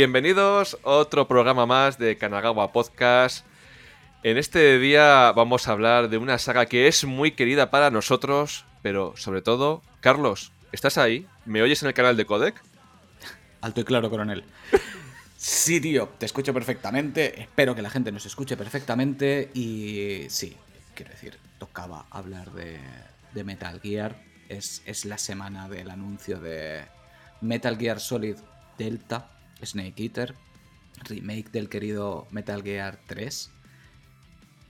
Bienvenidos 0.00 0.78
a 0.82 0.92
otro 0.92 1.28
programa 1.28 1.66
más 1.66 1.98
de 1.98 2.16
Kanagawa 2.16 2.72
Podcast. 2.72 3.44
En 4.22 4.38
este 4.38 4.78
día 4.78 5.30
vamos 5.32 5.68
a 5.68 5.72
hablar 5.72 6.08
de 6.08 6.16
una 6.16 6.38
saga 6.38 6.64
que 6.64 6.88
es 6.88 7.04
muy 7.04 7.32
querida 7.32 7.70
para 7.70 7.90
nosotros, 7.90 8.64
pero 8.80 9.12
sobre 9.18 9.42
todo, 9.42 9.82
Carlos, 10.00 10.52
¿estás 10.72 10.96
ahí? 10.96 11.26
¿Me 11.44 11.60
oyes 11.60 11.82
en 11.82 11.88
el 11.88 11.94
canal 11.94 12.16
de 12.16 12.24
Codec? 12.24 12.62
Alto 13.60 13.82
y 13.82 13.84
claro, 13.84 14.08
coronel. 14.08 14.42
Sí, 15.36 15.82
tío, 15.82 16.08
te 16.16 16.24
escucho 16.24 16.54
perfectamente. 16.54 17.38
Espero 17.38 17.74
que 17.74 17.82
la 17.82 17.90
gente 17.90 18.10
nos 18.10 18.24
escuche 18.24 18.56
perfectamente. 18.56 19.50
Y 19.52 20.24
sí, 20.30 20.56
quiero 20.94 21.10
decir, 21.10 21.38
tocaba 21.58 22.06
hablar 22.08 22.52
de, 22.52 22.80
de 23.34 23.44
Metal 23.44 23.78
Gear. 23.82 24.16
Es, 24.48 24.82
es 24.86 25.04
la 25.04 25.18
semana 25.18 25.68
del 25.68 25.90
anuncio 25.90 26.40
de 26.40 26.86
Metal 27.42 27.76
Gear 27.76 28.00
Solid 28.00 28.36
Delta 28.78 29.28
Snake 29.66 30.02
Eater, 30.02 30.34
remake 31.04 31.50
del 31.50 31.68
querido 31.68 32.26
Metal 32.30 32.62
Gear 32.62 32.98
3, 33.06 33.50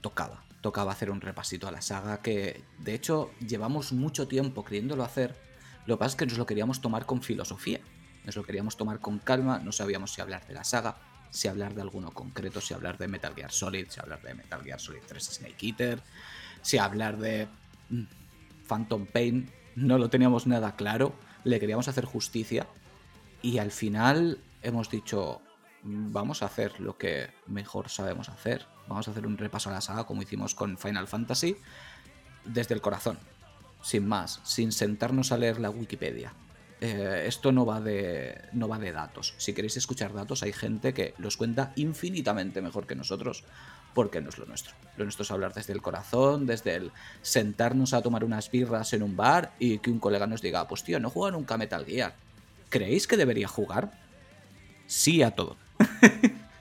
tocaba. 0.01 0.43
Tocaba 0.61 0.91
hacer 0.91 1.09
un 1.09 1.21
repasito 1.21 1.67
a 1.67 1.71
la 1.71 1.81
saga 1.81 2.21
que, 2.21 2.63
de 2.79 2.93
hecho, 2.93 3.31
llevamos 3.39 3.93
mucho 3.93 4.27
tiempo 4.27 4.63
queriéndolo 4.63 5.03
hacer. 5.03 5.35
Lo 5.87 5.95
que 5.95 5.99
pasa 5.99 6.11
es 6.11 6.15
que 6.17 6.25
nos 6.27 6.37
lo 6.37 6.45
queríamos 6.45 6.81
tomar 6.81 7.05
con 7.05 7.23
filosofía. 7.23 7.79
Nos 8.25 8.35
lo 8.35 8.43
queríamos 8.43 8.77
tomar 8.77 8.99
con 8.99 9.17
calma. 9.17 9.57
No 9.59 9.71
sabíamos 9.71 10.13
si 10.13 10.21
hablar 10.21 10.45
de 10.47 10.53
la 10.53 10.63
saga, 10.63 10.97
si 11.31 11.47
hablar 11.47 11.73
de 11.73 11.81
alguno 11.81 12.11
concreto, 12.11 12.61
si 12.61 12.75
hablar 12.75 12.99
de 12.99 13.07
Metal 13.07 13.33
Gear 13.33 13.51
Solid, 13.51 13.87
si 13.89 13.99
hablar 13.99 14.21
de 14.21 14.35
Metal 14.35 14.61
Gear 14.63 14.79
Solid 14.79 15.01
3 15.07 15.23
Snake 15.23 15.65
Eater, 15.65 16.03
si 16.61 16.77
hablar 16.77 17.17
de 17.17 17.47
mm, 17.89 18.03
Phantom 18.67 19.07
Pain. 19.07 19.49
No 19.75 19.97
lo 19.97 20.09
teníamos 20.11 20.45
nada 20.45 20.75
claro. 20.75 21.15
Le 21.43 21.59
queríamos 21.59 21.87
hacer 21.87 22.05
justicia. 22.05 22.67
Y 23.41 23.57
al 23.57 23.71
final 23.71 24.37
hemos 24.61 24.89
dicho, 24.89 25.41
vamos 25.83 26.41
a 26.41 26.45
hacer 26.45 26.79
lo 26.79 26.97
que 26.97 27.29
mejor 27.47 27.89
sabemos 27.89 28.29
hacer. 28.29 28.65
Vamos 28.87 29.07
a 29.07 29.11
hacer 29.11 29.25
un 29.25 29.37
repaso 29.37 29.69
a 29.69 29.73
la 29.73 29.81
saga 29.81 30.05
como 30.05 30.21
hicimos 30.21 30.55
con 30.55 30.77
Final 30.77 31.07
Fantasy 31.07 31.57
desde 32.45 32.73
el 32.73 32.81
corazón, 32.81 33.19
sin 33.81 34.07
más, 34.07 34.41
sin 34.43 34.71
sentarnos 34.71 35.31
a 35.31 35.37
leer 35.37 35.59
la 35.59 35.69
Wikipedia. 35.69 36.33
Eh, 36.81 37.25
esto 37.27 37.51
no 37.51 37.63
va, 37.63 37.79
de, 37.79 38.41
no 38.53 38.67
va 38.67 38.79
de 38.79 38.91
datos. 38.91 39.35
Si 39.37 39.53
queréis 39.53 39.77
escuchar 39.77 40.13
datos, 40.13 40.41
hay 40.41 40.51
gente 40.51 40.95
que 40.95 41.13
los 41.19 41.37
cuenta 41.37 41.73
infinitamente 41.75 42.59
mejor 42.59 42.87
que 42.87 42.95
nosotros, 42.95 43.43
porque 43.93 44.19
no 44.19 44.29
es 44.29 44.39
lo 44.39 44.47
nuestro. 44.47 44.73
Lo 44.97 45.05
nuestro 45.05 45.21
es 45.21 45.29
hablar 45.29 45.53
desde 45.53 45.73
el 45.73 45.81
corazón, 45.83 46.47
desde 46.47 46.75
el 46.75 46.91
sentarnos 47.21 47.93
a 47.93 48.01
tomar 48.01 48.23
unas 48.23 48.49
birras 48.49 48.93
en 48.93 49.03
un 49.03 49.15
bar 49.15 49.53
y 49.59 49.77
que 49.77 49.91
un 49.91 49.99
colega 49.99 50.25
nos 50.25 50.41
diga, 50.41 50.67
pues 50.67 50.83
tío, 50.83 50.99
no 50.99 51.11
juega 51.11 51.37
nunca 51.37 51.55
Metal 51.55 51.85
Gear. 51.85 52.15
¿Creéis 52.69 53.05
que 53.05 53.17
debería 53.17 53.47
jugar? 53.47 54.00
Sí 54.91 55.23
a 55.23 55.31
todo. 55.31 55.55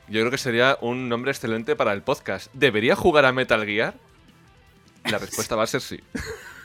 Yo 0.08 0.20
creo 0.20 0.30
que 0.30 0.38
sería 0.38 0.78
un 0.80 1.08
nombre 1.08 1.32
excelente 1.32 1.74
para 1.74 1.92
el 1.92 2.02
podcast. 2.02 2.52
¿Debería 2.54 2.94
jugar 2.94 3.24
a 3.24 3.32
Metal 3.32 3.64
Gear? 3.66 3.98
La 5.04 5.18
respuesta 5.18 5.56
va 5.56 5.64
a 5.64 5.66
ser 5.66 5.80
sí. 5.80 6.00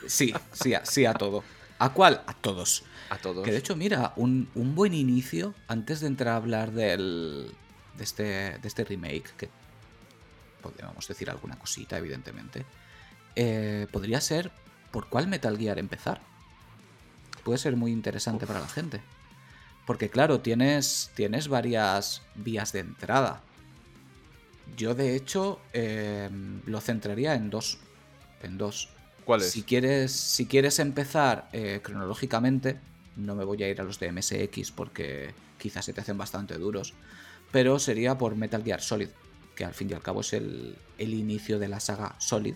Sí, 0.07 0.33
sí, 0.51 0.75
a, 0.75 0.85
sí 0.85 1.05
a 1.05 1.13
todo. 1.13 1.43
¿A 1.79 1.91
cuál? 1.91 2.21
A 2.27 2.33
todos. 2.33 2.83
A 3.09 3.17
todos. 3.17 3.43
Que 3.43 3.51
de 3.51 3.57
hecho, 3.57 3.75
mira, 3.75 4.13
un, 4.15 4.47
buen 4.53 4.93
inicio, 4.93 5.55
antes 5.67 6.01
de 6.01 6.07
entrar 6.07 6.33
a 6.33 6.37
hablar 6.37 6.71
del, 6.71 7.51
de, 7.97 8.03
este, 8.03 8.23
de 8.59 8.67
este 8.67 8.83
remake, 8.83 9.31
que 9.35 9.49
podríamos 10.61 11.07
decir 11.07 11.29
alguna 11.29 11.57
cosita, 11.57 11.97
evidentemente, 11.97 12.65
eh, 13.35 13.87
podría 13.91 14.21
ser 14.21 14.51
por 14.91 15.09
cuál 15.09 15.27
Metal 15.27 15.57
Gear 15.57 15.79
empezar. 15.79 16.21
Puede 17.43 17.57
ser 17.57 17.75
muy 17.75 17.91
interesante 17.91 18.45
para 18.45 18.59
la 18.59 18.67
gente. 18.67 19.01
Porque 19.85 20.09
claro, 20.09 20.41
tienes, 20.41 21.11
tienes 21.15 21.47
varias 21.47 22.21
vías 22.35 22.71
de 22.73 22.79
entrada. 22.79 23.41
Yo 24.75 24.95
de 24.95 25.15
hecho 25.15 25.59
em, 25.73 26.61
lo 26.65 26.81
centraría 26.81 27.35
en 27.35 27.49
dos. 27.49 27.77
En 28.41 28.57
dos. 28.57 28.89
¿Cuáles? 29.25 29.51
Si 29.51 29.63
quieres, 29.63 30.11
si 30.11 30.45
quieres 30.47 30.79
empezar 30.79 31.49
eh, 31.53 31.79
cronológicamente, 31.83 32.79
no 33.15 33.35
me 33.35 33.43
voy 33.43 33.63
a 33.63 33.69
ir 33.69 33.79
a 33.79 33.83
los 33.83 33.99
de 33.99 34.11
MSX 34.11 34.71
porque 34.71 35.33
quizás 35.59 35.85
se 35.85 35.93
te 35.93 36.01
hacen 36.01 36.17
bastante 36.17 36.57
duros. 36.57 36.93
Pero 37.51 37.79
sería 37.79 38.17
por 38.17 38.35
Metal 38.35 38.63
Gear 38.63 38.81
Solid, 38.81 39.09
que 39.55 39.65
al 39.65 39.73
fin 39.73 39.89
y 39.89 39.93
al 39.93 40.01
cabo 40.01 40.21
es 40.21 40.33
el, 40.33 40.75
el 40.97 41.13
inicio 41.13 41.59
de 41.59 41.67
la 41.67 41.79
saga 41.79 42.15
Solid. 42.19 42.55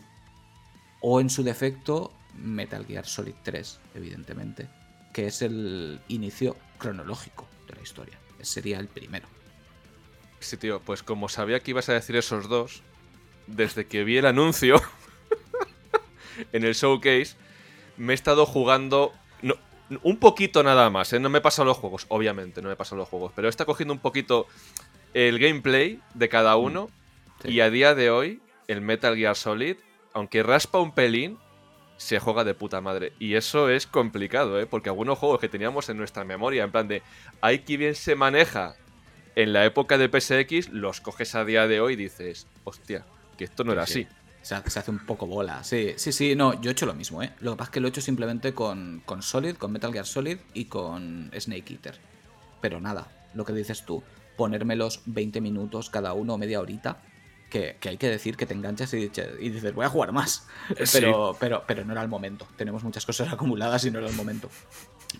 O 1.02 1.22
en 1.22 1.30
su 1.30 1.44
defecto, 1.44 2.12
Metal 2.36 2.86
Gear 2.86 3.06
Solid 3.06 3.36
3, 3.44 3.80
evidentemente 3.96 4.68
que 5.14 5.28
es 5.28 5.42
el 5.42 6.00
inicio 6.08 6.56
cronológico 6.80 7.48
de 7.68 7.76
la 7.76 7.82
historia. 7.82 8.18
sería 8.42 8.80
el 8.80 8.88
primero. 8.88 9.28
Sí, 10.40 10.58
tío, 10.58 10.80
pues 10.80 11.04
como 11.04 11.30
sabía 11.30 11.60
que 11.60 11.72
ibas 11.72 11.90
a 11.90 11.94
decir 11.94 12.16
esos 12.16 12.50
dos, 12.50 12.82
desde 13.46 13.86
que 13.86 14.04
vi 14.04 14.18
el 14.18 14.26
anuncio 14.26 14.82
en 16.54 16.64
el 16.64 16.74
showcase, 16.74 17.36
me 17.98 18.14
he 18.14 18.16
estado 18.16 18.46
jugando 18.46 19.14
un 20.04 20.18
poquito 20.18 20.64
nada 20.64 20.90
más, 20.90 21.14
¿eh? 21.14 21.20
no 21.20 21.30
me 21.30 21.40
he 21.40 21.42
pasado 21.42 21.66
los 21.66 21.78
juegos, 21.78 22.06
obviamente, 22.10 22.62
no 22.62 22.68
me 22.68 22.74
he 22.74 22.78
pasado 22.78 22.98
los 22.98 23.10
juegos, 23.10 23.32
pero 23.36 23.48
he 23.48 23.50
estado 23.50 23.66
cogiendo 23.68 23.94
un 23.94 24.00
poquito 24.00 24.48
el 25.14 25.40
gameplay 25.40 26.00
de 26.14 26.30
cada 26.30 26.56
mm, 26.56 26.64
uno 26.64 26.90
y 27.44 27.62
a 27.62 27.70
día 27.70 27.96
de 27.96 28.12
hoy 28.12 28.42
el 28.68 28.82
Metal 28.82 29.16
Gear 29.16 29.36
Solid, 29.36 29.78
aunque 30.14 30.44
raspa 30.44 30.80
un 30.80 30.94
pelín, 30.94 31.40
se 32.00 32.18
juega 32.18 32.46
de 32.46 32.54
puta 32.54 32.80
madre. 32.80 33.12
Y 33.20 33.36
eso 33.36 33.70
es 33.70 33.86
complicado, 33.86 34.58
¿eh? 34.58 34.66
Porque 34.66 34.88
algunos 34.88 35.20
juegos 35.20 35.42
que 35.42 35.50
teníamos 35.50 35.90
en 35.90 35.98
nuestra 35.98 36.24
memoria, 36.24 36.64
en 36.64 36.72
plan 36.72 36.88
de, 36.88 37.04
hay 37.42 37.60
que 37.60 37.76
bien 37.76 37.94
se 37.94 38.16
maneja 38.16 38.76
en 39.36 39.52
la 39.52 39.66
época 39.66 39.98
de 39.98 40.08
PSX, 40.08 40.70
los 40.70 41.02
coges 41.02 41.36
a 41.36 41.44
día 41.44 41.68
de 41.68 41.82
hoy 41.82 41.94
y 41.94 41.98
dices, 41.98 42.48
hostia, 42.64 43.06
que 43.38 43.44
esto 43.44 43.66
no 43.66 43.74
era 43.74 43.84
así. 43.84 44.08
Se 44.42 44.56
hace 44.56 44.90
un 44.90 45.06
poco 45.06 45.28
bola. 45.28 45.62
Sí, 45.66 45.94
sí, 45.98 46.14
sí, 46.14 46.36
no, 46.38 46.60
yo 46.62 46.70
he 46.70 46.72
hecho 46.72 46.86
lo 46.86 46.94
mismo, 46.94 47.22
¿eh? 47.22 47.34
Lo 47.42 47.52
que 47.52 47.58
pasa 47.58 47.70
es 47.70 47.74
que 47.74 47.80
lo 47.82 47.88
he 47.88 47.90
hecho 47.90 48.02
simplemente 48.02 48.54
con, 48.54 49.02
con 49.06 49.22
Solid, 49.22 49.58
con 49.58 49.74
Metal 49.74 49.92
Gear 49.92 50.06
Solid 50.06 50.38
y 50.54 50.66
con 50.66 51.30
Snake 51.38 51.74
Eater. 51.74 52.00
Pero 52.62 52.80
nada, 52.80 53.12
lo 53.34 53.44
que 53.44 53.52
dices 53.52 53.86
tú, 53.86 54.02
ponérmelos 54.38 55.02
20 55.06 55.42
minutos 55.42 55.90
cada 55.90 56.14
uno 56.14 56.38
media 56.38 56.62
horita 56.62 57.02
que, 57.50 57.78
hay 57.84 57.98
que 57.98 58.08
decir 58.08 58.38
que 58.38 58.46
te 58.46 58.54
enganchas 58.54 58.94
y, 58.94 59.10
dices, 59.10 59.74
voy 59.74 59.86
a 59.86 59.90
jugar 59.90 60.12
más. 60.12 60.48
Pero, 60.94 61.36
pero, 61.40 61.64
pero 61.68 61.84
no 61.84 61.92
era 61.94 62.02
el 62.02 62.08
momento. 62.08 62.48
Tenemos 62.56 62.84
muchas 62.84 63.06
cosas 63.06 63.32
acumuladas 63.34 63.84
y 63.86 63.92
no 63.92 64.00
era 64.00 64.08
el 64.08 64.16
momento. 64.16 64.50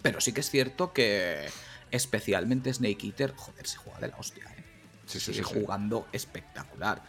Pero 0.02 0.22
sí 0.22 0.32
que 0.32 0.42
es 0.42 0.50
cierto 0.50 0.94
que 0.94 1.50
especialmente 1.92 2.74
Snake 2.74 3.08
Eater, 3.08 3.34
joder, 3.36 3.68
se 3.68 3.78
juega 3.78 4.00
de 4.00 4.08
la 4.10 4.18
hostia, 4.18 4.46
¿eh? 4.58 4.64
Sí, 5.06 5.20
Sigue 5.20 5.42
jugando 5.42 6.08
espectacular. 6.12 7.02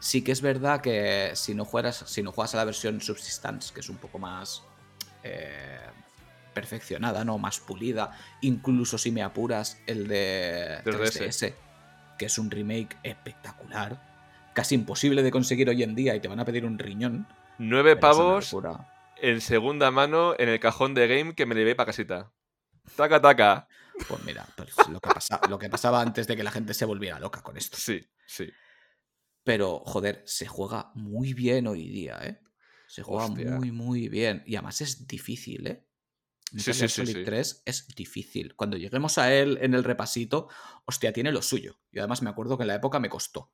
Sí 0.00 0.22
que 0.22 0.32
es 0.32 0.40
verdad 0.40 0.80
que 0.80 1.32
si 1.34 1.54
no, 1.54 1.66
juegas, 1.66 2.04
si 2.06 2.22
no 2.22 2.32
juegas 2.32 2.54
a 2.54 2.56
la 2.56 2.64
versión 2.64 3.00
Subsistence, 3.00 3.72
que 3.74 3.80
es 3.80 3.90
un 3.90 3.98
poco 3.98 4.18
más 4.18 4.62
eh, 5.22 5.78
perfeccionada, 6.54 7.24
¿no? 7.24 7.36
Más 7.36 7.60
pulida, 7.60 8.18
incluso 8.40 8.96
si 8.96 9.12
me 9.12 9.22
apuras 9.22 9.78
el 9.86 10.08
de 10.08 10.80
3DS, 10.82 11.54
que 12.18 12.24
es 12.24 12.38
un 12.38 12.50
remake 12.50 12.96
espectacular 13.02 14.11
casi 14.52 14.74
imposible 14.74 15.22
de 15.22 15.30
conseguir 15.30 15.68
hoy 15.68 15.82
en 15.82 15.94
día 15.94 16.14
y 16.14 16.20
te 16.20 16.28
van 16.28 16.40
a 16.40 16.44
pedir 16.44 16.64
un 16.64 16.78
riñón. 16.78 17.26
Nueve 17.58 17.96
pavos 17.96 18.54
en 19.22 19.40
segunda 19.40 19.90
mano 19.90 20.34
en 20.38 20.48
el 20.48 20.58
cajón 20.58 20.94
de 20.94 21.06
game 21.06 21.34
que 21.34 21.46
me 21.46 21.54
llevé 21.54 21.74
para 21.74 21.86
casita. 21.86 22.32
Taca, 22.96 23.20
taca. 23.20 23.68
Pues 24.08 24.24
mira, 24.24 24.46
pues 24.56 24.70
lo, 24.88 25.00
que 25.00 25.10
lo 25.48 25.58
que 25.58 25.68
pasaba 25.68 26.00
antes 26.00 26.26
de 26.26 26.36
que 26.36 26.42
la 26.42 26.50
gente 26.50 26.74
se 26.74 26.84
volviera 26.84 27.20
loca 27.20 27.40
con 27.42 27.56
esto. 27.56 27.76
Sí, 27.76 28.04
sí. 28.26 28.50
Pero, 29.44 29.80
joder, 29.86 30.22
se 30.26 30.46
juega 30.46 30.90
muy 30.94 31.34
bien 31.34 31.66
hoy 31.66 31.88
día, 31.88 32.18
¿eh? 32.22 32.40
Se 32.88 33.02
juega 33.02 33.28
muy, 33.28 33.70
muy 33.70 34.08
bien. 34.08 34.42
Y 34.44 34.56
además 34.56 34.80
es 34.80 35.06
difícil, 35.06 35.66
¿eh? 35.66 35.86
sí, 36.56 36.72
sí, 36.74 36.88
sí, 36.88 37.24
3 37.24 37.62
es 37.64 37.86
difícil. 37.94 38.54
Cuando 38.56 38.76
lleguemos 38.76 39.18
a 39.18 39.32
él 39.32 39.58
en 39.62 39.74
el 39.74 39.84
repasito, 39.84 40.48
hostia, 40.84 41.12
tiene 41.12 41.32
lo 41.32 41.42
suyo. 41.42 41.78
Y 41.90 42.00
además 42.00 42.22
me 42.22 42.30
acuerdo 42.30 42.56
que 42.56 42.64
en 42.64 42.68
la 42.68 42.74
época 42.74 42.98
me 42.98 43.08
costó 43.08 43.52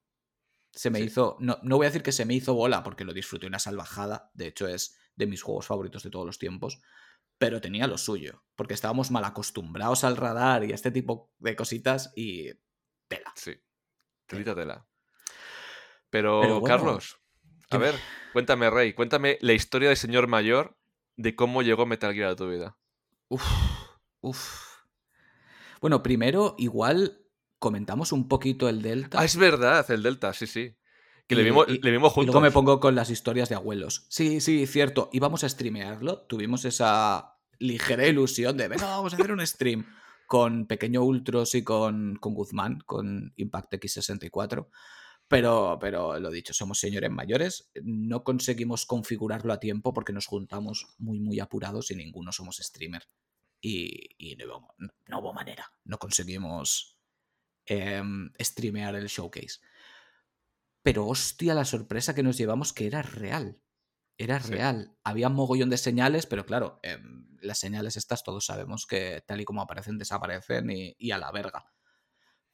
se 0.78 0.90
me 0.90 1.00
hizo, 1.00 1.36
no, 1.40 1.58
no 1.64 1.76
voy 1.76 1.86
a 1.86 1.88
decir 1.88 2.04
que 2.04 2.12
se 2.12 2.24
me 2.24 2.34
hizo 2.34 2.54
bola 2.54 2.84
porque 2.84 3.04
lo 3.04 3.12
disfruté 3.12 3.48
una 3.48 3.58
salvajada, 3.58 4.30
de 4.32 4.46
hecho 4.46 4.68
es 4.68 4.96
de 5.16 5.26
mis 5.26 5.42
juegos 5.42 5.66
favoritos 5.66 6.04
de 6.04 6.10
todos 6.10 6.24
los 6.24 6.38
tiempos, 6.38 6.80
pero 7.36 7.60
tenía 7.60 7.88
lo 7.88 7.98
suyo, 7.98 8.44
porque 8.54 8.74
estábamos 8.74 9.10
mal 9.10 9.24
acostumbrados 9.24 10.04
al 10.04 10.16
radar 10.16 10.62
y 10.62 10.70
a 10.70 10.76
este 10.76 10.92
tipo 10.92 11.32
de 11.40 11.56
cositas 11.56 12.12
y 12.14 12.50
tela. 13.08 13.32
Sí, 13.34 13.60
telita 14.26 14.54
tela. 14.54 14.86
Pero, 16.10 16.62
Carlos, 16.62 17.18
a 17.70 17.78
ver, 17.78 17.96
cuéntame, 18.32 18.70
Rey, 18.70 18.92
cuéntame 18.92 19.36
la 19.40 19.54
historia 19.54 19.88
del 19.88 19.96
señor 19.96 20.28
mayor 20.28 20.78
de 21.16 21.34
cómo 21.34 21.62
llegó 21.62 21.86
Metal 21.86 22.14
Gear 22.14 22.30
a 22.30 22.36
tu 22.36 22.48
vida. 22.48 22.78
Uf, 23.26 23.44
uf. 24.20 24.78
Bueno, 25.80 26.04
primero, 26.04 26.54
igual 26.56 27.27
comentamos 27.58 28.12
un 28.12 28.28
poquito 28.28 28.68
el 28.68 28.82
Delta. 28.82 29.20
Ah, 29.20 29.24
es 29.24 29.36
verdad, 29.36 29.90
el 29.90 30.02
Delta, 30.02 30.32
sí, 30.32 30.46
sí. 30.46 30.76
Que 31.26 31.34
le 31.34 31.42
vimos, 31.42 31.68
le 31.68 31.90
vimos 31.90 32.12
juntos. 32.12 32.24
Y 32.24 32.32
luego 32.32 32.40
me 32.40 32.50
pongo 32.50 32.80
con 32.80 32.94
las 32.94 33.10
historias 33.10 33.48
de 33.50 33.54
abuelos. 33.54 34.06
Sí, 34.08 34.40
sí, 34.40 34.66
cierto. 34.66 35.10
Íbamos 35.12 35.44
a 35.44 35.48
streamearlo. 35.48 36.22
Tuvimos 36.22 36.64
esa 36.64 37.36
ligera 37.58 38.06
ilusión 38.06 38.56
de, 38.56 38.68
venga, 38.68 38.86
vamos 38.86 39.12
a 39.12 39.16
hacer 39.16 39.32
un 39.32 39.46
stream. 39.46 39.84
con 40.26 40.66
Pequeño 40.66 41.02
Ultros 41.02 41.54
y 41.54 41.64
con, 41.64 42.16
con 42.16 42.34
Guzmán, 42.34 42.80
con 42.86 43.32
Impact 43.36 43.74
X64. 43.74 44.68
Pero, 45.26 45.78
pero 45.80 46.18
lo 46.18 46.30
dicho, 46.30 46.54
somos 46.54 46.78
señores 46.78 47.10
mayores, 47.10 47.70
no 47.82 48.24
conseguimos 48.24 48.86
configurarlo 48.86 49.52
a 49.52 49.60
tiempo 49.60 49.92
porque 49.92 50.12
nos 50.12 50.26
juntamos 50.26 50.86
muy, 50.98 51.20
muy 51.20 51.40
apurados 51.40 51.90
y 51.90 51.96
ninguno 51.96 52.32
somos 52.32 52.56
streamer. 52.56 53.08
Y, 53.60 54.10
y 54.18 54.36
no, 54.36 54.44
hubo, 54.46 54.74
no, 54.78 55.18
hubo, 55.18 55.32
manera, 55.34 55.72
no 55.84 55.98
conseguimos 55.98 56.97
eh, 57.68 58.02
streamear 58.40 58.94
el 58.96 59.06
showcase. 59.06 59.60
Pero 60.82 61.06
hostia, 61.06 61.54
la 61.54 61.64
sorpresa 61.64 62.14
que 62.14 62.22
nos 62.22 62.38
llevamos 62.38 62.72
que 62.72 62.86
era 62.86 63.02
real. 63.02 63.60
Era 64.16 64.40
sí. 64.40 64.52
real. 64.52 64.96
Había 65.04 65.28
un 65.28 65.34
mogollón 65.34 65.70
de 65.70 65.76
señales, 65.76 66.26
pero 66.26 66.46
claro, 66.46 66.80
eh, 66.82 66.98
las 67.40 67.58
señales 67.58 67.96
estas 67.96 68.24
todos 68.24 68.46
sabemos 68.46 68.86
que 68.86 69.22
tal 69.26 69.40
y 69.40 69.44
como 69.44 69.62
aparecen, 69.62 69.98
desaparecen 69.98 70.70
y, 70.70 70.96
y 70.98 71.10
a 71.12 71.18
la 71.18 71.30
verga. 71.30 71.72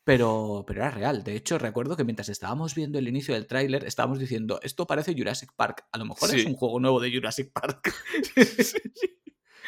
Pero, 0.05 0.65
pero, 0.67 0.83
era 0.83 0.91
real. 0.91 1.25
De 1.25 1.35
hecho, 1.35 1.59
recuerdo 1.59 1.97
que 1.97 2.05
mientras 2.05 2.29
estábamos 2.29 2.75
viendo 2.75 2.99
el 2.99 3.09
inicio 3.09 3.33
del 3.33 3.47
tráiler, 3.47 3.85
estábamos 3.85 4.19
diciendo, 4.19 4.61
esto 4.63 4.87
parece 4.87 5.15
Jurassic 5.17 5.53
Park. 5.57 5.87
A 5.93 5.99
lo 5.99 6.05
mejor 6.05 6.29
sí. 6.29 6.41
es 6.41 6.47
un 6.47 6.55
juego 6.55 6.79
nuevo 6.79 7.01
de 7.01 7.11
Jurassic 7.11 7.53
Park. 7.53 7.95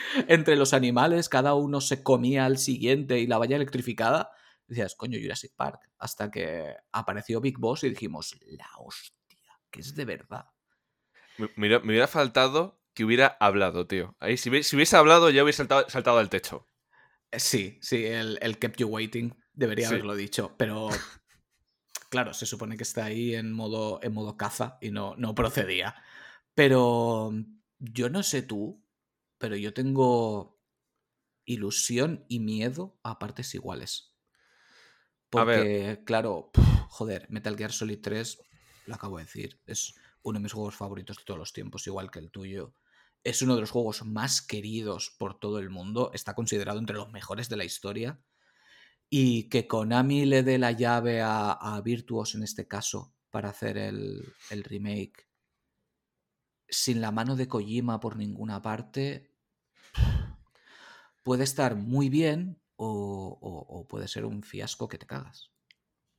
Entre 0.28 0.56
los 0.56 0.74
animales, 0.74 1.28
cada 1.28 1.54
uno 1.54 1.80
se 1.80 2.02
comía 2.02 2.44
al 2.44 2.58
siguiente 2.58 3.18
y 3.18 3.26
la 3.26 3.38
valla 3.38 3.56
electrificada. 3.56 4.30
Decías, 4.66 4.94
coño, 4.94 5.18
Jurassic 5.20 5.54
Park. 5.54 5.90
Hasta 5.98 6.30
que 6.30 6.74
apareció 6.92 7.40
Big 7.40 7.58
Boss 7.58 7.84
y 7.84 7.90
dijimos, 7.90 8.36
la 8.46 8.68
hostia, 8.78 9.52
que 9.70 9.80
es 9.80 9.94
de 9.94 10.04
verdad. 10.04 10.46
Me, 11.38 11.50
me, 11.56 11.76
hubiera 11.78 12.08
faltado 12.08 12.80
que 12.94 13.04
hubiera 13.04 13.36
hablado, 13.40 13.86
tío. 13.86 14.16
Ahí, 14.20 14.36
si, 14.36 14.62
si 14.62 14.76
hubiese 14.76 14.96
hablado, 14.96 15.30
ya 15.30 15.44
hubiese 15.44 15.58
saltado, 15.58 15.88
saltado 15.88 16.18
al 16.18 16.30
techo. 16.30 16.66
Sí, 17.32 17.78
sí, 17.82 18.06
el, 18.06 18.38
el 18.40 18.58
kept 18.58 18.78
you 18.78 18.88
waiting 18.88 19.34
Debería 19.56 19.88
sí. 19.88 19.94
haberlo 19.94 20.14
dicho, 20.14 20.54
pero 20.58 20.88
claro, 22.10 22.34
se 22.34 22.44
supone 22.44 22.76
que 22.76 22.82
está 22.82 23.06
ahí 23.06 23.34
en 23.34 23.52
modo, 23.52 24.00
en 24.02 24.12
modo 24.12 24.36
caza 24.36 24.76
y 24.82 24.90
no, 24.90 25.16
no 25.16 25.34
procedía. 25.34 25.96
Pero 26.54 27.32
yo 27.78 28.10
no 28.10 28.22
sé 28.22 28.42
tú, 28.42 28.84
pero 29.38 29.56
yo 29.56 29.72
tengo 29.72 30.60
ilusión 31.46 32.26
y 32.28 32.40
miedo 32.40 32.98
a 33.02 33.18
partes 33.18 33.54
iguales. 33.54 34.14
Porque, 35.44 36.02
claro, 36.04 36.50
joder, 36.88 37.26
Metal 37.30 37.56
Gear 37.56 37.72
Solid 37.72 38.00
3, 38.00 38.38
lo 38.86 38.94
acabo 38.94 39.18
de 39.18 39.24
decir, 39.24 39.60
es 39.66 39.94
uno 40.22 40.38
de 40.38 40.42
mis 40.42 40.52
juegos 40.52 40.76
favoritos 40.76 41.18
de 41.18 41.24
todos 41.24 41.38
los 41.38 41.52
tiempos, 41.52 41.86
igual 41.86 42.10
que 42.10 42.18
el 42.18 42.30
tuyo. 42.30 42.74
Es 43.22 43.42
uno 43.42 43.54
de 43.54 43.60
los 43.60 43.70
juegos 43.70 44.04
más 44.04 44.40
queridos 44.40 45.14
por 45.18 45.38
todo 45.38 45.58
el 45.58 45.70
mundo, 45.70 46.10
está 46.14 46.34
considerado 46.34 46.78
entre 46.78 46.96
los 46.96 47.10
mejores 47.10 47.48
de 47.48 47.56
la 47.56 47.64
historia 47.64 48.20
y 49.08 49.48
que 49.48 49.66
Konami 49.66 50.26
le 50.26 50.42
dé 50.42 50.58
la 50.58 50.72
llave 50.72 51.20
a, 51.20 51.52
a 51.52 51.80
Virtuos 51.80 52.34
en 52.34 52.42
este 52.42 52.66
caso 52.66 53.14
para 53.30 53.50
hacer 53.50 53.78
el, 53.78 54.32
el, 54.50 54.64
remake 54.64 55.28
sin 56.68 57.00
la 57.00 57.12
mano 57.12 57.36
de 57.36 57.46
Kojima 57.46 58.00
por 58.00 58.16
ninguna 58.16 58.62
parte 58.62 59.30
puede 61.22 61.44
estar 61.44 61.76
muy 61.76 62.08
bien 62.08 62.60
o, 62.76 63.38
o, 63.40 63.78
o 63.78 63.88
puede 63.88 64.08
ser 64.08 64.24
un 64.24 64.42
fiasco 64.42 64.88
que 64.88 64.98
te 64.98 65.06
cagas. 65.06 65.50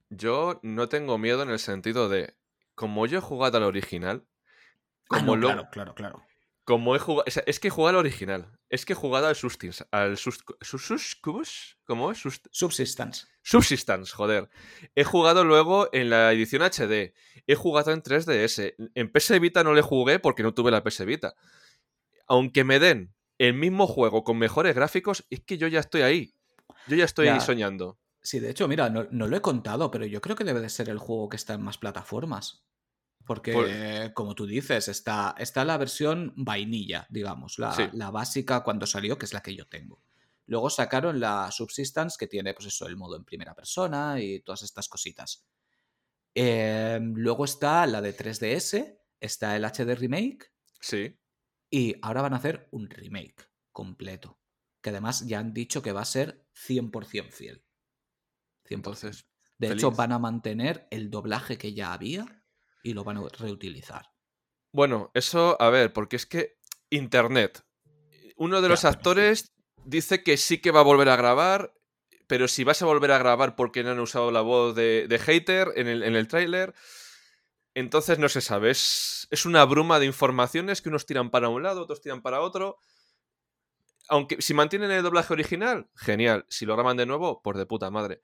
Yo 0.10 0.60
no 0.64 0.90
tengo 0.90 1.18
miedo 1.18 1.44
en 1.44 1.50
el 1.50 1.60
sentido 1.60 2.10
de, 2.10 2.36
como 2.76 3.06
yo 3.06 3.20
he 3.20 3.22
jugado 3.22 3.58
al 3.58 3.64
original, 3.64 4.26
como 5.08 5.34
ah, 5.34 5.36
no, 5.36 5.42
lo, 5.42 5.48
claro, 5.48 5.70
claro, 5.72 5.96
claro. 5.96 6.28
Como 6.68 6.98
he 6.98 7.00
jugado. 7.00 7.24
Es 7.46 7.60
que 7.62 7.70
he 7.70 7.72
jugado 7.72 7.98
al 7.98 8.06
original. 8.06 8.52
Es 8.70 8.86
que 8.86 8.92
he 8.92 8.96
jugado 8.96 9.28
al 9.28 9.38
Substance. 9.38 9.86
Al 9.90 10.18
sus, 10.18 10.44
sus, 10.60 11.16
¿Cómo 11.86 12.12
es? 12.12 12.18
Sust 12.18 12.48
Subsistence. 12.52 13.26
Subsistence, 13.42 14.14
joder. 14.14 14.50
He 14.94 15.06
jugado 15.06 15.46
luego 15.46 15.88
en 15.94 16.10
la 16.10 16.34
edición 16.34 16.62
HD. 16.64 17.14
He 17.48 17.56
jugado 17.56 17.94
en 17.94 18.04
3DS. 18.04 18.76
En 18.96 19.10
PS 19.10 19.40
Vita 19.40 19.64
no 19.64 19.74
le 19.74 19.82
jugué 19.82 20.20
porque 20.20 20.44
no 20.44 20.54
tuve 20.54 20.72
la 20.72 20.84
PS 20.84 21.06
Vita. 21.06 21.36
Aunque 22.28 22.66
me 22.66 22.80
den 22.80 23.16
el 23.38 23.54
mismo 23.54 23.88
juego 23.88 24.26
con 24.26 24.38
mejores 24.38 24.76
gráficos, 24.76 25.26
es 25.30 25.40
que 25.40 25.58
yo 25.58 25.68
ya 25.68 25.80
estoy 25.80 26.02
ahí. 26.02 26.34
Yo 26.88 26.96
ya 26.96 27.06
estoy 27.06 27.28
ya. 27.28 27.40
soñando. 27.40 28.00
Sí, 28.22 28.40
de 28.40 28.50
hecho, 28.50 28.68
mira, 28.68 28.90
no, 28.90 29.08
no, 29.12 29.28
lo 29.28 29.38
he 29.38 29.42
contado, 29.42 29.90
pero 29.92 30.06
yo 30.06 30.22
creo 30.22 30.36
que 30.36 30.44
debe 30.44 30.60
de 30.60 30.70
ser 30.70 30.90
el 30.90 30.98
juego 30.98 31.30
que 31.30 31.38
está 31.38 31.54
en 31.54 31.62
más 31.62 31.78
plataformas. 31.78 32.66
Porque, 33.26 33.54
Por... 33.54 34.14
como 34.14 34.36
tú 34.36 34.46
dices, 34.46 34.88
está, 34.88 35.36
está 35.38 35.66
la 35.66 35.78
versión 35.78 36.34
vainilla, 36.36 37.08
digamos, 37.10 37.60
la, 37.60 37.74
sí. 37.74 37.84
la, 37.94 38.10
básica 38.12 38.64
cuando 38.64 38.86
salió, 38.86 39.18
que 39.18 39.26
es 39.26 39.34
la 39.34 39.42
que 39.42 39.56
yo 39.56 39.68
tengo. 39.68 40.02
Luego 40.46 40.70
sacaron 40.70 41.20
la 41.20 41.52
Subsistence, 41.52 42.16
que 42.18 42.28
tiene, 42.28 42.54
pues 42.54 42.68
eso, 42.68 42.88
el 42.88 42.96
modo 42.96 43.18
en 43.18 43.26
primera 43.26 43.54
persona 43.54 44.20
y 44.22 44.40
todas 44.40 44.64
estas 44.64 44.88
cositas. 44.88 45.46
Eh, 46.34 47.00
luego 47.02 47.46
está 47.46 47.86
la 47.86 48.02
de 48.02 48.16
3DS, 48.16 48.98
está 49.20 49.56
el 49.56 49.66
HD 49.66 49.96
Remake. 49.96 50.52
Sí. 50.80 51.18
Y 51.70 51.96
ahora 52.02 52.22
van 52.22 52.34
a 52.34 52.38
hacer 52.38 52.70
un 52.72 52.90
remake 52.90 53.50
completo. 53.74 54.38
Que 54.82 54.90
además 54.92 55.26
ya 55.26 55.40
han 55.40 55.54
dicho 55.54 55.82
que 55.82 55.92
va 55.92 56.02
a 56.02 56.06
ser 56.06 56.46
100% 56.54 57.32
fiel. 57.32 57.64
100%. 58.66 58.76
Entonces, 58.76 59.28
de 59.58 59.70
feliz. 59.70 59.82
hecho, 59.82 59.92
van 59.92 60.12
a 60.12 60.20
mantener 60.20 60.88
el 60.92 61.10
doblaje 61.10 61.58
que 61.58 61.74
ya 61.74 61.94
había 61.94 62.44
y 62.84 62.94
lo 62.94 63.04
van 63.04 63.18
a 63.18 63.28
reutilizar. 63.38 64.12
Bueno, 64.72 65.12
eso, 65.14 65.60
a 65.62 65.70
ver, 65.70 65.94
porque 65.94 66.16
es 66.16 66.26
que 66.26 66.58
Internet. 66.90 67.66
Uno 68.36 68.62
de 68.62 68.70
los 68.70 68.84
ya, 68.84 68.90
actores 68.90 69.40
sí. 69.40 69.82
dice 69.86 70.24
que 70.24 70.38
sí 70.38 70.60
que 70.60 70.72
va 70.72 70.82
a 70.82 70.84
volver 70.84 71.10
a 71.10 71.16
grabar, 71.16 71.74
pero 72.28 72.48
si 72.48 72.64
vas 72.64 72.82
a 72.82 72.86
volver 72.86 73.12
a 73.12 73.18
grabar 73.18 73.56
porque 73.56 73.84
no 73.84 73.92
han 73.92 74.00
usado 74.00 74.32
la 74.32 74.42
voz 74.42 74.76
de, 74.76 75.08
de 75.08 75.20
hater 75.20 75.74
en 75.76 75.88
el, 75.88 76.04
en 76.04 76.16
el 76.16 76.28
tráiler, 76.28 76.76
entonces 77.74 78.20
no 78.20 78.30
se 78.30 78.42
sabe. 78.42 78.72
Es, 78.72 79.28
es, 79.32 79.46
una 79.46 79.66
bruma 79.66 80.00
de 80.00 80.06
informaciones 80.06 80.82
que 80.82 80.90
unos 80.90 81.06
tiran 81.06 81.30
para 81.30 81.50
un 81.50 81.64
lado, 81.64 81.82
otros 81.82 82.02
tiran 82.02 82.22
para 82.22 82.42
otro. 82.42 82.78
Aunque 84.10 84.42
si 84.42 84.54
mantienen 84.54 84.92
el 84.92 85.04
doblaje 85.04 85.34
original, 85.34 85.90
genial. 85.96 86.46
Si 86.50 86.66
lo 86.66 86.76
graban 86.76 86.98
de 86.98 87.06
nuevo, 87.06 87.42
pues 87.42 87.58
de 87.58 87.66
puta 87.66 87.90
madre. 87.92 88.22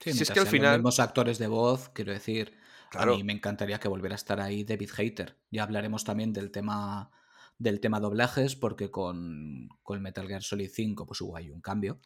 Sí, 0.00 0.12
si 0.12 0.22
es 0.22 0.30
que 0.30 0.40
al 0.40 0.46
final. 0.46 0.72
Los 0.72 0.78
mismos 0.78 1.00
actores 1.00 1.38
de 1.38 1.46
voz, 1.46 1.88
quiero 1.90 2.12
decir. 2.12 2.56
Claro. 2.90 3.14
A 3.14 3.16
mí 3.16 3.24
me 3.24 3.32
encantaría 3.32 3.80
que 3.80 3.88
volviera 3.88 4.14
a 4.14 4.16
estar 4.16 4.40
ahí 4.40 4.64
David 4.64 4.90
Hater. 4.90 5.38
Ya 5.50 5.64
hablaremos 5.64 6.04
también 6.04 6.32
del 6.32 6.50
tema 6.50 7.10
del 7.58 7.80
tema 7.80 8.00
doblajes, 8.00 8.56
porque 8.56 8.90
con, 8.90 9.68
con 9.82 10.02
Metal 10.02 10.26
Gear 10.26 10.42
Solid 10.42 10.70
5 10.72 11.06
pues 11.06 11.20
hubo 11.20 11.36
ahí 11.36 11.50
un 11.50 11.60
cambio. 11.60 12.00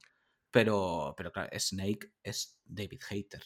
Pero, 0.50 1.14
pero 1.16 1.32
claro, 1.32 1.50
Snake 1.58 2.12
es 2.22 2.58
David 2.64 3.00
Hater. 3.08 3.42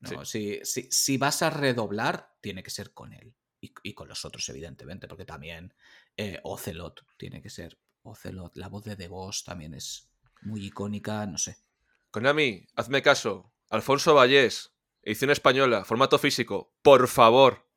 ¿no? 0.00 0.24
Sí. 0.24 0.60
Si, 0.62 0.82
si, 0.82 0.88
si, 0.90 1.16
vas 1.16 1.42
a 1.42 1.50
redoblar, 1.50 2.34
tiene 2.40 2.62
que 2.62 2.70
ser 2.70 2.92
con 2.92 3.12
él. 3.12 3.34
Y, 3.60 3.72
y 3.82 3.94
con 3.94 4.08
los 4.08 4.24
otros, 4.24 4.46
evidentemente, 4.50 5.08
porque 5.08 5.24
también 5.24 5.72
eh, 6.16 6.38
Ocelot 6.42 7.06
tiene 7.16 7.40
que 7.40 7.50
ser. 7.50 7.78
Ocelot, 8.04 8.56
la 8.56 8.68
voz 8.68 8.84
de 8.84 8.96
The 8.96 9.08
Boss 9.08 9.44
también 9.44 9.74
es 9.74 10.10
muy 10.42 10.66
icónica, 10.66 11.26
no 11.26 11.38
sé. 11.38 11.56
Konami, 12.10 12.66
hazme 12.76 13.02
caso. 13.02 13.52
Alfonso 13.70 14.14
Vallés, 14.14 14.74
Edición 15.04 15.30
española, 15.30 15.84
formato 15.84 16.18
físico, 16.18 16.72
por 16.82 17.08
favor. 17.08 17.68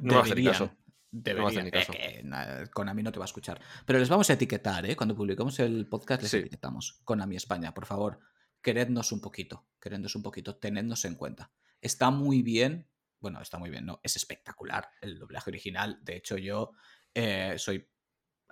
No 0.00 0.22
deberían, 0.22 0.44
me 0.44 0.50
caso. 0.50 0.76
Deberían. 1.10 1.64
No 1.66 1.70
caso. 1.70 1.92
Eh, 1.94 2.22
eh, 2.22 2.66
Konami 2.72 3.02
no 3.02 3.12
te 3.12 3.18
va 3.18 3.24
a 3.24 3.32
escuchar. 3.32 3.60
Pero 3.84 3.98
les 3.98 4.08
vamos 4.08 4.30
a 4.30 4.34
etiquetar, 4.34 4.84
¿eh? 4.86 4.96
Cuando 4.96 5.14
publicamos 5.14 5.58
el 5.60 5.86
podcast 5.86 6.22
les 6.22 6.30
sí. 6.30 6.36
etiquetamos. 6.38 7.00
Konami 7.04 7.36
España, 7.36 7.74
por 7.74 7.86
favor, 7.86 8.20
querednos 8.62 9.12
un 9.12 9.20
poquito. 9.20 9.66
Querednos 9.80 10.14
un 10.16 10.22
poquito, 10.22 10.56
tenednos 10.56 11.04
en 11.04 11.14
cuenta. 11.14 11.50
Está 11.80 12.10
muy 12.10 12.42
bien. 12.42 12.88
Bueno, 13.20 13.42
está 13.42 13.58
muy 13.58 13.68
bien, 13.68 13.84
no, 13.84 14.00
es 14.02 14.16
espectacular 14.16 14.90
el 15.02 15.18
doblaje 15.18 15.50
original. 15.50 15.98
De 16.02 16.16
hecho, 16.16 16.38
yo 16.38 16.72
eh, 17.14 17.54
soy 17.58 17.86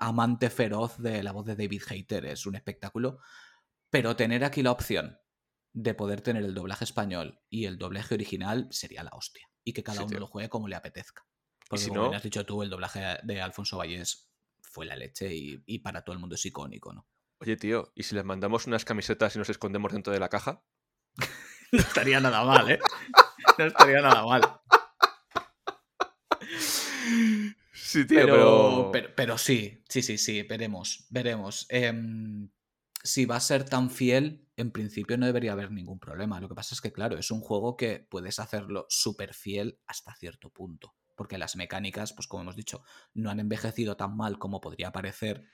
amante 0.00 0.50
feroz 0.50 0.98
de 0.98 1.22
la 1.22 1.32
voz 1.32 1.46
de 1.46 1.56
David 1.56 1.82
Hater, 1.86 2.26
es 2.26 2.46
un 2.46 2.56
espectáculo. 2.56 3.18
Pero 3.90 4.16
tener 4.16 4.44
aquí 4.44 4.62
la 4.62 4.72
opción 4.72 5.18
de 5.72 5.94
poder 5.94 6.20
tener 6.20 6.44
el 6.44 6.54
doblaje 6.54 6.84
español 6.84 7.40
y 7.48 7.64
el 7.66 7.78
doblaje 7.78 8.14
original 8.14 8.68
sería 8.70 9.02
la 9.02 9.10
hostia. 9.12 9.48
Y 9.64 9.72
que 9.72 9.82
cada 9.82 9.98
sí, 9.98 10.04
uno 10.04 10.10
tío. 10.10 10.20
lo 10.20 10.26
juegue 10.26 10.48
como 10.48 10.68
le 10.68 10.76
apetezca. 10.76 11.26
Porque 11.68 11.84
si 11.84 11.90
como 11.90 12.10
no... 12.10 12.12
has 12.12 12.22
dicho 12.22 12.44
tú, 12.44 12.62
el 12.62 12.70
doblaje 12.70 13.18
de 13.22 13.40
Alfonso 13.40 13.76
Vallés 13.76 14.30
fue 14.60 14.86
la 14.86 14.96
leche 14.96 15.34
y, 15.34 15.62
y, 15.66 15.78
para 15.80 16.02
todo 16.02 16.14
el 16.14 16.20
mundo 16.20 16.34
es 16.34 16.44
icónico, 16.44 16.92
¿no? 16.92 17.06
Oye, 17.40 17.56
tío, 17.56 17.92
¿y 17.94 18.02
si 18.02 18.14
les 18.14 18.24
mandamos 18.24 18.66
unas 18.66 18.84
camisetas 18.84 19.36
y 19.36 19.38
nos 19.38 19.48
escondemos 19.48 19.92
dentro 19.92 20.12
de 20.12 20.18
la 20.18 20.28
caja? 20.28 20.64
no 21.72 21.78
estaría 21.78 22.20
nada 22.20 22.44
mal, 22.44 22.70
¿eh? 22.70 22.80
No 23.58 23.64
estaría 23.66 24.00
nada 24.00 24.24
mal. 24.24 24.42
Sí, 27.80 28.06
tío, 28.06 28.20
pero... 28.20 28.36
Pero, 28.36 28.90
pero, 28.92 29.14
pero 29.14 29.38
sí, 29.38 29.82
sí, 29.88 30.02
sí, 30.02 30.18
sí, 30.18 30.42
veremos, 30.42 31.06
veremos. 31.10 31.66
Eh, 31.70 31.92
si 33.02 33.24
va 33.26 33.36
a 33.36 33.40
ser 33.40 33.64
tan 33.64 33.90
fiel, 33.90 34.48
en 34.56 34.70
principio 34.72 35.16
no 35.16 35.26
debería 35.26 35.52
haber 35.52 35.70
ningún 35.70 35.98
problema. 35.98 36.40
Lo 36.40 36.48
que 36.48 36.54
pasa 36.54 36.74
es 36.74 36.80
que, 36.80 36.92
claro, 36.92 37.16
es 37.18 37.30
un 37.30 37.40
juego 37.40 37.76
que 37.76 38.00
puedes 38.00 38.38
hacerlo 38.38 38.86
súper 38.88 39.34
fiel 39.34 39.78
hasta 39.86 40.14
cierto 40.16 40.50
punto. 40.50 40.94
Porque 41.16 41.38
las 41.38 41.56
mecánicas, 41.56 42.12
pues 42.12 42.26
como 42.26 42.42
hemos 42.42 42.56
dicho, 42.56 42.82
no 43.14 43.30
han 43.30 43.40
envejecido 43.40 43.96
tan 43.96 44.16
mal 44.16 44.38
como 44.38 44.60
podría 44.60 44.92
parecer. 44.92 45.44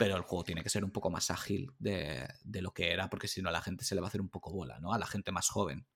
pero 0.00 0.16
el 0.16 0.22
juego 0.22 0.44
tiene 0.44 0.62
que 0.62 0.70
ser 0.70 0.82
un 0.82 0.92
poco 0.92 1.10
más 1.10 1.30
ágil 1.30 1.74
de, 1.78 2.26
de 2.42 2.62
lo 2.62 2.72
que 2.72 2.90
era, 2.90 3.10
porque 3.10 3.28
si 3.28 3.42
no 3.42 3.50
a 3.50 3.52
la 3.52 3.60
gente 3.60 3.84
se 3.84 3.94
le 3.94 4.00
va 4.00 4.06
a 4.06 4.08
hacer 4.08 4.22
un 4.22 4.30
poco 4.30 4.50
bola, 4.50 4.78
¿no? 4.80 4.94
A 4.94 4.98
la 4.98 5.06
gente 5.06 5.30
más 5.30 5.50
joven. 5.50 5.86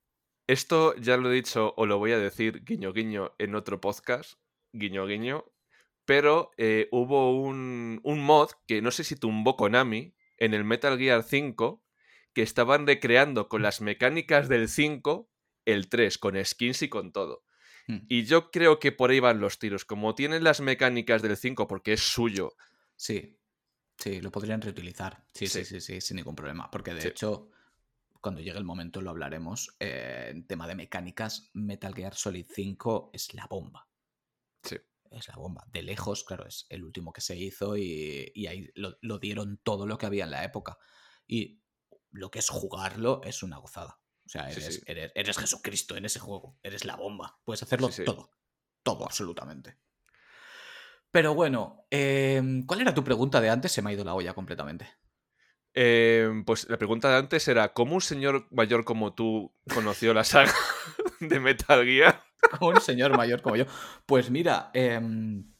Esto 0.46 0.94
ya 0.96 1.16
lo 1.16 1.32
he 1.32 1.34
dicho 1.34 1.72
o 1.78 1.86
lo 1.86 1.98
voy 1.98 2.12
a 2.12 2.18
decir 2.18 2.64
guiño 2.64 2.92
guiño 2.92 3.32
en 3.38 3.54
otro 3.54 3.80
podcast, 3.80 4.34
guiño 4.74 5.06
guiño, 5.06 5.46
pero 6.04 6.50
eh, 6.56 6.88
hubo 6.92 7.40
un, 7.40 8.00
un 8.02 8.20
mod 8.22 8.50
que 8.66 8.82
no 8.82 8.90
sé 8.90 9.04
si 9.04 9.16
tumbó 9.16 9.56
Konami 9.56 10.14
en 10.36 10.54
el 10.54 10.64
Metal 10.64 10.98
Gear 10.98 11.22
5 11.22 11.82
que 12.32 12.42
estaban 12.42 12.86
recreando 12.86 13.48
con 13.48 13.62
las 13.62 13.80
mecánicas 13.80 14.48
del 14.48 14.68
5 14.68 15.30
el 15.64 15.88
3, 15.88 16.18
con 16.18 16.44
skins 16.44 16.82
y 16.82 16.88
con 16.88 17.12
todo. 17.12 17.44
Hmm. 17.86 17.98
Y 18.08 18.24
yo 18.24 18.50
creo 18.50 18.78
que 18.80 18.92
por 18.92 19.10
ahí 19.10 19.20
van 19.20 19.40
los 19.40 19.58
tiros. 19.58 19.84
Como 19.84 20.14
tienen 20.14 20.42
las 20.44 20.60
mecánicas 20.60 21.22
del 21.22 21.36
5 21.36 21.66
porque 21.68 21.92
es 21.94 22.00
suyo, 22.00 22.54
Sí, 22.96 23.38
sí, 23.98 24.20
lo 24.20 24.30
podrían 24.30 24.60
reutilizar. 24.60 25.24
Sí, 25.34 25.46
sí, 25.46 25.64
Sí. 25.64 25.80
sí, 25.80 25.80
sí, 25.94 26.00
sin 26.00 26.16
ningún 26.16 26.34
problema. 26.36 26.70
Porque 26.70 26.94
de 26.94 27.02
Sí. 27.02 27.08
hecho, 27.08 27.50
cuando 28.20 28.40
llegue 28.40 28.58
el 28.58 28.64
momento 28.64 29.00
lo 29.00 29.10
hablaremos. 29.10 29.74
eh, 29.80 30.28
en 30.30 30.46
tema 30.46 30.66
de 30.68 30.74
mecánicas, 30.74 31.50
Metal 31.54 31.94
Gear 31.94 32.14
Solid 32.14 32.46
5 32.52 33.10
es 33.12 33.32
la 33.34 33.46
bomba. 33.46 33.88
Es 35.10 35.28
la 35.28 35.36
bomba. 35.36 35.64
De 35.68 35.82
lejos, 35.82 36.24
claro, 36.24 36.46
es 36.46 36.66
el 36.68 36.82
último 36.84 37.12
que 37.12 37.20
se 37.20 37.36
hizo 37.36 37.76
y, 37.76 38.32
y 38.34 38.46
ahí 38.48 38.70
lo, 38.74 38.96
lo 39.00 39.18
dieron 39.18 39.60
todo 39.62 39.86
lo 39.86 39.96
que 39.98 40.06
había 40.06 40.24
en 40.24 40.30
la 40.30 40.44
época. 40.44 40.78
Y 41.26 41.60
lo 42.10 42.30
que 42.30 42.40
es 42.40 42.48
jugarlo 42.48 43.20
es 43.24 43.42
una 43.42 43.58
gozada. 43.58 44.00
O 44.26 44.28
sea, 44.28 44.50
eres, 44.50 44.76
sí. 44.76 44.82
eres- 44.86 45.12
eres 45.14 45.38
Jesucristo 45.38 45.96
en 45.96 46.04
ese 46.06 46.18
juego. 46.18 46.58
Eres 46.62 46.84
la 46.84 46.96
bomba. 46.96 47.38
Puedes 47.44 47.62
hacerlo 47.62 47.90
Sí, 47.92 48.04
todo. 48.04 48.30
Todo, 48.82 49.04
absolutamente. 49.04 49.78
Pero 51.10 51.34
bueno, 51.34 51.86
em, 51.90 52.66
¿cuál 52.66 52.80
era 52.80 52.94
tu 52.94 53.04
pregunta 53.04 53.40
de 53.40 53.50
antes? 53.50 53.70
Se 53.72 53.82
me 53.82 53.90
ha 53.90 53.92
ido 53.92 54.04
la 54.04 54.14
olla 54.14 54.34
completamente. 54.34 54.88
Eh, 55.74 56.28
pues 56.46 56.68
la 56.68 56.76
pregunta 56.78 57.08
de 57.10 57.16
antes 57.16 57.46
era, 57.48 57.72
¿cómo 57.72 57.94
un 57.94 58.00
señor 58.00 58.46
mayor 58.50 58.84
como 58.84 59.14
tú 59.14 59.54
conoció 59.72 60.14
la 60.14 60.24
saga 60.24 60.52
de 61.28 61.40
Metal 61.40 61.84
Gear? 61.84 62.22
Un 62.60 62.80
señor 62.80 63.16
mayor 63.16 63.42
como 63.42 63.56
yo. 63.56 63.64
Pues 64.06 64.30
mira, 64.30 64.70
em, 64.74 65.54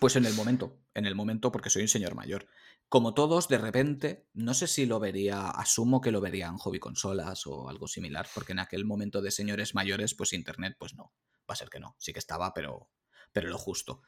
pues 0.00 0.16
en 0.16 0.26
el 0.26 0.34
momento, 0.34 0.78
en 0.94 1.06
el 1.06 1.14
momento 1.14 1.50
porque 1.50 1.70
soy 1.70 1.82
un 1.82 1.88
señor 1.88 2.14
mayor. 2.14 2.46
Como 2.88 3.14
todos, 3.14 3.48
de 3.48 3.58
repente, 3.58 4.28
no 4.32 4.54
sé 4.54 4.66
si 4.66 4.86
lo 4.86 4.98
vería, 4.98 5.48
asumo 5.48 6.00
que 6.00 6.10
lo 6.10 6.20
vería 6.20 6.46
en 6.46 6.56
hobby 6.56 6.78
consolas 6.78 7.46
o 7.46 7.68
algo 7.68 7.86
similar, 7.86 8.26
porque 8.34 8.52
en 8.52 8.60
aquel 8.60 8.84
momento 8.84 9.20
de 9.20 9.30
señores 9.30 9.74
mayores, 9.74 10.14
pues 10.14 10.32
internet, 10.32 10.76
pues 10.78 10.94
no, 10.94 11.12
va 11.48 11.52
a 11.52 11.56
ser 11.56 11.68
que 11.68 11.80
no, 11.80 11.96
sí 11.98 12.12
que 12.12 12.18
estaba, 12.18 12.54
pero, 12.54 12.90
pero 13.32 13.48
lo 13.48 13.58
justo. 13.58 14.02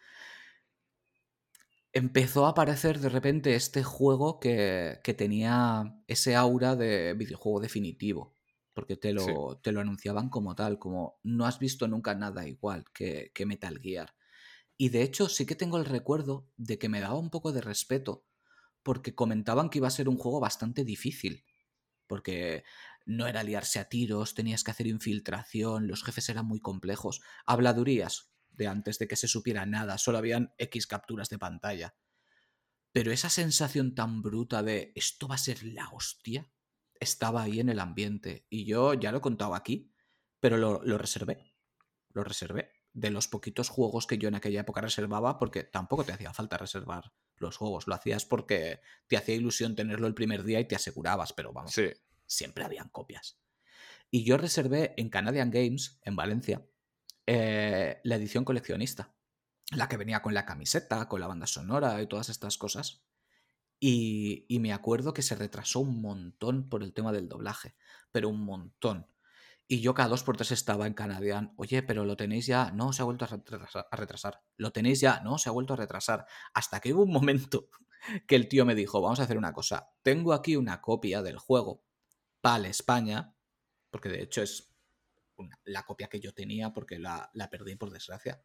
Empezó 1.92 2.46
a 2.46 2.50
aparecer 2.50 3.00
de 3.00 3.08
repente 3.08 3.54
este 3.54 3.82
juego 3.82 4.38
que, 4.38 5.00
que 5.02 5.12
tenía 5.12 6.02
ese 6.06 6.36
aura 6.36 6.76
de 6.76 7.14
videojuego 7.14 7.60
definitivo, 7.60 8.36
porque 8.80 8.96
te 8.96 9.12
lo, 9.12 9.24
Sí. 9.24 9.60
te 9.62 9.72
lo 9.72 9.80
anunciaban 9.80 10.28
como 10.30 10.54
tal, 10.54 10.78
como 10.78 11.20
no 11.22 11.46
has 11.46 11.58
visto 11.58 11.86
nunca 11.88 12.14
nada 12.14 12.46
igual 12.48 12.84
que, 12.92 13.30
que 13.34 13.46
Metal 13.46 13.78
Gear. 13.80 14.14
Y 14.76 14.88
de 14.88 15.02
hecho 15.02 15.28
sí 15.28 15.46
que 15.46 15.54
tengo 15.54 15.76
el 15.78 15.84
recuerdo 15.84 16.48
de 16.56 16.78
que 16.78 16.88
me 16.88 17.00
daba 17.00 17.18
un 17.18 17.30
poco 17.30 17.52
de 17.52 17.60
respeto 17.60 18.26
porque 18.82 19.14
comentaban 19.14 19.68
que 19.68 19.78
iba 19.78 19.88
a 19.88 19.90
ser 19.90 20.08
un 20.08 20.16
juego 20.16 20.40
bastante 20.40 20.84
difícil. 20.84 21.44
Porque 22.06 22.64
no 23.06 23.26
era 23.26 23.42
liarse 23.42 23.78
a 23.78 23.88
tiros, 23.88 24.34
tenías 24.34 24.64
que 24.64 24.70
hacer 24.70 24.86
infiltración, 24.86 25.86
los 25.86 26.02
jefes 26.02 26.28
eran 26.28 26.46
muy 26.46 26.60
complejos. 26.60 27.20
Habladurías 27.46 28.32
de 28.50 28.66
antes 28.66 28.98
de 28.98 29.06
que 29.06 29.16
se 29.16 29.28
supiera 29.28 29.66
nada, 29.66 29.98
solo 29.98 30.18
habían 30.18 30.54
X 30.58 30.86
capturas 30.86 31.28
de 31.28 31.38
pantalla. 31.38 31.94
Pero 32.92 33.12
esa 33.12 33.28
sensación 33.28 33.94
tan 33.94 34.22
bruta 34.22 34.62
de 34.62 34.92
esto 34.94 35.28
va 35.28 35.36
a 35.36 35.38
ser 35.38 35.62
la 35.62 35.88
hostia 35.90 36.50
estaba 37.00 37.42
ahí 37.42 37.58
en 37.60 37.68
el 37.70 37.80
ambiente. 37.80 38.46
Y 38.50 38.64
yo 38.64 38.94
ya 38.94 39.10
lo 39.10 39.18
he 39.18 39.22
contado 39.22 39.54
aquí, 39.54 39.92
pero 40.38 40.56
lo, 40.56 40.82
lo 40.84 40.98
reservé. 40.98 41.54
Lo 42.10 42.22
reservé. 42.22 42.70
De 42.92 43.10
los 43.10 43.28
poquitos 43.28 43.68
juegos 43.68 44.06
que 44.06 44.18
yo 44.18 44.28
en 44.28 44.34
aquella 44.34 44.60
época 44.60 44.80
reservaba, 44.80 45.38
porque 45.38 45.64
tampoco 45.64 46.04
te 46.04 46.12
hacía 46.12 46.32
falta 46.32 46.58
reservar 46.58 47.12
los 47.36 47.56
juegos. 47.56 47.86
Lo 47.86 47.94
hacías 47.94 48.24
porque 48.24 48.80
te 49.06 49.16
hacía 49.16 49.34
ilusión 49.34 49.74
tenerlo 49.74 50.06
el 50.06 50.14
primer 50.14 50.42
día 50.44 50.60
y 50.60 50.66
te 50.68 50.76
asegurabas, 50.76 51.32
pero 51.32 51.52
vamos, 51.52 51.72
Sí. 51.72 51.88
siempre 52.26 52.64
habían 52.64 52.88
copias. 52.88 53.38
Y 54.10 54.24
yo 54.24 54.36
reservé 54.36 54.92
en 54.96 55.08
Canadian 55.08 55.50
Games, 55.50 56.00
en 56.02 56.16
Valencia, 56.16 56.66
eh, 57.26 58.00
la 58.02 58.16
edición 58.16 58.44
coleccionista. 58.44 59.14
La 59.72 59.88
que 59.88 59.96
venía 59.96 60.20
con 60.20 60.34
la 60.34 60.44
camiseta, 60.44 61.06
con 61.08 61.20
la 61.20 61.28
banda 61.28 61.46
sonora 61.46 62.02
y 62.02 62.08
todas 62.08 62.28
estas 62.28 62.58
cosas. 62.58 63.04
Y, 63.82 64.46
me 64.60 64.74
acuerdo 64.74 65.14
que 65.14 65.22
se 65.22 65.34
retrasó 65.34 65.80
un 65.80 66.02
montón 66.02 66.68
por 66.68 66.82
el 66.82 66.92
tema 66.92 67.12
del 67.12 67.28
doblaje, 67.28 67.74
pero 68.12 68.28
un 68.28 68.44
montón. 68.44 69.06
Y 69.66 69.80
yo 69.80 69.94
cada 69.94 70.10
dos 70.10 70.22
por 70.22 70.36
tres 70.36 70.52
estaba 70.52 70.86
en 70.86 70.94
Canadian, 70.94 71.54
oye, 71.56 71.82
pero 71.82 72.04
lo 72.04 72.16
tenéis 72.16 72.46
ya, 72.46 72.72
no, 72.72 72.92
se 72.92 73.00
ha 73.02 73.04
vuelto 73.06 73.24
a 73.24 73.96
retrasar. 73.96 74.42
Lo 74.56 74.72
tenéis 74.72 75.00
ya, 75.00 75.20
no, 75.20 75.38
se 75.38 75.48
ha 75.48 75.52
vuelto 75.52 75.72
a 75.72 75.76
retrasar. 75.76 76.26
Hasta 76.52 76.80
que 76.80 76.92
hubo 76.92 77.04
un 77.04 77.12
momento 77.12 77.70
que 78.28 78.36
el 78.36 78.48
tío 78.48 78.66
me 78.66 78.74
dijo, 78.74 79.00
vamos 79.00 79.20
a 79.20 79.22
hacer 79.22 79.38
una 79.38 79.54
cosa, 79.54 79.90
tengo 80.02 80.34
aquí 80.34 80.56
una 80.56 80.82
copia 80.82 81.22
del 81.22 81.38
juego 81.38 81.82
PAL 82.42 82.66
España, 82.66 83.34
porque 83.90 84.10
de 84.10 84.22
hecho 84.22 84.42
es 84.42 84.74
la 85.64 85.84
copia 85.84 86.08
que 86.08 86.20
yo 86.20 86.34
tenía 86.34 86.72
porque 86.72 86.98
la 86.98 87.30
perdí 87.50 87.76
por 87.76 87.90
desgracia. 87.90 88.42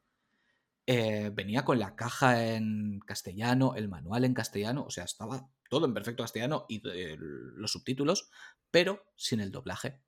Eh, 0.87 1.31
venía 1.33 1.65
con 1.65 1.79
la 1.79 1.95
caja 1.95 2.53
en 2.53 2.99
castellano, 2.99 3.73
el 3.75 3.89
manual 3.89 4.23
en 4.23 4.35
castellano, 4.35 4.85
o 4.85 4.91
sea, 4.91 5.03
estaba 5.03 5.49
todo 5.69 5.85
en 5.85 5.93
perfecto 5.93 6.23
castellano 6.23 6.65
y 6.69 6.81
los 6.85 7.71
subtítulos, 7.71 8.29
pero 8.69 9.03
sin 9.15 9.39
el 9.39 9.51
doblaje. 9.51 10.01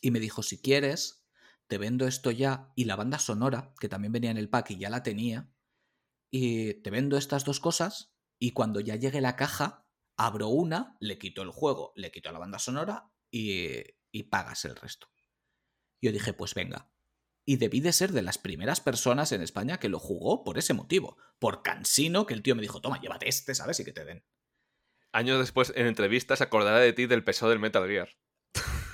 Y 0.00 0.10
me 0.10 0.20
dijo, 0.20 0.42
si 0.42 0.60
quieres, 0.60 1.24
te 1.68 1.78
vendo 1.78 2.06
esto 2.06 2.30
ya 2.30 2.72
y 2.74 2.84
la 2.84 2.96
banda 2.96 3.18
sonora, 3.18 3.72
que 3.78 3.88
también 3.88 4.12
venía 4.12 4.30
en 4.30 4.36
el 4.36 4.50
pack 4.50 4.72
y 4.72 4.78
ya 4.78 4.90
la 4.90 5.02
tenía, 5.02 5.48
y 6.30 6.74
te 6.82 6.90
vendo 6.90 7.16
estas 7.16 7.44
dos 7.44 7.60
cosas 7.60 8.12
y 8.40 8.50
cuando 8.50 8.80
ya 8.80 8.96
llegue 8.96 9.20
la 9.20 9.36
caja, 9.36 9.86
abro 10.16 10.48
una, 10.48 10.96
le 10.98 11.18
quito 11.18 11.42
el 11.42 11.50
juego, 11.50 11.92
le 11.94 12.10
quito 12.10 12.32
la 12.32 12.40
banda 12.40 12.58
sonora 12.58 13.10
y, 13.30 13.68
y 14.10 14.24
pagas 14.24 14.64
el 14.64 14.74
resto. 14.74 15.08
Yo 16.02 16.10
dije, 16.10 16.32
pues 16.32 16.54
venga. 16.54 16.90
Y 17.46 17.56
debí 17.56 17.80
de 17.80 17.92
ser 17.92 18.12
de 18.12 18.22
las 18.22 18.38
primeras 18.38 18.80
personas 18.80 19.32
en 19.32 19.42
España 19.42 19.78
que 19.78 19.88
lo 19.90 19.98
jugó 19.98 20.44
por 20.44 20.56
ese 20.58 20.72
motivo. 20.72 21.18
Por 21.38 21.62
cansino 21.62 22.24
que 22.26 22.34
el 22.34 22.42
tío 22.42 22.54
me 22.54 22.62
dijo, 22.62 22.80
toma, 22.80 23.00
llévate 23.00 23.28
este, 23.28 23.54
¿sabes? 23.54 23.78
Y 23.80 23.84
que 23.84 23.92
te 23.92 24.04
den. 24.04 24.24
Años 25.12 25.38
después, 25.38 25.72
en 25.76 25.86
entrevistas, 25.86 26.38
se 26.38 26.44
acordará 26.44 26.78
de 26.78 26.92
ti 26.92 27.06
del 27.06 27.22
peso 27.22 27.48
del 27.48 27.58
Metal 27.60 27.86
Gear. 27.86 28.08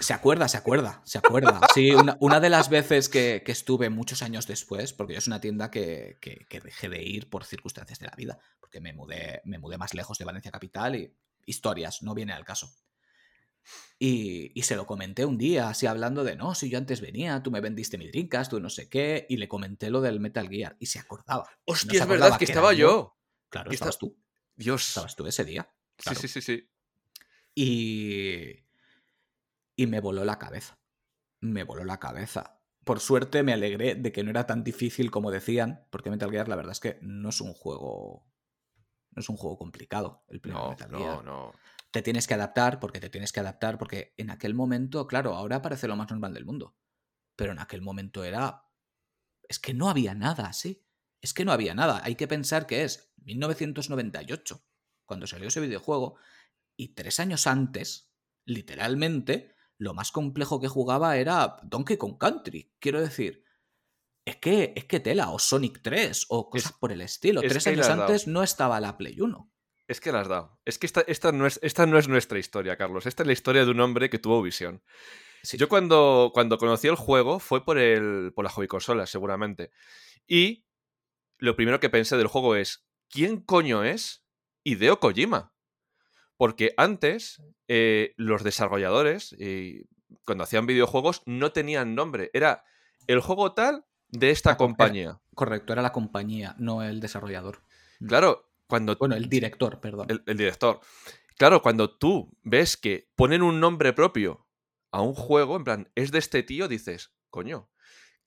Se 0.01 0.15
acuerda, 0.15 0.49
se 0.49 0.57
acuerda, 0.57 1.03
se 1.05 1.19
acuerda. 1.19 1.61
Sí, 1.75 1.91
una, 1.93 2.17
una 2.21 2.41
de 2.41 2.49
las 2.51 2.71
veces 2.71 3.09
que, 3.09 3.43
que 3.45 3.53
estuve 3.53 3.91
muchos 3.91 4.23
años 4.23 4.47
después, 4.47 4.93
porque 4.95 5.13
yo 5.13 5.19
es 5.19 5.27
una 5.27 5.41
tienda 5.41 5.71
que, 5.71 6.19
que- 6.21 6.47
que 6.49 6.61
dejé 6.61 6.89
de 6.89 7.03
ir 7.03 7.29
por 7.29 7.45
circunstancias 7.45 7.99
de 7.99 8.07
la 8.07 8.17
vida, 8.17 8.39
porque 8.61 8.81
me 8.81 8.93
mudé, 8.95 9.43
me 9.45 9.59
mudé 9.59 9.77
más 9.79 9.93
lejos 9.95 10.17
de 10.19 10.25
Valencia 10.25 10.51
Capital 10.51 10.97
y 10.97 11.15
historias, 11.47 12.03
no 12.03 12.15
viene 12.15 12.33
al 12.33 12.45
caso. 12.47 12.73
Y, 13.99 14.53
y 14.59 14.63
se 14.63 14.77
lo 14.77 14.87
comenté 14.87 15.25
un 15.27 15.37
día, 15.37 15.69
así 15.69 15.87
hablando 15.87 16.25
de, 16.25 16.35
no, 16.35 16.55
si 16.55 16.71
yo 16.71 16.79
antes 16.79 17.01
venía, 17.01 17.43
tú 17.43 17.51
me 17.51 17.61
vendiste 17.61 17.99
mi 17.99 18.09
Dreamcast, 18.09 18.51
tú 18.51 18.59
no 18.61 18.71
sé 18.71 18.89
qué, 18.89 19.27
y 19.29 19.37
le 19.37 19.47
comenté 19.49 19.91
lo 19.91 20.01
del 20.01 20.21
Metal 20.21 20.49
Gear, 20.49 20.77
y 20.81 20.87
se 20.87 20.99
acordaba. 20.99 21.45
No 21.45 21.73
Hostia, 21.75 21.93
es 21.99 22.01
acordaba 22.01 22.25
verdad 22.27 22.39
que 22.39 22.45
estaba 22.47 22.73
yo. 22.73 23.19
Claro, 23.51 23.71
estabas 23.71 23.95
esta- 23.97 24.07
tú, 24.07 24.19
Dios. 24.57 24.89
estabas 24.89 25.17
tú 25.17 25.27
ese 25.27 25.45
día. 25.45 25.71
Sí, 25.99 26.05
claro. 26.05 26.21
sí, 26.21 26.29
sí, 26.29 26.41
sí. 26.41 26.71
Y, 27.55 28.65
y 29.77 29.87
me 29.87 30.01
voló 30.01 30.25
la 30.25 30.39
cabeza. 30.39 30.79
Me 31.41 31.65
voló 31.65 31.85
la 31.85 31.99
cabeza. 31.99 32.61
Por 32.85 33.01
suerte 33.01 33.43
me 33.43 33.53
alegré 33.53 33.95
de 33.95 34.13
que 34.13 34.23
no 34.25 34.31
era 34.31 34.47
tan 34.47 34.65
difícil 34.65 35.11
como 35.11 35.31
decían, 35.31 35.87
porque 35.91 36.11
Metal 36.11 36.31
Gear 36.31 36.49
la 36.49 36.57
verdad 36.57 36.73
es 36.73 36.81
que 36.81 36.99
no 37.03 37.29
es 37.29 37.41
un 37.41 37.53
juego 37.53 38.27
no 39.13 39.21
es 39.21 39.29
un 39.29 39.37
juego 39.37 39.59
complicado 39.59 40.25
el 40.29 40.41
primer 40.41 40.63
No, 40.63 40.71
Metal 40.71 40.91
no, 40.91 40.99
Gear. 40.99 41.25
no. 41.25 41.53
Te 41.93 42.03
tienes 42.03 42.27
que 42.27 42.35
adaptar 42.35 42.79
porque 42.81 43.01
te 43.01 43.11
tienes 43.11 43.33
que 43.33 43.41
adaptar 43.41 43.79
porque 43.79 44.15
en 44.17 44.31
aquel 44.31 44.55
momento, 44.55 45.07
claro, 45.07 45.35
ahora 45.35 45.61
parece 45.63 45.89
lo 45.89 45.97
más 45.97 46.11
normal 46.11 46.35
del 46.35 46.45
mundo, 46.45 46.77
pero 47.37 47.53
en 47.53 47.59
aquel 47.59 47.83
momento 47.83 48.23
era 48.25 48.65
es 49.49 49.59
que 49.59 49.75
no 49.75 49.91
había 49.91 50.15
nada 50.15 50.47
así. 50.47 50.87
Es 51.21 51.35
que 51.35 51.45
no 51.45 51.53
había 51.53 51.75
nada. 51.75 52.01
Hay 52.05 52.15
que 52.15 52.29
pensar 52.29 52.67
que 52.67 52.85
es 52.85 53.13
1998 53.17 54.65
cuando 55.05 55.27
salió 55.27 55.49
ese 55.49 55.61
videojuego 55.61 56.17
y 56.77 56.95
tres 56.95 57.19
años 57.21 57.47
antes, 57.49 58.13
literalmente, 58.47 59.55
lo 59.77 59.93
más 59.93 60.13
complejo 60.13 60.61
que 60.61 60.69
jugaba 60.69 61.17
era 61.17 61.57
Donkey 61.65 61.97
Kong 61.97 62.17
Country. 62.17 62.73
Quiero 62.79 63.01
decir, 63.01 63.45
es 64.25 64.37
que, 64.37 64.73
es 64.77 64.85
que 64.85 65.01
tela, 65.01 65.31
o 65.31 65.39
Sonic 65.39 65.83
3, 65.83 66.27
o 66.29 66.49
cosas 66.49 66.71
Es- 66.73 66.79
por 66.79 66.93
el 66.93 67.01
estilo. 67.01 67.43
es 67.43 67.49
Tres 67.49 67.67
años 67.67 67.89
antes 67.89 68.27
no 68.29 68.43
estaba 68.43 68.81
la 68.81 68.97
Play 68.97 69.21
1. 69.21 69.50
Es 69.91 70.01
que 70.01 70.13
la 70.13 70.21
has 70.21 70.29
dado. 70.29 70.57
Es 70.65 70.79
que 70.79 70.87
esta, 70.87 71.01
esta, 71.09 71.33
no 71.33 71.49
es, 71.49 71.59
esta 71.63 71.85
no 71.85 71.99
es 71.99 72.07
nuestra 72.07 72.39
historia, 72.39 72.77
Carlos. 72.77 73.07
Esta 73.07 73.25
es 73.25 73.27
la 73.27 73.33
historia 73.33 73.65
de 73.65 73.73
un 73.73 73.81
hombre 73.81 74.09
que 74.09 74.21
tuvo 74.21 74.41
visión. 74.41 74.85
Sí. 75.43 75.57
Yo 75.57 75.69
cuando, 75.69 76.31
cuando 76.33 76.59
conocí 76.59 76.87
el 76.87 76.95
juego 76.95 77.41
fue 77.41 77.65
por, 77.65 77.77
el, 77.77 78.33
por 78.33 78.45
la 78.45 78.51
hobby 78.51 78.69
consola, 78.69 79.07
seguramente. 79.07 79.73
Y 80.29 80.65
lo 81.39 81.57
primero 81.57 81.81
que 81.81 81.91
pensé 81.91 82.17
del 82.17 82.29
juego 82.29 82.55
es, 82.55 82.87
¿quién 83.09 83.41
coño 83.41 83.83
es 83.83 84.25
Hideo 84.63 85.01
Kojima. 85.01 85.53
Porque 86.37 86.73
antes 86.77 87.43
eh, 87.67 88.15
los 88.17 88.45
desarrolladores, 88.45 89.37
cuando 90.25 90.45
hacían 90.45 90.67
videojuegos, 90.67 91.23
no 91.27 91.51
tenían 91.51 91.97
nombre. 91.97 92.31
Era 92.33 92.63
el 93.09 93.19
juego 93.19 93.55
tal 93.55 93.87
de 94.07 94.31
esta 94.31 94.57
compañía. 94.57 95.21
correcto, 95.35 95.73
era 95.73 95.83
la 95.83 95.91
compañía, 95.91 96.55
no 96.59 96.85
el 96.85 97.01
desarrollador. 97.01 97.65
Mm. 97.99 98.07
Claro, 98.07 98.50
cuando... 98.71 98.97
Bueno, 98.97 99.15
el 99.15 99.29
director, 99.29 99.79
perdón. 99.81 100.07
El, 100.09 100.37
director. 100.37 100.81
Claro, 101.37 101.61
cuando 101.61 101.91
tú 101.99 102.35
ves 102.43 102.79
que 102.79 103.11
ponen 103.15 103.43
un 103.43 103.61
nombre 103.61 103.93
propio 103.93 104.47
a 104.91 105.03
un 105.03 105.15
juego, 105.15 105.57
en 105.57 105.65
plan, 105.65 105.93
es 105.95 106.11
de 106.11 106.19
este 106.19 106.43
tío, 106.43 106.69
dices, 106.69 107.13
coño, 107.29 107.71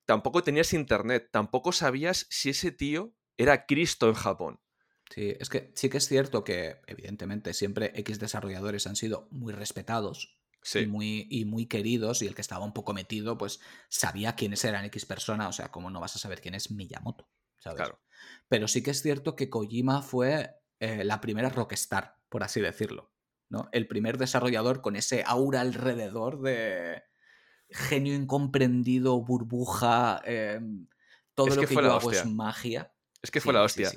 tampoco 0.05 0.43
tenías 0.43 0.73
internet, 0.73 1.29
tampoco 1.31 1.71
sabías 1.71 2.27
si 2.29 2.49
ese 2.51 2.71
tío 2.71 3.15
era 3.37 3.65
Cristo 3.65 4.07
en 4.07 4.13
Japón. 4.13 4.59
Sí, 5.09 5.35
es 5.39 5.49
que 5.49 5.71
sí 5.75 5.89
que 5.89 5.97
es 5.97 6.07
cierto 6.07 6.43
que, 6.43 6.77
evidentemente, 6.87 7.53
siempre 7.53 7.91
X 7.95 8.19
desarrolladores 8.19 8.85
han 8.85 8.95
sido 8.95 9.27
muy 9.31 9.53
respetados 9.53 10.37
y, 10.73 10.85
muy, 10.85 11.27
y 11.29 11.45
muy 11.45 11.65
queridos, 11.65 12.21
y 12.21 12.27
el 12.27 12.35
que 12.35 12.41
estaba 12.41 12.65
un 12.65 12.73
poco 12.73 12.93
metido, 12.93 13.37
pues 13.37 13.59
sabía 13.89 14.35
quiénes 14.35 14.63
eran 14.63 14.85
X 14.85 15.05
persona, 15.05 15.47
o 15.47 15.53
sea, 15.53 15.71
¿cómo 15.71 15.89
no 15.89 15.99
vas 15.99 16.15
a 16.15 16.19
saber 16.19 16.41
quién 16.41 16.55
es 16.55 16.71
Miyamoto? 16.71 17.27
Claro. 17.63 17.99
Pero 18.47 18.67
sí 18.67 18.83
que 18.83 18.91
es 18.91 19.01
cierto 19.01 19.35
que 19.35 19.49
Kojima 19.49 20.01
fue 20.01 20.51
eh, 20.79 21.03
la 21.03 21.21
primera 21.21 21.49
rockstar, 21.49 22.17
por 22.29 22.43
así 22.43 22.61
decirlo. 22.61 23.11
¿no? 23.49 23.69
El 23.71 23.87
primer 23.87 24.17
desarrollador 24.17 24.81
con 24.81 24.95
ese 24.95 25.23
aura 25.25 25.61
alrededor 25.61 26.41
de 26.41 27.03
genio 27.69 28.13
incomprendido, 28.15 29.21
burbuja, 29.21 30.21
em, 30.25 30.87
todo 31.33 31.47
lo 31.47 31.61
que, 31.61 31.67
que 31.67 31.75
yo 31.75 31.93
hago 31.93 32.11
es 32.11 32.25
magia. 32.25 32.93
Es 33.21 33.31
que 33.31 33.41
fue 33.41 33.53
la 33.53 33.63
hostia. 33.63 33.91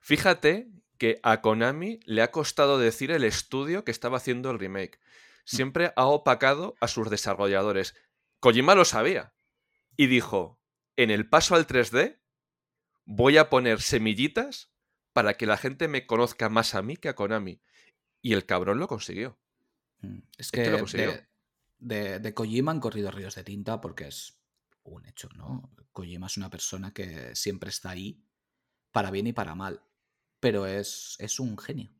Fíjate 0.00 0.70
que 0.98 1.20
a 1.22 1.40
Konami 1.40 2.00
le 2.04 2.22
ha 2.22 2.30
costado 2.30 2.78
decir 2.78 3.10
el 3.10 3.24
estudio 3.24 3.84
que 3.84 3.90
estaba 3.90 4.18
haciendo 4.18 4.50
el 4.50 4.58
remake. 4.58 4.98
Mm. 4.98 5.56
Siempre 5.56 5.92
ha 5.96 6.06
opacado 6.06 6.76
a 6.80 6.88
sus 6.88 7.10
desarrolladores. 7.10 7.94
Kojima 8.40 8.74
lo 8.74 8.84
sabía. 8.84 9.32
Y 9.96 10.06
dijo, 10.06 10.60
en 10.96 11.10
el 11.10 11.28
paso 11.28 11.54
al 11.54 11.66
3D 11.66 12.20
voy 13.08 13.38
a 13.38 13.48
poner 13.48 13.80
semillitas 13.80 14.70
para 15.14 15.34
que 15.34 15.46
la 15.46 15.56
gente 15.56 15.88
me 15.88 16.06
conozca 16.06 16.50
más 16.50 16.74
a 16.74 16.82
mí 16.82 16.96
que 16.96 17.08
a 17.08 17.14
Konami. 17.14 17.60
Y 18.20 18.34
el 18.34 18.44
cabrón 18.44 18.78
lo 18.78 18.86
consiguió. 18.86 19.38
Mm, 20.02 20.18
es 20.36 20.52
que, 20.52 21.24
De, 21.78 22.18
de, 22.18 22.34
Kojima 22.34 22.70
han 22.70 22.80
corrido 22.80 23.10
ríos 23.10 23.34
de 23.34 23.44
tinta 23.44 23.80
porque 23.80 24.08
es 24.08 24.38
un 24.82 25.06
hecho, 25.06 25.28
¿no? 25.36 25.72
Kojima 25.92 26.26
es 26.26 26.36
una 26.36 26.50
persona 26.50 26.92
que 26.92 27.34
siempre 27.34 27.70
está 27.70 27.90
ahí, 27.90 28.22
para 28.92 29.10
bien 29.10 29.26
y 29.26 29.32
para 29.32 29.54
mal. 29.54 29.82
Pero 30.38 30.66
es, 30.66 31.16
es 31.18 31.40
un 31.40 31.56
genio. 31.56 31.90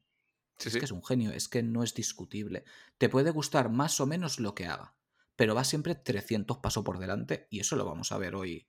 es 0.63 0.77
que 0.77 0.85
es 0.85 0.93
un 0.93 1.05
genio, 1.05 1.33
es 1.33 1.49
que 1.49 1.63
no 1.63 1.83
es 1.83 1.95
discutible. 1.95 2.65
Te 2.99 3.09
puede 3.09 3.31
gustar 3.31 3.71
más 3.71 3.99
o 4.01 4.07
menos 4.07 4.41
lo 4.41 4.55
que 4.55 4.67
haga, 4.67 4.95
pero 5.37 5.55
va 5.55 5.65
siempre 5.65 5.95
300 5.95 6.59
pasos 6.59 6.85
por 6.85 6.99
delante 6.99 7.47
y 7.51 7.61
eso 7.61 7.77
lo 7.77 7.87
vamos 7.87 8.13
a 8.13 8.19
ver 8.19 8.35
hoy 8.35 8.69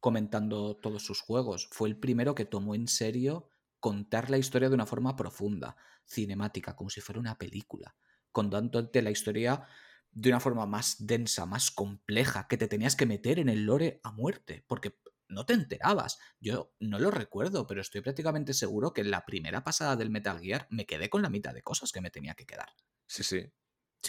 comentando 0.00 0.76
todos 0.76 1.04
sus 1.04 1.20
juegos. 1.20 1.68
Fue 1.72 1.88
el 1.88 1.96
primero 1.96 2.34
que 2.34 2.44
tomó 2.44 2.74
en 2.74 2.88
serio 2.88 3.50
contar 3.80 4.30
la 4.30 4.38
historia 4.38 4.68
de 4.68 4.74
una 4.74 4.86
forma 4.86 5.16
profunda, 5.16 5.76
cinemática, 6.06 6.74
como 6.74 6.90
si 6.90 7.00
fuera 7.00 7.20
una 7.20 7.38
película, 7.38 7.96
contándote 8.32 9.02
la 9.02 9.10
historia 9.10 9.66
de 10.10 10.30
una 10.30 10.40
forma 10.40 10.66
más 10.66 11.06
densa, 11.06 11.46
más 11.46 11.70
compleja, 11.70 12.48
que 12.48 12.56
te 12.56 12.66
tenías 12.66 12.96
que 12.96 13.06
meter 13.06 13.38
en 13.38 13.48
el 13.48 13.64
lore 13.64 14.00
a 14.02 14.10
muerte, 14.10 14.64
porque 14.66 14.98
no 15.28 15.44
te 15.44 15.52
enterabas. 15.52 16.18
Yo 16.40 16.72
no 16.80 16.98
lo 16.98 17.10
recuerdo, 17.10 17.66
pero 17.66 17.82
estoy 17.82 18.00
prácticamente 18.00 18.54
seguro 18.54 18.92
que 18.92 19.02
en 19.02 19.10
la 19.10 19.24
primera 19.24 19.62
pasada 19.62 19.96
del 19.96 20.10
Metal 20.10 20.40
Gear 20.40 20.66
me 20.70 20.86
quedé 20.86 21.10
con 21.10 21.22
la 21.22 21.30
mitad 21.30 21.52
de 21.52 21.62
cosas 21.62 21.92
que 21.92 22.00
me 22.00 22.10
tenía 22.10 22.34
que 22.34 22.46
quedar. 22.46 22.68
Sí, 23.06 23.22
sí. 23.22 23.52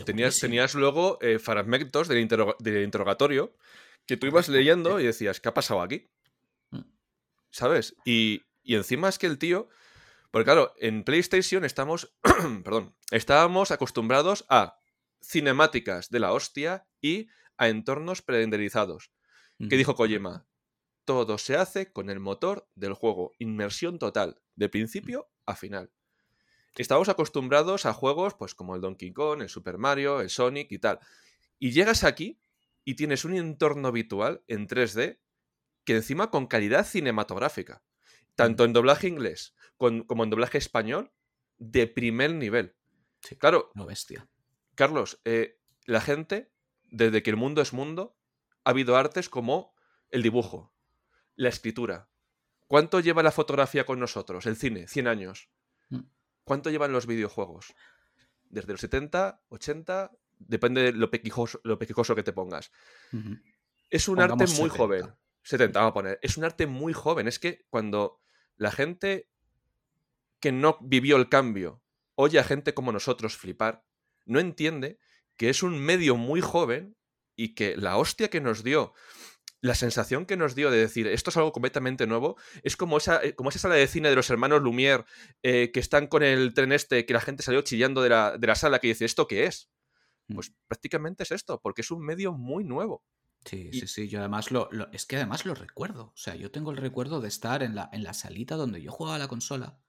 Tenías, 0.06 0.39
tenías, 0.39 0.75
luego 0.75 1.17
eh, 1.19 1.39
fragmentos 1.39 2.08
del, 2.08 2.28
del 2.60 2.84
interrogatorio 2.84 3.56
que 4.10 4.17
tú 4.17 4.26
ibas 4.26 4.50
leyendo 4.50 5.00
y 5.00 5.06
decías, 5.06 5.39
¿qué 5.39 5.50
ha 5.50 5.54
pasado 5.54 5.84
aquí? 5.84 6.10
Mm. 6.72 6.80
¿Sabes? 7.52 7.95
Y, 8.06 8.41
encima 8.63 9.08
es 9.08 9.19
que 9.19 9.28
el 9.28 9.38
tío. 9.38 9.69
Porque 10.32 10.45
claro, 10.45 10.74
en 10.80 11.04
PlayStation 11.04 11.63
estamos. 11.63 12.12
perdón. 12.63 12.95
Estábamos 13.12 13.69
acostumbrados 13.69 14.45
a 14.50 14.80
cinemáticas 15.22 16.10
de 16.10 16.19
la 16.19 16.34
hostia 16.34 16.88
y 17.00 17.28
a 17.58 17.69
entornos 17.69 18.24
prerenderizados. 18.24 19.12
¿Qué 19.69 19.78
dijo 19.78 19.93
Kojima? 19.93 20.48
Todo 21.06 21.38
se 21.38 21.56
hace 21.56 21.91
con 21.91 22.10
el 22.10 22.19
motor 22.19 22.67
del 22.74 22.93
juego. 22.93 23.34
Inmersión 23.38 24.00
total. 24.00 24.41
De 24.56 24.69
principio 24.69 25.30
a 25.45 25.56
final. 25.56 25.91
Estábamos 26.76 27.10
acostumbrados 27.10 27.86
a 27.86 27.93
juegos 27.93 28.34
pues 28.34 28.56
como 28.56 28.74
el 28.74 28.82
Donkey 28.82 29.13
Kong, 29.13 29.43
el 29.43 29.50
Super 29.50 29.78
Mario, 29.78 30.22
el 30.22 30.32
Sonic 30.32 30.72
y 30.72 30.80
tal. 30.80 31.00
Y 31.60 31.72
llegas 31.72 32.04
aquí 32.04 32.39
y 32.84 32.96
tienes 32.96 33.26
un 33.26 33.36
entorno 33.36 33.88
habitual 33.88 34.44
en 34.48 34.68
3D 34.68 35.20
que 35.84 35.96
encima 35.96 36.30
con 36.30 36.48
calidad 36.48 36.86
cinematográfica, 36.86 37.84
tanto 38.36 38.65
en 38.65 38.74
doblaje 38.74 39.08
inglés 39.08 39.56
como 39.78 40.24
en 40.24 40.30
doblaje 40.30 40.58
español, 40.58 41.12
de 41.58 41.88
primer 41.88 42.34
nivel. 42.34 42.76
Sí, 43.22 43.36
claro. 43.36 43.72
No 43.76 43.86
bestia. 43.86 44.28
Carlos, 44.76 45.22
eh, 45.26 45.60
la 45.86 46.02
gente, 46.02 46.52
desde 46.84 47.24
que 47.24 47.30
el 47.30 47.36
mundo 47.36 47.62
es 47.62 47.74
mundo, 47.74 48.18
ha 48.63 48.72
habido 48.72 48.96
artes 48.96 49.30
como 49.30 49.74
el 50.10 50.22
dibujo, 50.22 50.74
la 51.36 51.50
escritura. 51.50 52.10
¿Cuánto 52.68 53.00
lleva 53.00 53.24
la 53.24 53.32
fotografía 53.32 53.86
con 53.86 54.00
nosotros? 54.00 54.46
El 54.46 54.56
cine, 54.56 54.88
100 54.88 55.08
años. 55.08 55.50
Mm. 55.89 56.02
¿Cuánto 56.44 56.70
llevan 56.70 56.92
los 56.92 57.08
videojuegos? 57.08 57.74
Desde 58.44 58.72
los 58.72 58.82
70, 58.82 59.44
80, 59.50 60.12
Depende 60.39 60.82
de 60.82 60.91
lo 60.93 61.12
pequijoso, 61.12 61.60
lo 61.63 61.78
que 61.78 62.23
te 62.23 62.34
pongas. 62.34 62.71
Es 63.89 64.08
un 64.08 64.19
arte 64.19 64.45
muy 64.47 64.69
joven. 64.69 65.13
70, 65.43 65.80
vamos 65.80 65.91
a 65.91 65.93
poner. 65.93 66.19
Es 66.21 66.38
un 66.38 66.43
arte 66.43 66.67
muy 66.67 66.93
joven. 66.93 67.28
Es 67.28 67.39
que 67.39 67.65
cuando 67.69 68.21
la 68.56 68.71
gente 68.71 69.30
que 70.39 70.52
no 70.52 70.78
vivió 70.82 71.17
el 71.17 71.30
cambio 71.30 71.82
oye 72.15 72.38
a 72.38 72.43
gente 72.43 72.73
como 72.73 72.91
nosotros 72.91 73.38
flipar, 73.38 73.86
no 74.25 74.41
entiende 74.41 74.99
que 75.38 75.49
es 75.49 75.63
un 75.63 75.80
medio 75.80 76.17
muy 76.17 76.41
joven 76.41 76.97
y 77.38 77.56
que 77.56 77.78
la 77.78 77.95
hostia 77.95 78.30
que 78.30 78.41
nos 78.41 78.62
dio, 78.62 78.93
la 79.62 79.73
sensación 79.73 80.25
que 80.25 80.36
nos 80.36 80.54
dio 80.54 80.69
de 80.69 80.80
decir 80.80 81.08
esto 81.08 81.30
es 81.30 81.38
algo 81.38 81.54
completamente 81.54 82.08
nuevo, 82.08 82.36
es 82.62 82.75
como 82.75 82.97
esa, 82.97 83.23
eh, 83.23 83.36
como 83.36 83.49
esa 83.49 83.60
sala 83.60 83.75
de 83.75 83.88
cine 83.88 84.10
de 84.10 84.17
los 84.17 84.30
hermanos 84.30 84.62
Lumière 84.62 85.06
eh, 85.43 85.71
que 85.73 85.80
están 85.80 86.08
con 86.08 86.21
el 86.21 86.54
tren 86.54 86.73
este, 86.73 87.06
que 87.06 87.13
la 87.13 87.21
gente 87.21 87.41
salió 87.41 87.62
chillando 87.62 88.02
de 88.02 88.10
la, 88.10 88.38
de 88.38 88.47
la 88.47 88.56
sala, 88.56 88.80
que 88.80 88.88
dice, 88.88 89.06
¿esto 89.06 89.25
qué 89.25 89.45
es? 89.45 89.69
Pues 90.34 90.54
prácticamente 90.68 91.24
es 91.24 91.32
esto, 91.32 91.60
porque 91.62 91.82
es 91.82 91.92
un 91.92 92.06
medio 92.06 92.34
muy 92.34 92.63
nuevo. 92.63 93.04
Sí, 93.46 93.72
sí, 93.72 93.88
sí, 93.88 94.08
yo 94.10 94.20
además 94.20 94.52
lo, 94.52 94.70
es 94.92 95.06
que 95.06 95.15
además 95.15 95.46
lo 95.46 95.56
recuerdo. 95.56 96.08
O 96.08 96.18
sea, 96.18 96.36
yo 96.36 96.52
tengo 96.52 96.72
el 96.72 96.78
recuerdo 96.78 97.22
de 97.22 97.30
estar 97.30 97.63
en 97.63 97.76
la, 97.76 97.89
en 97.94 98.04
la 98.04 98.13
salita 98.13 98.56
donde 98.56 98.82
yo 98.82 98.92
jugaba 98.92 99.18
la 99.18 99.28
consola 99.28 99.82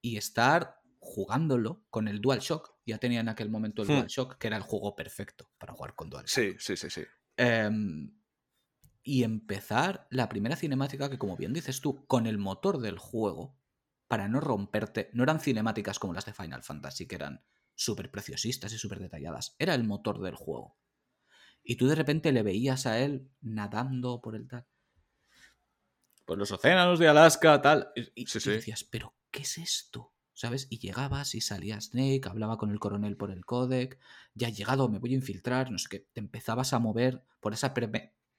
y 0.00 0.16
estar 0.16 0.80
jugándolo 1.00 1.84
con 1.90 2.08
el 2.08 2.20
DualShock. 2.20 2.76
Ya 2.86 2.98
tenía 2.98 3.20
en 3.20 3.28
aquel 3.28 3.50
momento 3.50 3.82
el 3.82 3.88
hmm. 3.88 3.92
DualShock, 3.92 4.38
que 4.38 4.46
era 4.46 4.56
el 4.56 4.62
juego 4.62 4.94
perfecto 4.94 5.50
para 5.58 5.72
jugar 5.72 5.94
con 5.94 6.08
DualShock. 6.08 6.28
Sí, 6.28 6.56
sí, 6.58 6.76
sí, 6.76 6.90
sí. 6.90 7.02
Em, 7.36 8.16
y 9.02 9.22
empezar 9.22 10.06
la 10.10 10.28
primera 10.28 10.56
cinemática 10.56 11.10
que, 11.10 11.18
como 11.18 11.36
bien 11.36 11.52
dices 11.52 11.80
tú, 11.80 12.06
con 12.06 12.26
el 12.26 12.38
motor 12.38 12.78
del 12.78 12.98
juego, 12.98 13.58
para 14.06 14.28
no 14.28 14.40
romperte, 14.40 15.10
no 15.12 15.22
eran 15.22 15.40
cinemáticas 15.40 15.98
como 15.98 16.14
las 16.14 16.26
de 16.26 16.32
Final 16.32 16.62
Fantasy, 16.62 17.06
que 17.06 17.16
eran 17.16 17.44
súper 17.78 18.10
preciosistas 18.10 18.72
y 18.72 18.78
súper 18.78 18.98
detalladas. 18.98 19.54
Era 19.58 19.74
el 19.74 19.84
motor 19.84 20.20
del 20.20 20.34
juego. 20.34 20.76
Y 21.62 21.76
tú 21.76 21.86
de 21.86 21.94
repente 21.94 22.32
le 22.32 22.42
veías 22.42 22.86
a 22.86 22.98
él 22.98 23.30
nadando 23.40 24.20
por 24.20 24.34
el 24.34 24.48
tal. 24.48 24.66
Por 26.24 26.38
los 26.38 26.50
océanos 26.50 26.98
de 26.98 27.08
Alaska, 27.08 27.62
tal. 27.62 27.92
Y, 27.94 28.24
decías, 28.24 28.84
¿pero 28.84 29.14
qué 29.30 29.42
es 29.42 29.58
esto? 29.58 30.12
¿Sabes? 30.34 30.66
Y 30.70 30.78
llegabas 30.78 31.34
y 31.34 31.40
salía 31.40 31.80
Snake, 31.80 32.28
hablaba 32.28 32.58
con 32.58 32.70
el 32.70 32.80
coronel 32.80 33.16
por 33.16 33.30
el 33.30 33.44
codec, 33.44 33.98
ya 34.34 34.48
he 34.48 34.52
llegado, 34.52 34.88
me 34.88 34.98
voy 34.98 35.12
a 35.12 35.16
infiltrar, 35.16 35.70
no 35.70 35.78
sé 35.78 35.88
qué. 35.88 36.08
Te 36.12 36.20
empezabas 36.20 36.72
a 36.72 36.78
mover 36.80 37.24
por 37.40 37.54
esa 37.54 37.74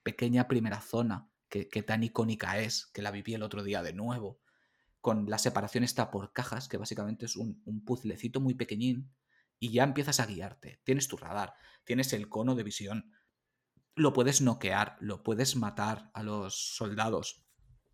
pequeña 0.03 0.47
primera 0.47 0.81
zona 0.81 1.29
que, 1.47 1.65
tan 1.83 2.03
icónica 2.03 2.59
es, 2.59 2.87
que 2.87 3.01
la 3.01 3.11
viví 3.11 3.33
el 3.33 3.43
otro 3.43 3.63
día 3.63 3.83
de 3.83 3.93
nuevo, 3.93 4.39
con 5.01 5.29
la 5.29 5.39
separación 5.39 5.83
está 5.83 6.11
por 6.11 6.33
cajas, 6.33 6.67
que 6.67 6.77
básicamente 6.77 7.25
es 7.25 7.37
un, 7.37 7.61
un 7.65 7.83
puzzlecito 7.85 8.41
muy 8.41 8.53
pequeñín 8.53 9.09
y 9.59 9.71
ya 9.71 9.83
empiezas 9.83 10.19
a 10.19 10.25
guiarte. 10.25 10.81
Tienes 10.83 11.07
tu 11.07 11.17
radar, 11.17 11.53
tienes 11.83 12.13
el 12.13 12.29
cono 12.29 12.55
de 12.55 12.63
visión, 12.63 13.13
lo 13.95 14.13
puedes 14.13 14.41
noquear, 14.41 14.97
lo 14.99 15.23
puedes 15.23 15.55
matar 15.55 16.09
a 16.13 16.23
los 16.23 16.75
soldados, 16.75 17.45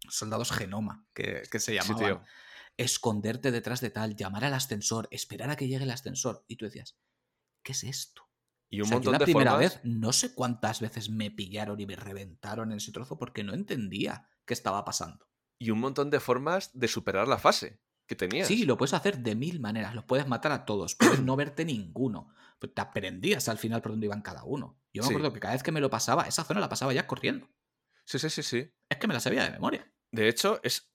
soldados 0.07 0.51
genoma, 0.51 1.07
que, 1.13 1.43
se 1.59 1.73
llamaban. 1.73 2.23
Esconderte 2.77 3.51
detrás 3.51 3.81
de 3.81 3.89
tal, 3.89 4.15
llamar 4.15 4.45
al 4.45 4.53
ascensor, 4.53 5.07
esperar 5.09 5.49
a 5.49 5.55
que 5.55 5.67
llegue 5.67 5.85
el 5.85 5.91
ascensor. 5.91 6.43
Y 6.47 6.57
tú 6.57 6.65
decías, 6.65 6.97
¿qué 7.63 7.71
es 7.71 7.83
esto? 7.85 8.29
Y 8.69 8.81
un 8.81 8.89
montón 8.89 9.13
la 9.13 9.19
de 9.19 9.25
primera 9.25 9.55
vez, 9.55 9.79
no 9.83 10.11
sé 10.11 10.33
cuántas 10.33 10.81
veces 10.81 11.09
me 11.09 11.31
pillaron 11.31 11.79
y 11.79 11.85
me 11.85 11.95
reventaron 11.95 12.71
en 12.71 12.77
ese 12.77 12.91
trozo 12.91 13.17
porque 13.17 13.43
no 13.43 13.53
entendía 13.53 14.29
qué 14.45 14.53
estaba 14.53 14.83
pasando. 14.83 15.29
Y 15.57 15.71
un 15.71 15.79
montón 15.79 16.09
de 16.09 16.19
formas 16.19 16.71
de 16.73 16.87
superar 16.87 17.27
la 17.27 17.37
fase. 17.37 17.79
Que 18.07 18.15
tenías. 18.15 18.47
Sí, 18.47 18.65
lo 18.65 18.77
puedes 18.77 18.93
hacer 18.93 19.19
de 19.19 19.35
mil 19.35 19.59
maneras. 19.59 19.95
Los 19.95 20.03
puedes 20.05 20.27
matar 20.27 20.51
a 20.51 20.65
todos. 20.65 20.95
Puedes 20.95 21.21
no 21.21 21.35
verte 21.35 21.65
ninguno. 21.65 22.29
Pero 22.59 22.73
te 22.73 22.81
aprendías 22.81 23.49
al 23.49 23.57
final 23.57 23.81
por 23.81 23.91
dónde 23.91 24.05
iban 24.05 24.21
cada 24.21 24.43
uno. 24.43 24.79
Yo 24.93 25.01
me 25.03 25.07
Sí. 25.07 25.13
acuerdo 25.13 25.33
que 25.33 25.39
cada 25.39 25.53
vez 25.53 25.63
que 25.63 25.71
me 25.71 25.81
lo 25.81 25.89
pasaba, 25.89 26.23
esa 26.23 26.43
zona 26.43 26.59
la 26.59 26.69
pasaba 26.69 26.93
ya 26.93 27.07
corriendo. 27.07 27.49
Sí, 28.05 28.19
sí, 28.19 28.29
sí, 28.29 28.43
sí. 28.43 28.71
Es 28.89 28.97
que 28.97 29.07
me 29.07 29.13
la 29.13 29.19
sabía 29.19 29.43
de 29.43 29.49
memoria. 29.51 29.91
De 30.11 30.27
hecho, 30.29 30.59
es 30.63 30.91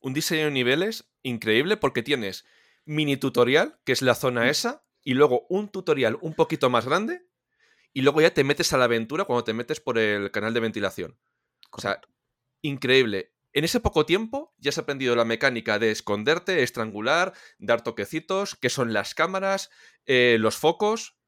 un 0.00 0.14
diseño 0.14 0.44
de 0.46 0.50
niveles 0.52 1.12
increíble 1.22 1.76
porque 1.76 2.02
tienes 2.02 2.44
mini 2.84 3.16
tutorial, 3.16 3.78
que 3.84 3.92
es 3.92 4.00
la 4.02 4.14
zona 4.14 4.48
esa, 4.48 4.84
y 5.02 5.14
luego 5.14 5.46
un 5.48 5.68
tutorial 5.68 6.16
un 6.20 6.34
poquito 6.34 6.70
más 6.70 6.86
grande, 6.86 7.28
y 7.92 8.02
luego 8.02 8.20
ya 8.20 8.32
te 8.32 8.44
metes 8.44 8.72
a 8.72 8.78
la 8.78 8.84
aventura 8.84 9.24
cuando 9.24 9.44
te 9.44 9.52
metes 9.52 9.80
por 9.80 9.98
el 9.98 10.30
canal 10.30 10.54
de 10.54 10.60
ventilación. 10.60 11.18
O 11.72 11.80
sea, 11.80 12.00
increíble. 12.62 13.31
En 13.52 13.64
ese 13.64 13.80
poco 13.80 14.06
tiempo 14.06 14.54
ya 14.58 14.70
has 14.70 14.78
aprendido 14.78 15.14
la 15.16 15.24
mecánica 15.24 15.78
de 15.78 15.90
esconderte, 15.90 16.62
estrangular, 16.62 17.34
dar 17.58 17.82
toquecitos, 17.84 18.54
qué 18.56 18.70
son 18.70 18.92
las 18.92 19.14
cámaras, 19.14 19.70
eh, 20.06 20.36
los 20.40 20.56
focos. 20.56 21.18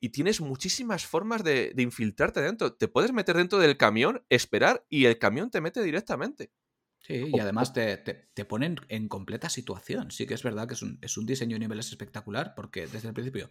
Y 0.00 0.10
tienes 0.10 0.40
muchísimas 0.40 1.06
formas 1.06 1.44
de, 1.44 1.72
de 1.74 1.82
infiltrarte 1.82 2.40
dentro. 2.40 2.74
Te 2.74 2.88
puedes 2.88 3.12
meter 3.12 3.36
dentro 3.36 3.58
del 3.58 3.76
camión, 3.76 4.24
esperar 4.28 4.86
y 4.88 5.06
el 5.06 5.18
camión 5.18 5.50
te 5.50 5.60
mete 5.60 5.82
directamente. 5.82 6.52
Sí, 7.00 7.14
y 7.32 7.38
además 7.38 7.72
te, 7.72 7.96
te- 7.96 8.14
te 8.34 8.44
ponen 8.44 8.76
en 8.88 9.08
completa 9.08 9.48
situación. 9.48 10.10
Sí 10.10 10.26
que 10.26 10.34
es 10.34 10.42
verdad 10.42 10.66
que 10.68 10.74
es 10.74 10.82
un, 10.82 10.98
es 11.00 11.16
un 11.16 11.26
diseño 11.26 11.54
de 11.54 11.60
niveles 11.60 11.88
espectacular 11.90 12.54
porque 12.54 12.86
desde 12.86 13.08
el 13.08 13.14
principio, 13.14 13.50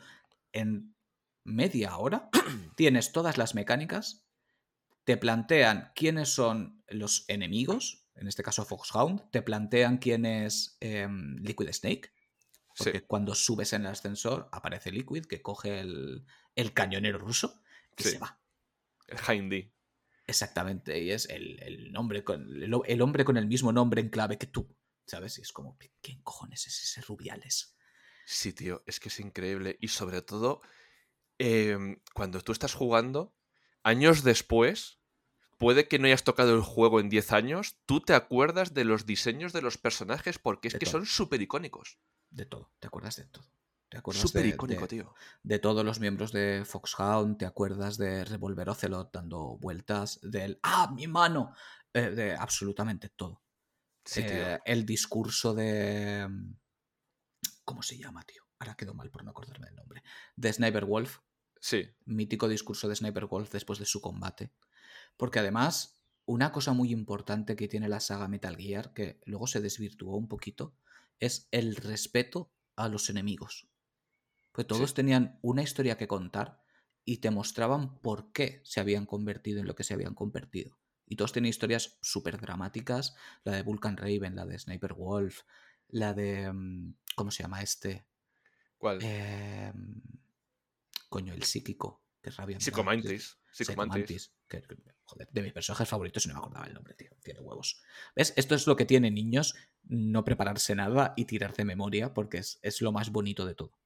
en 0.52 0.96
media 1.44 1.98
hora, 1.98 2.30
tienes 2.76 3.12
todas 3.12 3.38
las 3.38 3.56
mecánicas, 3.56 4.28
te 5.06 5.18
plantean 5.18 5.92
quiénes 5.96 6.30
son 6.30 6.84
los 6.90 7.26
enemigos, 7.30 8.07
en 8.18 8.28
este 8.28 8.44
caso 8.44 8.66
Foxhound, 8.66 9.30
te 9.32 9.42
plantean 9.42 9.98
quién 9.98 10.26
es 10.26 10.78
em, 10.80 11.38
Liquid 11.38 11.72
Snake, 11.72 12.14
Sí. 12.74 12.84
porque 12.84 13.08
cuando 13.08 13.34
subes 13.34 13.74
en 13.74 13.82
el 13.82 13.88
ascensor 13.88 14.50
aparece 14.52 14.92
Liquid 14.92 15.26
que 15.26 15.42
coge 15.42 15.80
el, 15.80 16.26
el 16.56 16.74
cañonero 16.74 17.18
ruso 17.18 17.62
y 17.98 18.04
Sí. 18.04 18.10
se 18.12 18.18
va. 18.20 18.40
El 19.08 19.18
Hindy. 19.36 19.74
Exactamente, 20.28 21.02
y 21.02 21.12
es 21.12 21.28
el, 21.30 21.62
el 21.64 21.92
nombre 21.92 22.24
con, 22.24 22.62
el 22.62 23.02
hombre 23.02 23.24
con 23.26 23.38
el 23.38 23.48
mismo 23.48 23.72
nombre 23.72 24.02
en 24.02 24.10
clave 24.10 24.38
que 24.38 24.46
tú, 24.46 24.76
¿sabes? 25.08 25.38
Y 25.40 25.42
es 25.42 25.54
como, 25.54 25.78
¿quién 26.02 26.22
cojones 26.22 26.68
es 26.68 26.84
ese 26.84 27.02
Rubiales? 27.02 27.78
Sí, 28.26 28.52
tío, 28.52 28.84
es 28.86 29.00
que 29.00 29.08
es 29.08 29.20
increíble. 29.22 29.78
Y 29.80 29.88
sobre 29.88 30.22
todo, 30.22 30.62
em, 31.38 32.02
cuando 32.14 32.42
tú 32.42 32.52
estás 32.52 32.74
jugando, 32.74 33.34
años 33.84 34.24
después, 34.24 35.00
puede 35.58 35.88
que 35.88 36.00
no 36.00 36.06
hayas 36.08 36.24
tocado 36.24 36.54
el 36.56 36.62
juego 36.62 37.00
en 37.00 37.10
10 37.10 37.32
años, 37.32 37.78
tú 37.86 38.02
te 38.02 38.14
acuerdas 38.14 38.74
de 38.74 38.86
los 38.86 39.06
diseños 39.06 39.54
de 39.54 39.62
los 39.62 39.78
personajes 39.78 40.40
porque 40.40 40.68
es 40.68 40.74
De 40.76 40.80
que 40.80 40.86
todo. 40.86 40.92
son 41.00 41.06
súper 41.06 41.42
icónicos. 41.42 41.98
De 42.30 42.46
todo, 42.46 42.72
te 42.80 42.88
acuerdas 42.88 43.16
de 43.18 43.26
todo. 43.26 43.46
Te 43.90 43.98
acuerdas 43.98 44.22
Súper 44.22 44.46
icónico, 44.46 44.82
de- 44.82 44.88
tío. 44.88 45.14
de 45.44 45.60
todos 45.60 45.86
los 45.86 46.02
miembros 46.02 46.34
de 46.34 46.64
Foxhound, 46.66 47.38
te 47.38 47.46
acuerdas 47.46 47.98
de 47.98 48.26
Revolver 48.26 48.70
Ocelot 48.70 49.14
dando 49.14 49.58
vueltas, 49.58 50.20
del 50.22 50.60
¡Ah, 50.64 50.92
mi 50.94 51.08
mano! 51.08 51.54
Eh, 51.94 52.10
de 52.10 52.34
absolutamente 52.36 53.08
todo. 53.08 53.42
Sí, 54.04 54.24
tío. 54.24 54.32
Eh, 54.36 54.60
el 54.66 54.86
discurso 54.86 55.54
de. 55.54 56.28
¿Cómo 57.64 57.82
se 57.82 57.98
llama, 57.98 58.24
tío? 58.24 58.44
Ahora 58.60 58.76
quedo 58.76 58.94
mal 58.94 59.10
por 59.10 59.24
no 59.24 59.32
acordarme 59.32 59.68
del 59.68 59.76
nombre. 59.76 60.04
De 60.36 60.52
Sniper 60.52 60.86
Wolf, 60.86 61.20
Sí, 61.60 61.90
mítico 62.06 62.48
discurso 62.48 62.88
de 62.88 62.96
Sniper 62.96 63.26
Wolf 63.26 63.52
después 63.52 63.80
de 63.80 63.86
su 63.86 64.00
combate. 64.02 64.52
Porque 65.18 65.40
además, 65.40 66.00
una 66.26 66.52
cosa 66.52 66.74
muy 66.74 66.92
importante 66.92 67.56
que 67.56 67.68
tiene 67.68 67.90
la 67.90 68.00
saga 68.00 68.28
Metal 68.28 68.56
Gear, 68.56 68.94
que 68.94 69.20
luego 69.26 69.48
se 69.48 69.62
desvirtuó 69.62 70.16
un 70.16 70.28
poquito, 70.28 70.74
es 71.20 71.48
el 71.52 71.76
respeto 71.76 72.52
a 72.76 72.88
los 72.90 73.10
enemigos. 73.10 73.68
Pues 74.52 74.68
todos 74.68 74.90
Sí. 74.90 74.96
tenían 74.96 75.40
una 75.42 75.64
historia 75.64 75.98
que 75.98 76.08
contar 76.08 76.62
y 77.06 77.18
te 77.18 77.32
mostraban 77.32 78.00
por 78.00 78.32
qué 78.32 78.62
se 78.64 78.80
habían 78.80 79.06
convertido 79.06 79.60
en 79.60 79.68
lo 79.68 79.76
que 79.76 79.84
se 79.84 79.94
habían 79.94 80.14
convertido. 80.14 80.78
Y 81.08 81.16
todos 81.16 81.32
tenían 81.32 81.50
historias 81.50 81.98
súper 82.02 82.40
dramáticas. 82.40 83.16
La 83.44 83.54
de 83.54 83.64
Vulcan 83.64 83.96
Raven, 83.98 84.36
la 84.36 84.46
de 84.46 84.60
Sniper 84.60 84.94
Wolf, 84.94 85.42
la 85.88 86.14
de... 86.14 86.52
mm, 86.52 86.96
¿Cómo 87.16 87.32
se 87.32 87.44
llama 87.44 87.62
este? 87.62 88.06
¿cuál? 88.78 89.00
Eh, 89.02 89.74
coño, 91.10 91.34
el 91.34 91.44
psíquico. 91.44 92.02
Qué 92.22 92.30
rabia. 92.32 92.60
Psicomantis. 92.60 93.38
Psicomantis. 93.66 94.32
Psychomantis, 94.32 94.34
que- 94.48 94.62
que- 94.62 94.94
joder, 95.04 95.28
de 95.32 95.42
mis 95.42 95.54
personajes 95.54 95.88
favoritos 95.90 96.26
y 96.26 96.30
no 96.30 96.36
me 96.36 96.40
acordaba 96.40 96.66
el 96.68 96.74
nombre, 96.74 96.94
tío. 96.94 97.12
Tiene 97.24 97.40
huevos. 97.40 97.82
¿Ves? 98.16 98.34
Esto 98.36 98.56
es 98.56 98.68
lo 98.68 98.76
que 98.76 98.86
tiene 98.86 99.10
niños, 99.12 99.56
no 99.84 100.24
prepararse 100.24 100.76
nada 100.76 101.14
y 101.16 101.26
tirar 101.26 101.54
de 101.56 101.66
memoria, 101.66 102.14
porque 102.14 102.38
es, 102.40 102.60
es 102.62 102.82
lo 102.82 102.92
más 102.92 103.12
bonito 103.12 103.46
de 103.46 103.56
todo. 103.56 103.78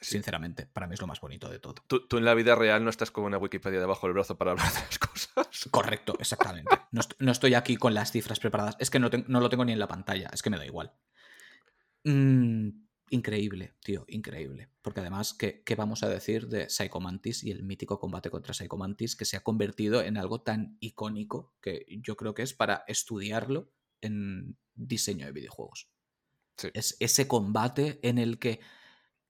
Sí. 0.00 0.12
Sinceramente, 0.12 0.66
para 0.66 0.86
mí 0.86 0.94
es 0.94 1.00
lo 1.00 1.06
más 1.06 1.20
bonito 1.20 1.48
de 1.48 1.58
todo. 1.60 1.76
Tú, 1.86 2.06
tú 2.06 2.18
en 2.18 2.24
la 2.26 2.34
vida 2.34 2.54
real 2.54 2.84
no 2.84 2.90
estás 2.90 3.10
con 3.10 3.24
una 3.24 3.38
Wikipedia 3.38 3.80
debajo 3.80 4.06
del 4.06 4.12
brazo 4.14 4.36
para 4.36 4.50
hablar 4.50 4.70
de 4.70 4.80
las 4.80 4.98
cosas. 4.98 5.68
Correcto, 5.70 6.14
exactamente. 6.18 6.76
No, 6.90 7.00
est- 7.00 7.14
no 7.20 7.32
estoy 7.32 7.54
aquí 7.54 7.76
con 7.76 7.94
las 7.94 8.10
cifras 8.12 8.38
preparadas. 8.38 8.76
Es 8.80 8.90
que 8.90 8.98
no, 8.98 9.08
no 9.28 9.40
lo 9.40 9.48
tengo 9.48 9.64
ni 9.64 9.72
en 9.72 9.78
la 9.78 9.88
pantalla, 9.88 10.28
es 10.32 10.42
que 10.42 10.50
me 10.50 10.58
da 10.58 10.66
igual. 10.66 10.92
Mm, 12.04 12.68
increíble, 13.10 13.74
tío, 13.82 14.04
increíble. 14.08 14.70
Porque 14.82 15.00
además, 15.00 15.34
¿qué, 15.34 15.62
qué 15.64 15.74
vamos 15.74 16.02
a 16.02 16.08
decir 16.08 16.48
de 16.48 16.68
Psychomantis 16.68 17.44
y 17.44 17.50
el 17.50 17.62
mítico 17.62 17.98
combate 17.98 18.30
contra 18.30 18.54
Psychomantis 18.54 19.16
que 19.16 19.24
se 19.24 19.36
ha 19.36 19.42
convertido 19.44 20.02
en 20.02 20.16
algo 20.16 20.42
tan 20.42 20.76
icónico 20.80 21.54
que 21.60 21.84
yo 22.02 22.16
creo 22.16 22.34
que 22.34 22.42
es 22.42 22.54
para 22.54 22.84
estudiarlo 22.88 23.72
en 24.00 24.58
diseño 24.74 25.26
de 25.26 25.32
videojuegos? 25.32 25.90
Sí. 26.56 26.68
Es 26.74 26.96
ese 27.00 27.28
combate 27.28 28.00
en 28.02 28.18
el 28.18 28.38
que... 28.38 28.60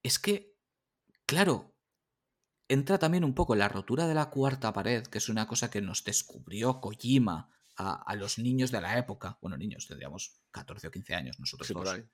Es 0.03 0.19
que, 0.19 0.57
claro, 1.27 1.75
entra 2.69 2.99
también 2.99 3.25
un 3.25 3.35
poco 3.35 3.55
la 3.57 3.69
rotura 3.69 4.07
de 4.07 4.15
la 4.15 4.31
cuarta 4.31 4.73
pared, 4.73 5.03
que 5.07 5.19
es 5.19 5.29
una 5.29 5.47
cosa 5.47 5.71
que 5.71 5.81
nos 5.81 6.05
descubrió 6.05 6.81
Kojima 6.81 7.51
a, 7.77 8.03
a 8.03 8.15
los 8.17 8.39
niños 8.39 8.71
de 8.71 8.81
la 8.81 8.99
época. 8.99 9.39
Bueno, 9.41 9.57
niños, 9.57 9.87
tendríamos 9.87 10.41
14 10.51 10.89
o 10.89 10.91
15 10.91 11.15
años 11.15 11.41
nosotros 11.41 11.67
Sí, 11.67 11.75
por 11.75 11.85
dos. 11.85 11.95
ahí. 11.95 12.05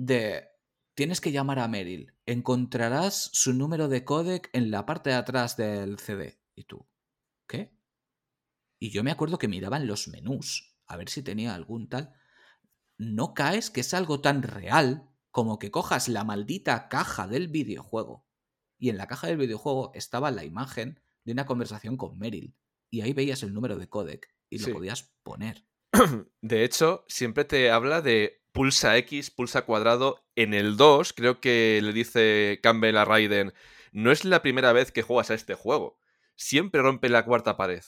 De 0.00 0.48
tienes 0.94 1.20
que 1.20 1.30
llamar 1.30 1.58
a 1.58 1.68
Meryl, 1.68 2.14
encontrarás 2.24 3.28
su 3.34 3.52
número 3.52 3.86
de 3.88 4.02
codec 4.02 4.48
en 4.54 4.70
la 4.70 4.86
parte 4.86 5.10
de 5.10 5.16
atrás 5.16 5.58
del 5.58 5.98
CD. 5.98 6.40
¿Y 6.54 6.64
tú? 6.64 6.88
¿Qué? 7.46 7.76
Y 8.80 8.88
yo 8.92 9.04
me 9.04 9.10
acuerdo 9.10 9.36
que 9.36 9.46
miraba 9.46 9.76
en 9.76 9.86
los 9.86 10.08
menús 10.08 10.74
a 10.86 10.96
ver 10.96 11.10
si 11.10 11.22
tenía 11.22 11.54
algún 11.54 11.90
tal. 11.90 12.14
No 12.96 13.34
caes 13.34 13.68
que 13.68 13.82
es 13.82 13.92
algo 13.92 14.22
tan 14.22 14.42
real 14.42 15.06
como 15.30 15.58
que 15.58 15.70
cojas 15.70 16.08
la 16.08 16.24
maldita 16.24 16.88
caja 16.88 17.28
del 17.28 17.48
videojuego. 17.48 18.26
Y 18.78 18.88
en 18.88 18.96
la 18.96 19.06
caja 19.06 19.26
del 19.26 19.36
videojuego 19.36 19.92
estaba 19.94 20.30
la 20.30 20.44
imagen 20.44 20.98
de 21.24 21.32
una 21.32 21.44
conversación 21.44 21.98
con 21.98 22.18
Meryl. 22.18 22.56
Y 22.90 23.02
ahí 23.02 23.12
veías 23.12 23.42
el 23.42 23.52
número 23.52 23.76
de 23.76 23.90
codec 23.90 24.34
y 24.48 24.60
Sí. 24.60 24.70
lo 24.70 24.76
podías 24.76 25.14
poner. 25.22 25.66
De 26.40 26.64
hecho, 26.64 27.04
siempre 27.06 27.44
te 27.44 27.70
habla 27.70 28.00
de 28.00 28.39
pulsa 28.52 28.96
X, 28.98 29.30
pulsa 29.30 29.62
cuadrado. 29.62 30.24
En 30.36 30.54
el 30.54 30.76
2, 30.76 31.12
creo 31.12 31.40
que 31.40 31.80
le 31.82 31.92
dice 31.92 32.60
Campbell 32.62 32.96
a 32.96 33.04
Raiden, 33.04 33.52
no 33.92 34.12
es 34.12 34.24
la 34.24 34.42
primera 34.42 34.72
vez 34.72 34.92
que 34.92 35.02
juegas 35.02 35.30
a 35.30 35.34
este 35.34 35.54
juego. 35.54 35.98
Siempre 36.36 36.82
rompe 36.82 37.08
la 37.08 37.24
cuarta 37.24 37.56
pared. 37.56 37.82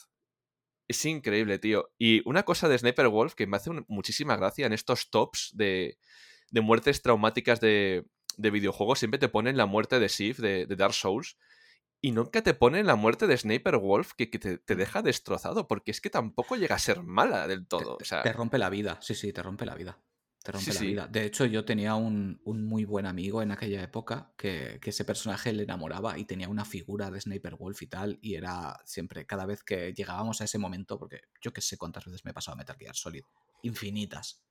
Es 0.87 1.05
increíble, 1.05 1.59
tío. 1.59 1.91
Y 1.97 2.27
una 2.27 2.43
cosa 2.43 2.67
de 2.67 2.77
Sniper 2.77 3.07
Wolf 3.07 3.35
que 3.35 3.47
me 3.47 3.57
hace 3.57 3.71
muchísima 3.87 4.35
gracia 4.35 4.65
en 4.65 4.73
estos 4.73 5.09
tops 5.09 5.51
de, 5.55 5.97
de 6.51 6.61
muertes 6.61 7.01
traumáticas 7.01 7.59
de, 7.61 8.05
de 8.37 8.51
videojuegos, 8.51 8.99
siempre 8.99 9.19
te 9.19 9.29
ponen 9.29 9.57
la 9.57 9.65
muerte 9.65 9.99
de 9.99 10.09
Sif, 10.09 10.39
de, 10.39 10.65
de 10.65 10.75
Dark 10.75 10.93
Souls. 10.93 11.37
Y 12.01 12.11
nunca 12.11 12.41
te 12.41 12.53
ponen 12.53 12.85
la 12.85 12.95
muerte 12.95 13.27
de 13.27 13.37
Sniper 13.37 13.77
Wolf 13.77 14.11
que, 14.17 14.29
que 14.29 14.37
te, 14.37 14.57
te 14.57 14.75
deja 14.75 15.01
destrozado, 15.01 15.69
porque 15.69 15.91
es 15.91 16.01
que 16.01 16.09
tampoco 16.09 16.57
llega 16.57 16.75
a 16.75 16.79
ser 16.79 17.01
mala 17.01 17.47
del 17.47 17.65
todo. 17.65 17.95
Te, 17.95 18.03
o 18.03 18.05
sea, 18.05 18.23
te 18.23 18.33
rompe 18.33 18.57
la 18.57 18.69
vida, 18.69 18.99
sí, 19.01 19.15
sí, 19.15 19.31
te 19.31 19.41
rompe 19.41 19.65
la 19.65 19.75
vida. 19.75 20.03
Te 20.43 20.51
rompe 20.51 20.65
Sí, 20.65 20.73
la 20.73 20.79
sí. 20.79 20.87
vida. 20.87 21.07
De 21.07 21.23
hecho, 21.25 21.45
yo 21.45 21.63
tenía 21.63 21.95
un, 21.95 22.39
un 22.43 22.65
muy 22.65 22.83
buen 22.85 23.05
amigo 23.05 23.41
en 23.41 23.51
aquella 23.51 23.81
época 23.81 24.33
que, 24.37 24.77
que 24.81 24.89
ese 24.89 25.05
personaje 25.05 25.53
le 25.53 25.63
enamoraba 25.63 26.19
y 26.19 26.25
tenía 26.25 26.49
una 26.49 26.65
figura 26.65 27.09
de 27.09 27.21
Sniper 27.21 27.55
Wolf 27.55 27.81
y 27.81 27.87
tal. 27.87 28.19
Y 28.21 28.35
era 28.35 28.77
siempre, 28.85 29.25
cada 29.25 29.45
vez 29.45 29.63
que 29.63 29.93
llegábamos 29.93 30.41
a 30.41 30.43
ese 30.43 30.57
momento, 30.57 30.99
porque 30.99 31.21
yo 31.41 31.53
que 31.53 31.61
sé 31.61 31.77
cuántas 31.77 32.05
veces 32.05 32.25
me 32.25 32.31
he 32.31 32.33
pasado 32.33 32.55
a 32.55 32.57
Metal 32.57 32.75
Gear 32.77 32.93
Solid, 32.95 33.23
infinitas. 33.61 34.43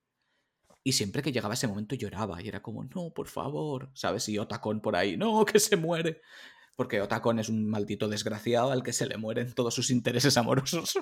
Y 0.83 0.93
siempre 0.93 1.23
que 1.23 1.31
llegaba 1.31 1.55
ese 1.55 1.69
momento 1.69 1.95
lloraba 1.95 2.43
y 2.43 2.49
era 2.49 2.63
como, 2.63 2.83
no, 2.85 3.11
por 3.15 3.29
favor, 3.29 3.91
¿sabes? 3.95 4.29
Y 4.31 4.39
Otacon 4.39 4.81
por 4.81 4.97
ahí, 4.97 5.17
no, 5.19 5.45
que 5.45 5.61
se 5.61 5.77
muere. 5.77 6.23
Porque 6.75 7.03
Otacon 7.03 7.39
es 7.39 7.51
un 7.51 7.69
maldito 7.69 8.09
desgraciado 8.09 8.73
al 8.73 8.83
que 8.83 8.95
se 8.95 9.07
le 9.07 9.19
mueren 9.19 9.53
todos 9.53 9.75
sus 9.75 9.91
intereses 9.91 10.39
amorosos. 10.39 10.95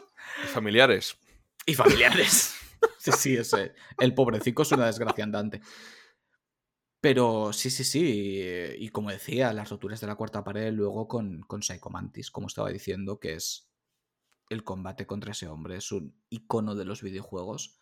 familiares. 0.53 1.17
Y 1.65 1.75
familiares. 1.75 2.57
Sí, 3.01 3.13
sí, 3.13 3.37
ese. 3.37 3.75
El 3.99 4.15
pobrecico 4.15 4.63
es 4.63 4.73
una 4.73 4.87
desgracia 4.87 5.25
andante. 5.25 5.61
Pero 7.01 7.53
sí, 7.53 7.71
sí, 7.71 7.85
sí. 7.85 8.43
Y 8.79 8.89
como 8.91 9.11
decía, 9.11 9.53
las 9.53 9.71
roturas 9.71 10.01
de 10.01 10.07
la 10.07 10.17
cuarta 10.17 10.45
pared 10.45 10.73
luego 10.73 11.09
con, 11.09 11.41
con 11.43 11.63
Psychomantis, 11.63 12.31
como 12.31 12.47
estaba 12.47 12.71
diciendo, 12.71 13.19
que 13.19 13.35
es 13.35 13.71
el 14.51 14.65
combate 14.65 15.07
contra 15.07 15.33
ese 15.33 15.49
hombre. 15.49 15.77
Es 15.77 15.93
un 15.93 16.15
icono 16.29 16.75
de 16.75 16.85
los 16.85 17.03
videojuegos 17.03 17.81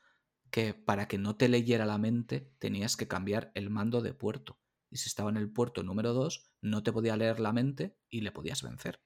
que 0.50 0.74
para 0.74 1.08
que 1.08 1.18
no 1.18 1.36
te 1.36 1.48
leyera 1.48 1.86
la 1.86 1.98
mente 1.98 2.52
tenías 2.58 2.96
que 2.96 3.08
cambiar 3.08 3.50
el 3.54 3.70
mando 3.70 4.02
de 4.02 4.14
puerto. 4.14 4.60
Y 4.90 4.98
si 4.98 5.08
estaba 5.08 5.30
en 5.30 5.36
el 5.36 5.50
puerto 5.52 5.82
número 5.82 6.14
2, 6.14 6.52
no 6.62 6.82
te 6.82 6.92
podía 6.92 7.16
leer 7.16 7.40
la 7.40 7.52
mente 7.52 7.98
y 8.08 8.22
le 8.22 8.32
podías 8.32 8.62
vencer. 8.62 9.00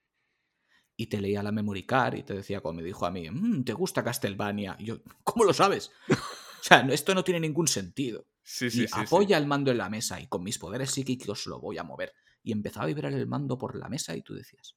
Y 1.02 1.06
te 1.08 1.20
leía 1.20 1.42
la 1.42 1.50
memory 1.50 1.84
card 1.84 2.14
y 2.14 2.22
te 2.22 2.32
decía, 2.34 2.60
como 2.60 2.74
me 2.74 2.84
dijo 2.84 3.04
a 3.04 3.10
mí, 3.10 3.28
"Mm, 3.28 3.64
¿te 3.64 3.72
gusta 3.72 4.04
Castlevania? 4.04 4.76
Y 4.78 4.84
yo, 4.84 4.98
¿cómo 5.24 5.44
lo 5.44 5.52
sabes? 5.52 5.90
O 6.60 6.64
sea, 6.64 6.78
esto 6.92 7.12
no 7.12 7.24
tiene 7.24 7.40
ningún 7.40 7.66
sentido. 7.66 8.28
Sí, 8.44 8.66
y 8.66 8.70
sí, 8.70 8.86
sí. 8.86 8.88
apoya 8.92 9.36
el 9.36 9.48
mando 9.48 9.72
en 9.72 9.78
la 9.78 9.90
mesa 9.90 10.20
y 10.20 10.28
con 10.28 10.44
mis 10.44 10.60
poderes 10.60 10.92
psíquicos 10.92 11.46
lo 11.48 11.58
voy 11.58 11.76
a 11.78 11.82
mover. 11.82 12.12
Y 12.44 12.52
empezaba 12.52 12.84
a 12.84 12.86
vibrar 12.86 13.12
el 13.12 13.26
mando 13.26 13.58
por 13.58 13.74
la 13.76 13.88
mesa 13.88 14.14
y 14.14 14.22
tú 14.22 14.34
decías 14.34 14.76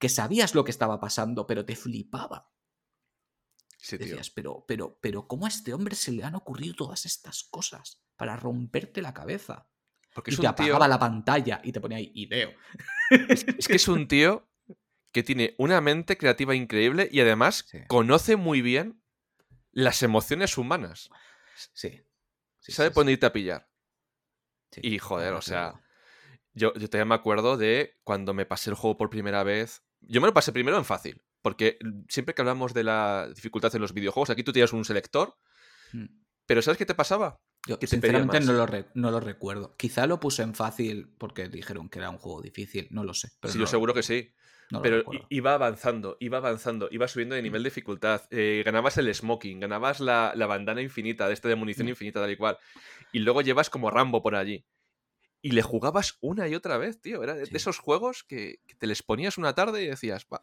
que 0.00 0.08
sabías 0.08 0.56
lo 0.56 0.64
que 0.64 0.72
estaba 0.72 0.98
pasando, 0.98 1.46
pero 1.46 1.64
te 1.64 1.76
flipaba. 1.76 2.50
Sí, 3.78 3.96
tío. 3.98 4.06
Decías, 4.06 4.30
pero, 4.30 4.64
pero, 4.66 4.98
pero, 5.00 5.28
¿cómo 5.28 5.46
a 5.46 5.48
este 5.48 5.72
hombre 5.72 5.94
se 5.94 6.10
le 6.10 6.24
han 6.24 6.34
ocurrido 6.34 6.74
todas 6.74 7.06
estas 7.06 7.44
cosas 7.44 8.02
para 8.16 8.36
romperte 8.36 9.00
la 9.00 9.14
cabeza? 9.14 9.68
Porque 10.12 10.32
Y 10.32 10.34
es 10.34 10.40
te 10.40 10.46
un 10.48 10.54
tío. 10.56 10.64
apagaba 10.64 10.88
la 10.88 10.98
pantalla 10.98 11.60
y 11.62 11.70
te 11.70 11.80
ponía 11.80 11.98
ahí, 11.98 12.10
y 12.14 12.26
veo. 12.26 12.50
Es 13.58 13.68
que 13.68 13.76
es 13.76 13.86
un 13.86 14.08
tío 14.08 14.48
que 15.16 15.22
tiene 15.22 15.54
una 15.56 15.80
mente 15.80 16.18
creativa 16.18 16.54
increíble 16.54 17.08
y 17.10 17.20
además 17.20 17.64
Sí. 17.70 17.78
conoce 17.88 18.36
muy 18.36 18.60
bien 18.60 19.02
las 19.72 20.02
emociones 20.02 20.58
humanas. 20.58 21.08
Sí. 21.72 22.02
sí, 22.60 22.72
Sabe 22.72 22.92
sí, 22.92 23.10
irte 23.10 23.24
a 23.24 23.32
pillar. 23.32 23.66
y, 24.76 24.98
joder, 24.98 25.32
o 25.32 25.40
sea. 25.40 25.82
Yo, 26.52 26.74
yo 26.74 26.90
todavía 26.90 27.06
me 27.06 27.14
acuerdo 27.14 27.56
de 27.56 27.98
cuando 28.04 28.34
me 28.34 28.44
pasé 28.44 28.68
el 28.68 28.76
juego 28.76 28.98
por 28.98 29.08
primera 29.08 29.42
vez. 29.42 29.84
Yo 30.00 30.20
me 30.20 30.26
lo 30.26 30.34
pasé 30.34 30.52
primero 30.52 30.76
en 30.76 30.84
fácil. 30.84 31.22
Porque 31.40 31.78
siempre 32.10 32.34
que 32.34 32.42
hablamos 32.42 32.74
de 32.74 32.84
la 32.84 33.30
dificultad 33.34 33.74
en 33.74 33.80
los 33.80 33.94
videojuegos, 33.94 34.28
aquí 34.28 34.42
tú 34.42 34.52
tienes 34.52 34.74
un 34.74 34.84
selector. 34.84 35.34
Mm. 35.94 36.08
Pero 36.44 36.60
¿sabes 36.60 36.76
qué 36.76 36.84
te 36.84 36.94
pasaba? 36.94 37.40
Yo, 37.66 37.78
que 37.78 37.86
te 37.86 37.92
sinceramente, 37.92 38.40
no 38.40 38.52
lo, 38.52 38.66
no 38.92 39.10
lo 39.10 39.20
recuerdo. 39.20 39.76
Quizá 39.78 40.06
lo 40.06 40.20
puse 40.20 40.42
en 40.42 40.54
fácil 40.54 41.08
porque 41.16 41.48
dijeron 41.48 41.88
que 41.88 42.00
era 42.00 42.10
un 42.10 42.18
juego 42.18 42.42
difícil. 42.42 42.86
No 42.90 43.02
lo 43.02 43.14
sé. 43.14 43.30
Pero 43.40 43.52
sí, 43.52 43.58
no 43.58 43.64
yo 43.64 43.66
seguro 43.66 43.94
que 43.94 44.02
sí. 44.02 44.34
No 44.70 44.82
Pero 44.82 45.04
iba 45.28 45.54
avanzando, 45.54 46.16
iba 46.20 46.38
avanzando, 46.38 46.88
iba 46.90 47.06
subiendo 47.08 47.34
de 47.34 47.42
nivel 47.42 47.62
de 47.62 47.68
dificultad. 47.70 48.22
eh, 48.30 48.62
ganabas 48.64 48.98
el 48.98 49.14
smoking, 49.14 49.60
ganabas 49.60 50.00
la, 50.00 50.32
la 50.34 50.46
bandana 50.46 50.82
infinita, 50.82 51.28
de 51.28 51.34
este 51.34 51.48
de 51.48 51.54
munición 51.56 51.86
Mm. 51.86 51.90
infinita, 51.90 52.20
tal 52.20 52.30
y 52.30 52.36
cual. 52.36 52.58
Y 53.12 53.20
luego 53.20 53.42
llevas 53.42 53.70
como 53.70 53.90
Rambo 53.90 54.22
por 54.22 54.34
allí. 54.34 54.64
Y 55.42 55.52
le 55.52 55.62
jugabas 55.62 56.18
una 56.20 56.48
y 56.48 56.54
otra 56.56 56.78
vez, 56.78 57.00
tío. 57.00 57.22
Era 57.22 57.34
de 57.34 57.46
Sí. 57.46 57.56
esos 57.56 57.78
juegos 57.78 58.24
que, 58.24 58.60
que 58.66 58.74
te 58.74 58.86
les 58.88 59.02
ponías 59.02 59.38
una 59.38 59.54
tarde 59.54 59.82
y 59.84 59.86
decías, 59.86 60.26
va. 60.32 60.42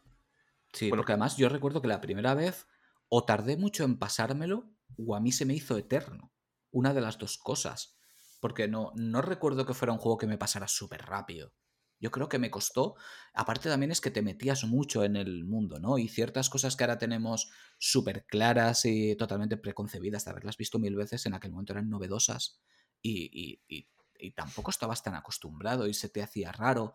Sí, 0.72 0.88
bueno. 0.88 1.02
porque 1.02 1.12
además 1.12 1.36
yo 1.36 1.48
recuerdo 1.48 1.82
que 1.82 1.88
la 1.88 2.00
primera 2.00 2.34
vez 2.34 2.66
o 3.08 3.24
tardé 3.24 3.56
mucho 3.56 3.84
en 3.84 3.98
pasármelo 3.98 4.70
o 4.96 5.14
a 5.14 5.20
mí 5.20 5.30
se 5.32 5.44
me 5.44 5.54
hizo 5.54 5.76
eterno. 5.76 6.32
Una 6.70 6.94
de 6.94 7.00
las 7.02 7.18
dos 7.18 7.36
cosas. 7.38 7.98
Porque 8.40 8.66
no, 8.68 8.92
no 8.96 9.20
recuerdo 9.22 9.66
que 9.66 9.74
fuera 9.74 9.92
un 9.92 9.98
juego 9.98 10.18
que 10.18 10.26
me 10.26 10.38
pasara 10.38 10.66
súper 10.68 11.02
rápido. 11.02 11.52
Yo 12.00 12.10
creo 12.10 12.28
que 12.28 12.38
me 12.38 12.50
costó. 12.50 12.96
Aparte 13.32 13.68
también 13.68 13.90
es 13.92 14.00
que 14.00 14.10
te 14.10 14.20
metías 14.22 14.64
mucho 14.64 15.04
en 15.04 15.16
el 15.16 15.44
mundo, 15.44 15.78
¿no? 15.80 15.96
Y 15.98 16.08
ciertas 16.08 16.50
cosas 16.50 16.76
que 16.76 16.84
ahora 16.84 16.98
tenemos 16.98 17.50
súper 17.78 18.26
claras 18.26 18.84
y 18.84 19.16
totalmente 19.16 19.56
preconcebidas 19.56 20.24
de 20.24 20.30
haberlas 20.32 20.56
visto 20.56 20.78
mil 20.78 20.96
veces, 20.96 21.24
en 21.26 21.34
aquel 21.34 21.52
momento 21.52 21.72
eran 21.72 21.88
novedosas 21.88 22.60
y, 23.00 23.30
y- 23.32 23.62
y- 23.68 23.88
y 24.18 24.30
tampoco 24.32 24.70
estabas 24.70 25.02
tan 25.02 25.14
acostumbrado 25.14 25.86
y 25.86 25.94
se 25.94 26.08
te 26.08 26.22
hacía 26.22 26.52
raro. 26.52 26.94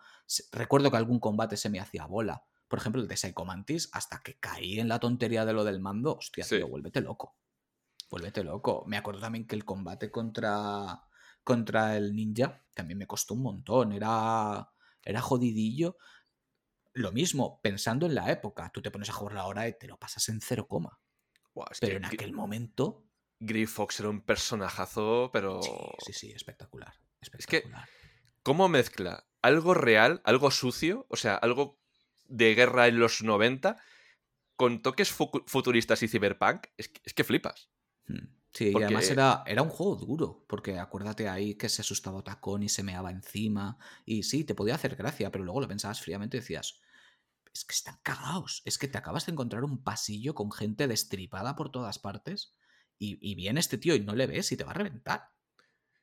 Recuerdo 0.51 0.89
que 0.91 0.97
algún 0.97 1.19
combate 1.19 1.57
se 1.57 1.69
me 1.69 1.79
hacía 1.79 2.05
bola. 2.05 2.43
Por 2.67 2.79
ejemplo, 2.79 3.01
el 3.01 3.07
de 3.07 3.17
Psycho 3.17 3.45
Mantis, 3.45 3.89
hasta 3.93 4.21
que 4.23 4.39
caí 4.39 4.79
en 4.79 4.87
la 4.87 4.99
tontería 4.99 5.43
de 5.45 5.53
lo 5.53 5.63
del 5.63 5.79
mando, 5.79 6.15
hostia, 6.17 6.43
Sí. 6.43 6.57
tío, 6.57 6.67
vuélvete 6.67 7.01
loco. 7.01 7.35
Vuélvete 8.09 8.43
loco. 8.43 8.83
Me 8.87 8.97
acuerdo 8.97 9.21
también 9.21 9.45
que 9.47 9.55
el 9.55 9.65
combate 9.65 10.09
contra, 10.11 11.01
contra 11.43 11.97
el 11.97 12.15
ninja 12.15 12.63
también 12.73 12.97
me 12.97 13.07
costó 13.07 13.33
un 13.35 13.43
montón. 13.43 13.91
Era, 13.91 14.71
era 15.09 15.21
jodidillo. 15.21 15.97
Lo 16.93 17.11
mismo, 17.11 17.59
pensando 17.61 18.05
en 18.07 18.15
la 18.15 18.31
época, 18.31 18.71
tú 18.73 18.81
te 18.81 18.91
pones 18.91 19.09
a 19.09 19.13
jugar 19.13 19.37
ahora 19.37 19.67
y 19.67 19.77
te 19.77 19.87
lo 19.87 19.97
pasas 19.97 20.27
en 20.29 20.41
cero 20.41 20.67
coma. 20.67 20.99
Es 21.71 21.79
Pero 21.79 21.91
que 21.91 21.97
en 21.97 22.05
aquel 22.05 22.33
momento. 22.33 23.05
Grey 23.41 23.65
Fox 23.65 23.99
era 23.99 24.09
un 24.09 24.21
personajazo, 24.21 25.29
pero. 25.31 25.61
Sí, 25.61 25.71
sí, 26.05 26.13
sí, 26.13 26.31
espectacular. 26.31 26.93
que- 26.93 27.07
Espectacular. 27.21 27.87
¿Cómo 28.43 28.69
mezcla 28.69 29.27
algo 29.41 29.73
real, 29.73 30.21
algo 30.25 30.51
sucio, 30.51 31.05
o 31.09 31.15
sea, 31.15 31.35
algo 31.35 31.79
de 32.25 32.55
guerra 32.55 32.87
en 32.87 32.99
los 32.99 33.21
90, 33.21 33.81
con 34.55 34.81
toques 34.81 35.11
fu- 35.11 35.43
futuristas 35.47 36.01
y 36.03 36.07
cyberpunk? 36.07 36.67
Es 36.77 36.89
que, 36.89 37.01
es 37.03 37.13
que 37.13 37.23
flipas. 37.23 37.69
Mm. 38.07 38.38
Sí, 38.53 38.71
Porque- 38.71 38.83
y 38.83 38.85
además 38.85 39.09
era, 39.09 39.43
era 39.45 39.61
un 39.61 39.69
juego 39.69 39.95
duro, 39.95 40.45
porque 40.47 40.79
acuérdate 40.79 41.29
ahí 41.29 41.55
que 41.55 41.69
se 41.69 41.81
asustaba 41.81 42.23
Tacón 42.23 42.63
y 42.63 42.69
se 42.69 42.83
meaba 42.83 43.11
encima. 43.11 43.77
Y 44.05 44.23
sí, 44.23 44.43
te 44.43 44.55
podía 44.55 44.75
hacer 44.75 44.95
gracia, 44.95 45.31
pero 45.31 45.43
luego 45.43 45.61
lo 45.61 45.67
pensabas 45.67 46.01
fríamente 46.01 46.37
y 46.37 46.39
decías, 46.39 46.81
es 47.53 47.63
que 47.63 47.73
están 47.73 47.99
cagados. 48.03 48.61
Es 48.65 48.77
que 48.77 48.87
te 48.87 48.97
acabas 48.97 49.25
de 49.25 49.33
encontrar 49.33 49.63
un 49.63 49.83
pasillo 49.83 50.33
con 50.33 50.51
gente 50.51 50.87
destripada 50.87 51.55
por 51.55 51.71
todas 51.71 51.99
partes 51.99 52.55
y, 52.97 53.17
y 53.21 53.35
viene 53.35 53.59
este 53.59 53.77
tío 53.77 53.95
y 53.95 53.99
no 54.01 54.15
le 54.15 54.27
ves 54.27 54.51
y 54.51 54.57
te 54.57 54.63
va 54.63 54.71
a 54.71 54.75
reventar. 54.75 55.29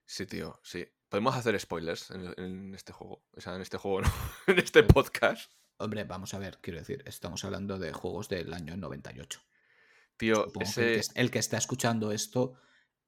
Sí, 0.04 0.26
tío, 0.26 0.60
sí. 0.62 0.86
Podemos 1.08 1.34
hacer 1.36 1.58
spoilers 1.58 2.10
en, 2.10 2.32
en 2.36 2.74
este 2.74 2.92
juego. 2.92 3.24
O 3.36 3.40
sea, 3.40 3.54
en 3.56 3.62
este 3.62 3.76
juego, 3.76 4.02
no. 4.02 4.12
en 4.46 4.58
este 4.58 4.82
podcast. 4.84 5.52
Hombre, 5.78 6.04
vamos 6.04 6.32
a 6.32 6.38
ver, 6.38 6.58
quiero 6.60 6.78
decir, 6.78 7.02
estamos 7.06 7.44
hablando 7.44 7.78
de 7.78 7.92
juegos 7.92 8.28
del 8.28 8.52
año 8.54 8.76
98. 8.76 9.40
Tío, 10.16 10.46
el, 10.46 10.52
que, 10.52 10.64
ese. 10.64 10.94
es- 10.96 11.10
el 11.14 11.30
que 11.30 11.38
está 11.38 11.56
escuchando 11.58 12.12
esto 12.12 12.54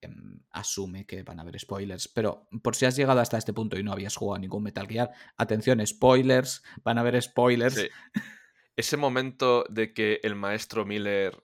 em, 0.00 0.40
asume 0.50 1.06
que 1.06 1.22
van 1.24 1.38
a 1.40 1.42
haber 1.42 1.58
spoilers. 1.58 2.06
Pero 2.08 2.46
por 2.62 2.76
si 2.76 2.86
has 2.86 2.94
llegado 2.96 3.20
hasta 3.20 3.36
este 3.38 3.52
punto 3.52 3.78
y 3.78 3.82
no 3.82 3.92
habías 3.92 4.14
jugado 4.14 4.36
a 4.36 4.38
ningún 4.38 4.62
Metal 4.62 4.86
Gear, 4.86 5.10
atención, 5.36 5.84
spoilers, 5.86 6.62
van 6.84 6.98
a 6.98 7.00
haber 7.00 7.20
spoilers. 7.20 7.74
sí. 7.74 7.88
Ese 8.76 8.96
momento 8.96 9.64
de 9.68 9.92
que 9.92 10.20
el 10.22 10.36
maestro 10.36 10.84
Miller 10.86 11.42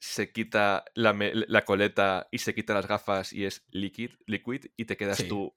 se 0.00 0.32
quita 0.32 0.84
la, 0.94 1.14
la 1.46 1.64
coleta 1.64 2.26
y 2.32 2.38
se 2.38 2.54
quita 2.56 2.74
las 2.74 2.88
gafas 2.88 3.32
y 3.32 3.44
es 3.44 3.64
liquid, 3.70 4.10
liquid 4.26 4.66
y 4.76 4.84
te 4.86 4.96
quedas 4.96 5.18
Sí. 5.18 5.28
tú. 5.28 5.54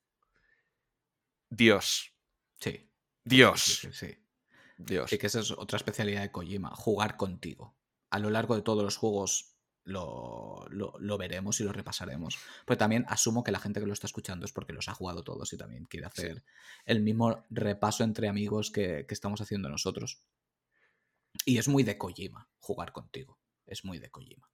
Dios. 1.49 2.13
Sí. 2.59 2.89
Dios. 3.23 3.63
Sí, 3.63 3.89
sí. 3.91 4.17
Dios. 4.77 5.09
Sí, 5.09 5.17
que 5.17 5.27
esa 5.27 5.39
es 5.39 5.51
otra 5.51 5.77
especialidad 5.77 6.21
de 6.21 6.31
Kojima, 6.31 6.69
jugar 6.75 7.17
contigo. 7.17 7.75
A 8.09 8.19
lo 8.19 8.29
largo 8.29 8.55
de 8.55 8.61
todos 8.61 8.83
los 8.83 8.97
juegos 8.97 9.55
lo, 9.83 10.65
lo- 10.69 10.93
lo 10.99 11.17
veremos 11.17 11.59
y 11.59 11.63
lo 11.63 11.71
repasaremos. 11.73 12.37
Pero 12.65 12.77
también 12.77 13.05
asumo 13.07 13.43
que 13.43 13.51
la 13.51 13.59
gente 13.59 13.79
que 13.79 13.85
lo 13.87 13.93
está 13.93 14.07
escuchando 14.07 14.45
es 14.45 14.51
porque 14.51 14.73
los 14.73 14.87
ha 14.89 14.93
jugado 14.93 15.23
todos 15.23 15.51
y 15.53 15.57
también 15.57 15.85
quiere 15.85 16.07
Sí. 16.13 16.21
hacer 16.23 16.43
el 16.85 17.01
mismo 17.01 17.43
repaso 17.49 18.03
entre 18.03 18.27
amigos 18.27 18.71
que, 18.71 19.05
que 19.07 19.13
estamos 19.13 19.41
haciendo 19.41 19.69
nosotros. 19.69 20.21
Y 21.45 21.57
es 21.57 21.67
muy 21.67 21.83
de 21.83 21.97
Kojima 21.97 22.49
jugar 22.59 22.91
contigo. 22.91 23.39
Es 23.65 23.85
muy 23.85 23.99
de 23.99 24.09
Kojima. 24.11 24.51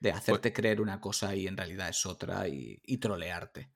De 0.00 0.12
hacerte 0.12 0.52
creer 0.52 0.80
una 0.80 1.00
cosa 1.00 1.34
y 1.34 1.46
en 1.46 1.56
realidad 1.56 1.88
es 1.88 2.04
otra 2.04 2.48
y, 2.48 2.80
y 2.84 2.98
trolearte. 2.98 3.70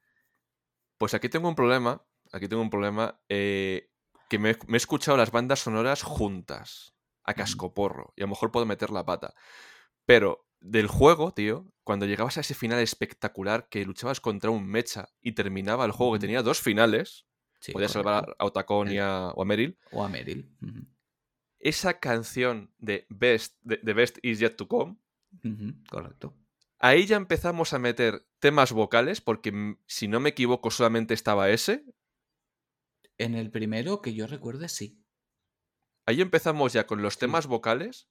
Pues 0.99 1.15
aquí 1.15 1.29
tengo 1.29 1.49
un 1.49 1.55
problema. 1.55 2.05
Aquí 2.33 2.49
tengo 2.49 2.63
un 2.63 2.71
problema. 2.71 3.21
eh, 3.29 3.91
que 4.29 4.39
me, 4.39 4.57
me 4.69 4.77
he 4.77 4.77
escuchado 4.77 5.17
las 5.17 5.31
bandas 5.33 5.61
sonoras 5.61 6.03
juntas. 6.03 6.95
A 7.31 7.35
cascoporro. 7.35 8.13
Y 8.17 8.23
a 8.23 8.25
lo 8.25 8.29
mejor 8.31 8.51
puedo 8.51 8.67
meter 8.67 8.91
la 8.91 9.05
pata. 9.05 9.35
Pero 10.07 10.47
del 10.61 10.87
juego, 10.89 11.33
tío, 11.33 11.73
cuando 11.85 12.07
llegabas 12.07 12.37
a 12.37 12.41
ese 12.43 12.55
final 12.55 12.79
espectacular 12.81 13.69
que 13.69 13.85
luchabas 13.85 14.21
contra 14.21 14.51
un 14.51 14.67
mecha 14.67 15.09
y 15.21 15.33
terminaba 15.33 15.85
el 15.85 15.93
juego 15.93 16.13
que 16.15 16.19
tenía 16.21 16.43
dos 16.43 16.61
finales, 16.61 17.27
Sí, 17.61 17.73
podías 17.73 17.93
correcto. 17.93 18.11
salvar 18.11 18.37
a 18.39 18.45
Otacon 18.47 18.91
y 18.91 18.99
a, 18.99 19.29
o 19.35 19.43
a 19.43 19.45
Meryl. 19.45 19.79
O 19.93 20.03
a 20.03 20.09
Meryl. 20.09 20.51
Esa 21.59 22.01
canción 22.01 22.73
de 22.79 23.07
Best, 23.11 23.57
de, 23.61 23.79
de 23.83 23.93
Best 23.93 24.19
Is 24.23 24.39
Yet 24.39 24.57
to 24.57 24.67
Come, 24.67 24.97
Correcto. 25.91 26.35
ahí 26.79 27.05
ya 27.07 27.17
empezamos 27.17 27.75
a 27.75 27.79
meter 27.79 28.27
temas 28.39 28.73
vocales, 28.73 29.21
porque 29.21 29.77
si 29.87 30.09
no 30.09 30.21
me 30.21 30.31
equivoco 30.31 30.71
solamente 30.71 31.13
estaba 31.13 31.51
ese. 31.51 31.85
En 33.19 33.35
el 33.35 33.51
primero 33.51 34.01
que 34.01 34.15
yo 34.15 34.27
recuerde, 34.27 34.71
sí. 34.71 35.00
Ahí 36.11 36.21
empezamos 36.21 36.73
ya 36.73 36.87
con 36.89 37.03
los 37.03 37.19
temas 37.19 37.47
vocales 37.47 38.09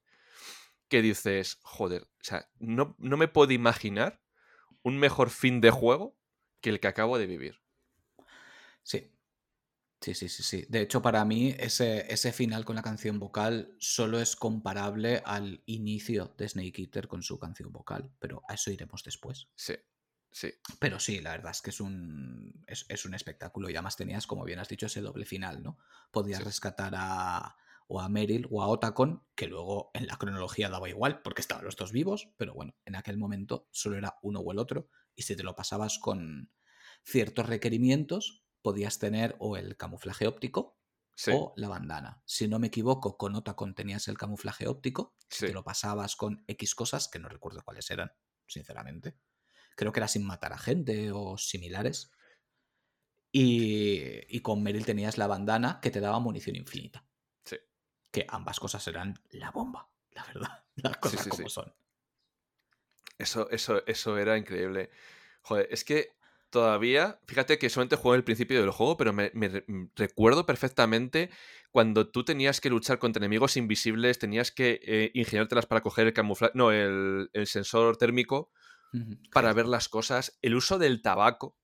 que 0.87 1.01
dices, 1.01 1.59
joder, 1.63 2.03
o 2.03 2.23
sea, 2.23 2.49
no, 2.59 2.95
no 2.97 3.17
me 3.17 3.27
puedo 3.27 3.51
imaginar 3.51 4.21
un 4.83 4.97
mejor 4.97 5.29
fin 5.29 5.59
de 5.59 5.69
juego 5.69 6.17
que 6.61 6.69
el 6.69 6.79
que 6.79 6.87
acabo 6.87 7.17
de 7.17 7.27
vivir. 7.27 7.61
Sí. 8.83 9.11
Sí, 10.01 10.13
sí, 10.13 10.29
sí, 10.29 10.43
sí. 10.43 10.65
De 10.69 10.79
hecho, 10.79 11.01
para 11.01 11.25
mí, 11.25 11.53
ese, 11.59 12.11
ese 12.13 12.31
final 12.31 12.63
con 12.63 12.77
la 12.77 12.81
canción 12.81 13.19
vocal 13.19 13.75
solo 13.79 14.21
es 14.21 14.37
comparable 14.37 15.21
al 15.25 15.61
inicio 15.65 16.33
de 16.37 16.47
Snake 16.47 16.81
Eater 16.83 17.09
con 17.09 17.21
su 17.21 17.37
canción 17.37 17.73
vocal, 17.73 18.09
pero 18.17 18.41
a 18.47 18.53
eso 18.53 18.71
iremos 18.71 19.03
después. 19.03 19.49
Sí, 19.57 19.75
sí. 20.31 20.53
Pero 20.79 21.01
sí, 21.01 21.19
la 21.19 21.31
verdad 21.31 21.51
es 21.51 21.61
que 21.61 21.71
es 21.71 21.81
un, 21.81 22.63
es, 22.65 22.85
es 22.87 23.03
un 23.03 23.13
espectáculo 23.13 23.69
y 23.69 23.73
además 23.73 23.97
tenías, 23.97 24.25
como 24.25 24.45
bien 24.45 24.59
has 24.59 24.69
dicho, 24.69 24.85
ese 24.85 25.01
doble 25.01 25.25
final, 25.25 25.61
¿no? 25.61 25.77
Podías 26.11 26.39
Sí. 26.39 26.45
rescatar 26.45 26.93
a 26.95 27.57
o 27.89 27.99
a 27.99 28.07
Meryl 28.07 28.47
o 28.51 28.61
a 28.61 28.67
Otacon, 28.67 29.25
que 29.35 29.47
luego 29.47 29.89
en 29.95 30.05
la 30.05 30.17
cronología 30.17 30.69
daba 30.69 30.87
igual 30.87 31.21
porque 31.23 31.41
estaban 31.41 31.65
los 31.65 31.75
dos 31.75 31.91
vivos, 31.91 32.29
pero 32.37 32.53
bueno, 32.53 32.75
en 32.85 32.95
aquel 32.95 33.17
momento 33.17 33.67
solo 33.71 33.97
era 33.97 34.19
uno 34.21 34.39
o 34.39 34.51
el 34.51 34.59
otro 34.59 34.89
y 35.15 35.23
si 35.23 35.35
te 35.35 35.43
lo 35.43 35.55
pasabas 35.55 35.97
con 35.97 36.51
ciertos 37.03 37.47
requerimientos, 37.47 38.45
podías 38.61 38.99
tener 38.99 39.35
o 39.39 39.57
el 39.57 39.75
camuflaje 39.75 40.27
óptico 40.27 40.77
o 41.27 41.53
la 41.57 41.67
bandana. 41.67 42.21
Si 42.25 42.47
no 42.47 42.59
me 42.59 42.67
equivoco, 42.67 43.17
con 43.17 43.35
Otacon 43.35 43.73
tenías 43.73 44.07
el 44.07 44.17
camuflaje 44.17 44.67
óptico, 44.67 45.15
si 45.27 45.47
te 45.47 45.53
lo 45.53 45.63
pasabas 45.63 46.15
con 46.15 46.43
X 46.47 46.75
cosas, 46.75 47.07
que 47.07 47.19
no 47.19 47.27
recuerdo 47.27 47.63
cuáles 47.63 47.89
eran, 47.89 48.11
sinceramente. 48.47 49.17
Creo 49.75 49.91
que 49.91 49.99
era 49.99 50.07
sin 50.07 50.25
matar 50.25 50.53
a 50.53 50.59
gente 50.59 51.11
o 51.11 51.37
similares. 51.37 52.11
Y, 53.31 54.39
con 54.41 54.63
Meryl 54.63 54.85
tenías 54.85 55.17
la 55.17 55.27
bandana 55.27 55.79
que 55.81 55.91
te 55.91 55.99
daba 55.99 56.19
munición 56.19 56.55
infinita. 56.55 57.08
Que 58.11 58.25
ambas 58.27 58.59
cosas 58.59 58.87
eran 58.87 59.15
la 59.31 59.51
bomba, 59.51 59.89
la 60.11 60.23
verdad. 60.25 60.63
Las 60.75 60.97
cosas 60.97 61.27
como 61.27 61.49
son. 61.49 61.73
Eso, 63.17 63.49
eso, 63.49 63.85
eso 63.85 64.17
era 64.17 64.37
increíble. 64.37 64.91
Joder, 65.41 65.67
es 65.71 65.83
que 65.83 66.15
todavía, 66.49 67.19
fíjate 67.25 67.59
que 67.59 67.69
solamente 67.69 67.95
jugué 67.95 68.17
el 68.17 68.23
principio 68.23 68.61
del 68.61 68.71
juego, 68.71 68.97
pero 68.97 69.13
me, 69.13 69.31
mm, 69.33 69.91
recuerdo 69.95 70.45
perfectamente 70.45 71.29
cuando 71.71 72.09
tú 72.09 72.23
tenías 72.23 72.61
que 72.61 72.69
luchar 72.69 72.97
contra 72.97 73.19
enemigos 73.19 73.57
invisibles, 73.57 74.19
tenías 74.19 74.51
que 74.51 74.79
eh, 74.83 75.11
ingeniártelas 75.13 75.65
para 75.65 75.81
coger 75.81 76.07
el 76.07 76.13
camuflaje, 76.13 76.53
no, 76.55 76.71
el, 76.71 77.29
sensor 77.45 77.97
térmico 77.97 78.51
para 79.31 79.53
ver 79.53 79.67
las 79.67 79.87
cosas, 79.87 80.39
el 80.41 80.55
uso 80.55 80.79
del 80.79 81.03
tabaco, 81.03 81.55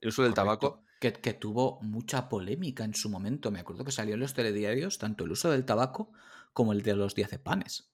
el 0.00 0.08
uso 0.08 0.22
del 0.22 0.32
tabaco. 0.32 0.82
Que, 1.00 1.10
tuvo 1.34 1.78
mucha 1.82 2.28
polémica 2.28 2.84
en 2.84 2.94
su 2.94 3.08
momento. 3.10 3.50
Me 3.50 3.60
acuerdo 3.60 3.84
que 3.84 3.92
salió 3.92 4.14
en 4.14 4.20
los 4.20 4.34
telediarios 4.34 4.98
tanto 4.98 5.24
el 5.24 5.32
uso 5.32 5.50
del 5.50 5.64
tabaco 5.64 6.10
como 6.52 6.72
el 6.72 6.82
de 6.82 6.96
los 6.96 7.14
diazepanes. 7.14 7.90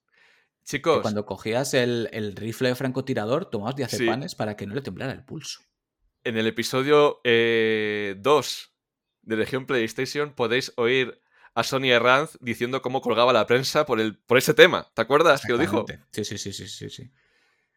Chicos. 0.64 1.02
cuando 1.02 1.26
cogías 1.26 1.74
el, 1.74 2.34
rifle 2.36 2.68
de 2.68 2.74
francotirador, 2.76 3.46
tomabas 3.46 3.74
diazepanes 3.74 4.36
para 4.36 4.56
que 4.56 4.66
no 4.66 4.74
le 4.74 4.80
temblara 4.80 5.12
el 5.12 5.24
pulso. 5.24 5.60
En 6.22 6.36
el 6.36 6.46
episodio 6.46 7.14
2 7.14 7.22
eh, 7.24 8.14
de 9.22 9.36
Legión 9.36 9.66
PlayStation 9.66 10.32
podéis 10.32 10.72
oír 10.76 11.20
a 11.54 11.64
Sonia 11.64 11.98
Ranz 11.98 12.38
diciendo 12.40 12.80
cómo 12.80 13.00
colgaba 13.00 13.32
la 13.32 13.46
prensa 13.46 13.84
por, 13.84 14.00
el, 14.00 14.16
por 14.16 14.38
ese 14.38 14.54
tema. 14.54 14.90
¿Te 14.94 15.02
acuerdas 15.02 15.42
que 15.44 15.52
lo 15.52 15.58
dijo? 15.58 15.84
Sí, 16.12 16.24
sí, 16.24 16.38
sí, 16.38 16.52
sí, 16.52 16.68
sí. 16.68 16.90
sí. 16.90 17.10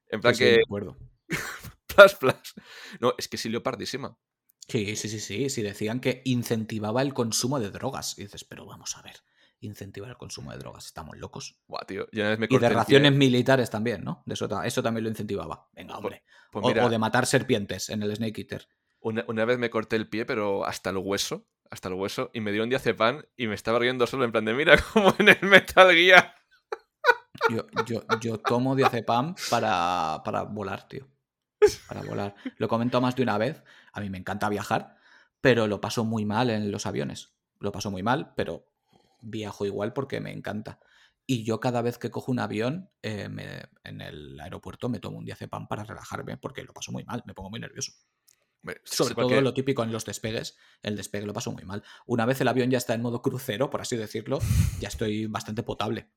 En 0.09 0.21
plan 0.21 0.35
que. 0.35 0.61
plus, 0.67 2.15
plus. 2.19 2.53
No, 2.99 3.13
es 3.17 3.27
que 3.27 3.37
sí, 3.37 3.49
leopardísima. 3.49 4.17
Sí, 4.67 4.95
sí, 4.95 5.09
sí, 5.09 5.19
sí. 5.19 5.49
Sí, 5.49 5.61
decían 5.61 5.99
que 5.99 6.21
incentivaba 6.25 7.01
el 7.01 7.13
consumo 7.13 7.59
de 7.59 7.69
drogas. 7.69 8.17
Y 8.17 8.23
dices, 8.23 8.43
pero 8.43 8.65
vamos 8.65 8.97
a 8.97 9.01
ver. 9.01 9.15
Incentivar 9.61 10.09
el 10.09 10.17
consumo 10.17 10.51
de 10.51 10.57
drogas. 10.57 10.85
Estamos 10.85 11.17
locos. 11.17 11.59
Buah, 11.67 11.85
tío. 11.85 12.07
y 12.11 12.19
de 12.19 12.69
raciones 12.69 13.13
militares 13.13 13.69
también, 13.69 14.03
¿no? 14.03 14.23
De 14.25 14.33
eso, 14.33 14.47
eso 14.63 14.83
también 14.83 15.03
lo 15.03 15.09
incentivaba. 15.09 15.69
Venga, 15.73 15.93
pues, 15.93 16.03
hombre. 16.03 16.23
Pues 16.51 16.77
o, 16.77 16.89
de 16.89 16.97
matar 16.97 17.25
serpientes 17.25 17.89
en 17.89 18.03
el 18.03 18.15
Snake 18.15 18.41
Eater. 18.41 18.67
Una, 18.99 19.23
una, 19.27 19.45
vez 19.45 19.57
me 19.57 19.69
corté 19.69 19.95
el 19.95 20.09
pie, 20.09 20.25
pero 20.25 20.65
hasta 20.65 20.89
el 20.89 20.97
hueso. 20.97 21.47
Hasta 21.69 21.89
el 21.89 21.95
hueso. 21.95 22.31
Y 22.33 22.41
me 22.41 22.51
dio 22.51 22.63
un 22.63 22.69
diazepam 22.69 23.23
y 23.37 23.47
me 23.47 23.55
estaba 23.55 23.79
riendo 23.79 24.07
solo 24.07 24.25
en 24.25 24.31
plan 24.31 24.45
de 24.45 24.53
mira 24.53 24.77
como 24.93 25.13
en 25.19 25.29
el 25.29 25.41
Metal 25.41 25.91
Gear. 25.93 26.35
Yo, 27.49 27.65
yo, 27.85 28.03
yo 28.19 28.39
tomo 28.39 28.75
diazepam 28.75 29.35
para, 29.49 30.21
para 30.23 30.43
volar, 30.43 30.87
tío. 30.87 31.07
Para 31.87 32.01
volar. 32.01 32.35
Lo 32.57 32.65
he 32.65 32.69
comentado 32.69 33.01
más 33.01 33.15
de 33.15 33.23
una 33.23 33.37
vez. 33.37 33.61
A 33.95 34.01
mí 34.01 34.09
me 34.09 34.17
encanta 34.17 34.49
viajar, 34.49 34.97
pero 35.41 35.67
lo 35.67 35.81
paso 35.81 36.05
muy 36.05 36.25
mal 36.25 36.49
en 36.49 36.71
los 36.71 36.85
aviones. 36.85 37.33
Lo 37.59 37.71
paso 37.71 37.89
muy 37.89 38.03
mal, 38.03 38.33
pero 38.35 38.67
viajo 39.21 39.65
igual 39.65 39.93
porque 39.93 40.19
me 40.19 40.31
encanta. 40.31 40.79
Y 41.25 41.43
yo 41.43 41.59
cada 41.59 41.81
vez 41.81 41.97
que 41.97 42.11
cojo 42.11 42.31
un 42.31 42.39
avión 42.39 42.91
eh, 43.01 43.27
en 43.83 44.01
el 44.01 44.39
aeropuerto 44.39 44.89
me 44.89 44.99
tomo 44.99 45.17
un 45.17 45.25
diazepam 45.25 45.67
para 45.67 45.83
relajarme 45.83 46.37
porque 46.37 46.63
lo 46.63 46.73
paso 46.73 46.91
muy 46.91 47.03
mal, 47.03 47.23
me 47.25 47.33
pongo 47.33 47.49
muy 47.49 47.59
nervioso. 47.59 47.93
Sobre 48.83 49.15
todo 49.15 49.41
lo 49.41 49.53
típico 49.53 49.83
en 49.83 49.91
los 49.91 50.05
despegues, 50.05 50.57
el 50.81 50.95
despegue 50.95 51.25
lo 51.25 51.33
paso 51.33 51.51
muy 51.51 51.63
mal. 51.63 51.83
Una 52.05 52.25
vez 52.25 52.41
el 52.41 52.47
avión 52.47 52.69
ya 52.69 52.77
está 52.77 52.93
en 52.93 53.01
modo 53.01 53.21
crucero, 53.21 53.69
por 53.69 53.81
así 53.81 53.95
decirlo, 53.95 54.39
ya 54.79 54.87
estoy 54.87 55.27
bastante 55.27 55.63
potable. 55.63 56.09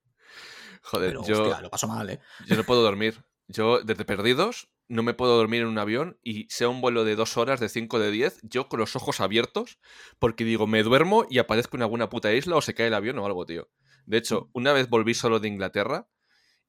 Joder, 0.83 1.17
yo 1.27 1.61
lo 1.61 1.71
paso 1.71 1.89
mal, 1.89 2.11
¿eh? 2.11 2.21
Yo 2.47 2.57
no 2.57 2.65
puedo 2.65 2.83
dormir. 2.83 3.25
Yo, 3.49 3.81
desde 3.83 4.05
perdidos, 4.05 4.69
no 4.89 5.03
me 5.03 5.15
puedo 5.15 5.37
dormir 5.37 5.63
en 5.63 5.69
un 5.69 5.79
avión 5.79 6.19
y 6.23 6.47
sea 6.49 6.69
un 6.69 6.81
vuelo 6.81 7.05
de 7.05 7.15
dos 7.15 7.37
horas, 7.37 7.61
de 7.61 7.69
cinco, 7.69 7.99
de 7.99 8.11
diez, 8.11 8.41
yo 8.43 8.69
con 8.69 8.81
los 8.81 8.97
ojos 8.97 9.21
abiertos, 9.21 9.79
porque 10.19 10.45
digo, 10.45 10.67
me 10.67 10.83
duermo 10.83 11.27
y 11.29 11.39
aparezco 11.39 11.77
en 11.77 11.83
alguna 11.83 12.09
puta 12.09 12.33
isla 12.33 12.57
o 12.57 12.63
se 12.63 12.75
cae 12.75 12.89
el 12.89 12.95
avión 12.95 13.19
o 13.19 13.27
algo, 13.27 13.45
tío. 13.45 13.69
De 14.07 14.17
hecho, 14.17 14.49
una 14.53 14.73
vez 14.73 14.89
volví 14.89 15.15
solo 15.15 15.41
de 15.41 15.49
Inglaterra 15.49 16.09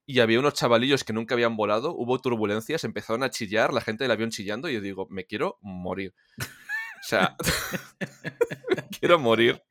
y 0.05 0.19
había 0.19 0.39
unos 0.39 0.55
chavalillos 0.55 1.03
que 1.03 1.13
nunca 1.13 1.36
habían 1.36 1.55
volado, 1.55 1.95
hubo 1.95 2.19
turbulencias, 2.19 2.84
empezaron 2.84 3.23
a 3.23 3.29
chillar, 3.29 3.73
la 3.73 3.82
gente 3.82 4.03
del 4.03 4.12
avión 4.12 4.32
chillando 4.32 4.69
y 4.69 4.73
yo 4.73 4.82
digo, 4.82 5.08
me 5.10 5.25
quiero 5.25 5.58
morir. 5.62 6.13
O 6.39 7.03
sea, 7.03 7.38
quiero 8.99 9.19
morir. 9.19 9.63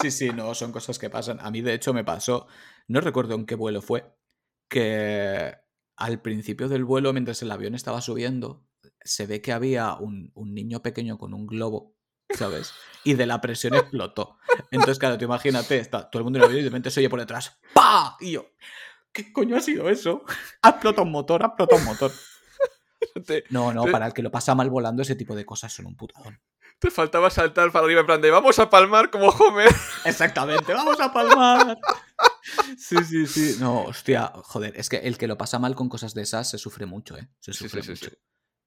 Sí, 0.00 0.10
sí, 0.10 0.30
no, 0.30 0.54
son 0.54 0.72
cosas 0.72 0.98
que 0.98 1.10
pasan. 1.10 1.38
A 1.40 1.50
mí, 1.50 1.60
de 1.60 1.74
hecho, 1.74 1.94
me 1.94 2.02
pasó, 2.04 2.48
no 2.88 3.00
recuerdo 3.00 3.34
en 3.34 3.46
qué 3.46 3.54
vuelo 3.54 3.80
fue, 3.80 4.04
que 4.68 5.54
al 5.96 6.20
principio 6.20 6.68
del 6.68 6.84
vuelo, 6.84 7.12
mientras 7.12 7.42
el 7.42 7.50
avión 7.50 7.74
estaba 7.74 8.00
subiendo, 8.00 8.64
se 9.02 9.26
ve 9.26 9.40
que 9.40 9.52
había 9.52 9.94
un, 9.94 10.32
niño 10.34 10.82
pequeño 10.82 11.18
con 11.18 11.34
un 11.34 11.46
globo, 11.46 11.94
¿sabes? 12.30 12.72
Y 13.04 13.14
de 13.14 13.26
la 13.26 13.40
presión 13.40 13.74
explotó. 13.74 14.38
Entonces, 14.70 14.98
claro, 14.98 15.18
te 15.18 15.24
imagínate, 15.24 15.78
está 15.78 16.10
todo 16.10 16.20
el 16.20 16.24
mundo 16.24 16.38
en 16.38 16.44
el 16.44 16.46
avión 16.46 16.60
y 16.60 16.62
de 16.64 16.70
repente 16.70 16.90
se 16.90 17.00
oye 17.00 17.10
por 17.10 17.20
detrás, 17.20 17.58
¡pa! 17.72 18.16
Y 18.20 18.32
yo, 18.32 18.46
¿qué 19.12 19.32
coño 19.32 19.56
ha 19.56 19.60
sido 19.60 19.88
eso? 19.88 20.24
Ha 20.62 20.70
explotado 20.70 21.04
un 21.04 21.12
motor, 21.12 21.42
ha 21.42 21.46
explotado 21.46 21.80
un 21.80 21.86
motor. 21.86 22.12
No, 23.50 23.72
no, 23.72 23.84
para 23.84 24.06
el 24.06 24.12
que 24.12 24.22
lo 24.22 24.30
pasa 24.30 24.54
mal 24.54 24.70
volando, 24.70 25.02
ese 25.02 25.14
tipo 25.14 25.36
de 25.36 25.44
cosas 25.44 25.72
son 25.72 25.86
un 25.86 25.96
putadón. 25.96 26.40
Te 26.78 26.90
faltaba 26.90 27.30
saltar 27.30 27.70
para 27.70 27.84
arriba 27.84 28.00
en 28.00 28.06
plan 28.06 28.20
de 28.20 28.30
vamos 28.30 28.58
a 28.58 28.68
palmar 28.68 29.10
como 29.10 29.28
Homer. 29.28 29.70
Exactamente, 30.04 30.72
vamos 30.72 31.00
a 31.00 31.12
palmar. 31.12 31.78
Sí, 32.76 32.96
sí, 33.04 33.26
sí. 33.26 33.56
No, 33.60 33.84
hostia, 33.84 34.32
joder, 34.34 34.76
es 34.76 34.88
que 34.88 34.96
el 34.98 35.16
que 35.16 35.26
lo 35.26 35.38
pasa 35.38 35.58
mal 35.58 35.74
con 35.74 35.88
cosas 35.88 36.14
de 36.14 36.22
esas 36.22 36.50
se 36.50 36.58
sufre 36.58 36.86
mucho, 36.86 37.16
¿eh? 37.16 37.28
Se 37.40 37.52
sufre 37.52 37.82
mucho. 37.82 38.10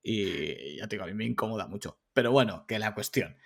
y 0.02 0.78
ya 0.78 0.88
te 0.88 0.96
digo, 0.96 1.04
a 1.04 1.08
mí 1.08 1.14
me 1.14 1.26
incomoda 1.26 1.68
mucho. 1.68 2.02
Pero 2.14 2.32
bueno, 2.32 2.66
que 2.68 2.80
la 2.80 2.94
cuestión, 2.96 3.38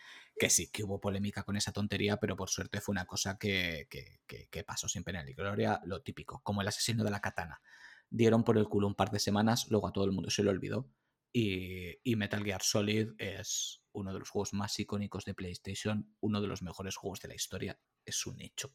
que 0.41 0.49
sí, 0.49 0.71
que 0.71 0.83
hubo 0.83 0.99
polémica 0.99 1.43
con 1.43 1.55
esa 1.55 1.71
tontería, 1.71 2.17
pero 2.17 2.35
por 2.35 2.49
suerte 2.49 2.81
fue 2.81 2.93
una 2.93 3.05
cosa 3.05 3.37
que, 3.37 3.87
que, 3.89 4.63
pasó 4.63 4.87
sin 4.87 5.03
pena 5.03 5.23
ni 5.23 5.33
gloria, 5.33 5.79
lo 5.85 6.01
típico, 6.01 6.41
como 6.43 6.61
el 6.61 6.67
asesino 6.67 7.03
de 7.03 7.11
la 7.11 7.21
katana. 7.21 7.61
Dieron 8.09 8.43
por 8.43 8.57
el 8.57 8.67
culo 8.67 8.87
un 8.87 8.95
par 8.95 9.11
de 9.11 9.19
semanas, 9.19 9.67
luego 9.69 9.87
a 9.87 9.91
todo 9.91 10.05
el 10.05 10.11
mundo 10.11 10.29
se 10.29 10.43
lo 10.43 10.51
olvidó. 10.51 10.89
Y, 11.33 11.97
y 12.03 12.15
Metal 12.15 12.43
Gear 12.43 12.61
Solid 12.61 13.09
es 13.17 13.83
uno 13.93 14.13
de 14.13 14.19
los 14.19 14.29
juegos 14.29 14.53
más 14.53 14.77
icónicos 14.79 15.25
de 15.25 15.33
PlayStation, 15.33 16.15
uno 16.19 16.41
de 16.41 16.47
los 16.47 16.61
mejores 16.61 16.95
juegos 16.95 17.19
de 17.21 17.27
la 17.27 17.35
historia. 17.35 17.79
Es 18.03 18.25
un 18.25 18.41
hecho. 18.41 18.73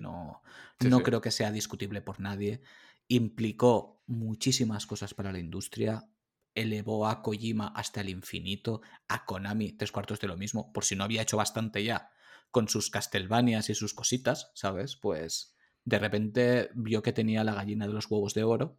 No, 0.00 0.42
no 0.80 1.02
creo 1.02 1.20
que 1.20 1.30
sea 1.30 1.50
discutible 1.50 2.02
por 2.02 2.20
nadie. 2.20 2.62
Implicó 3.08 4.02
muchísimas 4.06 4.86
cosas 4.86 5.14
para 5.14 5.32
la 5.32 5.38
industria. 5.38 6.08
Elevó 6.54 7.06
a 7.06 7.22
Kojima 7.22 7.68
hasta 7.68 8.00
el 8.00 8.08
infinito, 8.08 8.80
a 9.08 9.24
Konami 9.26 9.72
tres 9.72 9.92
cuartos 9.92 10.20
de 10.20 10.28
lo 10.28 10.36
mismo, 10.36 10.72
por 10.72 10.84
si 10.84 10.96
no 10.96 11.04
había 11.04 11.22
hecho 11.22 11.36
bastante 11.36 11.84
ya 11.84 12.10
con 12.50 12.68
sus 12.68 12.90
Castlevanias 12.90 13.68
y 13.68 13.74
sus 13.74 13.92
cositas, 13.92 14.50
¿sabes? 14.54 14.96
Pues 14.96 15.54
de 15.84 15.98
repente 15.98 16.70
vio 16.74 17.02
que 17.02 17.12
tenía 17.12 17.44
la 17.44 17.54
gallina 17.54 17.86
de 17.86 17.92
los 17.92 18.10
huevos 18.10 18.32
de 18.32 18.44
oro, 18.44 18.78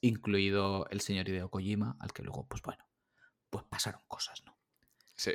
incluido 0.00 0.88
el 0.90 1.00
señor 1.00 1.28
Hideo 1.28 1.50
Kojima, 1.50 1.96
al 2.00 2.12
que 2.12 2.22
luego, 2.22 2.46
pues 2.48 2.62
bueno, 2.62 2.84
pues 3.50 3.64
pasaron 3.64 4.00
cosas, 4.08 4.42
¿no? 4.44 4.56
Sí. 5.16 5.32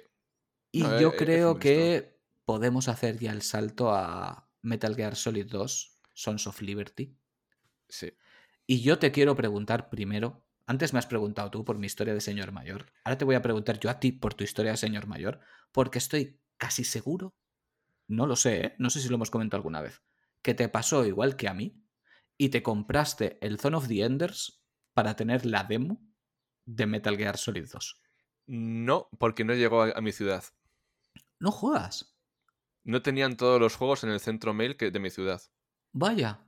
Y 0.72 0.82
yo 0.82 1.10
eh, 1.10 1.16
creo 1.18 1.60
que 1.60 2.20
podemos 2.46 2.88
hacer 2.88 3.20
ya 3.20 3.32
el 3.32 3.44
salto 3.44 3.94
a, 3.94 4.49
Metal 4.62 4.96
Gear 4.96 5.16
Solid 5.16 5.48
2, 5.48 6.00
Sons 6.14 6.48
of 6.48 6.62
Liberty. 6.62 7.16
Sí. 7.88 8.14
Y 8.66 8.82
yo 8.82 9.00
te 9.00 9.12
quiero 9.12 9.36
preguntar 9.36 9.90
primero, 9.90 10.46
antes 10.66 10.94
me 10.94 11.00
has 11.00 11.08
preguntado 11.08 11.50
tú 11.50 11.66
por 11.66 11.80
mi 11.80 11.88
historia 11.88 12.14
de 12.14 12.22
señor 12.22 12.52
mayor, 12.52 12.92
ahora 13.04 13.18
te 13.18 13.26
voy 13.26 13.36
a 13.36 13.42
preguntar 13.42 13.80
yo 13.80 13.90
a 13.90 14.00
ti 14.00 14.12
por 14.12 14.36
tu 14.36 14.44
historia 14.44 14.72
de 14.72 14.78
señor 14.78 15.08
mayor, 15.08 15.40
porque 15.72 15.98
estoy 15.98 16.40
casi 16.58 16.84
seguro, 16.84 17.34
no 18.08 18.28
lo 18.28 18.36
sé, 18.36 18.62
¿eh? 18.62 18.76
no 18.78 18.90
sé 18.90 19.00
si 19.00 19.10
lo 19.10 19.16
hemos 19.16 19.32
comentado 19.32 19.58
alguna 19.58 19.82
vez, 19.82 20.02
que 20.42 20.54
te 20.54 20.70
pasó 20.70 21.06
igual 21.06 21.36
que 21.36 21.48
a 21.48 21.54
mí 21.54 21.84
y 22.38 22.50
te 22.50 22.62
compraste 22.62 23.40
el 23.42 23.60
Zone 23.60 23.78
of 23.78 23.88
the 23.88 24.04
Enders 24.04 24.62
para 24.94 25.16
tener 25.16 25.46
la 25.46 25.64
demo 25.64 26.02
de 26.66 26.86
Metal 26.86 27.18
Gear 27.18 27.38
Solid 27.38 27.68
2. 27.72 28.02
No, 28.48 29.10
porque 29.18 29.44
no 29.44 29.54
llegó 29.54 29.84
a, 29.84 29.92
a 29.92 30.02
mi 30.02 30.12
ciudad. 30.12 30.44
No 31.40 31.52
juegas. 31.52 32.09
No 32.90 33.02
tenían 33.02 33.38
todos 33.38 33.60
los 33.62 33.76
juegos 33.76 34.04
en 34.04 34.10
el 34.10 34.20
centro 34.20 34.54
mail 34.54 34.76
que 34.78 34.90
de 34.92 35.00
mi 35.00 35.10
ciudad. 35.10 35.42
Vaya. 35.92 36.40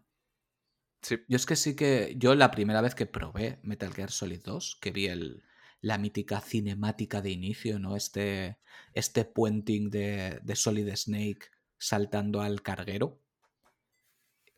Sí. 1.01 1.17
Yo 1.27 1.35
es 1.35 1.45
que 1.45 1.55
sí 1.55 1.75
que. 1.75 2.15
Yo 2.17 2.35
la 2.35 2.51
primera 2.51 2.81
vez 2.81 2.95
que 2.95 3.05
probé 3.05 3.59
Metal 3.63 3.93
Gear 3.93 4.11
Solid 4.11 4.41
2, 4.43 4.77
que 4.81 4.91
vi 4.91 5.07
el, 5.07 5.43
la 5.81 5.97
mítica 5.97 6.41
cinemática 6.41 7.21
de 7.21 7.31
inicio, 7.31 7.79
¿no? 7.79 7.95
Este, 7.95 8.57
este 8.93 9.25
puenting 9.25 9.89
de, 9.89 10.39
de 10.43 10.55
Solid 10.55 10.89
Snake 10.95 11.41
saltando 11.77 12.41
al 12.41 12.61
carguero, 12.61 13.19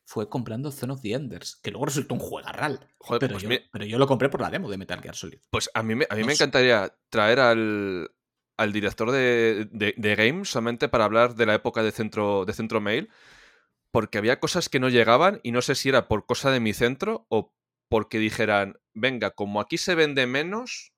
fue 0.06 0.30
comprando 0.30 0.72
Zone 0.72 0.94
of 0.94 1.02
the 1.02 1.14
Enders, 1.14 1.56
que 1.56 1.72
luego 1.72 1.86
resultó 1.86 2.14
un 2.16 2.20
juegarral. 2.20 2.88
Joder, 3.00 3.20
pero, 3.20 3.34
pues 3.34 3.44
yo, 3.44 3.50
me- 3.50 3.64
pero 3.72 3.86
yo 3.86 3.98
lo 3.98 4.06
compré 4.08 4.30
por 4.30 4.42
la 4.42 4.50
demo 4.50 4.70
de 4.70 4.78
Metal 4.78 5.02
Gear 5.02 5.16
Solid. 5.16 5.40
Pues 5.50 5.70
a 5.74 5.82
mí 5.82 5.96
me, 5.96 6.06
a 6.10 6.16
mí 6.16 6.22
No 6.22 6.28
me 6.28 6.36
sé. 6.36 6.44
encantaría 6.44 6.94
traer 7.10 7.40
al, 7.40 8.12
al 8.58 8.72
director 8.74 9.12
de, 9.12 9.68
de, 9.72 9.94
de 9.98 10.16
Game 10.16 10.46
solamente 10.46 10.90
para 10.90 11.06
hablar 11.06 11.36
de 11.36 11.46
la 11.46 11.56
época 11.56 11.82
de 11.84 11.92
Centro, 11.92 12.46
de 12.46 12.54
centro 12.54 12.82
Mail, 12.82 13.10
porque 13.92 14.18
había 14.18 14.40
cosas 14.40 14.70
que 14.70 14.80
no 14.80 14.90
llegaban 14.90 15.40
y 15.44 15.52
no 15.52 15.62
sé 15.62 15.76
si 15.76 15.90
era 15.90 16.08
por 16.08 16.26
cosa 16.26 16.52
de 16.52 16.60
mi 16.60 16.74
centro 16.74 17.26
o 17.30 17.54
porque 17.90 18.18
dijeran, 18.20 18.76
venga, 18.94 19.32
como 19.32 19.60
aquí 19.62 19.78
se 19.78 19.94
vende 19.96 20.26
menos, 20.26 20.94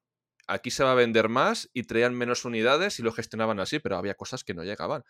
aquí 0.47 0.72
se 0.72 0.84
va 0.84 0.91
a 0.93 0.95
vender 0.95 1.28
más 1.28 1.70
y 1.74 1.84
traían 1.84 2.14
menos 2.14 2.45
unidades 2.45 2.99
y 2.99 3.03
lo 3.03 3.12
gestionaban 3.12 3.60
así, 3.60 3.80
pero 3.80 3.97
había 3.97 4.14
cosas 4.16 4.43
que 4.43 4.53
no 4.53 4.64
llegaban. 4.64 5.03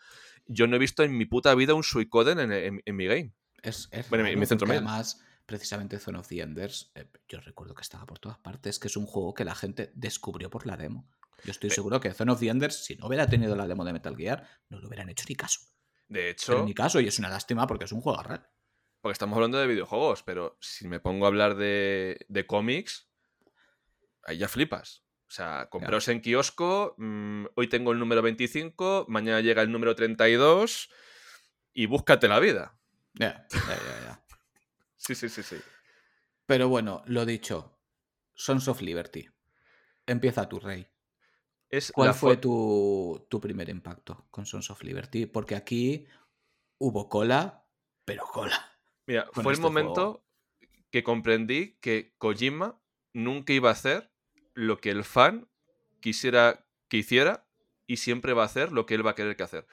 Yo 0.46 0.66
no 0.66 0.76
he 0.76 0.80
visto 0.80 1.02
en 1.04 1.16
mi 1.16 1.26
puta 1.26 1.54
vida 1.54 1.74
un 1.74 1.84
Suicoden 1.84 2.40
en, 2.40 2.52
en- 2.52 2.82
en 2.84 2.96
mi 2.96 3.06
game. 3.06 3.32
Es, 3.62 3.88
es 3.92 4.08
Bueno, 4.08 4.26
en 4.26 4.38
mi- 4.38 4.46
centro 4.46 4.66
mail. 4.66 4.78
además, 4.78 5.22
precisamente 5.46 5.98
Zone 6.00 6.18
of 6.18 6.28
the 6.28 6.40
Enders, 6.40 6.90
eh, 6.96 7.06
yo 7.28 7.40
recuerdo 7.40 7.74
que 7.74 7.82
estaba 7.82 8.04
por 8.06 8.18
todas 8.18 8.38
partes, 8.38 8.78
que 8.80 8.88
es 8.88 8.96
un 8.96 9.06
juego 9.06 9.34
que 9.34 9.44
la 9.44 9.54
gente 9.54 9.92
descubrió 9.94 10.50
por 10.50 10.66
la 10.66 10.76
demo. 10.76 11.08
Yo 11.44 11.50
estoy 11.52 11.70
seguro 11.70 12.00
que 12.00 12.12
Zone 12.12 12.32
of 12.32 12.40
the 12.40 12.48
Enders, 12.48 12.84
si 12.84 12.96
no 12.96 13.06
hubiera 13.06 13.26
tenido 13.26 13.54
la 13.56 13.66
demo 13.66 13.84
de 13.84 13.92
Metal 13.92 14.16
Gear, 14.16 14.48
no 14.68 14.80
le 14.80 14.86
hubieran 14.86 15.08
hecho 15.10 15.24
ni 15.28 15.36
caso. 15.36 15.60
De 16.08 16.20
Pero 16.20 16.30
hecho, 16.30 16.64
ni 16.64 16.74
caso, 16.74 17.00
y 17.00 17.06
es 17.08 17.18
una 17.18 17.28
lástima 17.28 17.66
porque 17.66 17.84
es 17.84 17.92
un 17.92 18.00
juego 18.00 18.22
real. 18.22 18.48
porque 19.00 19.12
estamos 19.12 19.36
hablando 19.36 19.58
de 19.58 19.66
videojuegos, 19.66 20.22
pero 20.22 20.56
si 20.60 20.88
me 20.88 20.98
pongo 21.00 21.26
a 21.26 21.28
hablar 21.28 21.54
de, 21.56 22.24
de 22.28 22.46
cómics, 22.46 23.08
ahí 24.24 24.38
ya 24.38 24.48
flipas. 24.48 25.04
O 25.28 25.30
sea, 25.30 25.68
compraos 25.70 26.06
en 26.08 26.20
kiosco, 26.20 26.94
mm, 26.98 27.46
hoy 27.56 27.68
tengo 27.68 27.92
el 27.92 27.98
número 27.98 28.22
25, 28.22 29.06
mañana 29.08 29.40
llega 29.40 29.62
el 29.62 29.70
número 29.72 29.94
32 29.94 30.88
y 31.72 31.86
búscate 31.86 32.28
la 32.28 32.38
vida. 32.40 32.78
Ya, 33.14 33.46
ya, 33.50 33.58
ya, 33.68 34.00
ya. 34.04 34.22
Sí, 34.96 35.14
sí, 35.14 35.28
sí, 35.28 35.42
sí. 35.44 35.56
Pero 36.46 36.68
bueno, 36.68 37.02
lo 37.06 37.24
dicho, 37.24 37.78
Sons 38.34 38.66
of 38.66 38.80
Liberty. 38.80 39.28
Empieza 40.06 40.48
tu 40.48 40.58
rey. 40.58 40.88
Es 41.70 41.92
¿Cuál 41.92 42.14
fue 42.14 42.36
tu, 42.36 43.26
tu 43.28 43.40
primer 43.40 43.68
impacto 43.68 44.26
con 44.30 44.46
Sons 44.46 44.70
of 44.70 44.82
Liberty? 44.82 45.26
Porque 45.26 45.56
aquí 45.56 46.06
hubo 46.78 47.08
cola, 47.08 47.66
pero 48.04 48.24
cola. 48.24 48.72
Mira, 49.06 49.28
fue 49.32 49.44
el 49.44 49.50
este 49.52 49.62
momento 49.62 50.24
que 50.90 51.02
comprendí 51.02 51.76
que 51.80 52.14
Kojima 52.18 52.80
nunca 53.12 53.52
iba 53.52 53.70
a 53.70 53.72
hacer 53.72 54.12
lo 54.54 54.78
que 54.80 54.90
el 54.90 55.04
fan 55.04 55.48
quisiera 56.00 56.66
que 56.88 56.98
hiciera 56.98 57.48
y 57.86 57.96
siempre 57.98 58.32
va 58.32 58.42
a 58.42 58.46
hacer 58.46 58.72
lo 58.72 58.86
que 58.86 58.94
él 58.94 59.06
va 59.06 59.12
a 59.12 59.14
querer 59.14 59.36
que 59.36 59.42
hacer. 59.42 59.66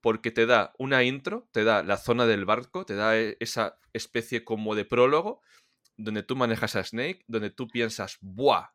Porque 0.00 0.30
te 0.30 0.46
da 0.46 0.74
una 0.78 1.02
intro, 1.02 1.48
te 1.52 1.64
da 1.64 1.82
la 1.82 1.96
zona 1.96 2.26
del 2.26 2.44
barco, 2.44 2.84
te 2.84 2.94
da 2.94 3.18
e- 3.18 3.36
esa 3.40 3.78
especie 3.92 4.44
como 4.44 4.74
de 4.74 4.84
prólogo 4.84 5.40
donde 5.96 6.22
tú 6.22 6.36
manejas 6.36 6.76
a 6.76 6.84
Snake, 6.84 7.24
donde 7.26 7.50
tú 7.50 7.68
piensas, 7.68 8.18
¡buah! 8.20 8.70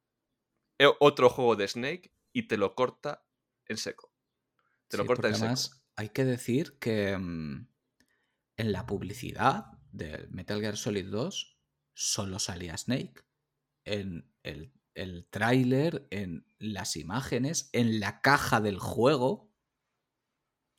e- 0.80 0.88
Otro 0.99 1.30
juego 1.30 1.55
de 1.55 1.67
Snake 1.67 2.11
y 2.34 2.48
te 2.48 2.58
lo 2.58 2.76
corta 2.76 3.26
en 3.66 3.78
seco. 3.78 4.14
Te 4.88 4.98
lo 4.98 5.06
corta 5.06 5.28
en 5.28 5.36
seco. 5.36 5.46
además 5.46 5.84
hay 5.96 6.10
que 6.10 6.26
decir 6.26 6.80
que 6.80 7.18
mm, 7.18 7.68
en 8.58 8.72
la 8.72 8.86
publicidad 8.86 9.66
del 9.92 10.30
Metal 10.30 10.60
Gear 10.62 10.78
Solid 10.78 11.10
2 11.10 11.60
solo 11.94 12.40
salía 12.40 12.78
Snake. 12.78 13.26
En 13.84 14.34
el, 14.44 14.74
el 14.94 15.28
tráiler, 15.30 16.08
en 16.12 16.46
las 16.58 16.96
imágenes, 16.96 17.70
en 17.74 18.00
la 18.00 18.22
caja 18.22 18.62
del 18.62 18.80
juego, 18.80 19.54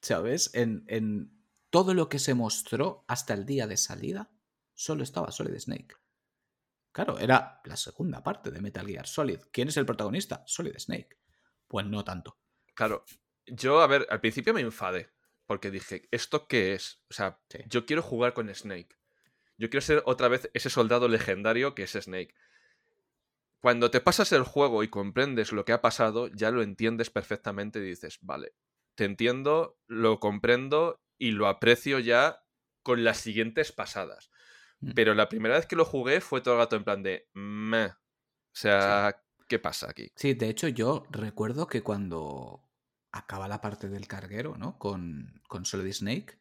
¿sabes? 0.01 0.51
En, 0.55 0.85
en 0.89 1.45
todo 1.71 1.95
lo 1.95 2.09
que 2.09 2.19
se 2.19 2.35
mostró 2.35 3.05
hasta 3.09 3.35
el 3.35 3.47
día 3.47 3.67
de 3.67 3.77
salida, 3.77 4.31
solo 4.75 5.03
estaba 5.03 5.31
Solid 5.31 5.59
Snake. 5.59 5.97
Claro, 6.93 7.19
era 7.19 7.61
la 7.65 7.77
segunda 7.77 8.23
parte 8.23 8.51
de 8.51 8.61
Metal 8.61 8.87
Gear 8.87 9.07
Solid. 9.07 9.41
¿Quién 9.53 9.69
es 9.69 9.77
el 9.77 9.87
protagonista? 9.87 10.43
Solid 10.47 10.77
Snake. 10.79 11.20
Pues 11.71 11.87
no 11.87 12.05
tanto. 12.05 12.37
Claro, 12.75 13.05
yo, 13.47 13.81
a 13.81 13.87
ver, 13.87 14.05
al 14.11 14.21
principio 14.21 14.53
me 14.53 14.61
enfadé. 14.61 15.09
Porque 15.47 15.71
dije, 15.71 16.09
¿esto 16.11 16.47
qué 16.49 16.75
es? 16.75 17.03
O 17.11 17.14
sea, 17.14 17.41
Sí. 17.49 17.59
yo 17.68 17.87
quiero 17.87 18.03
jugar 18.03 18.35
con 18.35 18.53
Snake. 18.53 18.97
Yo 19.57 19.71
quiero 19.71 19.81
ser 19.81 20.03
otra 20.05 20.27
vez 20.29 20.51
ese 20.53 20.68
soldado 20.68 21.07
legendario 21.09 21.75
que 21.75 21.85
es 21.85 21.93
Snake. 21.93 22.35
Cuando 23.61 23.91
te 23.91 24.01
pasas 24.01 24.33
el 24.33 24.43
juego 24.43 24.83
y 24.83 24.89
comprendes 24.89 25.53
lo 25.53 25.64
que 25.64 25.73
ha 25.73 25.81
pasado, 25.81 26.29
ya 26.29 26.51
lo 26.51 26.62
entiendes 26.62 27.11
perfectamente 27.11 27.79
y 27.79 27.83
dices, 27.83 28.18
vale, 28.23 28.55
te 28.97 29.05
entiendo, 29.05 29.79
lo 29.87 30.18
comprendo 30.18 31.01
y 31.18 31.33
lo 31.33 31.47
aprecio 31.47 31.99
ya 31.99 32.43
con 32.83 33.05
las 33.05 33.18
siguientes 33.18 33.71
pasadas. 33.71 34.31
Mm. 34.81 34.93
Pero 34.95 35.14
la 35.14 35.29
primera 35.29 35.57
vez 35.57 35.66
que 35.66 35.77
lo 35.77 35.85
jugué 35.85 36.21
fue 36.21 36.41
todo 36.41 36.55
el 36.55 36.61
gato 36.61 36.77
en 36.77 36.85
plan 36.85 37.03
de, 37.03 37.29
meh. 37.35 37.87
O 37.89 38.55
sea, 38.55 39.23
¿qué 39.51 39.59
pasa 39.59 39.91
aquí? 39.91 40.13
Sí, 40.17 40.35
de 40.35 40.49
hecho 40.49 40.69
yo 40.69 41.05
recuerdo 41.11 41.67
que 41.67 41.83
cuando 41.83 42.71
acaba 43.13 43.49
la 43.49 43.61
parte 43.61 43.89
del 43.89 44.07
carguero, 44.07 44.57
¿no? 44.57 44.79
Con, 44.79 45.43
con 45.49 45.65
Solid 45.67 45.93
Snake 45.93 46.41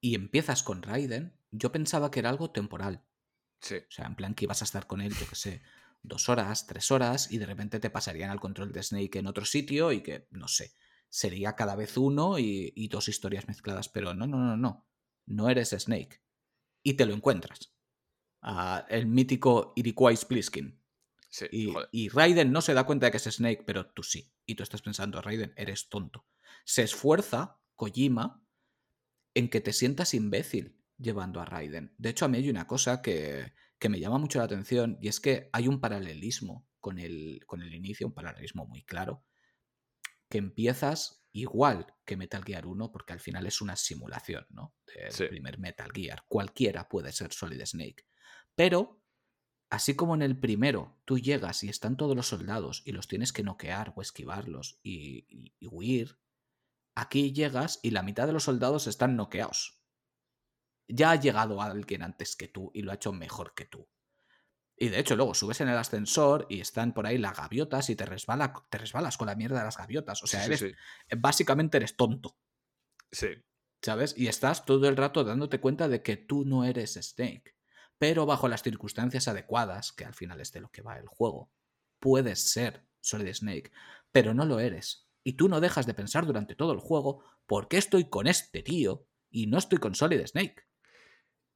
y 0.00 0.14
empiezas 0.14 0.62
con 0.62 0.82
Raiden, 0.82 1.34
yo 1.50 1.72
pensaba 1.72 2.10
que 2.10 2.20
era 2.20 2.30
algo 2.30 2.50
temporal. 2.50 3.04
Sí, 3.60 3.76
O 3.76 3.90
sea, 3.90 4.06
en 4.06 4.16
plan 4.16 4.34
que 4.34 4.44
ibas 4.44 4.62
a 4.62 4.64
estar 4.64 4.86
con 4.86 5.00
él, 5.00 5.14
yo 5.14 5.28
qué 5.28 5.36
sé, 5.36 5.62
dos 6.02 6.28
horas, 6.28 6.66
tres 6.66 6.90
horas 6.90 7.30
y 7.32 7.38
de 7.38 7.46
repente 7.46 7.80
te 7.80 7.90
pasarían 7.90 8.30
al 8.30 8.40
control 8.40 8.72
de 8.72 8.82
Snake 8.82 9.18
en 9.18 9.26
otro 9.26 9.44
sitio 9.44 9.92
y 9.92 10.02
que, 10.02 10.28
no 10.30 10.48
sé, 10.48 10.74
sería 11.08 11.56
cada 11.56 11.76
vez 11.76 11.96
uno 11.96 12.38
y, 12.38 12.72
y 12.76 12.88
dos 12.88 13.08
historias 13.08 13.48
mezcladas. 13.48 13.88
Pero 13.88 14.14
no, 14.14 14.26
no, 14.26 14.38
no, 14.38 14.56
no. 14.56 14.86
No 15.26 15.48
eres 15.50 15.70
Snake. 15.70 16.22
Y 16.82 16.94
te 16.94 17.06
lo 17.06 17.14
encuentras. 17.14 17.74
Ah, 18.42 18.86
el 18.88 19.06
mítico 19.06 19.72
Iroquois 19.76 20.24
Pliskin. 20.24 20.80
Sí, 21.28 21.46
Y, 21.50 21.66
joder. 21.72 21.88
y 21.92 22.08
Raiden 22.08 22.52
no 22.52 22.60
se 22.60 22.74
da 22.74 22.84
cuenta 22.84 23.06
de 23.06 23.12
que 23.12 23.18
es 23.18 23.24
Snake, 23.24 23.62
pero 23.66 23.90
tú 23.90 24.02
sí. 24.02 24.32
Y 24.46 24.54
tú 24.54 24.62
estás 24.62 24.82
pensando, 24.82 25.20
Raiden, 25.22 25.52
eres 25.56 25.88
tonto. 25.88 26.26
Se 26.64 26.82
esfuerza 26.82 27.60
Kojima 27.74 28.42
en 29.34 29.48
que 29.48 29.60
te 29.60 29.72
sientas 29.72 30.14
imbécil 30.14 30.80
llevando 30.98 31.40
a 31.40 31.44
Raiden. 31.44 31.94
De 31.98 32.10
hecho, 32.10 32.24
a 32.24 32.28
mí 32.28 32.38
hay 32.38 32.50
una 32.50 32.66
cosa 32.66 33.02
que, 33.02 33.52
que 33.78 33.88
me 33.88 34.00
llama 34.00 34.18
mucho 34.18 34.38
la 34.38 34.46
atención 34.46 34.98
y 35.00 35.08
es 35.08 35.20
que 35.20 35.48
hay 35.52 35.68
un 35.68 35.80
paralelismo 35.80 36.66
con 36.80 36.98
el, 36.98 37.40
con 37.46 37.62
el 37.62 37.74
inicio, 37.74 38.06
un 38.06 38.14
paralelismo 38.14 38.66
muy 38.66 38.82
claro, 38.84 39.24
que 40.28 40.38
empiezas 40.38 41.24
igual 41.32 41.94
que 42.04 42.16
Metal 42.16 42.42
Gear 42.44 42.66
1, 42.66 42.90
porque 42.90 43.12
al 43.12 43.20
final 43.20 43.46
es 43.46 43.60
una 43.60 43.76
simulación, 43.76 44.46
¿no? 44.50 44.74
Del 44.86 45.12
Sí. 45.12 45.24
primer 45.26 45.58
Metal 45.58 45.90
Gear. 45.92 46.24
Cualquiera 46.28 46.88
puede 46.88 47.12
ser 47.12 47.32
Solid 47.32 47.64
Snake. 47.64 48.04
Pero 48.54 49.02
Así 49.70 49.94
como 49.96 50.14
en 50.14 50.22
el 50.22 50.38
primero 50.38 50.96
tú 51.04 51.18
llegas 51.18 51.62
y 51.62 51.68
están 51.68 51.96
todos 51.96 52.16
los 52.16 52.26
soldados 52.28 52.82
y 52.86 52.92
los 52.92 53.06
tienes 53.06 53.32
que 53.32 53.42
noquear 53.42 53.92
o 53.96 54.00
esquivarlos 54.02 54.78
y, 54.82 55.26
y- 55.28 55.54
y 55.60 55.66
huir, 55.70 56.18
aquí 56.94 57.32
llegas 57.32 57.78
y 57.82 57.90
la 57.90 58.02
mitad 58.02 58.26
de 58.26 58.32
los 58.32 58.44
soldados 58.44 58.86
están 58.86 59.16
noqueados. 59.16 59.82
Ya 60.88 61.10
ha 61.10 61.16
llegado 61.16 61.60
alguien 61.60 62.02
antes 62.02 62.34
que 62.34 62.48
tú 62.48 62.70
y 62.72 62.80
lo 62.82 62.92
ha 62.92 62.94
hecho 62.94 63.12
mejor 63.12 63.52
que 63.54 63.66
tú. 63.66 63.86
Y 64.74 64.88
de 64.88 65.00
hecho 65.00 65.16
luego 65.16 65.34
subes 65.34 65.60
en 65.60 65.68
el 65.68 65.76
ascensor 65.76 66.46
y 66.48 66.60
están 66.60 66.94
por 66.94 67.06
ahí 67.06 67.18
las 67.18 67.36
gaviotas 67.36 67.90
y 67.90 67.96
te, 67.96 68.06
resbala, 68.06 68.54
te 68.70 68.78
resbalas 68.78 69.18
con 69.18 69.26
la 69.26 69.34
mierda 69.34 69.58
de 69.58 69.64
las 69.64 69.76
gaviotas. 69.76 70.22
O 70.22 70.26
sea, 70.26 70.40
Sí, 70.40 70.46
eres, 70.46 70.60
sí. 70.60 70.72
básicamente 71.18 71.76
eres 71.76 71.96
tonto. 71.96 72.38
Sí. 73.12 73.28
¿sabes? 73.82 74.14
Y 74.16 74.28
estás 74.28 74.64
todo 74.64 74.88
el 74.88 74.96
rato 74.96 75.24
dándote 75.24 75.60
cuenta 75.60 75.88
de 75.88 76.02
que 76.02 76.16
tú 76.16 76.44
no 76.44 76.64
eres 76.64 76.94
Snake, 76.94 77.54
pero 77.98 78.26
bajo 78.26 78.48
las 78.48 78.62
circunstancias 78.62 79.28
adecuadas, 79.28 79.92
que 79.92 80.04
al 80.04 80.14
final 80.14 80.40
es 80.40 80.52
de 80.52 80.60
lo 80.60 80.70
que 80.70 80.82
va 80.82 80.98
el 80.98 81.08
juego, 81.08 81.50
puedes 81.98 82.50
ser 82.50 82.84
Solid 83.00 83.32
Snake, 83.32 83.72
pero 84.12 84.34
no 84.34 84.44
lo 84.44 84.60
eres. 84.60 85.08
Y 85.24 85.34
tú 85.34 85.48
no 85.48 85.60
dejas 85.60 85.86
de 85.86 85.94
pensar 85.94 86.26
durante 86.26 86.54
todo 86.54 86.72
el 86.72 86.78
juego, 86.78 87.22
¿por 87.46 87.68
qué 87.68 87.76
estoy 87.76 88.08
con 88.08 88.26
este 88.26 88.62
tío 88.62 89.06
y 89.30 89.46
no 89.46 89.58
estoy 89.58 89.78
con 89.78 89.94
Solid 89.94 90.24
Snake? 90.26 90.66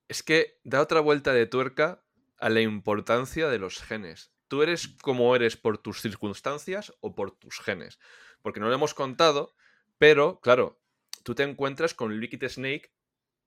Es 0.09 0.23
que 0.23 0.61
da 0.65 0.81
otra 0.81 1.01
vuelta 1.01 1.33
de 1.33 1.47
tuerca 1.47 2.05
a 2.39 2.51
la 2.51 2.61
importancia 2.61 3.49
de 3.49 3.59
los 3.59 3.81
genes. 3.81 4.33
Tú 4.49 4.63
eres 4.63 4.89
como 5.01 5.35
eres 5.35 5.57
por 5.57 5.79
tus 5.79 6.03
circunstancias 6.03 6.93
o 7.01 7.15
por 7.15 7.39
tus 7.39 7.61
genes. 7.61 7.99
Porque 8.43 8.61
no 8.61 8.69
lo 8.69 8.75
hemos 8.75 8.93
contado, 8.95 9.55
pero 9.97 10.41
claro, 10.41 10.83
tú 11.23 11.35
te 11.35 11.45
encuentras 11.45 11.95
con 11.95 12.21
Liquid 12.21 12.45
Snake, 12.49 12.93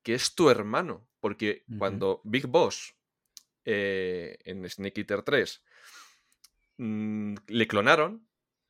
que 0.05 0.13
es 0.13 0.35
tu 0.35 0.49
hermano. 0.49 1.05
Porque 1.19 1.65
cuando 1.79 2.21
Big 2.23 2.45
Boss 2.47 2.95
eh, 3.65 4.37
en 4.45 4.69
Snake 4.69 5.01
Eater 5.01 5.23
3 5.23 5.63
mm, 6.77 7.35
le 7.47 7.67
clonaron, 7.67 8.27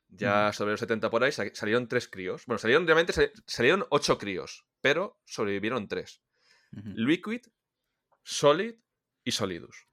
ya 0.08 0.52
sobre 0.52 0.70
los 0.72 0.80
70 0.80 1.10
por 1.10 1.22
ahí, 1.24 1.32
sa- 1.32 1.52
salieron 1.54 1.88
tres 1.88 2.08
críos. 2.08 2.46
Bueno, 2.46 2.58
salieron 2.58 2.86
realmente 2.86 3.12
sal- 3.12 3.32
salieron 3.46 3.84
ocho 3.90 4.16
críos, 4.18 4.64
pero 4.80 5.20
sobrevivieron 5.24 5.88
tres. 5.88 6.22
Liquid, 6.72 7.42
Solid 8.22 8.74
y 9.24 9.30
Solidus. 9.32 9.86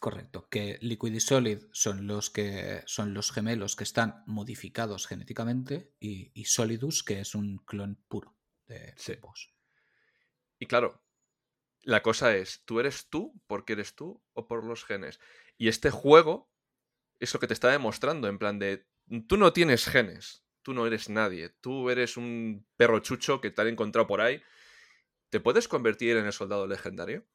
Correcto, 0.00 0.48
que 0.50 0.78
Liquid 0.80 1.12
y 1.14 1.20
Solid 1.20 1.58
son 1.72 2.06
los 2.06 2.30
que 2.30 2.82
son 2.86 3.14
los 3.14 3.30
gemelos 3.32 3.76
que 3.76 3.84
están 3.84 4.22
modificados 4.26 5.06
genéticamente 5.06 5.92
y, 6.00 6.30
y 6.34 6.44
Solidus 6.46 7.02
que 7.02 7.20
es 7.20 7.34
un 7.34 7.58
clon 7.58 7.96
puro 8.08 8.36
de 8.66 8.94
Sí. 8.96 9.14
Boss. 9.20 9.52
Y 10.58 10.66
claro, 10.66 11.02
La 11.82 12.02
cosa 12.02 12.36
es, 12.36 12.62
¿tú 12.64 12.80
eres 12.80 13.08
tú 13.08 13.40
porque 13.46 13.72
eres 13.74 13.94
tú 13.94 14.22
o 14.34 14.46
por 14.46 14.64
los 14.64 14.84
genes? 14.84 15.20
Y 15.56 15.68
este 15.68 15.90
juego 15.90 16.50
es 17.20 17.32
lo 17.34 17.40
que 17.40 17.46
te 17.46 17.54
está 17.54 17.68
demostrando, 17.70 18.28
en 18.28 18.38
plan 18.38 18.58
de, 18.58 18.86
tú 19.26 19.36
no 19.36 19.52
tienes 19.52 19.86
genes, 19.86 20.44
tú 20.62 20.74
no 20.74 20.86
eres 20.86 21.08
nadie, 21.08 21.48
tú 21.60 21.90
eres 21.90 22.16
un 22.16 22.66
perro 22.76 23.00
chucho 23.00 23.40
que 23.40 23.50
te 23.50 23.62
han 23.62 23.68
encontrado 23.68 24.06
por 24.06 24.20
ahí. 24.20 24.42
¿Te 25.30 25.40
puedes 25.40 25.68
convertir 25.68 26.16
en 26.16 26.26
el 26.26 26.32
soldado 26.32 26.66
legendario? 26.66 27.26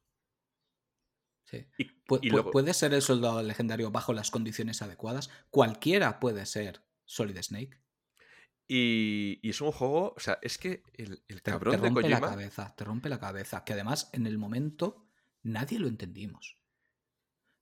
Sí. 1.45 1.67
¿Puede 2.05 2.73
ser 2.73 2.93
el 2.93 3.01
soldado 3.01 3.41
legendario 3.43 3.91
bajo 3.91 4.13
las 4.13 4.31
condiciones 4.31 4.81
adecuadas? 4.81 5.29
Cualquiera 5.49 6.19
puede 6.19 6.45
ser 6.45 6.83
Solid 7.05 7.37
Snake. 7.41 7.82
Y, 8.67 9.39
es 9.47 9.61
un 9.61 9.71
juego, 9.71 10.13
o 10.15 10.19
sea, 10.19 10.39
es 10.41 10.57
que 10.57 10.83
el, 10.93 11.21
cabrón 11.41 11.75
te, 11.75 11.77
rompe 11.77 12.01
de 12.01 12.09
Kojima... 12.09 12.19
la 12.19 12.29
cabeza, 12.29 12.75
te 12.75 12.83
rompe 12.83 13.09
la 13.09 13.19
cabeza. 13.19 13.63
Que 13.63 13.73
además, 13.73 14.09
en 14.13 14.25
el 14.25 14.37
momento, 14.37 15.05
nadie 15.41 15.79
lo 15.79 15.87
entendimos. 15.87 16.57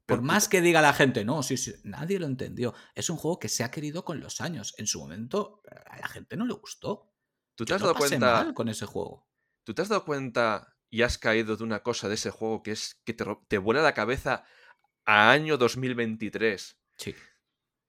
Por 0.06 0.22
más 0.22 0.50
que 0.50 0.62
diga 0.62 0.82
la 0.82 0.94
gente, 0.94 1.24
no, 1.24 1.42
sí, 1.42 1.58
sí, 1.58 1.74
nadie 1.84 2.20
lo 2.20 2.26
entendió. 2.26 2.74
Es 2.96 3.10
un 3.10 3.18
juego 3.18 3.40
que 3.40 3.50
se 3.50 3.64
ha 3.64 3.72
querido 3.72 4.04
con 4.04 4.20
los 4.20 4.42
años. 4.42 4.74
En 4.78 4.86
su 4.86 5.00
momento, 5.00 5.62
a 5.86 6.00
la 6.00 6.08
gente 6.08 6.36
no 6.36 6.46
le 6.46 6.54
gustó. 6.54 7.14
¿Tú 7.56 7.66
te 7.66 7.74
has 7.74 7.82
dado 7.82 7.96
cuenta 7.96 8.20
mal 8.20 8.54
con 8.54 8.68
ese 8.68 8.86
juego? 8.86 9.30
¿Tú 9.64 9.74
te 9.74 9.82
has 9.82 9.90
dado 9.90 10.04
cuenta 10.04 10.76
y 10.90 11.04
has 11.04 11.18
caído 11.18 11.56
de 11.56 11.64
una 11.64 11.82
cosa 11.82 12.10
de 12.10 12.16
ese 12.16 12.30
juego 12.30 12.62
que 12.62 12.72
es 12.72 13.00
que 13.06 13.14
te, 13.14 13.26
te 13.48 13.58
vuela 13.58 13.82
la 13.82 13.94
cabeza 13.94 14.44
a 15.06 15.32
año 15.32 15.58
2023? 15.58 16.78
Sí. 16.98 17.16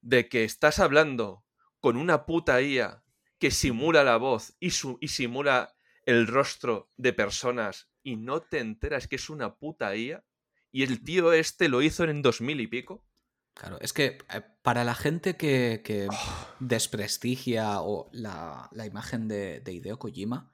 De 0.01 0.29
que 0.29 0.45
estás 0.45 0.79
hablando 0.79 1.45
con 1.81 1.97
una 1.97 2.25
puta 2.25 2.61
IA 2.61 3.02
que 3.43 3.51
simula 3.51 4.05
la 4.05 4.15
voz 4.15 4.55
y, 4.61 4.71
y 5.01 5.07
simula 5.09 5.75
el 6.05 6.27
rostro 6.27 6.93
de 6.95 7.11
personas 7.11 7.89
y 8.01 8.15
no 8.15 8.41
te 8.41 8.59
enteras 8.59 9.09
que 9.09 9.17
es 9.17 9.29
una 9.29 9.57
puta 9.57 9.93
IA 9.97 10.23
y 10.71 10.83
el 10.83 11.03
tío 11.03 11.33
este 11.33 11.67
lo 11.67 11.81
hizo 11.81 12.05
en 12.05 12.21
2000 12.21 12.61
y 12.61 12.67
pico. 12.67 13.05
Claro, 13.53 13.79
es 13.81 13.91
que 13.91 14.19
eh, 14.33 14.41
para 14.61 14.85
la 14.85 14.95
gente 14.95 15.35
que, 15.35 16.07
oh. 16.09 16.55
desprestigia 16.61 17.81
o 17.81 18.09
la, 18.13 18.69
imagen 18.85 19.27
de, 19.27 19.59
de, 19.59 19.73
Hideo 19.73 19.99
Kojima, 19.99 20.53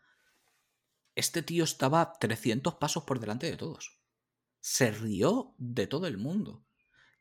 este 1.13 1.43
tío 1.43 1.65
estaba 1.65 2.13
300 2.13 2.73
pasos 2.73 3.03
por 3.03 3.19
delante 3.19 3.45
de 3.51 3.55
todos. 3.55 3.99
Se 4.61 4.89
rió 4.89 5.53
de 5.59 5.85
todo 5.85 6.07
el 6.07 6.17
mundo. 6.17 6.65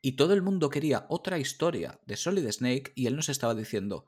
Y 0.01 0.13
todo 0.13 0.33
el 0.33 0.41
mundo 0.41 0.71
quería 0.71 1.05
otra 1.09 1.37
historia 1.37 1.99
de 2.07 2.17
Solid 2.17 2.49
Snake 2.51 2.91
y 2.95 3.05
él 3.05 3.15
nos 3.15 3.29
estaba 3.29 3.53
diciendo, 3.53 4.07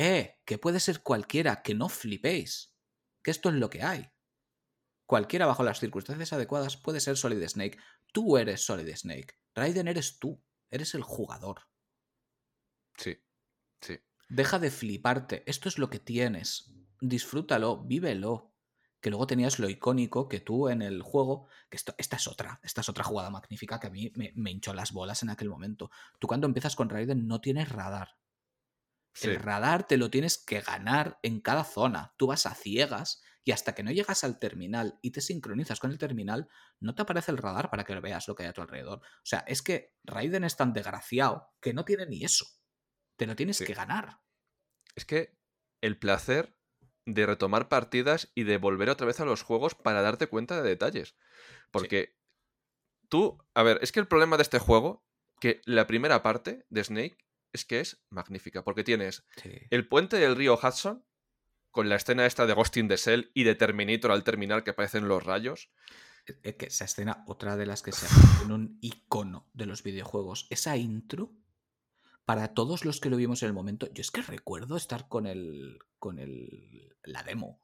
eh, 0.00 0.38
que 0.44 0.58
puede 0.58 0.78
ser 0.78 1.02
cualquiera, 1.02 1.60
que 1.60 1.74
no 1.74 1.88
flipéis, 1.88 2.78
que 3.20 3.32
esto 3.32 3.48
es 3.48 3.56
lo 3.56 3.68
que 3.68 3.82
hay. 3.82 4.08
Cualquiera 5.06 5.46
bajo 5.46 5.64
las 5.64 5.80
circunstancias 5.80 6.32
adecuadas 6.32 6.76
puede 6.76 7.00
ser 7.00 7.16
Solid 7.16 7.42
Snake. 7.48 7.78
Tú 8.12 8.36
eres 8.36 8.64
Solid 8.64 8.94
Snake. 8.94 9.34
Raiden 9.56 9.88
eres 9.88 10.20
tú. 10.20 10.40
Eres 10.70 10.94
el 10.94 11.02
jugador. 11.02 11.62
Sí, 12.96 13.18
sí. 13.80 13.98
Deja 14.28 14.60
de 14.60 14.70
fliparte. 14.70 15.42
Esto 15.46 15.68
es 15.68 15.78
lo 15.78 15.90
que 15.90 15.98
tienes. 15.98 16.72
Disfrútalo, 17.00 17.82
vívelo. 17.84 18.54
Que 19.00 19.10
luego 19.10 19.26
tenías 19.26 19.58
lo 19.58 19.68
icónico 19.68 20.28
que 20.28 20.38
tú 20.38 20.68
en 20.68 20.82
el 20.82 21.02
juego. 21.02 21.48
Que 21.70 21.76
esto, 21.76 21.96
esta 21.98 22.16
es 22.16 22.28
otra. 22.28 22.60
Esta 22.62 22.82
es 22.82 22.88
otra 22.88 23.02
jugada 23.02 23.30
magnífica 23.30 23.80
que 23.80 23.88
a 23.88 23.90
mí 23.90 24.12
me, 24.14 24.32
me 24.36 24.52
hinchó 24.52 24.72
las 24.74 24.92
bolas 24.92 25.24
en 25.24 25.30
aquel 25.30 25.48
momento. 25.48 25.90
Tú 26.20 26.28
cuando 26.28 26.46
empiezas 26.46 26.76
con 26.76 26.88
Raiden 26.88 27.26
no 27.26 27.40
tienes 27.40 27.68
radar. 27.68 28.18
El 29.20 29.36
radar 29.36 29.86
te 29.86 29.96
lo 29.96 30.10
tienes 30.10 30.38
que 30.38 30.60
ganar 30.60 31.18
en 31.22 31.40
cada 31.40 31.64
zona. 31.64 32.14
Tú 32.16 32.28
vas 32.28 32.46
a 32.46 32.54
ciegas 32.54 33.20
y 33.48 33.52
hasta 33.52 33.74
que 33.74 33.82
no 33.82 33.90
llegas 33.90 34.24
al 34.24 34.38
terminal 34.38 34.98
y 35.00 35.10
te 35.10 35.20
sincronizas 35.20 35.80
con 35.80 35.90
el 35.90 35.98
terminal, 35.98 36.48
no 36.80 36.94
te 36.94 37.02
aparece 37.02 37.32
el 37.32 37.38
radar 37.38 37.70
para 37.70 37.84
que 37.84 37.98
veas 37.98 38.28
lo 38.28 38.34
que 38.34 38.42
hay 38.42 38.50
a 38.50 38.52
tu 38.52 38.60
alrededor. 38.60 38.98
O 38.98 39.24
sea, 39.24 39.40
es 39.46 39.62
que 39.62 39.94
Raiden 40.04 40.44
es 40.44 40.56
tan 40.56 40.72
desgraciado 40.72 41.48
que 41.60 41.72
no 41.72 41.84
tiene 41.84 42.06
ni 42.06 42.24
eso. 42.24 42.46
Te 43.16 43.26
lo 43.26 43.34
tienes 43.34 43.58
que 43.60 43.72
ganar. 43.72 44.20
Es 44.94 45.04
que 45.04 45.38
el 45.80 45.98
placer 45.98 46.58
de 47.06 47.24
retomar 47.24 47.68
partidas 47.68 48.30
y 48.34 48.44
de 48.44 48.58
volver 48.58 48.90
otra 48.90 49.06
vez 49.06 49.18
a 49.20 49.24
los 49.24 49.42
juegos 49.42 49.74
para 49.74 50.02
darte 50.02 50.26
cuenta 50.26 50.60
de 50.60 50.68
detalles. 50.68 51.16
Porque 51.70 52.18
tú, 53.08 53.42
a 53.54 53.62
ver, 53.62 53.78
es 53.80 53.92
que 53.92 54.00
el 54.00 54.08
problema 54.08 54.36
de 54.36 54.42
este 54.42 54.58
juego, 54.58 55.06
que 55.40 55.62
la 55.64 55.86
primera 55.86 56.22
parte 56.22 56.66
de 56.68 56.84
Snake 56.84 57.16
es 57.52 57.64
que 57.64 57.80
es 57.80 58.02
magnífica, 58.10 58.62
porque 58.62 58.84
tienes 58.84 59.24
el 59.70 59.88
puente 59.88 60.16
del 60.16 60.36
río 60.36 60.58
Hudson, 60.62 61.04
con 61.70 61.88
la 61.88 61.96
escena 61.96 62.26
esta 62.26 62.46
de 62.46 62.54
Ghost 62.54 62.76
in 62.76 62.88
the 62.88 62.96
Shell 62.96 63.30
y 63.34 63.44
de 63.44 63.54
Terminator 63.54 64.10
al 64.10 64.24
terminal 64.24 64.64
que 64.64 64.70
aparecen 64.70 65.08
los 65.08 65.22
rayos. 65.22 65.70
Es 66.42 66.56
que 66.56 66.66
esa 66.66 66.84
escena, 66.84 67.24
otra 67.26 67.56
de 67.56 67.66
las 67.66 67.82
que 67.82 67.92
se 67.92 68.06
en 68.44 68.52
un 68.52 68.78
icono 68.80 69.48
de 69.54 69.66
los 69.66 69.82
videojuegos. 69.82 70.46
Esa 70.50 70.76
intro, 70.76 71.32
para 72.24 72.54
todos 72.54 72.84
los 72.84 73.00
que 73.00 73.10
lo 73.10 73.16
vimos 73.16 73.42
en 73.42 73.48
el 73.48 73.54
momento, 73.54 73.90
yo 73.92 74.00
es 74.00 74.10
que 74.10 74.22
recuerdo 74.22 74.76
estar 74.76 75.08
con 75.08 75.26
el. 75.26 75.78
con 75.98 76.18
el. 76.18 76.96
la 77.02 77.22
demo. 77.22 77.60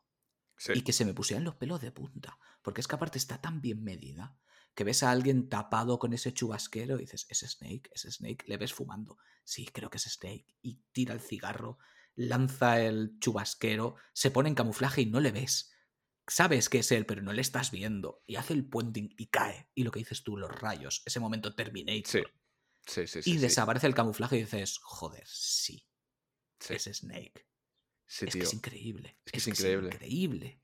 Y 0.72 0.82
que 0.82 0.92
se 0.92 1.04
me 1.04 1.14
pusieran 1.14 1.44
los 1.44 1.56
pelos 1.56 1.80
de 1.80 1.90
punta. 1.90 2.38
Porque 2.62 2.80
es 2.80 2.86
que 2.86 2.94
aparte 2.94 3.18
está 3.18 3.40
tan 3.40 3.60
bien 3.60 3.82
medida 3.82 4.38
que 4.74 4.84
ves 4.84 5.02
a 5.02 5.10
alguien 5.10 5.48
tapado 5.48 5.98
con 5.98 6.12
ese 6.12 6.32
chubasquero 6.32 6.96
y 6.96 7.00
dices, 7.00 7.26
es 7.28 7.40
Snake, 7.40 7.90
es 7.92 8.02
Snake, 8.02 8.44
le 8.46 8.56
ves 8.56 8.72
fumando. 8.72 9.18
Sí, 9.44 9.66
creo 9.66 9.90
que 9.90 9.98
es 9.98 10.04
Snake. 10.04 10.46
Y 10.62 10.80
tira 10.92 11.14
el 11.14 11.20
cigarro, 11.20 11.78
lanza 12.16 12.80
el 12.80 13.18
chubasquero, 13.20 13.96
se 14.12 14.30
pone 14.30 14.48
en 14.48 14.54
camuflaje 14.54 15.02
y 15.02 15.06
no 15.06 15.20
le 15.20 15.32
ves. 15.32 15.72
Sabes 16.26 16.68
que 16.68 16.78
es 16.78 16.90
él, 16.90 17.06
pero 17.06 17.22
no 17.22 17.32
le 17.32 17.42
estás 17.42 17.70
viendo. 17.70 18.22
Y 18.26 18.36
hace 18.36 18.54
el 18.54 18.66
puente 18.66 19.08
y 19.16 19.26
cae. 19.26 19.68
Y 19.74 19.84
lo 19.84 19.90
que 19.90 19.98
dices 19.98 20.24
tú, 20.24 20.36
los 20.36 20.50
rayos, 20.50 21.02
ese 21.04 21.20
momento 21.20 21.54
Terminator. 21.54 22.06
Sí. 22.06 22.22
Sí, 22.86 23.06
sí, 23.06 23.20
y 23.24 23.38
desaparece 23.38 23.86
el 23.86 23.94
camuflaje 23.94 24.36
y 24.36 24.40
dices, 24.40 24.78
joder, 24.82 25.24
sí. 25.26 25.86
Es 26.68 26.84
Snake. 26.84 27.46
es 28.06 28.32
que 28.32 28.40
es 28.40 28.54
increíble. 28.54 29.18
Es 29.24 29.32
que 29.32 29.38
es, 29.38 29.48
increíble. 29.48 29.88
increíble. 29.88 30.62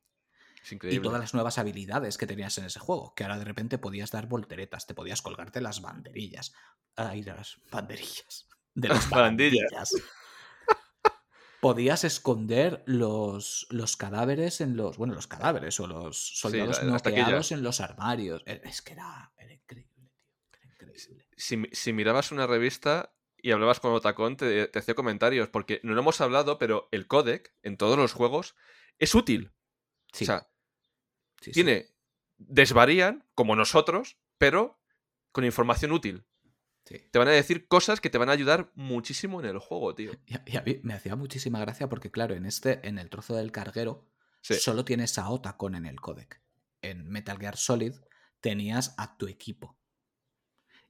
Y 0.68 1.00
todas 1.00 1.20
las 1.20 1.34
nuevas 1.34 1.58
habilidades 1.58 2.18
que 2.18 2.26
tenías 2.26 2.56
en 2.58 2.66
ese 2.66 2.80
juego, 2.80 3.14
que 3.14 3.24
ahora 3.24 3.38
de 3.38 3.44
repente 3.44 3.78
podías 3.78 4.10
dar 4.10 4.26
volteretas, 4.26 4.86
te 4.86 4.94
podías 4.94 5.22
colgarte 5.22 5.60
las 5.60 5.80
banderillas. 5.80 6.52
Ay, 6.96 7.22
las 7.22 7.58
banderillas. 7.70 8.46
De 8.74 8.88
las 8.88 9.10
banderillas. 9.10 9.92
podías 11.60 12.04
esconder 12.04 12.84
los, 12.86 13.66
los 13.70 13.96
cadáveres 13.96 14.60
en 14.60 14.76
los. 14.76 14.96
Bueno, 14.96 15.14
los 15.14 15.26
cadáveres 15.26 15.80
o 15.80 15.88
los 15.88 16.38
soldados 16.38 16.82
noqueados 16.82 17.50
en 17.50 17.62
los 17.62 17.80
armarios. 17.80 18.42
E, 18.46 18.60
es 18.64 18.80
que 18.80 18.92
era, 18.92 19.32
increíble, 19.50 20.08
tío. 21.36 21.66
Si, 21.72 21.92
mirabas 21.92 22.30
una 22.30 22.46
revista 22.46 23.12
y 23.42 23.50
hablabas 23.50 23.80
con 23.80 23.92
Otacón, 23.92 24.36
te, 24.36 24.68
te 24.68 24.78
hacía 24.78 24.94
comentarios, 24.94 25.48
porque 25.48 25.80
no 25.82 25.94
lo 25.94 26.00
hemos 26.02 26.20
hablado, 26.20 26.58
pero 26.58 26.88
el 26.92 27.08
codec 27.08 27.52
en 27.62 27.76
todos 27.76 27.98
los 27.98 28.12
juegos 28.12 28.54
es 28.98 29.14
útil. 29.16 29.52
O 30.12 30.16
sea, 30.16 30.49
tiene. 31.40 31.88
Desvarían, 32.38 33.24
como 33.34 33.56
nosotros, 33.56 34.18
pero 34.38 34.80
con 35.32 35.44
información 35.44 35.92
útil. 35.92 36.24
Te 36.84 37.18
van 37.18 37.28
a 37.28 37.32
decir 37.32 37.68
cosas 37.68 38.00
que 38.00 38.10
te 38.10 38.18
van 38.18 38.30
a 38.30 38.32
ayudar 38.32 38.72
muchísimo 38.74 39.40
en 39.40 39.46
el 39.46 39.58
juego, 39.58 39.94
tío. 39.94 40.12
Y 40.26 40.56
a, 40.56 40.62
mí 40.62 40.80
me 40.82 40.94
hacía 40.94 41.14
muchísima 41.14 41.60
gracia 41.60 41.88
porque, 41.88 42.10
claro, 42.10 42.34
en 42.34 42.46
este, 42.46 42.86
en 42.86 42.98
el 42.98 43.10
trozo 43.10 43.36
del 43.36 43.52
carguero, 43.52 44.08
solo 44.40 44.84
tienes 44.84 45.16
a 45.18 45.28
Otacon 45.28 45.76
en 45.76 45.86
el 45.86 46.00
codec. 46.00 46.42
En 46.82 47.08
Metal 47.08 47.38
Gear 47.38 47.56
Solid 47.56 47.94
tenías 48.40 48.94
a 48.98 49.16
tu 49.16 49.28
equipo. 49.28 49.78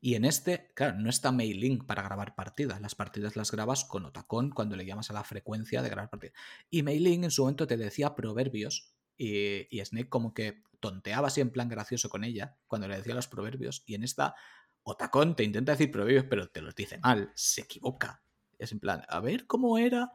Y 0.00 0.14
en 0.14 0.24
este, 0.24 0.72
claro, 0.74 0.98
no 0.98 1.10
está 1.10 1.32
Mailing 1.32 1.84
para 1.84 2.02
grabar 2.02 2.34
partidas. 2.34 2.80
Las 2.80 2.94
partidas 2.94 3.36
las 3.36 3.50
grabas 3.50 3.84
con 3.84 4.06
Otacon 4.06 4.50
cuando 4.50 4.76
le 4.76 4.86
llamas 4.86 5.10
a 5.10 5.12
la 5.12 5.24
frecuencia 5.24 5.82
de 5.82 5.90
grabar 5.90 6.08
partidas. 6.08 6.34
Y 6.70 6.82
Mailing 6.82 7.24
en 7.24 7.30
su 7.30 7.42
momento 7.42 7.66
te 7.66 7.76
decía 7.76 8.14
proverbios 8.14 8.94
y, 9.20 9.84
Snake 9.84 10.08
como 10.08 10.32
que 10.32 10.62
tonteaba 10.80 11.28
así 11.28 11.42
en 11.42 11.50
plan 11.50 11.68
gracioso 11.68 12.08
con 12.08 12.24
ella 12.24 12.56
cuando 12.66 12.88
le 12.88 12.96
decía 12.96 13.14
los 13.14 13.28
proverbios. 13.28 13.82
Y 13.84 13.94
en 13.94 14.02
esta, 14.02 14.34
Otacón 14.82 15.36
te 15.36 15.44
intenta 15.44 15.72
decir 15.72 15.90
proverbios, 15.90 16.24
pero 16.28 16.48
te 16.48 16.62
los 16.62 16.74
dice 16.74 16.98
mal, 16.98 17.30
se 17.34 17.62
equivoca. 17.62 18.22
Es 18.58 18.72
en 18.72 18.80
plan, 18.80 19.02
a 19.08 19.20
ver 19.20 19.46
cómo 19.46 19.76
era. 19.76 20.12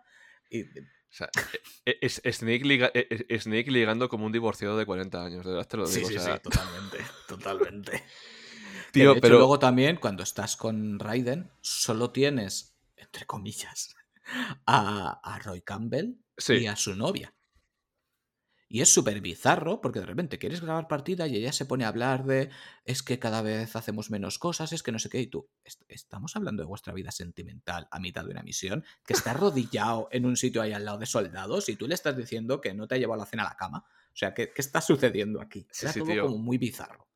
Y, 0.50 0.64
o 0.64 0.66
sea, 1.10 1.30
e, 1.86 1.92
e, 1.92 1.98
es, 2.02 2.22
Snake, 2.32 2.92
e, 2.94 3.40
Snake, 3.40 3.70
ligando 3.70 4.10
como 4.10 4.26
un 4.26 4.32
divorciado 4.32 4.76
de 4.76 4.88
40 4.88 5.24
años, 5.24 5.46
de 5.46 5.52
verdad 5.52 5.68
te 5.68 5.78
lo 5.78 5.88
digo. 5.88 6.08
Sí, 6.08 6.14
sí, 6.14 6.20
sí, 6.20 6.32
totalmente, 6.42 6.98
totalmente. 7.28 8.04
Tío, 8.92 9.20
pero 9.22 9.38
luego 9.38 9.60
también 9.60 9.98
cuando 9.98 10.24
estás 10.24 10.58
con 10.58 11.00
Raiden, 11.00 11.52
solo 11.62 12.12
tienes, 12.12 12.76
entre 12.96 13.26
comillas, 13.26 13.96
a, 14.66 15.40
Roy 15.44 15.62
Campbell 15.62 16.16
y 16.48 16.66
a 16.66 16.76
su 16.76 16.96
novia. 16.96 17.36
Y 18.68 18.82
es 18.82 18.92
súper 18.92 19.22
bizarro 19.22 19.80
porque 19.80 20.00
de 20.00 20.08
repente 20.08 20.40
quieres 20.40 20.60
grabar 20.62 20.88
partida 20.88 21.28
y 21.28 21.36
ella 21.36 21.54
se 21.54 21.66
pone 21.66 21.86
a 21.86 21.90
hablar 21.90 22.26
de 22.26 22.50
es 22.84 23.04
que 23.04 23.20
cada 23.20 23.44
vez 23.44 23.76
hacemos 23.76 24.10
menos 24.10 24.40
cosas, 24.40 24.74
es 24.74 24.82
que 24.82 24.92
no 24.92 24.98
sé 24.98 25.10
qué. 25.10 25.22
Y 25.22 25.28
tú, 25.28 25.48
estamos 25.88 26.36
hablando 26.36 26.64
de 26.64 26.68
vuestra 26.68 26.92
vida 26.94 27.12
sentimental 27.12 27.88
a 27.92 28.00
mitad 28.00 28.26
de 28.26 28.32
una 28.32 28.42
misión, 28.42 28.84
que 29.06 29.14
está 29.14 29.32
arrodillado 29.32 30.08
en 30.12 30.26
un 30.26 30.36
sitio 30.36 30.62
ahí 30.64 30.74
al 30.74 30.84
lado 30.84 30.98
de 30.98 31.06
soldados 31.06 31.70
y 31.70 31.76
tú 31.76 31.88
le 31.88 31.94
estás 31.94 32.18
diciendo 32.18 32.60
que 32.60 32.74
no 32.74 32.88
te 32.88 32.96
ha 32.96 32.98
llevado 32.98 33.20
la 33.20 33.28
cena 33.28 33.44
a 33.44 33.50
la 33.50 33.56
cama. 33.56 33.86
O 33.88 34.18
sea, 34.18 34.34
¿qué, 34.34 34.52
qué 34.52 34.62
está 34.62 34.82
sucediendo 34.82 35.42
aquí? 35.42 35.68
Sí, 35.72 35.86
Era 35.86 35.94
sí, 35.94 36.00
todo 36.00 36.12
tío. 36.12 36.24
como 36.24 36.38
muy 36.40 36.58
bizarro. 36.58 37.08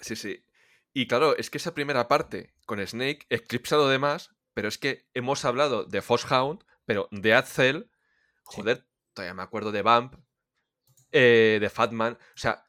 Sí, 0.00 0.14
sí. 0.14 0.44
Y 0.92 1.08
claro, 1.08 1.36
es 1.36 1.50
que 1.50 1.58
esa 1.58 1.74
primera 1.74 2.06
parte 2.06 2.54
con 2.66 2.78
Snake, 2.86 3.26
eclipsado 3.30 3.88
de 3.88 3.98
más, 3.98 4.30
pero 4.52 4.68
es 4.68 4.78
que 4.78 5.08
hemos 5.14 5.44
hablado 5.44 5.84
de 5.86 6.02
Foxhound, 6.02 6.64
pero 6.84 7.08
de 7.10 7.34
Adcel, 7.34 7.90
Sí. 8.48 8.58
joder, 8.60 8.86
todavía 9.12 9.34
me 9.34 9.42
acuerdo 9.42 9.72
de 9.72 9.82
Vamp, 9.82 10.14
eh, 11.16 11.58
de 11.60 11.70
Fatman, 11.70 12.14
o 12.14 12.38
sea, 12.38 12.64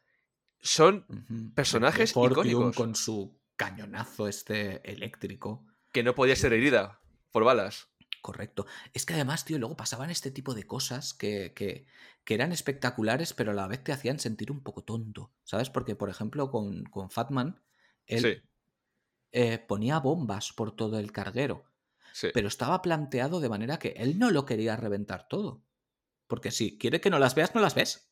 son 0.62 1.06
Ujú. 1.10 1.54
Personajes 1.54 2.10
De 2.12 2.14
Fortium 2.14 2.46
icónicos. 2.48 2.76
con 2.76 2.96
su 2.96 3.40
cañonazo 3.58 4.28
este 4.28 4.90
eléctrico. 4.90 5.66
que 5.92 6.04
no 6.04 6.14
podía 6.14 6.36
ser 6.36 6.54
herida 6.54 7.00
por 7.32 7.44
balas. 7.44 7.90
Correcto. 8.22 8.66
Es 8.94 9.06
que 9.06 9.14
además, 9.14 9.46
tío, 9.46 9.58
luego 9.60 9.76
pasaban 9.78 10.10
este 10.10 10.30
tipo 10.32 10.54
de 10.54 10.64
cosas 10.66 11.14
que, 11.14 11.54
que- 11.54 11.86
que 12.24 12.34
eran 12.34 12.52
espectaculares, 12.52 13.34
pero 13.34 13.52
a 13.52 13.54
la 13.54 13.68
vez 13.68 13.84
te 13.84 13.92
hacían 13.94 14.20
sentir 14.20 14.52
un 14.52 14.62
poco 14.62 14.84
tonto. 14.84 15.32
¿Sabes? 15.44 15.70
Porque, 15.70 15.96
por 15.96 16.10
ejemplo, 16.10 16.50
con, 16.52 16.84
con 16.86 17.10
Fatman, 17.12 17.62
él 18.08 18.22
Sí, 18.22 18.42
eh, 19.32 19.60
ponía 19.60 20.00
bombas 20.00 20.54
por 20.54 20.76
todo 20.76 21.00
el 21.00 21.12
carguero. 21.12 21.66
sí. 22.14 22.30
Pero 22.34 22.48
estaba 22.48 22.82
planteado 22.82 23.40
de 23.40 23.50
manera 23.50 23.78
que 23.80 23.90
él 23.98 24.18
no 24.20 24.32
lo 24.32 24.46
quería 24.46 24.76
reventar 24.76 25.28
todo. 25.28 25.64
Porque 26.28 26.52
si 26.52 26.78
quiere 26.78 27.00
que 27.02 27.10
no 27.12 27.20
las 27.20 27.36
veas, 27.36 27.54
no 27.56 27.62
las 27.62 27.76
ves. 27.76 28.10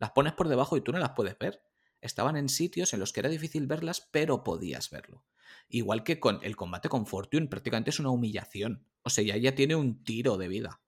Las 0.00 0.10
pones 0.10 0.32
por 0.32 0.48
debajo 0.48 0.76
y 0.76 0.80
tú 0.80 0.90
no 0.90 0.98
las 0.98 1.10
puedes 1.10 1.38
ver. 1.38 1.62
Estaban 2.00 2.36
en 2.36 2.48
sitios 2.48 2.92
en 2.92 2.98
los 3.00 3.12
que 3.12 3.20
era 3.20 3.28
difícil 3.28 3.68
verlas, 3.68 4.08
pero 4.10 4.42
podías 4.42 4.90
verlo. 4.90 5.24
Igual 5.68 6.02
que 6.02 6.18
con 6.18 6.40
el 6.42 6.56
combate 6.56 6.88
con 6.88 7.06
Fortune, 7.06 7.46
prácticamente 7.46 7.90
es 7.90 8.00
una 8.00 8.10
humillación. 8.10 8.88
O 9.02 9.10
sea, 9.10 9.22
ya, 9.22 9.36
ya 9.36 9.54
tiene 9.54 9.76
un 9.76 10.02
tiro 10.02 10.36
de 10.36 10.48
vida. 10.48 10.80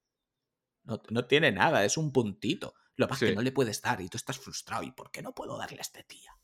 No, 0.85 1.01
no 1.11 1.27
tiene 1.27 1.53
nada, 1.53 1.85
es 1.85 1.97
un 1.97 2.13
puntito. 2.13 2.75
Lo 2.97 3.07
que 3.07 3.11
pasa 3.11 3.25
es 3.25 3.29
Sí. 3.29 3.33
que 3.33 3.37
no 3.37 3.43
le 3.43 3.53
puedes 3.53 3.81
dar 3.83 4.01
y 4.01 4.09
tú 4.09 4.17
estás 4.17 4.39
frustrado. 4.39 4.83
¿Y 4.83 4.91
por 4.91 5.11
qué 5.13 5.23
no 5.23 5.35
puedo 5.35 5.57
darle 5.57 5.79
a 5.79 5.83
este 5.83 6.03
tía? 6.03 6.37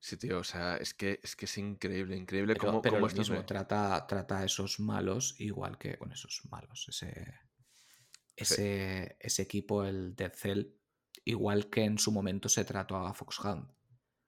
Sí, 0.00 0.16
tío, 0.16 0.38
o 0.38 0.44
sea, 0.44 0.76
es 0.76 0.94
que 0.94 1.18
es, 1.22 1.34
que 1.34 1.46
es 1.46 1.58
increíble, 1.58 2.16
increíble 2.16 2.54
Pero, 2.54 2.66
cómo, 2.66 2.82
pero 2.82 2.92
cómo 2.94 3.00
lo 3.00 3.06
esto 3.08 3.18
mismo, 3.20 3.36
me- 3.36 3.42
trata, 3.42 4.06
trata 4.06 4.38
a 4.38 4.44
esos 4.44 4.78
malos 4.78 5.34
igual 5.40 5.76
que 5.76 5.98
con 5.98 6.12
esos 6.12 6.42
malos. 6.50 6.86
Ese, 6.88 7.34
ese, 8.36 9.16
ese 9.18 9.42
equipo, 9.42 9.84
el 9.84 10.14
Dead 10.14 10.32
Cell, 10.34 10.66
igual 11.30 11.68
que 11.70 11.84
en 11.84 11.98
su 11.98 12.10
momento 12.12 12.48
se 12.48 12.64
trató 12.64 12.96
a 12.96 13.14
Foxhound. 13.14 13.70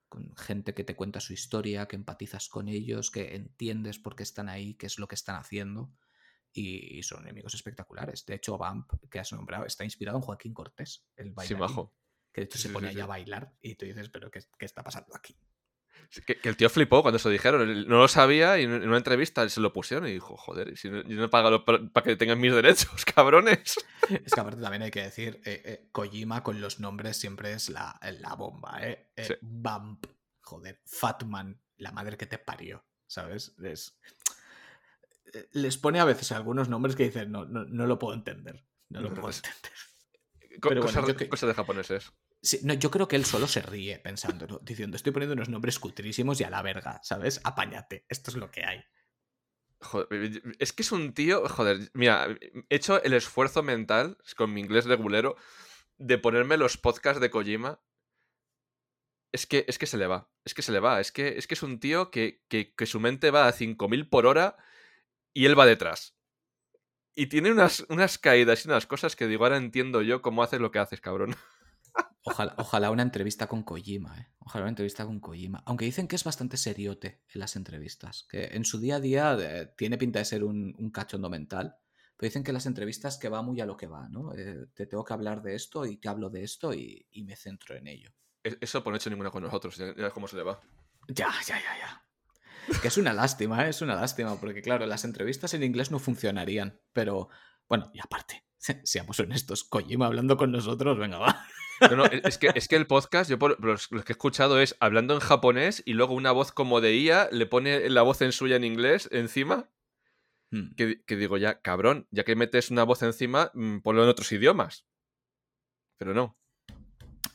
Con 0.09 0.35
gente 0.37 0.75
que 0.75 0.83
te 0.85 0.97
cuenta 0.97 1.21
su 1.21 1.33
historia, 1.33 1.87
que 1.87 1.97
empatizas 1.97 2.49
con 2.49 2.69
ellos, 2.69 3.11
que 3.11 3.35
entiendes 3.37 3.99
por 3.99 4.17
qué 4.17 4.25
están 4.25 4.49
ahí, 4.49 4.75
qué 4.75 4.87
es 4.87 4.99
lo 4.99 5.07
que 5.07 5.15
están 5.15 5.37
haciendo. 5.37 5.93
Y, 6.53 6.99
y 6.99 7.03
son 7.05 7.23
enemigos 7.23 7.55
espectaculares. 7.55 8.27
De 8.27 8.35
hecho, 8.35 8.59
Vamp, 8.59 8.91
que 9.09 9.21
has 9.21 9.33
nombrado, 9.33 9.67
está 9.67 9.85
inspirado 9.85 10.19
en 10.19 10.23
Joaquín 10.23 10.53
Cortés, 10.53 11.07
el 11.17 11.29
Sí, 11.29 11.33
bailarín. 11.35 11.59
majo. 11.59 11.95
Que 12.33 12.41
de 12.43 12.45
hecho 12.47 12.59
Sí, 12.59 12.69
se 12.69 12.71
pone 12.71 12.89
sí, 12.91 12.97
ahí 12.97 13.01
a 13.01 13.07
bailar 13.07 13.55
y 13.61 13.77
tú 13.77 13.87
dices, 13.87 14.09
pero 14.09 14.31
¿qué, 14.31 14.41
qué 14.59 14.67
está 14.67 14.83
pasando 14.83 15.15
aquí? 15.17 15.37
Que, 16.27 16.37
que 16.39 16.49
el 16.49 16.57
tío 16.57 16.69
flipó 16.71 17.03
cuando 17.03 17.19
se 17.19 17.29
lo 17.29 17.33
dijeron. 17.33 17.87
No 17.89 17.99
lo 17.99 18.09
sabía 18.09 18.59
y 18.59 18.65
en 18.65 18.71
una 18.89 18.97
entrevista 18.97 19.49
se 19.49 19.61
lo 19.61 19.73
pusieron 19.73 20.07
y 20.09 20.13
dijo, 20.13 20.37
joder, 20.37 20.77
si 20.77 20.91
no, 20.91 21.03
yo 21.03 21.17
no 21.17 21.25
he 21.25 21.29
pagado 21.29 21.65
para, 21.65 21.89
que 22.03 22.17
tengan 22.17 22.41
mis 22.41 22.53
derechos, 22.53 23.05
cabrones. 23.15 23.77
Es 24.09 24.33
que 24.35 24.41
aparte 24.41 24.61
también 24.61 24.83
hay 24.83 24.91
que 24.91 25.03
decir, 25.03 25.41
eh, 25.45 25.63
eh, 25.65 25.89
Kojima 25.93 26.43
con 26.43 26.61
los 26.61 26.81
nombres 26.81 27.17
siempre 27.17 27.53
es 27.53 27.69
la, 27.69 27.99
la 28.21 28.35
bomba, 28.35 28.79
¿eh? 28.83 29.11
Eh, 29.17 29.25
Sí. 29.27 29.35
Bump, 29.41 30.07
joder, 30.41 30.81
Fatman, 30.87 31.61
la 31.77 31.93
madre 31.93 32.17
que 32.17 32.27
te 32.27 32.39
parió, 32.39 32.85
¿sabes? 33.07 33.55
Es- 33.63 33.99
eh, 35.33 35.49
Les 35.53 35.79
pone 35.79 36.01
a 36.01 36.05
veces 36.05 36.33
algunos 36.33 36.69
nombres 36.69 36.97
que 36.97 37.05
dicen, 37.05 37.31
no, 37.31 37.45
no, 37.45 37.65
no 37.65 37.87
lo 37.87 37.99
puedo 37.99 38.15
entender, 38.15 38.65
no 38.89 39.01
lo 39.01 39.15
puedo 39.15 39.29
entender. 39.31 39.73
Pero 40.61 40.83
bueno, 40.83 41.01
cosas, 41.03 41.15
que- 41.17 41.29
cosas 41.29 41.49
de 41.49 41.55
japoneses. 41.55 42.13
No, 42.63 42.75
yo 42.75 42.91
creo 42.91 43.07
que 43.07 43.17
él 43.17 43.27
solo 43.27 43.47
se 43.47 43.61
ríe 43.61 43.99
pensándolo, 43.99 44.61
diciendo, 44.63 44.97
estoy 44.97 45.13
poniendo 45.13 45.35
unos 45.35 45.51
nombres 45.51 45.79
cutrísimos 45.79 46.41
y 46.41 46.45
a 46.45 46.51
la 46.51 46.63
verga, 46.63 47.01
¿sabes? 47.03 47.41
Apáñate, 47.45 48.07
esto 48.09 48.31
es 48.31 48.37
lo 48.37 48.51
que 48.51 48.65
hay. 48.65 48.83
Joder, 49.81 50.43
es 50.59 50.73
que 50.73 50.83
es 50.83 50.93
un 50.93 51.13
tío, 51.13 51.47
joder, 51.49 51.91
mira, 51.95 52.29
he 52.69 52.77
hecho 52.77 53.03
el 53.03 53.13
esfuerzo 53.13 53.63
mental 53.63 54.19
con 54.37 54.53
mi 54.53 54.61
inglés 54.61 54.87
regulero 54.87 55.37
de 55.99 56.19
ponerme 56.19 56.57
los 56.57 56.77
podcasts 56.77 57.21
de 57.21 57.31
Kojima. 57.31 57.81
Es 59.33 59.47
que, 59.47 59.65
es 59.69 59.79
que 59.79 59.87
se 59.87 59.97
le 59.97 60.07
va, 60.07 60.31
es 60.45 60.55
que 60.55 60.63
se 60.63 60.73
le 60.73 60.81
va, 60.81 61.01
es 61.01 61.13
que 61.13 61.39
es, 61.39 61.47
que 61.47 61.55
es 61.55 61.63
un 61.63 61.79
tío 61.79 62.11
que, 62.11 62.43
que, 62.49 62.75
que 62.75 62.87
su 62.87 63.01
mente 63.01 63.31
va 63.31 63.47
a 63.49 63.53
5000 63.53 64.09
por 64.09 64.27
hora 64.27 64.57
y 65.33 65.47
él 65.47 65.59
va 65.59 65.67
detrás. 65.67 66.17
Y 67.15 67.27
tiene 67.27 67.53
unas, 67.53 67.87
unas 67.89 68.19
caídas 68.19 68.65
y 68.65 68.69
unas 68.69 68.87
cosas 68.87 69.15
que 69.15 69.27
digo, 69.27 69.45
ahora 69.45 69.57
entiendo 69.57 70.03
yo 70.03 70.23
cómo 70.23 70.43
haces 70.43 70.61
lo 70.61 70.71
que 70.71 70.79
haces, 70.79 71.01
cabrón. 71.01 71.37
Ojalá, 72.25 72.55
ojalá 72.59 72.91
una 72.91 73.03
entrevista 73.03 73.47
con 73.47 73.63
Kojima, 73.63 74.19
¿eh? 74.21 74.29
Ojalá 74.41 74.65
una 74.65 74.71
entrevista 74.71 75.07
con 75.07 75.21
Kojima. 75.21 75.63
Aunque 75.67 75.87
dicen 75.87 76.07
que 76.07 76.17
es 76.17 76.25
bastante 76.25 76.57
seriote 76.57 77.23
en 77.33 77.41
las 77.41 77.57
entrevistas. 77.57 78.27
Que 78.31 78.45
en 78.53 78.65
su 78.65 78.79
día 78.79 78.97
a 78.97 79.01
día 79.01 79.37
eh, 79.41 79.73
tiene 79.77 79.97
pinta 79.99 80.19
de 80.19 80.25
ser 80.27 80.45
un, 80.45 80.75
un 80.79 80.91
cachondo 80.91 81.31
mental. 81.31 81.77
Pero 82.17 82.29
dicen 82.29 82.45
que 82.45 82.53
las 82.53 82.67
entrevistas 82.67 83.17
que 83.17 83.31
va 83.31 83.41
muy 83.41 83.61
a 83.61 83.67
lo 83.67 83.77
que 83.79 83.87
va, 83.87 84.09
¿no? 84.11 84.35
Eh, 84.35 84.67
te 84.75 84.87
tengo 84.87 85.03
que 85.05 85.15
hablar 85.15 85.41
de 85.43 85.55
esto 85.55 85.87
y 85.87 85.97
te 85.97 86.09
hablo 86.11 86.29
de 86.29 86.43
esto 86.45 86.75
y, 86.75 87.07
y 87.11 87.25
me 87.25 87.35
centro 87.37 87.75
en 87.75 87.87
ello. 87.87 88.11
E- 88.45 88.59
Eso 88.61 88.85
por 88.85 88.93
no 88.93 88.97
he 88.97 88.99
hecho 88.99 89.09
ninguna 89.09 89.31
con 89.31 89.43
nosotros, 89.43 89.77
ya, 89.79 89.95
ya 89.97 90.11
cómo 90.11 90.29
se 90.29 90.37
le 90.37 90.43
va. 90.43 90.61
Ya, 91.09 91.31
ya, 91.47 91.59
ya, 91.59 91.79
ya. 91.79 92.79
Que 92.83 92.89
es 92.89 92.99
una 92.99 93.15
lástima, 93.15 93.65
¿eh? 93.67 93.71
es 93.71 93.81
una 93.81 93.95
lástima, 93.95 94.39
porque 94.39 94.61
claro, 94.61 94.85
las 94.85 95.05
entrevistas 95.07 95.55
en 95.55 95.63
inglés 95.63 95.91
no 95.91 95.99
funcionarían. 95.99 96.79
Pero, 96.93 97.31
bueno, 97.67 97.91
y 97.95 98.01
aparte, 98.01 98.45
seamos 98.85 99.19
honestos, 99.19 99.65
Kojima 99.65 100.05
hablando 100.05 100.37
con 100.37 100.53
nosotros, 100.53 100.99
venga, 100.99 101.19
va. 101.19 101.47
No, 101.81 101.97
no, 101.97 102.05
es 102.07 102.39
que, 102.39 102.51
es 102.55 102.69
que 102.69 102.77
el 102.77 102.87
podcast, 102.87 103.31
yo 103.31 103.39
por 103.39 103.63
los, 103.65 103.91
los 103.91 104.05
que 104.05 104.13
he 104.13 104.15
escuchado 104.15 104.61
es 104.61 104.77
hablando 104.81 105.15
en 105.15 105.21
japonés 105.21 105.83
y 105.87 105.95
luego 105.95 106.15
una 106.15 106.33
voz 106.33 106.53
como 106.53 106.81
de 106.81 106.97
IA 106.97 107.29
le 107.33 107.47
pone 107.47 107.89
la 107.89 108.03
voz 108.03 108.21
en 108.23 108.33
suya 108.33 108.57
en 108.57 108.65
inglés 108.65 109.09
encima. 109.13 109.71
Hmm. 110.51 110.75
Que, 110.77 111.03
que 111.05 111.17
digo, 111.17 111.37
ya, 111.39 111.61
cabrón, 111.63 112.07
ya 112.11 112.25
que 112.25 112.35
metes 112.37 112.71
una 112.71 112.83
voz 112.85 113.03
encima, 113.03 113.51
mm, 113.55 113.79
ponlo 113.81 114.03
en 114.03 114.09
otros 114.09 114.31
idiomas. 114.33 114.85
Pero 115.97 116.13
no. 116.13 116.37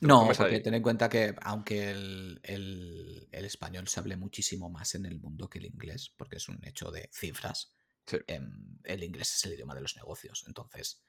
No, 0.02 0.28
porque 0.38 0.60
ten 0.60 0.74
en 0.74 0.84
cuenta 0.84 1.08
que 1.08 1.34
aunque 1.42 1.90
el, 1.92 2.40
el- 2.44 3.28
el 3.32 3.46
español 3.46 3.88
se 3.88 4.00
hable 4.02 4.18
muchísimo 4.18 4.70
más 4.70 4.94
en 4.96 5.06
el 5.06 5.18
mundo 5.20 5.50
que 5.50 5.60
el 5.60 5.66
inglés, 5.66 6.14
porque 6.18 6.36
es 6.36 6.50
un 6.50 6.60
hecho 6.66 6.92
de 6.92 7.10
cifras, 7.14 7.72
Sí. 8.08 8.18
em, 8.28 8.78
el 8.84 9.04
inglés 9.04 9.34
es 9.36 9.46
el 9.46 9.54
idioma 9.54 9.74
de 9.74 9.82
los 9.82 9.96
negocios. 9.96 10.44
Entonces, 10.48 11.02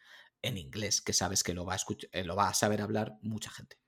en 0.42 0.58
inglés, 0.58 1.00
que 1.00 1.12
sabes 1.12 1.42
que 1.42 1.54
lo 1.54 1.64
va 1.64 1.74
a, 1.74 1.78
escuch- 1.78 2.08
eh, 2.12 2.24
lo 2.24 2.36
va 2.36 2.48
a 2.48 2.54
saber 2.54 2.80
hablar 2.82 3.18
mucha 3.22 3.50
gente. 3.50 3.78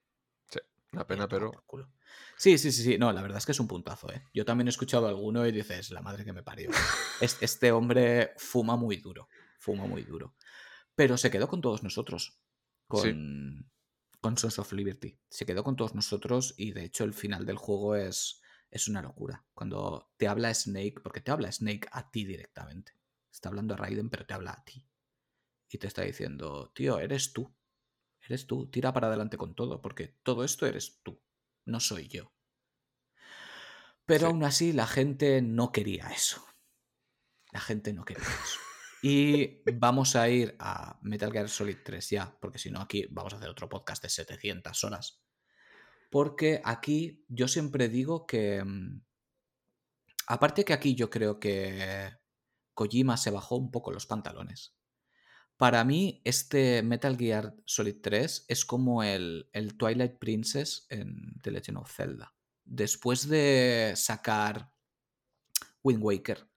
Una 0.92 1.02
Y 1.02 1.04
a 1.04 1.06
pena, 1.06 1.28
pero. 1.28 1.50
Sí, 2.38 2.56
sí, 2.56 2.72
sí, 2.72 2.82
sí. 2.82 2.98
No, 2.98 3.12
la 3.12 3.20
verdad 3.20 3.36
es 3.38 3.44
que 3.44 3.52
es 3.52 3.60
un 3.60 3.68
puntazo, 3.68 4.10
¿eh? 4.10 4.24
Yo 4.32 4.46
también 4.46 4.68
he 4.68 4.70
escuchado 4.70 5.06
alguno 5.06 5.46
y 5.46 5.52
dices, 5.52 5.90
la 5.90 6.00
madre 6.00 6.24
que 6.24 6.32
me 6.32 6.42
parió. 6.42 6.70
Es- 7.20 7.36
este 7.42 7.72
hombre 7.72 8.32
fuma 8.38 8.76
muy 8.76 8.96
duro. 8.96 9.28
Fuma 9.58 9.86
muy 9.86 10.02
duro. 10.02 10.34
Pero 10.94 11.18
se 11.18 11.30
quedó 11.30 11.46
con 11.48 11.60
todos 11.60 11.82
nosotros. 11.82 12.38
Sí. 12.90 13.12
Con, 13.12 13.70
con 14.20 14.38
Sons 14.38 14.58
of 14.60 14.72
Liberty. 14.72 15.18
Se 15.28 15.44
quedó 15.44 15.62
con 15.62 15.76
todos 15.76 15.94
nosotros 15.94 16.54
y 16.56 16.72
de 16.72 16.84
hecho 16.84 17.04
el 17.04 17.12
final 17.12 17.44
del 17.44 17.56
juego 17.58 17.94
es, 17.94 18.40
es 18.70 18.88
una 18.88 19.02
locura. 19.02 19.44
Cuando 19.52 20.10
te 20.16 20.26
habla 20.26 20.54
Snake, 20.54 21.00
porque 21.02 21.20
te 21.20 21.30
habla 21.30 21.52
Snake 21.52 21.88
a 21.92 22.10
ti 22.10 22.24
directamente. 22.24 22.92
Está 23.30 23.50
hablando 23.50 23.74
a 23.74 23.76
Raiden, 23.76 24.08
pero 24.08 24.24
te 24.24 24.32
habla 24.32 24.52
a 24.52 24.64
ti. 24.64 24.86
Y 25.70 25.78
te 25.78 25.86
está 25.86 26.02
diciendo, 26.02 26.72
tío, 26.74 26.98
eres 26.98 27.32
tú. 27.32 27.54
Eres 28.20 28.46
tú. 28.46 28.70
Tira 28.70 28.92
para 28.92 29.08
adelante 29.08 29.36
con 29.36 29.54
todo, 29.54 29.80
porque 29.82 30.08
todo 30.22 30.44
esto 30.44 30.66
eres 30.66 31.00
tú. 31.02 31.20
No 31.66 31.80
soy 31.80 32.08
yo. 32.08 32.32
Pero 34.06 34.20
Sí. 34.20 34.26
aún 34.26 34.44
así 34.44 34.72
la 34.72 34.86
gente 34.86 35.42
no 35.42 35.70
quería 35.72 36.08
eso. 36.08 36.42
La 37.52 37.60
gente 37.60 37.92
no 37.92 38.04
quería 38.04 38.24
eso. 38.24 38.58
Y 39.00 39.60
vamos 39.74 40.16
a 40.16 40.28
ir 40.28 40.56
a 40.58 40.98
Metal 41.02 41.30
Gear 41.30 41.48
Solid 41.48 41.76
3 41.84 42.10
ya, 42.10 42.36
porque 42.40 42.58
si 42.58 42.68
no 42.68 42.80
aquí 42.80 43.06
vamos 43.10 43.32
a 43.32 43.36
hacer 43.36 43.48
otro 43.48 43.68
podcast 43.68 44.02
de 44.02 44.08
700 44.08 44.82
horas. 44.82 45.22
Porque 46.10 46.60
aquí 46.64 47.24
yo 47.28 47.46
siempre 47.46 47.88
digo 47.88 48.26
que... 48.26 48.64
mm, 48.64 49.02
Aparte 50.26 50.64
que 50.64 50.72
aquí 50.72 50.96
yo 50.96 51.10
creo 51.10 51.38
que 51.38 52.10
Kojima 52.74 53.16
se 53.16 53.30
bajó 53.30 53.56
un 53.56 53.70
poco 53.70 53.92
los 53.92 54.06
pantalones. 54.06 54.76
Para 55.58 55.82
mí, 55.82 56.22
este 56.24 56.82
Metal 56.84 57.16
Gear 57.18 57.54
Solid 57.64 57.96
3 58.00 58.44
es 58.46 58.64
como 58.64 59.02
el, 59.02 59.50
el 59.52 59.76
Twilight 59.76 60.16
Princess 60.18 60.86
en 60.88 61.34
The 61.42 61.50
Legend 61.50 61.78
of 61.78 61.92
Zelda. 61.92 62.32
Después 62.64 63.28
de 63.28 63.92
sacar 63.96 64.72
Wind 65.82 66.00
Waker, 66.02 66.48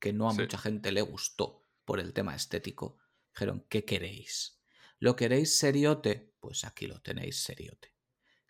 que 0.00 0.12
no 0.12 0.28
a 0.28 0.32
Sí. 0.32 0.40
mucha 0.40 0.58
gente 0.58 0.90
le 0.90 1.02
gustó 1.02 1.64
por 1.84 2.00
el 2.00 2.12
tema 2.12 2.34
estético, 2.34 2.98
dijeron, 3.32 3.64
¿qué 3.68 3.84
queréis? 3.84 4.60
¿Lo 4.98 5.14
queréis 5.14 5.56
seriote? 5.56 6.34
Pues 6.40 6.64
aquí 6.64 6.88
lo 6.88 7.00
tenéis 7.00 7.44
seriote. 7.44 7.94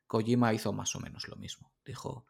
Kojima 0.06 0.54
hizo 0.54 0.72
más 0.72 0.96
o 0.96 1.00
menos 1.00 1.28
lo 1.28 1.36
mismo. 1.36 1.74
Dijo, 1.84 2.26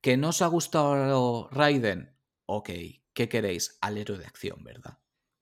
¿que 0.00 0.16
no 0.16 0.30
os 0.30 0.42
ha 0.42 0.48
gustado 0.48 1.48
Raiden? 1.52 2.16
Ok, 2.46 2.70
¿qué 3.12 3.28
queréis? 3.28 3.78
Al 3.80 3.98
héroe 3.98 4.18
de 4.18 4.26
acción, 4.26 4.64
¿verdad? 4.64 4.98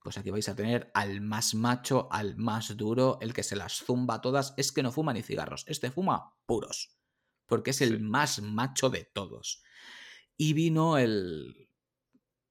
Pues 0.07 0.17
aquí 0.17 0.29
vais 0.29 0.47
a 0.47 0.55
tener 0.55 0.89
al 0.93 1.19
más 1.19 1.53
macho, 1.53 2.07
al 2.09 2.37
más 2.37 2.77
duro, 2.77 3.17
el 3.19 3.33
que 3.33 3.43
se 3.43 3.57
las 3.57 3.83
zumba 3.83 4.21
todas. 4.21 4.53
Es 4.55 4.71
que 4.71 4.81
no 4.81 4.93
fuma 4.93 5.11
ni 5.11 5.21
cigarros, 5.21 5.65
este 5.67 5.91
fuma 5.91 6.33
puros. 6.45 6.97
Porque 7.45 7.71
es 7.71 7.81
el 7.81 7.99
más 7.99 8.41
macho 8.41 8.89
de 8.89 9.03
todos. 9.03 9.61
Y 10.37 10.53
vino 10.53 10.97
el, 10.97 11.69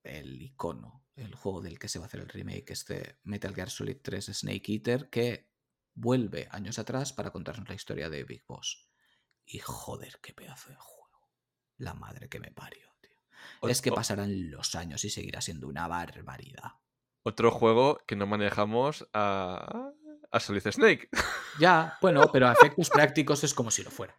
el 0.03 0.43
icono, 0.43 1.07
el 1.15 1.35
juego 1.35 1.63
del 1.63 1.79
que 1.79 1.89
se 1.89 1.99
va 1.99 2.05
a 2.05 2.09
hacer 2.09 2.21
el 2.21 2.29
remake, 2.29 2.73
este 2.73 3.21
Metal 3.23 3.55
Gear 3.55 3.71
Solid 3.71 4.03
3 4.03 4.27
Snake 4.35 4.73
Eater, 4.75 5.09
que 5.09 5.51
vuelve 5.95 6.49
años 6.51 6.79
atrás 6.79 7.15
para 7.15 7.31
contarnos 7.31 7.71
la 7.71 7.75
historia 7.75 8.11
de 8.11 8.25
Big 8.25 8.45
Boss. 8.47 8.87
Y 9.47 9.61
joder, 9.61 10.19
qué 10.23 10.35
pedazo 10.35 10.69
de 10.69 10.77
juego. 10.77 11.31
La 11.79 11.95
madre 11.95 12.29
que 12.29 12.39
me 12.39 12.51
parió, 12.51 12.87
tío. 13.01 13.71
es 13.71 13.81
que 13.81 13.93
pasarán 13.93 14.51
los 14.51 14.75
años 14.75 15.03
y 15.07 15.09
seguirá 15.09 15.41
siendo 15.41 15.69
una 15.69 15.89
barbaridad. 15.89 16.73
Otro 17.29 17.51
juego 17.51 17.99
que 18.07 18.15
no 18.15 18.25
manejamos 18.29 19.09
a, 19.13 19.91
a 20.31 20.41
Solid 20.41 20.63
Snake. 20.71 21.09
Ya, 21.59 21.99
bueno, 22.01 22.31
pero 22.33 22.47
a 22.47 22.53
efectos 22.53 22.91
prácticos 22.91 23.43
es 23.43 23.53
como 23.53 23.71
si 23.71 23.83
lo 23.83 23.91
fuera. 23.91 24.17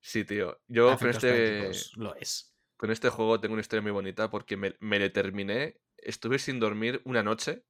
Sí, 0.00 0.24
tío. 0.24 0.58
Yo 0.68 0.96
con 0.96 1.10
este, 1.10 1.70
lo 1.96 2.14
es. 2.14 2.56
con 2.76 2.90
este 2.92 3.10
juego 3.10 3.40
tengo 3.40 3.54
una 3.54 3.60
historia 3.60 3.82
muy 3.82 3.90
bonita 3.90 4.30
porque 4.30 4.56
me, 4.56 4.74
me 4.78 4.98
le 4.98 5.10
terminé. 5.10 5.80
Estuve 5.98 6.38
sin 6.38 6.60
dormir 6.60 7.02
una 7.04 7.22
noche. 7.22 7.64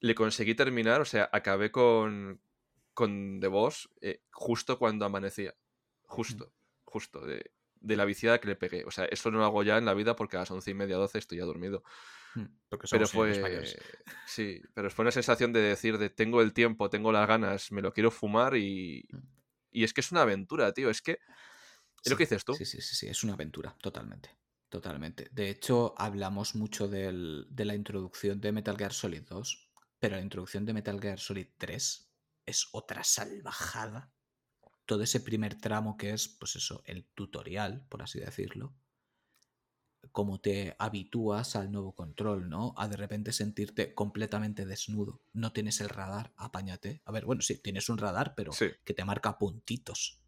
Le 0.00 0.16
conseguí 0.16 0.56
terminar, 0.56 1.00
o 1.02 1.04
sea, 1.04 1.28
acabé 1.32 1.70
con, 1.70 2.40
con 2.94 3.38
The 3.40 3.48
Boss 3.48 3.90
eh, 4.00 4.22
justo 4.32 4.76
cuando 4.78 5.04
amanecía. 5.04 5.54
Justo, 6.04 6.50
justo, 6.84 7.20
de, 7.24 7.52
de, 7.76 7.96
la 7.96 8.06
viciada 8.06 8.40
que 8.40 8.48
le 8.48 8.56
pegué. 8.56 8.84
O 8.86 8.90
sea, 8.90 9.04
eso 9.04 9.30
no 9.30 9.38
lo 9.38 9.44
hago 9.44 9.62
ya 9.62 9.76
en 9.76 9.84
la 9.84 9.94
vida 9.94 10.16
porque 10.16 10.36
a 10.36 10.40
las 10.40 10.50
once 10.50 10.70
y 10.70 10.74
media, 10.74 10.96
doce 10.96 11.18
estoy 11.18 11.38
ya 11.38 11.44
dormido. 11.44 11.84
Hmm, 12.34 12.46
pero 12.90 13.06
fue. 13.06 13.64
Sí, 14.26 14.60
pero 14.74 14.90
fue 14.90 15.04
una 15.04 15.12
sensación 15.12 15.52
de 15.52 15.60
decir: 15.60 15.98
de 15.98 16.10
tengo 16.10 16.42
el 16.42 16.52
tiempo, 16.52 16.90
tengo 16.90 17.12
las 17.12 17.28
ganas, 17.28 17.70
me 17.72 17.82
lo 17.82 17.92
quiero 17.92 18.10
fumar 18.10 18.56
y. 18.56 19.06
Hmm. 19.10 19.20
Y 19.70 19.82
es 19.82 19.92
que 19.92 20.00
es 20.00 20.12
una 20.12 20.22
aventura, 20.22 20.72
tío. 20.72 20.90
Es 20.90 21.02
que. 21.02 21.18
Es 22.04 22.10
lo 22.10 22.16
que 22.16 22.24
dices 22.24 22.44
tú. 22.44 22.54
Sí, 22.54 22.64
sí, 22.64 22.80
sí, 22.80 22.94
sí, 22.94 23.06
es 23.08 23.24
una 23.24 23.34
aventura, 23.34 23.76
totalmente. 23.80 24.30
Totalmente. 24.68 25.28
De 25.30 25.50
hecho, 25.50 25.94
hablamos 25.96 26.54
mucho 26.54 26.88
del, 26.88 27.46
de 27.48 27.64
la 27.64 27.74
introducción 27.74 28.40
de 28.40 28.50
Metal 28.50 28.76
Gear 28.76 28.92
Solid 28.92 29.22
2, 29.22 29.70
pero 30.00 30.16
la 30.16 30.22
introducción 30.22 30.66
de 30.66 30.72
Metal 30.72 31.00
Gear 31.00 31.20
Solid 31.20 31.46
3 31.58 32.10
es 32.44 32.68
otra 32.72 33.04
salvajada. 33.04 34.12
Todo 34.84 35.02
ese 35.02 35.20
primer 35.20 35.54
tramo 35.60 35.96
que 35.96 36.12
es, 36.12 36.28
pues 36.28 36.56
eso, 36.56 36.82
el 36.86 37.06
tutorial, 37.14 37.86
por 37.88 38.02
así 38.02 38.20
decirlo. 38.20 38.74
Cómo 40.12 40.40
te 40.40 40.76
habitúas 40.78 41.56
al 41.56 41.72
nuevo 41.72 41.94
control, 41.94 42.48
¿no? 42.48 42.74
A 42.76 42.88
de 42.88 42.96
repente 42.96 43.32
sentirte 43.32 43.94
completamente 43.94 44.66
desnudo. 44.66 45.22
No 45.32 45.52
tienes 45.52 45.80
el 45.80 45.88
radar, 45.88 46.32
apáñate. 46.36 47.02
A 47.04 47.12
ver, 47.12 47.24
bueno, 47.24 47.42
sí, 47.42 47.58
tienes 47.58 47.88
un 47.88 47.98
radar, 47.98 48.34
pero 48.34 48.52
que 48.52 48.94
te 48.94 49.04
marca 49.04 49.38
puntitos. 49.38 50.20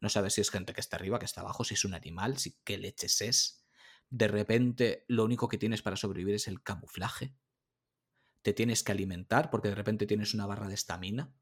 No 0.00 0.08
sabes 0.08 0.34
si 0.34 0.40
es 0.40 0.50
gente 0.50 0.74
que 0.74 0.80
está 0.80 0.96
arriba, 0.96 1.18
que 1.18 1.24
está 1.24 1.40
abajo, 1.40 1.64
si 1.64 1.74
es 1.74 1.84
un 1.84 1.94
animal, 1.94 2.38
si 2.38 2.58
qué 2.64 2.78
leches 2.78 3.20
es. 3.20 3.64
De 4.10 4.28
repente, 4.28 5.04
lo 5.08 5.24
único 5.24 5.48
que 5.48 5.58
tienes 5.58 5.82
para 5.82 5.96
sobrevivir 5.96 6.34
es 6.34 6.46
el 6.46 6.62
camuflaje. 6.62 7.34
Te 8.42 8.52
tienes 8.52 8.82
que 8.82 8.92
alimentar 8.92 9.50
porque 9.50 9.68
de 9.68 9.74
repente 9.74 10.06
tienes 10.06 10.34
una 10.34 10.46
barra 10.46 10.68
de 10.68 10.74
estamina 10.74 11.34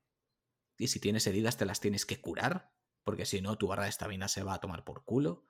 y 0.79 0.89
si 0.89 1.01
tienes 1.01 1.27
heridas 1.27 1.57
te 1.57 1.65
las 1.65 1.81
tienes 1.81 2.07
que 2.07 2.21
curar, 2.21 2.73
porque 3.05 3.27
si 3.27 3.41
no 3.41 3.59
tu 3.59 3.67
barra 3.67 3.85
de 3.85 3.91
estamina 3.91 4.29
se 4.29 4.43
va 4.43 4.55
a 4.55 4.61
tomar 4.61 4.85
por 4.85 5.05
culo. 5.05 5.45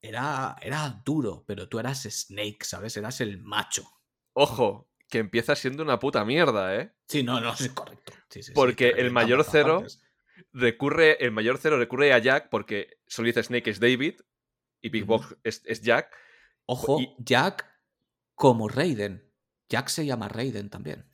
Era, 0.00 0.56
era 0.62 1.02
duro, 1.04 1.44
pero 1.46 1.68
tú 1.68 1.78
eras 1.78 2.02
Snake, 2.02 2.58
¿sabes? 2.62 2.96
Eras 2.96 3.20
el 3.20 3.38
macho. 3.38 3.84
Ojo, 4.32 4.88
que 5.08 5.18
empieza 5.18 5.56
siendo 5.56 5.82
una 5.82 5.98
puta 5.98 6.24
mierda, 6.24 6.76
¿eh? 6.76 6.92
Sí, 7.08 7.22
no, 7.22 7.40
no, 7.40 7.52
es 7.58 7.70
correcto. 7.70 8.12
porque 8.54 8.90
el 8.90 9.10
mayor 9.10 9.44
cero 9.44 9.84
recurre, 10.52 11.24
el 11.24 11.32
mayor 11.32 11.58
cero 11.58 11.78
recurre 11.78 12.12
a 12.12 12.18
Jack 12.18 12.48
porque 12.50 12.98
Solid 13.06 13.38
Snake 13.38 13.70
es 13.70 13.80
David 13.80 14.20
y 14.80 14.90
Big 14.90 15.04
Box 15.04 15.36
es, 15.42 15.82
Jack. 15.82 16.14
Ojo, 16.66 17.00
Jack 17.18 17.66
como 18.34 18.68
Raiden. 18.68 19.24
Jack 19.68 19.88
se 19.88 20.06
llama 20.06 20.28
Raiden 20.28 20.70
también. 20.70 21.06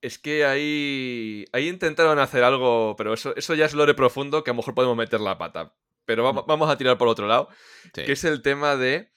Es 0.00 0.18
que 0.18 0.44
ahí, 0.44 1.44
ahí 1.52 1.68
intentaron 1.68 2.20
hacer 2.20 2.44
algo, 2.44 2.94
pero 2.96 3.12
eso, 3.14 3.34
eso 3.34 3.54
ya 3.54 3.64
es 3.64 3.74
lore 3.74 3.94
profundo 3.94 4.44
que 4.44 4.50
a 4.50 4.54
lo 4.54 4.58
mejor 4.58 4.74
podemos 4.74 4.96
meter 4.96 5.20
la 5.20 5.38
pata. 5.38 5.74
Pero 6.08 6.32
mm. 6.32 6.46
vamos, 6.46 6.70
a 6.70 6.78
tirar 6.78 6.96
por 6.96 7.06
otro 7.06 7.26
lado, 7.26 7.50
que 7.92 8.12
es 8.12 8.24
el 8.24 8.40
tema 8.40 8.76
de 8.76 9.12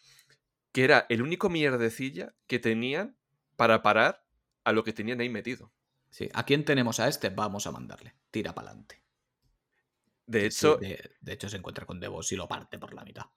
que 0.73 0.83
era 0.83 1.05
el 1.07 1.21
único 1.21 1.49
mierdecilla 1.49 2.35
que 2.47 2.59
tenían 2.59 3.17
para 3.55 3.81
parar 3.81 4.25
a 4.65 4.73
lo 4.73 4.83
que 4.83 4.91
tenían 4.91 5.21
ahí 5.21 5.29
metido. 5.29 5.71
Sí, 6.09 6.27
¿a 6.33 6.43
quién 6.43 6.65
tenemos 6.65 6.99
a 6.99 7.07
este? 7.07 7.29
Vamos 7.29 7.65
a 7.65 7.71
mandarle. 7.71 8.15
Tira 8.29 8.53
para 8.53 8.71
adelante. 8.71 9.01
De 10.25 10.45
hecho. 10.45 10.79
de, 10.79 11.11
hecho, 11.27 11.47
se 11.47 11.55
encuentra 11.55 11.85
con 11.85 12.01
Devos 12.01 12.29
y 12.33 12.35
lo 12.35 12.49
parte 12.49 12.77
por 12.77 12.93
la 12.93 13.05
mitad. 13.05 13.27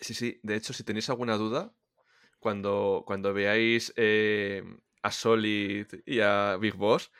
Sí, 0.00 0.14
sí. 0.14 0.40
De 0.42 0.56
hecho, 0.56 0.72
si 0.72 0.82
tenéis 0.82 1.10
alguna 1.10 1.36
duda, 1.36 1.74
cuando, 2.38 3.04
cuando 3.06 3.34
veáis 3.34 3.92
eh, 3.96 4.62
a 5.02 5.12
Solid 5.12 5.86
y 6.06 6.20
a 6.20 6.56
Big 6.58 6.76
Boss, 6.76 7.12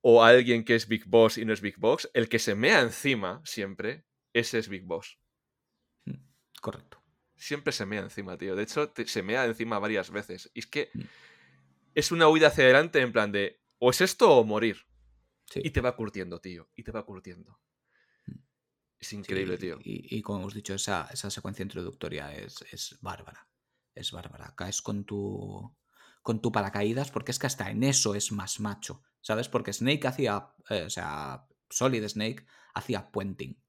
o 0.00 0.24
a 0.24 0.28
alguien 0.28 0.64
que 0.64 0.76
es 0.76 0.88
Big 0.88 1.04
Boss 1.04 1.36
y 1.36 1.44
no 1.44 1.52
es 1.52 1.60
Big 1.60 1.76
Boss, 1.76 2.10
el 2.14 2.30
que 2.30 2.38
se 2.38 2.54
mea 2.54 2.80
encima 2.80 3.42
siempre, 3.44 4.06
ese 4.32 4.58
es 4.58 4.68
Big 4.68 4.84
Boss. 4.84 5.18
Mm, 6.04 6.18
correcto. 6.60 7.02
Siempre 7.36 7.72
se 7.72 7.86
mea 7.86 8.00
encima, 8.00 8.38
tío. 8.38 8.54
De 8.54 8.62
hecho, 8.62 8.92
se 9.06 9.22
mea 9.22 9.44
encima 9.44 9.78
varias 9.78 10.10
veces. 10.10 10.50
Y 10.54 10.60
es 10.60 10.66
que 10.66 10.90
mm. 10.94 11.00
es 11.94 12.12
una 12.12 12.28
huida 12.28 12.48
hacia 12.48 12.64
adelante 12.64 13.00
en 13.00 13.12
plan 13.12 13.32
de 13.32 13.60
o 13.78 13.90
es 13.90 14.00
esto 14.00 14.30
o 14.30 14.44
morir. 14.44 14.86
Y 15.54 15.70
te 15.70 15.80
va 15.80 15.96
curtiendo, 15.96 16.40
tío. 16.40 16.70
Y 16.74 16.82
te 16.82 16.92
va 16.92 17.04
curtiendo. 17.04 17.60
Mm. 18.26 18.38
Es 18.98 19.12
increíble, 19.12 19.58
tío. 19.58 19.78
Y, 19.82 20.22
como 20.22 20.40
hemos 20.40 20.54
dicho, 20.54 20.74
esa, 20.74 21.08
esa 21.12 21.30
secuencia 21.30 21.62
introductoria 21.62 22.32
es, 22.32 22.62
es 22.70 22.96
bárbara. 23.00 23.48
Es 23.94 24.12
bárbara. 24.12 24.54
Caes 24.56 24.80
con 24.80 25.04
tu 25.04 25.76
con 26.22 26.40
tu 26.40 26.52
paracaídas, 26.52 27.10
porque 27.10 27.32
es 27.32 27.38
que 27.38 27.48
hasta 27.48 27.70
en 27.70 27.82
eso 27.82 28.14
es 28.14 28.32
más 28.32 28.60
macho, 28.60 29.02
¿sabes? 29.20 29.48
Porque 29.48 29.72
Snake 29.72 30.06
hacía, 30.06 30.54
eh, 30.70 30.84
o 30.86 30.90
sea, 30.90 31.46
Solid 31.68 32.06
Snake 32.08 32.46
hacía 32.74 33.10
puenting. 33.10 33.60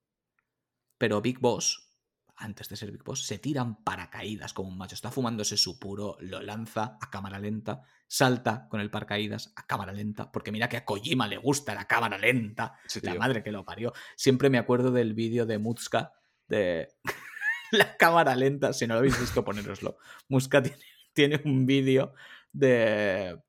Pero 1.03 1.19
Big 1.19 1.39
Boss, 1.39 1.89
antes 2.37 2.69
de 2.69 2.77
ser 2.77 2.89
Big 2.89 3.03
Boss, 3.03 3.25
se 3.25 3.37
tiran 3.37 3.83
paracaídas 3.83 4.53
como 4.53 4.69
un 4.69 4.77
macho. 4.77 4.95
Está 4.95 5.11
fumándose 5.11 5.57
su 5.57 5.77
puro, 5.77 6.15
lo 6.21 6.41
lanza 6.41 6.97
a 7.01 7.09
cámara 7.09 7.39
lenta, 7.39 7.81
salta 8.07 8.69
con 8.69 8.79
el 8.79 8.89
paracaídas 8.89 9.51
a 9.57 9.67
cámara 9.67 9.91
lenta, 9.91 10.31
porque 10.31 10.53
mira 10.53 10.69
que 10.69 10.77
a 10.77 10.85
Kojima 10.85 11.27
le 11.27 11.35
gusta 11.35 11.75
la 11.75 11.87
cámara 11.87 12.17
lenta, 12.17 12.79
la 13.01 13.15
madre 13.15 13.43
que 13.43 13.51
lo 13.51 13.65
parió. 13.65 13.91
Siempre 14.15 14.49
me 14.49 14.57
acuerdo 14.57 14.91
del 14.91 15.13
vídeo 15.13 15.45
de 15.45 15.57
Mutska 15.57 16.13
de 16.47 16.87
la 17.73 17.97
cámara 17.97 18.33
lenta, 18.37 18.71
si 18.71 18.87
no 18.87 18.93
lo 18.93 18.99
habéis 18.99 19.19
visto, 19.19 19.43
poneroslo. 19.43 19.97
Muska 20.29 20.63
tiene, 20.63 20.77
tiene 21.11 21.41
un 21.43 21.65
vídeo 21.65 22.13
de... 22.53 23.43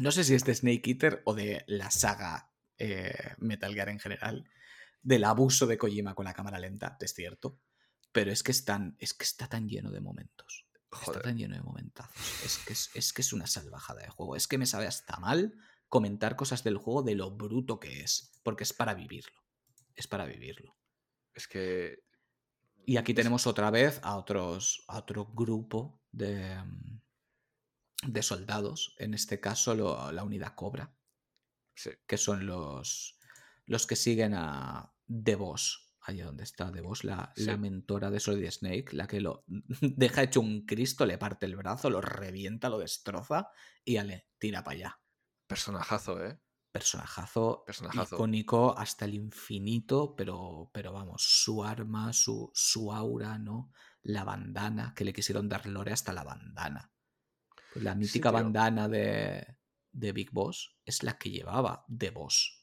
No 0.00 0.10
sé 0.10 0.24
si 0.24 0.34
es 0.34 0.44
de 0.44 0.52
Snake 0.52 0.90
Eater 0.90 1.22
o 1.26 1.32
de 1.32 1.62
la 1.68 1.92
saga 1.92 2.50
eh, 2.76 3.34
Metal 3.38 3.72
Gear 3.72 3.88
en 3.88 4.00
general, 4.00 4.50
del 5.06 5.22
abuso 5.22 5.68
de 5.68 5.78
Kojima 5.78 6.16
con 6.16 6.24
la 6.24 6.34
cámara 6.34 6.58
lenta, 6.58 6.96
es 7.00 7.14
cierto, 7.14 7.60
pero 8.10 8.32
es 8.32 8.42
que, 8.42 8.50
están, 8.50 8.96
es 8.98 9.14
que 9.14 9.22
está 9.22 9.48
tan 9.48 9.68
lleno 9.68 9.92
de 9.92 10.00
momentos. 10.00 10.66
Está 10.90 11.20
tan 11.20 11.38
lleno 11.38 11.54
de 11.54 11.62
momentazos. 11.62 12.42
Es 12.44 12.58
que 12.90 12.98
es, 12.98 13.12
que 13.12 13.22
es 13.22 13.32
una 13.32 13.46
salvajada 13.46 14.02
de 14.02 14.08
juego. 14.08 14.34
Es 14.34 14.48
que 14.48 14.58
me 14.58 14.66
sabe 14.66 14.88
hasta 14.88 15.16
mal 15.18 15.54
comentar 15.88 16.34
cosas 16.34 16.64
del 16.64 16.76
juego 16.76 17.04
de 17.04 17.14
lo 17.14 17.30
bruto 17.30 17.78
que 17.78 18.00
es, 18.00 18.32
porque 18.42 18.64
es 18.64 18.72
para 18.72 18.94
vivirlo. 18.94 19.44
Es 19.94 20.08
para 20.08 20.24
vivirlo. 20.24 20.76
Es 21.34 21.46
que... 21.46 22.02
Y 22.84 22.96
aquí 22.96 23.14
tenemos 23.14 23.46
otra 23.46 23.70
vez 23.70 24.00
a, 24.02 24.16
otros, 24.16 24.82
a 24.88 24.98
otro 24.98 25.26
grupo 25.26 26.00
de, 26.10 26.56
mm, 26.64 27.00
de 28.08 28.22
soldados, 28.22 28.96
en 28.98 29.14
este 29.14 29.38
caso 29.38 29.74
la 30.10 30.24
unidad 30.24 30.54
Cobra, 30.56 30.92
que 32.06 32.18
son 32.18 32.46
los, 32.46 33.20
los 33.66 33.86
que 33.86 33.96
siguen 33.96 34.34
a 34.34 34.95
The 35.06 35.36
Boss, 35.36 35.94
allá 36.00 36.26
donde 36.26 36.44
está 36.44 36.70
The 36.70 36.80
Boss, 36.80 37.04
la, 37.04 37.32
la, 37.36 37.56
mentora 37.56 38.10
de 38.10 38.20
Solid 38.20 38.50
Snake, 38.50 38.86
la 38.92 39.06
que 39.06 39.20
lo 39.20 39.44
deja 39.80 40.22
hecho 40.22 40.40
un 40.40 40.66
Cristo, 40.66 41.06
le 41.06 41.18
parte 41.18 41.46
el 41.46 41.56
brazo, 41.56 41.90
lo 41.90 42.00
revienta, 42.00 42.68
lo 42.68 42.78
destroza 42.78 43.48
y 43.84 44.00
le 44.00 44.28
tira 44.38 44.62
para 44.62 44.76
allá. 44.76 45.00
Personajazo, 45.46 46.24
¿eh? 46.24 46.40
Personajazo, 46.72 47.62
Personajazo, 47.64 48.16
icónico 48.16 48.76
hasta 48.76 49.06
el 49.06 49.14
infinito, 49.14 50.14
pero, 50.14 50.70
pero 50.74 50.92
vamos, 50.92 51.22
su 51.22 51.64
arma, 51.64 52.12
su, 52.12 52.50
su 52.52 52.92
aura, 52.92 53.38
¿no? 53.38 53.72
La 54.02 54.24
bandana, 54.24 54.92
que 54.94 55.04
le 55.04 55.14
quisieron 55.14 55.48
dar 55.48 55.66
lore 55.66 55.92
hasta 55.92 56.12
la 56.12 56.22
bandana. 56.22 56.92
Pues 57.72 57.82
la 57.82 57.94
mítica 57.94 58.30
bandana 58.30 58.88
de, 58.88 59.56
de, 59.90 60.12
Big 60.12 60.30
Boss 60.32 60.76
es 60.84 61.02
la 61.02 61.16
que 61.16 61.30
llevaba 61.30 61.84
The 61.88 62.10
Boss. 62.10 62.55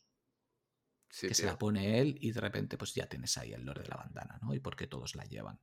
Que 1.20 1.34
se 1.34 1.46
la 1.46 1.58
pone 1.58 2.00
él 2.00 2.18
y 2.20 2.32
de 2.32 2.42
repente 2.42 2.78
pues 2.78 2.94
ya 2.94 3.08
tienes 3.08 3.38
ahí 3.38 3.54
el 3.54 3.64
lore 3.64 3.84
de 3.84 3.90
la 3.90 3.98
bandana, 3.98 4.40
¿no? 4.42 4.54
Y 4.54 4.60
porque 4.60 4.88
todos 4.88 5.16
la 5.16 5.26
llevan. 5.26 5.60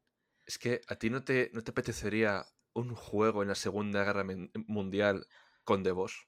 Es 0.46 0.58
que 0.58 0.80
a 0.88 0.96
ti 0.96 1.10
no 1.10 1.22
te, 1.22 1.50
no 1.52 1.62
te 1.62 1.70
apetecería 1.70 2.44
un 2.72 2.94
juego 2.94 3.42
en 3.42 3.48
la 3.48 3.54
Segunda 3.54 4.04
Guerra 4.04 4.24
Mundial 4.66 5.26
con 5.64 5.82
The 5.82 5.92
Boss. 5.92 6.26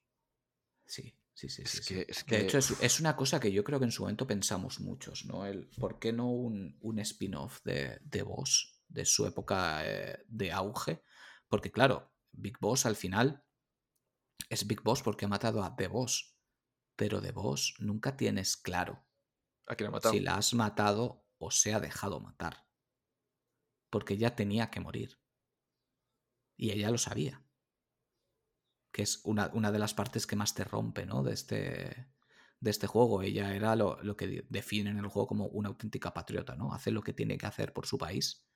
Sí, 0.85 1.15
sí, 1.35 1.49
sí. 1.49 1.63
Es 1.63 1.71
sí, 1.71 1.95
que- 1.95 2.05
sí. 2.05 2.05
es 2.09 2.27
De 2.27 2.41
hecho, 2.41 2.59
es, 2.59 2.71
es 2.83 3.01
una 3.01 3.17
cosa 3.17 3.41
que 3.41 3.53
yo 3.53 3.65
creo 3.65 3.79
que 3.79 3.85
en 3.85 3.93
su 3.93 4.03
momento 4.03 4.27
pensamos 4.27 4.81
muchos, 4.81 5.25
¿no? 5.25 5.47
El, 5.47 5.69
¿Por 5.79 5.99
qué 5.99 6.13
no 6.13 6.31
un, 6.31 6.77
un 6.81 6.99
spin-off 6.99 7.63
de, 7.65 7.99
de 8.03 8.23
Boss, 8.23 8.81
de 8.89 9.05
su 9.05 9.27
época 9.27 9.83
eh, 9.85 10.25
de 10.29 10.53
auge? 10.53 11.03
Porque 11.49 11.71
claro, 11.71 12.13
Big 12.33 12.59
Boss 12.61 12.87
al 12.87 12.97
final 12.97 13.45
es 14.49 14.67
Big 14.67 14.83
Boss 14.83 15.03
porque 15.03 15.25
ha 15.25 15.29
matado 15.29 15.63
a 15.63 15.75
The 15.77 15.89
Boss, 15.89 16.37
pero 16.97 17.21
The 17.21 17.33
Boss 17.33 17.75
nunca 17.79 18.17
tienes 18.17 18.57
claro 18.57 19.05
¿A 19.73 19.77
quién 19.77 19.89
ha 19.89 19.91
matado? 19.93 20.13
si 20.15 20.21
la 20.21 20.37
has 20.37 20.55
matado 20.55 21.27
o 21.39 21.51
se 21.51 21.75
ha 21.75 21.81
dejado 21.81 22.21
matar. 22.21 22.67
Porque 23.91 24.17
ya 24.17 24.35
tenía 24.37 24.71
que 24.71 24.81
morir. 24.81 25.19
Y 26.57 26.71
ella 26.71 26.91
lo 26.91 26.99
sabía. 26.99 27.45
Que 28.93 29.03
es 29.03 29.21
una, 29.25 29.51
una 29.55 29.73
de 29.73 29.79
las 29.79 29.95
partes 29.95 30.27
que 30.27 30.37
más 30.37 30.55
te 30.55 30.65
rompe, 30.65 31.07
¿no? 31.07 31.23
De 31.23 31.33
este, 31.33 32.09
de 32.61 32.71
este 32.71 32.87
juego. 32.87 33.23
Ella 33.23 33.55
era 33.55 33.75
lo, 33.77 34.01
lo 34.03 34.17
que 34.17 34.27
de- 34.27 34.47
define 34.49 34.91
en 34.91 34.99
el 34.99 35.09
juego 35.09 35.27
como 35.27 35.47
una 35.47 35.69
auténtica 35.69 36.13
patriota, 36.15 36.55
¿no? 36.57 36.73
Hace 36.75 36.91
lo 36.91 37.03
que 37.03 37.13
tiene 37.13 37.37
que 37.39 37.47
hacer 37.47 37.73
por 37.73 37.87
su 37.87 37.99
país. 37.99 38.47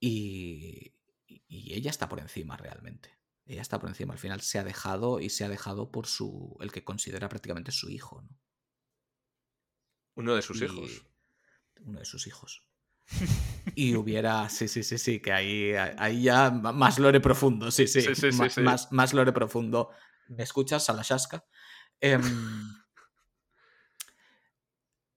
Y, 0.00 0.94
y- 1.26 1.42
y 1.48 1.74
ella 1.74 1.90
está 1.90 2.08
por 2.08 2.20
encima 2.20 2.56
realmente. 2.56 3.10
Ella 3.46 3.62
está 3.62 3.78
por 3.78 3.88
encima. 3.88 4.12
Al 4.14 4.18
final 4.18 4.40
se 4.40 4.58
ha 4.58 4.64
dejado 4.64 5.20
y 5.20 5.30
se 5.30 5.44
ha 5.44 5.48
dejado 5.48 5.90
por 5.90 6.06
su. 6.06 6.56
el 6.60 6.72
que 6.72 6.84
considera 6.84 7.28
prácticamente 7.28 7.72
su 7.72 7.90
hijo, 7.90 8.22
¿no? 8.22 8.38
Uno 10.14 10.34
de 10.34 10.42
sus 10.42 10.60
y- 10.60 10.64
hijos. 10.64 11.04
Uno 11.84 11.98
de 11.98 12.04
sus 12.04 12.26
hijos. 12.26 12.62
Y 13.74 13.94
hubiera. 13.96 14.48
Sí, 14.48 14.68
sí, 14.68 14.82
sí, 14.82 14.96
sí, 14.98 15.20
que 15.20 15.32
ahí, 15.32 15.72
ahí 15.98 16.22
ya 16.22 16.50
más 16.50 16.98
lore 16.98 17.20
profundo, 17.20 17.70
sí, 17.70 17.86
sí. 17.86 18.00
Sí, 18.00 18.14
sí, 18.14 18.32
sí, 18.32 18.38
ma- 18.38 18.48
sí. 18.50 18.60
Más, 18.62 18.92
más 18.92 19.12
lore 19.12 19.32
profundo. 19.32 19.90
¿Me 20.28 20.42
escuchas, 20.42 20.84
Salashaska? 20.84 21.44
Em, 22.00 22.22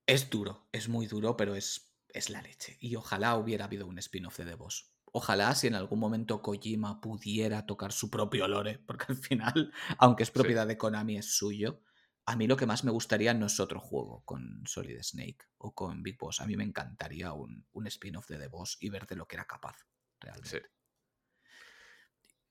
es 0.06 0.30
duro, 0.30 0.68
es 0.72 0.90
muy 0.90 1.08
duro, 1.08 1.38
pero 1.38 1.56
es, 1.56 1.94
es 2.10 2.30
la 2.30 2.42
leche. 2.42 2.78
Y 2.80 2.96
ojalá 2.96 3.36
hubiera 3.36 3.66
habido 3.66 3.88
un 3.88 3.98
spin-off 4.00 4.38
de 4.38 4.46
The 4.46 4.56
Boss. 4.56 4.92
Ojalá 5.14 5.56
si 5.56 5.68
en 5.68 5.76
algún 5.76 6.00
momento 6.00 6.42
Kojima 6.42 7.00
pudiera 7.02 7.66
tocar 7.66 7.92
su 7.92 8.10
propio 8.10 8.48
lore, 8.48 8.80
porque 8.80 9.06
al 9.10 9.16
final, 9.18 9.74
aunque 9.98 10.24
es 10.24 10.32
propiedad 10.32 10.68
de 10.68 10.78
Konami, 10.78 11.18
es 11.18 11.34
suyo. 11.36 11.82
A 12.30 12.36
mí 12.36 12.46
lo 12.46 12.58
que 12.58 12.66
más 12.66 12.84
me 12.84 12.92
gustaría 12.92 13.34
no 13.34 13.46
es 13.46 13.58
otro 13.60 13.80
juego 13.80 14.22
con 14.26 14.62
Solid 14.66 15.02
Snake 15.02 15.46
o 15.60 15.74
con 15.74 16.04
Big 16.04 16.18
Boss. 16.18 16.42
A 16.42 16.46
mí 16.46 16.58
me 16.58 16.66
encantaría 16.66 17.32
un, 17.32 17.66
un 17.72 17.88
spin-off 17.88 18.28
de 18.28 18.38
The 18.38 18.48
Boss 18.48 18.78
y 18.82 18.90
ver 18.90 19.08
de 19.08 19.16
lo 19.16 19.26
que 19.28 19.38
era 19.38 19.46
capaz, 19.46 19.78
realmente. 20.20 20.50
Sí. 20.50 20.60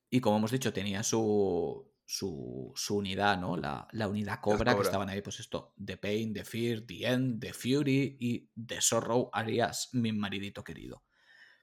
Y 0.09 0.19
como 0.19 0.37
hemos 0.37 0.49
dicho, 0.49 0.73
tenía 0.73 1.03
su, 1.03 1.93
su, 2.05 2.73
su 2.75 2.97
unidad, 2.97 3.37
¿no? 3.37 3.55
La, 3.55 3.87
la 3.91 4.07
unidad 4.07 4.39
Cobra, 4.41 4.71
que 4.71 4.77
Cobra. 4.77 4.87
estaban 4.87 5.09
ahí, 5.09 5.21
pues 5.21 5.39
esto, 5.39 5.75
The 5.85 5.97
Pain, 5.97 6.33
The 6.33 6.43
Fear, 6.43 6.81
The 6.87 7.07
End, 7.07 7.39
The 7.39 7.53
Fury 7.53 8.17
y 8.19 8.49
The 8.55 8.81
Sorrow 8.81 9.29
Arias, 9.31 9.89
mi 9.93 10.11
maridito 10.11 10.63
querido. 10.63 11.03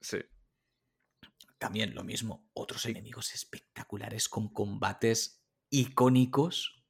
Sí. 0.00 0.18
También 1.58 1.96
lo 1.96 2.04
mismo, 2.04 2.48
otros 2.52 2.86
enemigos 2.86 3.34
espectaculares 3.34 4.28
con 4.28 4.52
combates 4.52 5.42
icónicos, 5.68 6.83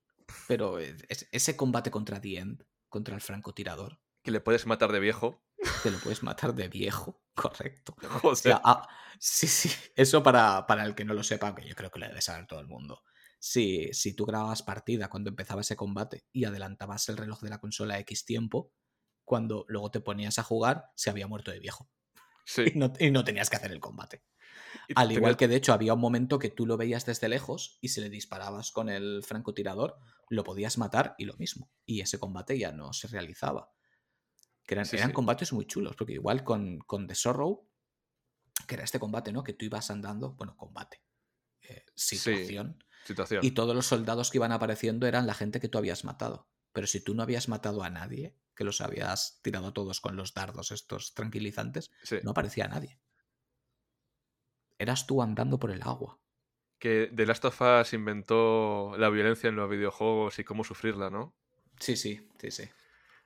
pero 0.49 0.79
es- 0.79 1.29
ese 1.33 1.57
combate 1.57 1.91
contra 1.91 2.20
The 2.20 2.39
End, 2.39 2.66
contra 2.89 3.14
el 3.14 3.20
francotirador, 3.20 4.01
Que 4.22 4.31
le 4.31 4.41
puedes 4.41 4.66
matar 4.66 4.91
de 4.93 5.01
viejo. 5.01 5.45
te 5.83 5.91
lo 5.91 5.99
puedes 5.99 6.22
matar 6.22 6.55
de 6.55 6.68
viejo, 6.68 7.22
correcto. 7.35 7.95
Joder. 8.01 8.33
O 8.33 8.37
sea, 8.37 8.61
ah, 8.64 8.89
sí, 9.18 9.47
sí, 9.47 9.70
eso 9.97 10.22
para, 10.22 10.66
para 10.66 10.85
el 10.85 10.95
que 10.95 11.05
no 11.05 11.14
lo 11.14 11.22
sepa, 11.22 11.55
que 11.55 11.66
yo 11.66 11.75
creo 11.75 11.91
que 11.91 11.99
lo 12.01 12.07
debe 12.09 12.20
saber 12.22 12.47
todo 12.47 12.61
el 12.61 12.66
mundo. 12.68 13.03
Si, 13.39 13.93
si 13.93 14.14
tú 14.14 14.25
grababas 14.25 14.62
partida 14.62 15.09
cuando 15.09 15.29
empezaba 15.31 15.61
ese 15.61 15.77
combate 15.77 16.25
y 16.33 16.45
adelantabas 16.47 17.09
el 17.11 17.18
reloj 17.18 17.41
de 17.43 17.51
la 17.51 17.59
consola 17.61 17.99
X 18.01 18.25
tiempo, 18.25 18.72
cuando 19.25 19.64
luego 19.68 19.91
te 19.91 20.01
ponías 20.01 20.39
a 20.39 20.43
jugar, 20.43 20.87
se 20.97 21.11
había 21.11 21.27
muerto 21.27 21.51
de 21.51 21.61
viejo. 21.61 21.91
sí. 22.47 22.64
Y 22.75 22.79
no, 22.79 22.93
y 22.99 23.11
no 23.11 23.25
tenías 23.25 23.51
que 23.51 23.57
hacer 23.57 23.72
el 23.72 23.81
combate. 23.81 24.22
Y 24.89 24.93
Al 24.97 25.12
igual 25.12 25.37
que 25.37 25.49
de 25.49 25.57
hecho 25.57 25.72
había 25.72 25.95
un 25.95 26.01
momento 26.01 26.39
que 26.39 26.51
tú 26.51 26.66
lo 26.66 26.77
veías 26.77 27.05
desde 27.07 27.29
lejos 27.29 27.79
y 27.81 27.89
si 27.89 28.01
le 28.01 28.11
disparabas 28.11 28.70
con 28.70 28.89
el 28.89 29.22
francotirador, 29.22 29.99
lo 30.29 30.45
podías 30.45 30.79
matar 30.79 31.14
y 31.18 31.25
lo 31.25 31.35
mismo. 31.37 31.70
Y 31.87 32.01
ese 32.01 32.18
combate 32.18 32.59
ya 32.59 32.72
no 32.72 32.93
se 32.93 33.09
realizaba. 33.09 33.70
Que 34.66 34.75
eran, 34.75 34.87
Sí, 34.87 34.97
eran 34.97 35.11
sí. 35.11 35.14
combates 35.14 35.53
muy 35.53 35.66
chulos, 35.66 35.95
porque 35.97 36.14
igual 36.14 36.43
con, 36.45 36.79
con 36.81 37.07
The 37.07 37.14
Sorrow, 37.14 37.68
que 38.66 38.75
era 38.77 38.85
este 38.85 38.99
combate, 38.99 39.33
¿no? 39.33 39.45
Que 39.45 39.53
tú 39.53 39.64
ibas 39.66 39.91
andando, 39.91 40.33
bueno, 40.35 40.57
combate, 40.57 41.03
eh, 41.62 41.85
situación, 41.95 42.83
Situación. 43.05 43.45
y 43.45 43.51
todos 43.51 43.75
los 43.75 43.87
soldados 43.87 44.31
que 44.31 44.39
iban 44.39 44.53
apareciendo 44.53 45.07
eran 45.07 45.27
la 45.27 45.35
gente 45.35 45.61
que 45.61 45.68
tú 45.68 45.77
habías 45.79 46.05
matado. 46.05 46.49
Pero 46.72 46.87
si 46.87 47.01
tú 47.05 47.14
no 47.14 47.22
habías 47.22 47.49
matado 47.49 47.83
a 47.83 47.91
nadie, 47.91 48.37
que 48.57 48.64
los 48.64 48.81
habías 48.81 49.41
tirado 49.43 49.66
a 49.68 49.72
todos 49.75 50.01
con 50.01 50.16
los 50.16 50.33
dardos 50.35 50.70
estos 50.72 51.12
tranquilizantes, 51.14 51.91
no 52.22 52.31
aparecía 52.31 52.66
nadie. 52.68 52.99
Eras 54.79 55.07
tú 55.07 55.22
andando 55.22 55.59
por 55.59 55.70
el 55.70 55.83
agua. 55.83 56.20
Que 56.85 57.11
The 57.16 57.24
Last 57.24 57.47
of 57.47 57.59
Us 57.62 57.95
inventó 57.95 58.95
la 58.99 59.09
violencia 59.09 59.49
en 59.49 59.57
los 59.57 59.70
videojuegos 59.70 60.39
y 60.39 60.45
cómo 60.45 60.64
sufrirla, 60.64 61.09
¿no? 61.09 61.35
Sí, 61.80 61.97
sí, 61.97 62.28
sí, 62.39 62.51
sí. 62.51 62.64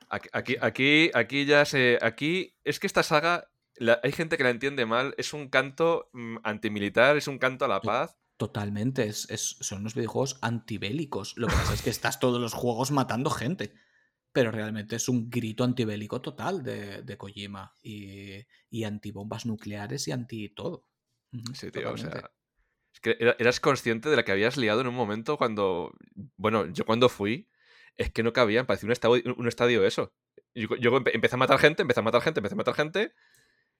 Aquí, 0.09 0.55
aquí, 0.61 1.11
aquí, 1.13 1.45
ya 1.45 1.65
se. 1.65 1.99
Aquí. 2.01 2.55
Es 2.63 2.79
que 2.79 2.87
esta 2.87 3.03
saga. 3.03 3.51
la- 3.75 3.99
hay 4.01 4.13
gente 4.13 4.37
que 4.37 4.43
la 4.45 4.49
entiende 4.51 4.85
mal. 4.85 5.13
Es 5.17 5.33
un 5.33 5.49
canto 5.49 6.09
mm, 6.13 6.37
antimilitar, 6.43 7.17
es 7.17 7.27
un 7.27 7.37
canto 7.37 7.65
a 7.65 7.67
la 7.67 7.81
paz. 7.81 8.17
Totalmente, 8.37 9.03
es, 9.07 9.29
es- 9.29 9.57
son 9.59 9.79
unos 9.81 9.93
videojuegos 9.93 10.39
antibélicos. 10.41 11.33
Lo 11.35 11.47
que 11.47 11.55
pasa 11.55 11.73
es 11.73 11.81
que 11.81 11.89
estás 11.89 12.21
todos 12.21 12.39
los 12.39 12.53
juegos 12.53 12.91
matando 12.91 13.29
gente. 13.29 13.73
Pero 14.31 14.51
realmente 14.51 14.95
es 14.95 15.09
un 15.09 15.29
grito 15.29 15.65
antibélico 15.65 16.21
total 16.21 16.63
de, 16.63 17.01
de 17.01 17.17
Kojima. 17.17 17.73
Y, 17.83 18.45
y 18.69 18.85
antibombas 18.85 19.45
nucleares 19.45 20.07
y 20.07 20.11
anti 20.13 20.47
todo. 20.47 20.85
Sí, 21.53 21.71
tío, 21.71 21.89
o 21.89 21.95
totalmente. 21.95 22.19
sea. 22.19 22.31
Eras 23.03 23.59
consciente 23.59 24.09
de 24.09 24.15
la 24.15 24.23
que 24.23 24.31
habías 24.31 24.57
liado 24.57 24.81
en 24.81 24.87
un 24.87 24.95
momento 24.95 25.37
cuando. 25.37 25.91
Bueno, 26.37 26.65
yo 26.67 26.85
cuando 26.85 27.09
fui. 27.09 27.47
Es 27.97 28.11
que 28.11 28.23
no 28.23 28.31
cabían, 28.31 28.65
parecía 28.65 28.87
un 28.87 28.93
estadio, 28.93 29.21
un 29.37 29.47
estadio 29.47 29.85
eso. 29.85 30.13
Yo, 30.55 30.67
yo 30.77 30.91
empe- 30.91 31.11
empecé 31.13 31.35
a 31.35 31.37
matar 31.37 31.59
gente, 31.59 31.81
empecé 31.81 31.99
a 31.99 32.03
matar 32.03 32.21
gente, 32.21 32.39
empecé 32.39 32.53
a 32.55 32.57
matar 32.57 32.73
gente. 32.75 33.13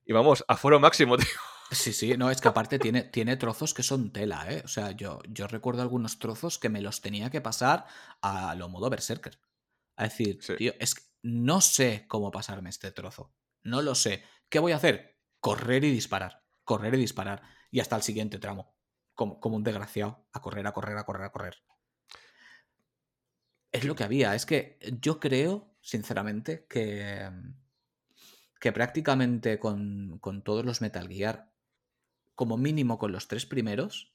Y 0.04 0.12
vamos, 0.12 0.44
a 0.48 0.56
foro 0.56 0.78
máximo, 0.78 1.16
tío. 1.18 1.26
Sí, 1.70 1.92
sí, 1.92 2.16
no, 2.18 2.30
es 2.30 2.40
que 2.40 2.48
aparte 2.48 2.78
tiene, 2.78 3.02
tiene 3.04 3.36
trozos 3.36 3.72
que 3.74 3.82
son 3.82 4.12
tela, 4.12 4.44
¿eh? 4.52 4.60
O 4.64 4.68
sea, 4.68 4.90
yo, 4.90 5.20
yo 5.28 5.46
recuerdo 5.46 5.80
algunos 5.82 6.18
trozos 6.18 6.58
que 6.58 6.68
me 6.68 6.82
los 6.82 7.00
tenía 7.00 7.30
que 7.30 7.40
pasar 7.40 7.86
a 8.20 8.54
lo 8.56 8.68
modo 8.68 8.90
Berserker. 8.90 9.38
A 9.96 10.04
decir, 10.04 10.38
Sí. 10.42 10.54
tío, 10.56 10.74
es 10.80 10.94
que 10.96 11.02
no 11.22 11.60
sé 11.60 12.04
cómo 12.08 12.30
pasarme 12.30 12.70
este 12.70 12.90
trozo. 12.92 13.32
No 13.62 13.80
lo 13.82 13.94
sé. 13.94 14.22
¿Qué 14.48 14.58
voy 14.58 14.72
a 14.72 14.76
hacer? 14.76 15.18
Correr 15.38 15.84
y 15.84 15.90
disparar. 15.92 16.42
Correr 16.64 16.94
y 16.94 16.98
disparar. 16.98 17.42
Y 17.70 17.80
hasta 17.80 17.96
el 17.96 18.02
siguiente 18.02 18.38
tramo. 18.38 18.74
Como, 19.20 19.32
como 19.42 19.56
un 19.58 19.64
desgraciado. 19.68 20.12
A 20.36 20.38
correr, 20.44 20.66
a 20.66 20.72
correr, 20.76 20.96
a 20.98 21.04
correr, 21.08 21.24
a 21.26 21.32
correr. 21.34 21.56
Es 23.72 23.84
lo 23.84 23.94
que 23.96 24.04
había. 24.04 24.34
Es 24.36 24.46
que 24.46 24.78
yo 25.00 25.18
creo, 25.20 25.74
sinceramente, 25.80 26.66
que, 26.68 27.28
que 28.60 28.72
prácticamente 28.72 29.58
con, 29.58 30.18
con 30.20 30.42
todos 30.42 30.64
los 30.64 30.80
Metal 30.80 31.08
Gear, 31.08 31.52
como 32.34 32.56
mínimo 32.56 32.98
con 32.98 33.12
los 33.12 33.28
tres 33.28 33.46
primeros, 33.46 34.14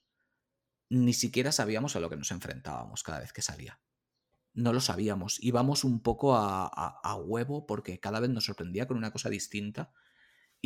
ni 0.89 1.13
siquiera 1.13 1.51
sabíamos 1.51 1.95
a 1.95 1.99
lo 1.99 2.09
que 2.09 2.17
nos 2.17 2.31
enfrentábamos 2.31 3.03
cada 3.03 3.19
vez 3.19 3.33
que 3.33 3.41
salía. 3.41 3.81
No 4.53 4.73
lo 4.73 4.81
sabíamos. 4.81 5.43
Íbamos 5.43 5.83
un 5.85 6.01
poco 6.01 6.35
a, 6.35 6.65
a- 6.67 6.99
a 7.03 7.15
huevo 7.15 7.65
porque 7.67 7.99
cada 7.99 8.19
vez 8.21 8.29
nos 8.31 8.45
sorprendía 8.45 8.87
con 8.87 8.97
una 8.97 9.11
cosa 9.11 9.29
distinta 9.29 9.91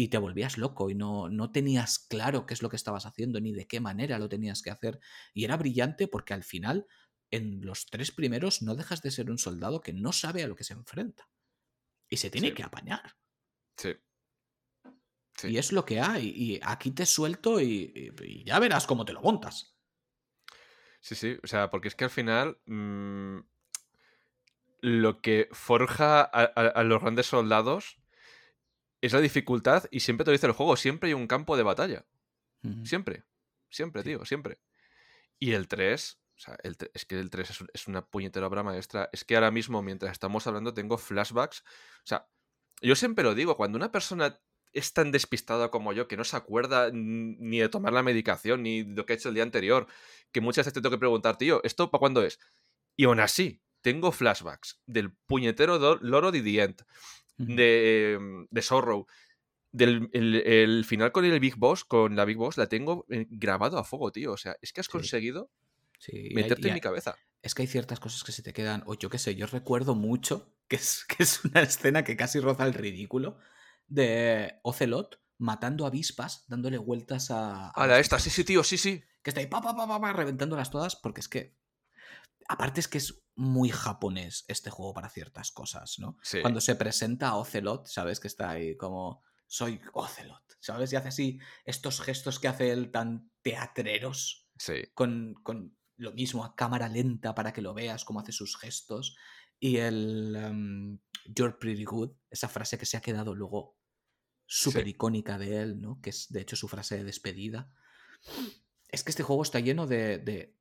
y 0.01 0.07
te 0.07 0.17
volvías 0.17 0.57
loco 0.57 0.89
y 0.89 0.95
no, 0.95 1.27
no 1.27 1.51
tenías 1.51 1.99
claro 1.99 2.45
qué 2.45 2.53
es 2.53 2.61
lo 2.61 2.69
que 2.69 2.77
estabas 2.77 3.05
haciendo 3.05 3.41
ni 3.41 3.51
de 3.51 3.67
qué 3.67 3.81
manera 3.81 4.17
lo 4.17 4.29
tenías 4.29 4.61
que 4.61 4.69
hacer. 4.71 5.01
Y 5.33 5.43
era 5.43 5.57
brillante 5.57 6.07
porque 6.07 6.33
al 6.33 6.45
final, 6.45 6.87
en 7.31 7.59
los 7.65 7.85
tres 7.87 8.11
primeros, 8.11 8.61
no 8.61 8.75
dejas 8.75 9.01
de 9.01 9.11
ser 9.11 9.29
un 9.29 9.37
soldado 9.37 9.81
que 9.81 9.91
no 9.91 10.13
sabe 10.13 10.41
a 10.41 10.47
lo 10.47 10.55
que 10.55 10.63
se 10.63 10.71
enfrenta. 10.73 11.27
Y 12.09 12.15
se 12.15 12.29
tiene 12.29 12.47
Sí. 12.47 12.53
que 12.53 12.63
apañar. 12.63 13.17
Sí. 13.75 13.93
Sí. 15.35 15.49
Y 15.49 15.57
es 15.57 15.73
lo 15.73 15.83
que 15.83 15.99
hay. 15.99 16.29
Y 16.29 16.59
aquí 16.63 16.91
te 16.91 17.05
suelto 17.05 17.59
y, 17.59 18.13
ya 18.45 18.57
verás 18.59 18.87
cómo 18.87 19.03
te 19.03 19.11
lo 19.11 19.21
montas. 19.21 19.75
Sí, 21.01 21.15
sí, 21.15 21.37
o 21.43 21.47
sea, 21.47 21.69
porque 21.69 21.89
es 21.89 21.95
que 21.95 22.05
al 22.05 22.09
final 22.09 22.57
mm, 22.65 23.39
lo 24.79 25.21
que 25.21 25.49
forja 25.51 26.21
a, 26.21 26.43
a- 26.55 26.67
a 26.73 26.83
los 26.85 27.01
grandes 27.01 27.25
soldados 27.25 27.97
es 29.01 29.13
la 29.13 29.21
dificultad 29.21 29.85
y 29.91 30.01
siempre 30.01 30.25
te 30.25 30.31
lo 30.31 30.33
dice 30.33 30.47
el 30.47 30.53
juego, 30.53 30.75
siempre 30.75 31.09
hay 31.09 31.13
un 31.13 31.27
campo 31.27 31.57
de 31.57 31.63
batalla, 31.63 32.05
siempre, 32.83 33.23
siempre, 33.69 34.03
tío, 34.03 34.25
siempre. 34.25 34.59
Y 35.37 35.53
el 35.53 35.67
3, 35.67 36.19
o 36.35 36.39
sea, 36.39 36.57
el 36.63 36.75
es 36.93 37.05
que 37.05 37.19
el 37.19 37.29
3 37.29 37.49
es, 37.49 37.63
es 37.73 37.87
una 37.87 38.05
puñetera 38.05 38.47
obra 38.47 38.63
maestra, 38.63 39.09
es 39.13 39.23
que 39.23 39.35
ahora 39.35 39.51
mismo 39.51 39.81
mientras 39.81 40.11
estamos 40.11 40.45
hablando 40.47 40.73
tengo 40.73 40.97
flashbacks, 40.97 41.61
o 41.61 42.07
sea, 42.07 42.27
yo 42.81 42.95
siempre 42.95 43.23
lo 43.23 43.35
digo, 43.35 43.55
cuando 43.55 43.77
una 43.77 43.91
persona 43.91 44.39
es 44.73 44.93
tan 44.93 45.11
despistada 45.11 45.71
como 45.71 45.93
yo, 45.93 46.07
que 46.07 46.17
no 46.17 46.23
se 46.23 46.37
acuerda 46.37 46.91
ni 46.93 47.59
de 47.59 47.69
tomar 47.69 47.93
la 47.93 48.03
medicación, 48.03 48.63
ni 48.63 48.83
de 48.83 48.95
lo 48.95 49.05
que 49.05 49.13
ha 49.13 49.15
hecho 49.15 49.29
el 49.29 49.35
día 49.35 49.43
anterior, 49.43 49.87
que 50.31 50.41
muchas 50.41 50.65
veces 50.65 50.73
te 50.73 50.81
tengo 50.81 50.95
que 50.95 50.99
preguntar, 50.99 51.37
tío, 51.37 51.61
¿esto 51.63 51.89
para 51.89 51.99
cuándo 51.99 52.23
es? 52.23 52.39
Y 52.95 53.05
aún 53.05 53.19
así, 53.19 53.61
tengo 53.81 54.11
flashbacks 54.11 54.81
del 54.85 55.11
puñetero 55.11 55.97
loro 56.01 56.31
de 56.31 56.41
The 56.41 56.61
End. 56.61 56.85
De, 57.39 58.13
em, 58.13 58.47
de 58.49 58.61
Sorrow. 58.61 59.05
Del 59.71 60.09
el, 60.13 60.35
el 60.35 60.85
final 60.85 61.11
con 61.11 61.25
el 61.25 61.39
Big 61.39 61.55
Boss, 61.55 61.83
con 61.85 62.15
la 62.15 62.25
Big 62.25 62.37
Boss, 62.37 62.57
la 62.57 62.67
tengo 62.67 63.05
eh, 63.09 63.27
grabado 63.29 63.77
a 63.77 63.83
fuego, 63.83 64.11
tío. 64.11 64.31
O 64.33 64.37
sea, 64.37 64.55
es 64.61 64.73
que 64.73 64.81
has 64.81 64.87
Sí. 64.87 64.91
conseguido 64.91 65.51
Sí, 65.99 66.11
hay- 66.17 66.33
meterte 66.33 66.67
en 66.69 66.73
mi 66.75 66.81
cabeza. 66.81 67.15
Es 67.41 67.53
que 67.55 67.61
hay 67.61 67.67
ciertas 67.67 67.99
cosas 67.99 68.23
que 68.23 68.31
se 68.31 68.41
te 68.43 68.51
quedan, 68.51 68.83
o 68.85 68.95
yo 68.95 69.09
qué 69.09 69.17
sé, 69.17 69.35
yo 69.35 69.45
recuerdo 69.47 69.95
mucho, 69.95 70.53
que 70.67 70.75
es, 70.77 71.05
que 71.07 71.23
es 71.23 71.43
una 71.45 71.61
escena 71.61 72.03
que 72.03 72.17
casi 72.17 72.39
roza 72.39 72.65
el 72.65 72.73
ridículo, 72.73 73.37
de 73.87 74.59
Ocelot 74.63 75.21
matando 75.37 75.85
avispas, 75.85 76.45
dándole 76.47 76.77
vueltas 76.77 77.31
a... 77.31 77.67
a 77.67 77.69
A 77.69 77.87
la 77.87 77.99
esta, 77.99 78.19
sí, 78.19 78.29
sí, 78.29 78.43
tío, 78.43 78.63
sí, 78.63 78.77
sí. 78.77 79.01
Que 79.23 79.29
está 79.29 79.39
ahí, 79.39 79.47
pa, 79.47 79.61
pa, 79.61 79.75
pa, 79.75 79.87
pa, 79.87 80.01
pa, 80.01 80.13
reventándolas 80.13 80.69
todas, 80.71 80.95
porque 80.95 81.21
es 81.21 81.29
que... 81.29 81.55
Aparte 82.51 82.79
es 82.79 82.87
que 82.87 82.97
es 82.97 83.23
muy 83.35 83.69
japonés 83.69 84.43
este 84.47 84.71
juego 84.71 84.93
para 84.93 85.09
ciertas 85.09 85.51
cosas, 85.51 85.99
¿no? 85.99 86.17
Sí. 86.23 86.41
Cuando 86.41 86.59
se 86.59 86.75
presenta 86.75 87.29
a 87.29 87.35
Ocelot, 87.37 87.85
¿sabes? 87.87 88.19
Que 88.19 88.27
está 88.27 88.49
ahí 88.49 88.75
como, 88.75 89.23
soy 89.45 89.79
Ocelot, 89.93 90.43
¿sabes? 90.59 90.91
Y 90.91 90.95
hace 90.95 91.07
así 91.09 91.39
estos 91.63 92.01
gestos 92.01 92.39
que 92.39 92.47
hace 92.47 92.71
él 92.71 92.91
tan 92.91 93.31
teatreros 93.43 94.47
Sí. 94.57 94.81
con, 94.95 95.35
con 95.43 95.77
lo 95.95 96.11
mismo 96.11 96.43
a 96.43 96.55
cámara 96.55 96.89
lenta 96.89 97.33
para 97.35 97.53
que 97.53 97.61
lo 97.61 97.73
veas, 97.73 98.03
cómo 98.03 98.19
hace 98.19 98.31
sus 98.31 98.57
gestos. 98.57 99.15
Y 99.59 99.77
el 99.77 100.35
em, 100.35 100.99
You're 101.25 101.57
Pretty 101.59 101.85
Good, 101.85 102.11
esa 102.29 102.49
frase 102.49 102.77
que 102.77 102.85
se 102.85 102.97
ha 102.97 103.01
quedado 103.01 103.35
luego 103.35 103.77
súper 104.47 104.85
Sí. 104.85 104.89
icónica 104.89 105.37
de 105.37 105.61
él, 105.61 105.79
¿no? 105.79 106.01
Que 106.01 106.09
es 106.09 106.27
de 106.29 106.41
hecho 106.41 106.55
su 106.55 106.67
frase 106.67 106.97
de 106.97 107.03
despedida. 107.03 107.71
Es 108.87 109.03
que 109.03 109.11
este 109.11 109.23
juego 109.23 109.43
está 109.43 109.59
lleno 109.59 109.85
de, 109.85 110.17
de, 110.17 110.58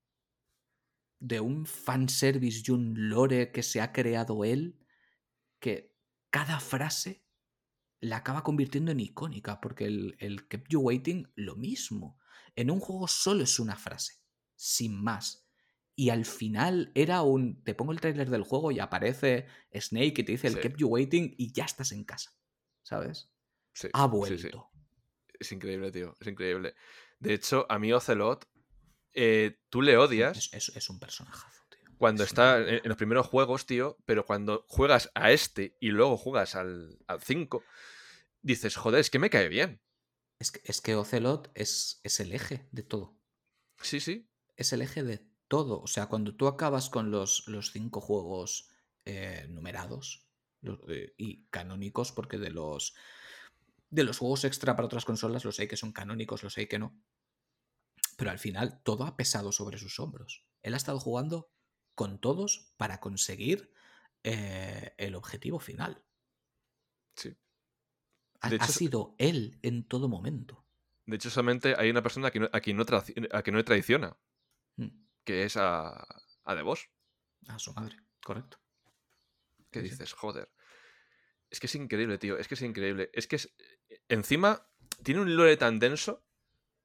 de 1.20 1.40
un 1.40 1.66
fanservice 1.66 2.62
y 2.66 2.70
un 2.70 3.08
lore 3.08 3.50
que 3.52 3.62
se 3.62 3.80
ha 3.80 3.92
creado 3.92 4.44
él, 4.44 4.78
que 5.60 5.96
cada 6.30 6.60
frase 6.60 7.24
la 8.00 8.18
acaba 8.18 8.44
convirtiendo 8.44 8.92
en 8.92 9.00
icónica, 9.00 9.60
porque 9.60 9.86
el, 9.86 10.16
el 10.20 10.46
Kept 10.46 10.68
You 10.70 10.80
Waiting, 10.80 11.32
lo 11.34 11.56
mismo. 11.56 12.18
En 12.54 12.70
un 12.70 12.78
juego 12.80 13.08
solo 13.08 13.42
es 13.42 13.58
una 13.58 13.76
frase, 13.76 14.14
sin 14.54 15.02
más. 15.02 15.48
Y 15.96 16.10
al 16.10 16.24
final 16.24 16.92
era 16.94 17.22
un. 17.22 17.64
Te 17.64 17.74
pongo 17.74 17.90
el 17.90 18.00
tráiler 18.00 18.30
del 18.30 18.44
juego 18.44 18.70
y 18.70 18.78
aparece 18.78 19.46
Snake 19.74 20.14
y 20.20 20.24
te 20.24 20.32
dice 20.32 20.46
el 20.46 20.54
Sí. 20.54 20.60
Kept 20.60 20.76
You 20.78 20.88
Waiting 20.88 21.34
y 21.36 21.52
ya 21.52 21.64
estás 21.64 21.90
en 21.90 22.04
casa. 22.04 22.30
¿Sabes? 22.82 23.32
sí, 23.72 23.88
Ha 23.92 24.06
vuelto. 24.06 24.70
sí. 24.72 24.78
Es 25.40 25.50
increíble, 25.52 25.90
tío. 25.90 26.14
Es 26.20 26.26
increíble. 26.28 26.74
De 27.18 27.34
hecho, 27.34 27.66
a 27.68 27.78
mí 27.80 27.92
Ocelot, 27.92 28.48
eh, 29.14 29.58
tú 29.70 29.82
le 29.82 29.96
odias 29.96 30.36
Es, 30.36 30.52
es- 30.68 30.76
es 30.76 30.90
un 30.90 30.98
personajazo, 30.98 31.62
tío. 31.70 31.80
cuando 31.98 32.22
Es 32.24 32.30
está 32.30 32.56
un- 32.56 32.68
en, 32.68 32.80
los 32.84 32.96
primeros 32.96 33.26
juegos, 33.26 33.66
tío, 33.66 33.96
pero 34.04 34.24
cuando 34.26 34.64
juegas 34.68 35.10
a 35.14 35.32
este 35.32 35.76
y 35.80 35.88
luego 35.88 36.16
juegas 36.16 36.54
al 36.54 36.98
5, 37.20 37.64
dices, 38.42 38.76
joder, 38.76 39.00
es 39.00 39.10
que 39.10 39.18
me 39.18 39.30
cae 39.30 39.48
bien. 39.48 39.80
Es 40.38 40.52
que, 40.52 40.60
es 40.64 40.80
que 40.80 40.94
Ocelot 40.94 41.50
es, 41.54 42.00
es 42.04 42.20
el 42.20 42.32
eje 42.32 42.68
de 42.70 42.82
todo. 42.84 43.16
Sí, 43.82 44.00
sí. 44.00 44.28
es 44.56 44.72
el 44.72 44.82
eje 44.82 45.02
de 45.02 45.26
todo. 45.48 45.80
O 45.80 45.86
sea, 45.86 46.06
cuando 46.06 46.34
tú 46.36 46.46
acabas 46.46 46.90
con 46.90 47.10
los, 47.10 47.46
los 47.48 47.72
cinco 47.72 48.00
juegos 48.00 48.68
eh, 49.04 49.46
numerados 49.48 50.28
eh, 50.88 51.14
y 51.16 51.46
canónicos, 51.46 52.12
porque 52.12 52.38
de 52.38 52.50
los, 52.50 52.94
de 53.90 54.04
los 54.04 54.18
juegos 54.18 54.44
extra 54.44 54.76
para 54.76 54.86
otras 54.86 55.04
consolas 55.04 55.44
los 55.44 55.56
sé 55.56 55.66
que 55.66 55.76
son 55.76 55.92
canónicos, 55.92 56.42
los 56.42 56.52
sé 56.52 56.68
que 56.68 56.78
no. 56.78 57.00
Pero 58.18 58.32
al 58.32 58.40
final 58.40 58.82
todo 58.82 59.04
ha 59.04 59.16
pesado 59.16 59.52
sobre 59.52 59.78
sus 59.78 60.00
hombros. 60.00 60.44
Él 60.62 60.74
ha 60.74 60.76
estado 60.76 60.98
jugando 60.98 61.52
con 61.94 62.20
todos 62.20 62.74
para 62.76 62.98
conseguir 62.98 63.72
eh, 64.24 64.92
el 64.98 65.14
objetivo 65.14 65.60
final. 65.60 66.04
sí. 67.14 67.36
Ha, 68.40 68.66
sido 68.68 69.14
él 69.18 69.58
en 69.62 69.84
todo 69.84 70.08
momento. 70.08 70.64
De 71.06 71.16
hecho, 71.16 71.30
solamente 71.30 71.74
hay 71.78 71.90
una 71.90 72.02
persona 72.02 72.28
a 72.28 72.30
quien 72.30 72.42
no, 72.42 72.50
a 72.52 72.60
quien 72.60 72.76
no, 72.76 72.84
a 73.32 73.42
quien 73.42 73.52
no 73.52 73.58
le 73.58 73.64
traiciona, 73.64 74.16
Mm, 74.76 75.06
que 75.24 75.44
es 75.44 75.56
a, 75.56 75.90
a 76.44 76.54
The 76.56 76.62
Boss. 76.62 76.88
A 77.48 77.58
su 77.58 77.72
madre, 77.72 77.96
correcto. 78.22 78.58
¿Qué 79.70 79.80
Sí, 79.80 79.86
sí. 79.86 79.90
dices? 79.90 80.12
Joder. 80.12 80.50
Es 81.50 81.60
que 81.60 81.66
es 81.66 81.74
increíble, 81.74 82.18
tío. 82.18 82.36
Es 82.38 82.46
que 82.48 82.54
es 82.54 82.62
increíble. 82.62 83.10
Es 83.12 83.26
que 83.26 83.36
es. 83.36 83.54
Encima, 84.08 84.68
tiene 85.02 85.20
un 85.20 85.34
lore 85.36 85.56
tan 85.56 85.78
denso, 85.78 86.27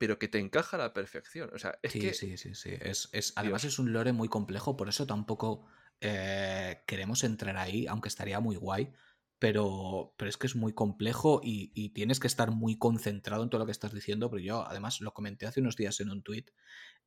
pero 0.04 0.20
que 0.20 0.28
te 0.28 0.38
encaja 0.38 0.76
a 0.76 0.80
la 0.82 0.94
perfección. 0.94 1.50
O 1.54 1.58
sea, 1.58 1.80
es 1.82 1.94
sí, 1.94 2.00
que. 2.02 2.14
sí, 2.14 2.36
sí, 2.36 2.54
sí. 2.56 2.72
Es, 2.82 3.08
es- 3.14 3.32
además 3.38 3.64
es 3.64 3.80
un 3.80 3.94
lore 3.94 4.12
muy 4.12 4.28
complejo, 4.28 4.76
por 4.76 4.90
eso 4.90 5.08
tampoco 5.08 5.66
eh, 6.02 6.84
queremos 6.86 7.24
entrar 7.24 7.56
ahí, 7.56 7.88
aunque 7.88 8.10
estaría 8.10 8.42
muy 8.42 8.58
guay. 8.58 8.92
Pero, 9.40 10.14
pero 10.18 10.28
es 10.28 10.36
que 10.36 10.48
es 10.48 10.58
muy 10.58 10.74
complejo 10.74 11.40
y, 11.42 11.72
y 11.74 11.94
tienes 11.94 12.20
que 12.20 12.28
estar 12.28 12.52
muy 12.52 12.78
concentrado 12.78 13.44
en 13.44 13.50
todo 13.50 13.60
lo 13.60 13.66
que 13.66 13.72
estás 13.72 13.94
diciendo. 13.94 14.30
Pero 14.30 14.44
yo, 14.44 14.68
además, 14.68 15.00
lo 15.00 15.14
comenté 15.14 15.46
hace 15.46 15.62
unos 15.62 15.78
días 15.78 16.02
en 16.02 16.10
un 16.10 16.22
tweet. 16.22 16.48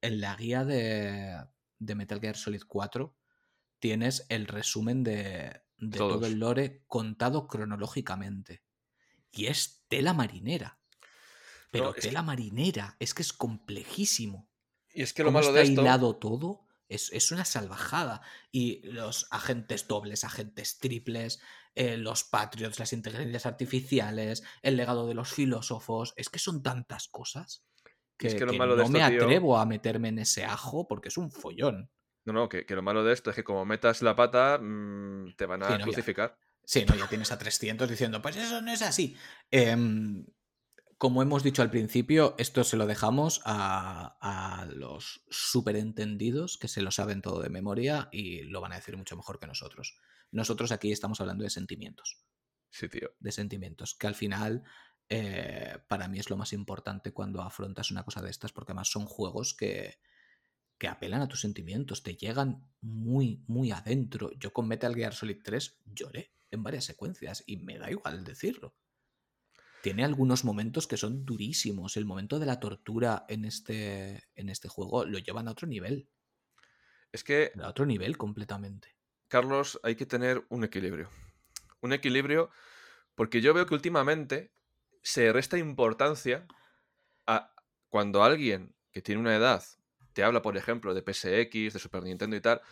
En 0.01 0.23
la 0.23 0.35
guía 0.37 0.65
de, 0.65 1.37
de 1.79 1.95
Metal 1.95 2.19
Gear 2.19 2.37
Solid 2.39 2.63
4 2.67 3.15
tienes 3.79 4.25
el 4.31 4.47
resumen 4.47 5.05
de, 5.05 5.61
de 5.77 5.99
todo 5.99 6.25
el 6.27 6.39
lore 6.39 6.83
contado 6.87 7.47
cronológicamente. 7.47 8.63
Y 9.33 9.47
es 9.49 9.85
tela 9.89 10.15
marinera. 10.15 10.81
Pero 11.71 11.85
No, 11.87 11.91
es 11.91 11.97
que- 11.97 12.01
tela 12.03 12.23
marinera, 12.23 12.97
es 13.01 13.13
que 13.15 13.23
es 13.23 13.33
complejísimo 13.33 14.49
Y 14.93 15.03
es 15.03 15.13
que 15.13 15.23
lo 15.25 15.31
malo 15.31 15.47
está 15.49 15.59
de 15.61 15.65
esto. 15.65 15.81
hilado 15.83 16.17
todo 16.17 16.67
es, 16.89 17.11
es 17.13 17.33
una 17.33 17.45
salvajada. 17.45 18.23
Y 18.53 18.81
los 18.87 19.27
agentes 19.31 19.89
dobles, 19.89 20.23
agentes 20.25 20.79
triples, 20.79 21.41
eh, 21.75 21.97
los 21.97 22.25
patriots, 22.25 22.79
las 22.79 22.93
inteligencias 22.93 23.45
artificiales, 23.45 24.43
el 24.63 24.77
legado 24.77 25.07
de 25.07 25.15
los 25.15 25.33
filósofos, 25.33 26.13
es 26.17 26.29
que 26.31 26.39
son 26.39 26.63
tantas 26.63 27.09
cosas 27.09 27.65
que, 28.17 28.29
Es 28.29 28.35
que 28.37 28.47
lo 28.47 28.53
que 28.53 28.59
malo 28.59 28.77
de 28.77 28.85
no 28.85 28.89
me 28.89 29.01
tío- 29.01 29.25
atrevo 29.25 29.59
a 29.59 29.67
meterme 29.67 30.09
en 30.09 30.21
ese 30.21 30.45
ajo 30.45 30.87
porque 30.89 31.09
es 31.09 31.19
un 31.19 31.31
follón. 31.31 31.91
No, 32.25 32.33
no, 32.33 32.49
que, 32.49 32.65
que 32.65 32.75
lo 32.75 32.83
malo 32.83 33.05
de 33.05 33.13
esto 33.13 33.31
es 33.31 33.37
que 33.37 33.45
como 33.45 33.65
metas 33.67 34.01
la 34.03 34.17
pata, 34.17 34.59
mm, 34.59 35.35
te 35.37 35.45
van 35.47 35.63
a 35.63 35.67
Sí, 35.67 35.73
no, 35.73 35.79
ya. 35.79 35.85
crucificar. 35.85 36.39
Sí, 36.65 36.85
no, 36.85 36.95
ya 36.97 37.07
tienes 37.09 37.31
a 37.31 37.39
300 37.39 37.89
diciendo, 37.89 38.21
pues 38.23 38.37
eso 38.37 38.61
no 38.63 38.73
es 38.73 38.83
así. 38.83 39.17
Em, 39.51 40.25
como 40.99 41.23
hemos 41.23 41.43
dicho 41.43 41.63
al 41.63 41.71
principio, 41.71 42.35
esto 42.39 42.65
se 42.65 42.77
lo 42.77 42.87
dejamos 42.87 43.43
a, 43.45 44.17
a 44.21 44.67
los 44.67 45.25
superentendidos 45.29 46.57
que 46.59 46.69
se 46.69 46.81
lo 46.83 46.91
saben 46.91 47.21
todo 47.23 47.43
de 47.43 47.51
memoria 47.51 48.09
y 48.13 48.43
lo 48.45 48.61
van 48.61 48.73
a 48.73 48.77
decir 48.77 48.97
mucho 48.97 49.17
mejor 49.17 49.39
que 49.39 49.47
nosotros. 49.47 49.99
Nosotros 50.31 50.73
aquí 50.73 50.93
estamos 50.93 51.21
hablando 51.21 51.45
de 51.45 51.51
sentimientos, 51.51 52.19
Sí, 52.71 52.89
tío. 52.89 53.11
de 53.21 53.33
sentimientos, 53.33 53.95
que 53.95 54.07
al 54.07 54.15
final 54.15 54.63
eh, 55.09 55.79
para 55.89 56.09
mí 56.09 56.19
es 56.19 56.31
lo 56.31 56.37
más 56.37 56.53
importante 56.53 57.13
cuando 57.13 57.43
afrontas 57.43 57.91
una 57.91 58.03
cosa 58.05 58.23
de 58.23 58.31
estas, 58.31 58.53
porque 58.53 58.73
además 58.73 58.89
son 58.89 59.07
juegos 59.07 59.55
que, 59.55 59.99
que 60.79 60.89
apelan 60.89 61.23
a 61.23 61.29
tus 61.29 61.41
sentimientos, 61.41 62.03
te 62.03 62.17
llegan 62.17 62.69
muy, 62.81 63.45
muy 63.47 63.71
adentro. 63.71 64.31
Yo 64.39 64.53
con 64.53 64.67
Metal 64.69 64.95
Gear 64.95 65.15
Solid 65.15 65.43
3 65.43 65.81
lloré 65.85 66.33
en 66.51 66.63
varias 66.63 66.85
secuencias 66.85 67.45
y 67.47 67.59
me 67.59 67.79
da 67.79 67.91
igual 67.91 68.25
decirlo. 68.25 68.75
Tiene 69.83 70.05
algunos 70.05 70.45
momentos 70.45 70.87
que 70.87 70.97
son 70.97 71.25
durísimos. 71.25 71.97
El 71.97 72.05
momento 72.05 72.39
de 72.39 72.47
la 72.47 72.61
tortura 72.61 73.25
en 73.29 73.45
este, 73.45 74.25
en 74.35 74.49
este 74.49 74.69
juego 74.69 75.05
lo 75.05 75.19
llevan 75.19 75.49
a 75.49 75.53
otro 75.53 75.67
nivel. 75.67 76.09
Es 77.13 77.23
que, 77.23 77.53
A 77.63 77.69
otro 77.69 77.87
nivel 77.87 78.17
completamente. 78.17 78.97
Carlos, 79.29 79.81
hay 79.83 79.97
que 79.97 80.07
tener 80.07 80.45
un 80.49 80.65
equilibrio. 80.65 81.09
Un 81.81 81.93
equilibrio 81.93 82.51
porque 83.15 83.41
yo 83.41 83.55
veo 83.55 83.67
que 83.67 83.75
últimamente 83.75 84.53
se 85.03 85.33
resta 85.33 85.57
importancia 85.57 86.47
a 87.27 87.55
cuando 87.89 88.23
alguien 88.23 88.75
que 88.93 89.03
tiene 89.03 89.21
una 89.21 89.37
edad 89.37 89.65
te 90.17 90.25
habla, 90.25 90.41
por 90.41 90.57
ejemplo, 90.57 90.95
de 90.95 91.03
PSX, 91.03 91.75
de 91.75 91.79
Super 91.79 92.03
Nintendo 92.03 92.37
y 92.37 92.41
tal, 92.41 92.63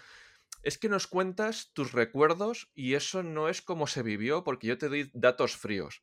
es 0.62 0.78
que 0.78 0.88
nos 0.88 1.06
cuentas 1.06 1.72
tus 1.74 1.92
recuerdos 1.92 2.70
y 2.74 2.94
eso 2.94 3.22
no 3.22 3.50
es 3.50 3.60
como 3.60 3.86
se 3.86 4.02
vivió 4.02 4.44
porque 4.44 4.66
yo 4.66 4.78
te 4.78 4.88
doy 4.88 5.10
datos 5.12 5.54
fríos. 5.54 6.02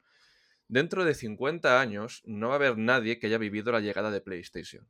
Dentro 0.77 1.05
de 1.05 1.13
50 1.15 1.79
años 1.81 2.23
no 2.25 2.47
va 2.49 2.53
a 2.55 2.57
haber 2.61 2.77
nadie 2.79 3.19
que 3.19 3.27
haya 3.27 3.37
vivido 3.37 3.71
la 3.71 3.81
llegada 3.81 4.11
de 4.11 4.21
PlayStation. 4.21 4.89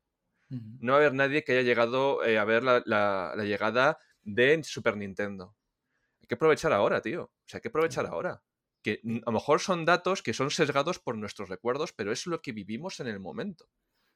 No 0.79 0.93
va 0.93 0.99
a 0.99 1.01
haber 1.01 1.13
nadie 1.15 1.43
que 1.43 1.53
haya 1.53 1.63
llegado 1.69 2.23
eh, 2.25 2.37
a 2.39 2.45
ver 2.45 2.63
la, 2.63 2.83
la- 2.85 3.33
la 3.37 3.45
llegada 3.45 3.99
de 4.23 4.63
Super 4.63 4.97
Nintendo. 4.97 5.55
Hay 6.21 6.27
que 6.27 6.35
aprovechar 6.35 6.73
ahora, 6.73 7.01
tío. 7.01 7.23
O 7.25 7.33
sea, 7.47 7.59
hay 7.59 7.61
que 7.63 7.69
aprovechar 7.69 8.05
ahora. 8.07 8.43
Que 8.83 9.01
a 9.03 9.31
lo 9.31 9.33
mejor 9.33 9.61
son 9.61 9.85
datos 9.85 10.23
que 10.23 10.33
son 10.33 10.51
sesgados 10.51 10.99
por 10.99 11.17
nuestros 11.17 11.49
recuerdos, 11.49 11.93
pero 11.93 12.11
es 12.13 12.27
lo 12.27 12.41
que 12.41 12.53
vivimos 12.53 12.99
en 13.01 13.07
el 13.07 13.19
momento. 13.21 13.69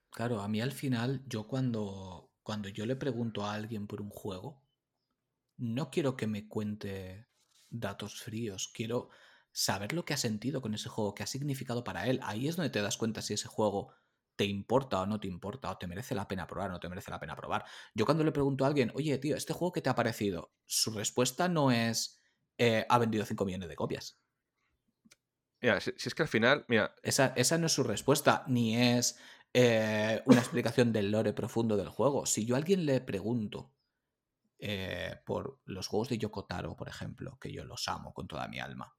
Claro, 0.09 0.41
a 0.41 0.47
mí 0.47 0.61
al 0.61 0.71
final, 0.71 1.23
yo 1.27 1.47
cuando, 1.47 2.31
cuando 2.41 2.69
yo 2.69 2.85
le 2.87 2.95
pregunto 2.95 3.45
a 3.45 3.53
alguien 3.53 3.85
por 3.87 4.01
un 4.01 4.09
juego, 4.09 4.63
no 5.57 5.91
quiero 5.91 6.15
que 6.17 6.27
me 6.27 6.47
cuente 6.47 7.27
datos 7.69 8.21
fríos, 8.21 8.69
quiero 8.73 9.09
saber 9.55 9.93
lo 9.93 10.03
que 10.03 10.13
ha 10.13 10.17
sentido 10.17 10.61
con 10.61 10.73
ese 10.73 10.89
juego, 10.89 11.15
qué 11.15 11.23
ha 11.23 11.27
significado 11.27 11.85
para 11.85 12.07
él. 12.07 12.19
Ahí 12.23 12.49
es 12.49 12.57
donde 12.57 12.69
te 12.69 12.81
das 12.81 12.97
cuenta 12.97 13.21
si 13.21 13.35
ese 13.35 13.47
juego 13.47 13.93
te 14.35 14.43
importa 14.43 14.99
o 14.99 15.05
no 15.05 15.17
te 15.17 15.29
importa, 15.29 15.71
o 15.71 15.77
te 15.77 15.87
merece 15.87 16.13
la 16.13 16.27
pena 16.27 16.45
probar 16.45 16.69
o 16.69 16.73
no 16.73 16.79
te 16.81 16.89
merece 16.89 17.09
la 17.09 17.21
pena 17.21 17.37
probar. 17.37 17.63
Yo 17.93 18.05
cuando 18.05 18.25
le 18.25 18.33
pregunto 18.33 18.65
a 18.65 18.67
alguien, 18.67 18.91
oye, 18.95 19.17
tío, 19.17 19.37
¿este 19.37 19.53
juego 19.53 19.71
qué 19.71 19.81
te 19.81 19.89
ha 19.89 19.95
parecido? 19.95 20.51
Su 20.65 20.91
respuesta 20.91 21.47
no 21.47 21.71
es, 21.71 22.21
eh, 22.57 22.85
ha 22.89 22.97
vendido 22.99 23.23
5 23.23 23.45
millones 23.45 23.69
de 23.69 23.77
copias. 23.77 24.19
Mira, 25.61 25.79
si, 25.79 25.93
es 25.95 26.13
que 26.13 26.23
al 26.23 26.27
final, 26.27 26.65
mira... 26.67 26.93
Esa, 27.01 27.27
esa 27.37 27.57
no 27.57 27.67
es 27.67 27.71
su 27.71 27.83
respuesta, 27.83 28.43
ni 28.47 28.75
es 28.75 29.17
eh, 29.53 30.21
una 30.25 30.41
explicación 30.41 30.91
del 30.91 31.11
lore 31.11 31.31
profundo 31.31 31.77
del 31.77 31.87
juego. 31.87 32.25
Si 32.25 32.45
yo 32.45 32.55
a 32.55 32.57
alguien 32.57 32.85
le 32.85 32.99
pregunto 32.99 33.71
eh, 34.59 35.21
por 35.25 35.61
los 35.63 35.87
juegos 35.87 36.09
de 36.09 36.17
Yokotaro, 36.17 36.75
por 36.75 36.89
ejemplo, 36.89 37.37
que 37.39 37.53
yo 37.53 37.63
los 37.63 37.87
amo 37.87 38.13
con 38.13 38.27
toda 38.27 38.49
mi 38.49 38.59
alma, 38.59 38.93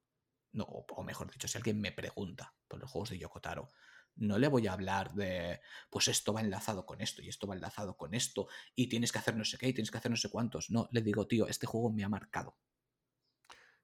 no, 0.51 0.63
o 0.63 1.03
mejor 1.03 1.31
dicho, 1.31 1.47
si 1.47 1.57
alguien 1.57 1.79
me 1.79 1.91
pregunta 1.91 2.55
por 2.67 2.79
los 2.79 2.89
juegos 2.89 3.09
de 3.09 3.19
Yokotaro, 3.19 3.71
no 4.17 4.39
le 4.39 4.47
voy 4.47 4.67
a 4.67 4.73
hablar 4.73 5.13
de, 5.13 5.61
pues 5.89 6.07
esto 6.07 6.33
va 6.33 6.41
enlazado 6.41 6.85
con 6.85 7.01
esto 7.01 7.21
y 7.21 7.29
esto 7.29 7.47
va 7.47 7.55
enlazado 7.55 7.97
con 7.97 8.13
esto 8.13 8.47
y 8.75 8.87
tienes 8.87 9.11
que 9.11 9.19
hacer 9.19 9.35
no 9.35 9.45
sé 9.45 9.57
qué 9.57 9.69
y 9.69 9.73
tienes 9.73 9.91
que 9.91 9.97
hacer 9.97 10.11
no 10.11 10.17
sé 10.17 10.29
cuántos. 10.29 10.69
No, 10.69 10.89
le 10.91 11.01
digo, 11.01 11.27
tío, 11.27 11.47
este 11.47 11.67
juego 11.67 11.91
me 11.91 12.03
ha 12.03 12.09
marcado. 12.09 12.57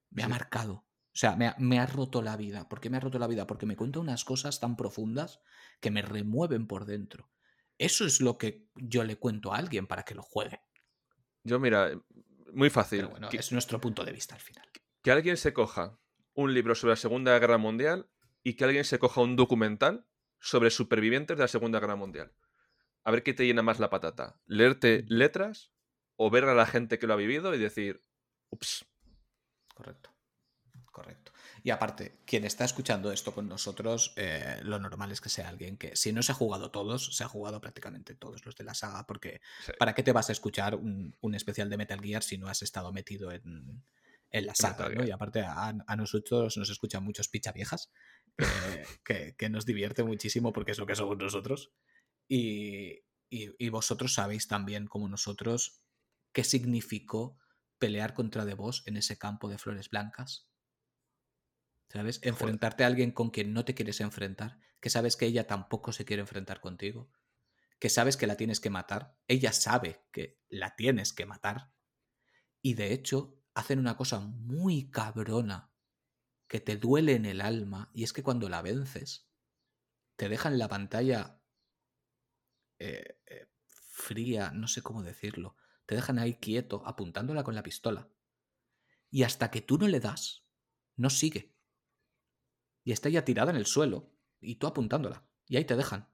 Me 0.10 0.24
ha 0.24 0.28
marcado. 0.28 0.74
O 1.14 1.16
sea, 1.16 1.36
me 1.36 1.80
ha, 1.80 1.86
roto 1.86 2.24
la 2.24 2.36
vida. 2.38 2.68
¿Por 2.68 2.80
qué 2.80 2.90
me 2.90 2.98
ha 2.98 3.00
roto 3.00 3.20
la 3.20 3.28
vida? 3.28 3.46
Porque 3.46 3.68
me 3.68 3.76
cuenta 3.76 4.00
unas 4.00 4.26
cosas 4.26 4.60
tan 4.60 4.76
profundas 4.76 5.42
que 5.80 5.92
me 5.92 6.02
remueven 6.02 6.66
por 6.66 6.86
dentro. 6.86 7.30
Eso 7.78 8.06
es 8.06 8.20
lo 8.20 8.40
que 8.40 8.68
yo 8.76 9.04
le 9.04 9.18
cuento 9.18 9.54
a 9.54 9.58
alguien 9.58 9.86
para 9.86 10.04
que 10.04 10.16
lo 10.16 10.24
juegue. 10.24 10.62
Yo, 11.44 11.60
mira, 11.60 11.92
muy 12.52 12.72
fácil. 12.72 13.06
bueno, 13.08 13.30
es 13.32 13.52
nuestro 13.52 13.80
punto 13.80 14.04
de 14.04 14.12
vista 14.12 14.34
al 14.34 14.42
final. 14.42 14.68
Que 15.04 15.12
alguien 15.12 15.38
se 15.38 15.54
coja 15.54 16.00
un 16.34 16.54
libro 16.54 16.76
sobre 16.76 16.92
la 16.92 16.98
Segunda 16.98 17.38
Guerra 17.40 17.58
Mundial 17.58 18.10
y 18.44 18.54
que 18.54 18.66
alguien 18.66 18.86
se 18.86 19.00
coja 19.00 19.22
un 19.22 19.36
documental 19.36 20.06
sobre 20.40 20.70
supervivientes 20.70 21.38
de 21.38 21.44
la 21.44 21.48
Segunda 21.48 21.80
Guerra 21.80 21.96
Mundial. 21.96 22.34
A 23.04 23.12
ver 23.12 23.24
qué 23.24 23.34
te 23.34 23.46
llena 23.46 23.62
más 23.62 23.80
la 23.80 23.90
patata. 23.90 24.40
Leerte 24.46 25.06
letras 25.08 25.72
o 26.16 26.30
ver 26.30 26.46
a 26.46 26.54
la 26.54 26.66
gente 26.66 27.00
que 27.00 27.08
lo 27.08 27.14
ha 27.14 27.18
vivido 27.18 27.54
y 27.54 27.60
decir, 27.60 28.04
ups. 28.50 28.86
Correcto 29.74 30.14
correcto. 30.94 31.34
Y 31.64 31.72
aparte, 31.72 32.20
quien 32.26 32.46
está 32.46 32.64
escuchando 32.64 33.12
esto 33.12 33.34
con 33.34 33.50
nosotros, 33.50 34.14
eh, 34.16 34.60
lo 34.64 34.80
normal 34.80 35.12
es 35.12 35.20
que 35.20 35.28
sea 35.28 35.50
alguien 35.50 35.76
que, 35.76 35.96
si 35.96 36.14
no 36.14 36.22
se 36.22 36.32
ha 36.32 36.36
jugado 36.36 36.72
todos, 36.72 37.18
se 37.18 37.24
ha 37.24 37.28
jugado 37.28 37.60
prácticamente 37.60 38.16
todos 38.16 38.46
los 38.46 38.56
de 38.56 38.64
la 38.64 38.74
saga, 38.74 39.06
porque 39.06 39.42
¿para 39.80 39.94
qué 39.94 40.04
te 40.04 40.14
vas 40.14 40.30
a 40.30 40.32
escuchar 40.32 40.76
un, 40.76 41.14
especial 41.34 41.70
de 41.70 41.78
Metal 41.78 42.00
Gear 42.00 42.24
si 42.24 42.38
no 42.38 42.48
has 42.48 42.62
estado 42.62 42.94
metido 42.94 43.32
en, 43.32 43.84
la 44.42 44.56
saga? 44.56 45.06
Y 45.06 45.12
aparte, 45.12 45.42
a, 45.42 45.74
nosotros 45.96 46.58
nos 46.58 46.70
escuchan 46.70 47.04
muchos 47.04 47.28
pichaviejas, 47.28 47.92
que, 49.06 49.36
que, 49.38 49.50
nos 49.50 49.66
divierte 49.66 50.04
muchísimo 50.04 50.52
porque 50.52 50.72
es 50.72 50.80
lo 50.80 50.88
que 50.88 50.96
somos 50.96 51.18
nosotros. 51.18 51.72
Y, 52.28 53.04
y, 53.30 53.70
vosotros 53.70 54.14
sabéis 54.14 54.48
también, 54.48 54.88
como 54.88 55.08
nosotros, 55.08 55.84
qué 56.32 56.44
significó 56.44 57.38
pelear 57.78 58.14
contra 58.14 58.46
The 58.46 58.56
Boss 58.56 58.84
en 58.86 58.98
ese 58.98 59.18
campo 59.18 59.50
de 59.50 59.58
flores 59.58 59.90
blancas 59.90 60.50
¿Sabes? 61.94 62.20
Enfrentarte 62.24 62.84
a 62.84 62.88
alguien 62.88 63.12
con 63.12 63.30
quien 63.30 63.54
no 63.54 63.66
te 63.66 63.76
quieres 63.76 64.02
enfrentar, 64.02 64.58
que 64.80 64.90
sabes 64.90 65.16
que 65.16 65.28
ella 65.28 65.46
tampoco 65.46 65.92
se 65.92 66.06
quiere 66.06 66.22
enfrentar 66.22 66.60
contigo, 66.60 67.12
que 67.80 67.90
sabes 67.90 68.18
que 68.18 68.26
la 68.26 68.36
tienes 68.36 68.60
que 68.60 68.72
matar, 68.72 69.16
ella 69.28 69.54
sabe 69.54 70.04
que 70.12 70.40
la 70.50 70.76
tienes 70.76 71.14
que 71.14 71.28
matar, 71.28 71.72
y 72.64 72.74
de 72.74 72.94
hecho 72.94 73.43
hacen 73.54 73.80
una 73.80 73.98
cosa 73.98 74.20
muy 74.20 74.90
cabrona 74.90 75.72
que 76.48 76.60
te 76.60 76.78
duele 76.78 77.16
en 77.16 77.26
el 77.26 77.42
alma, 77.42 77.90
y 77.94 78.04
es 78.04 78.14
que 78.14 78.24
cuando 78.24 78.50
la 78.50 78.62
vences, 78.62 79.28
te 80.16 80.30
dejan 80.30 80.58
la 80.58 80.68
pantalla 80.68 81.42
eh, 82.80 83.20
eh, 83.26 83.48
fría, 83.66 84.52
no 84.52 84.68
sé 84.68 84.82
cómo 84.82 85.04
decirlo, 85.04 85.56
te 85.86 85.96
dejan 85.96 86.20
ahí 86.20 86.36
quieto, 86.36 86.84
apuntándola 86.86 87.44
con 87.44 87.56
la 87.56 87.64
pistola, 87.64 88.10
y 89.10 89.24
hasta 89.24 89.52
que 89.52 89.62
tú 89.62 89.78
no 89.78 89.88
le 89.88 90.00
das, 90.00 90.46
no 90.96 91.10
sigue 91.10 91.54
y 92.84 92.92
está 92.92 93.10
ya 93.10 93.26
tirada 93.26 93.52
en 93.52 93.58
el 93.58 93.66
suelo 93.66 94.12
y 94.42 94.56
tú 94.56 94.68
apuntándola 94.68 95.26
y 95.48 95.58
ahí 95.58 95.66
te 95.66 95.76
dejan. 95.76 96.10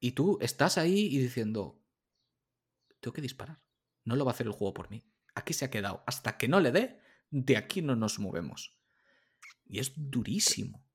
Y 0.00 0.12
tú 0.12 0.38
estás 0.40 0.76
ahí 0.76 1.06
y 1.06 1.18
diciendo, 1.18 1.80
tengo 3.00 3.14
que 3.14 3.22
disparar. 3.22 3.62
No 4.04 4.16
lo 4.16 4.24
va 4.24 4.32
a 4.32 4.34
hacer 4.34 4.46
el 4.46 4.52
juego 4.52 4.74
por 4.74 4.90
mí. 4.90 5.02
Aquí 5.34 5.52
se 5.52 5.64
ha 5.64 5.70
quedado. 5.70 6.02
Hasta 6.06 6.36
que 6.36 6.48
no 6.48 6.60
le 6.60 6.72
dé, 6.72 7.00
de 7.30 7.56
aquí 7.56 7.82
no 7.82 7.96
nos 7.96 8.18
movemos. 8.18 8.78
Y 9.66 9.78
es 9.78 9.92
durísimo. 9.96 10.86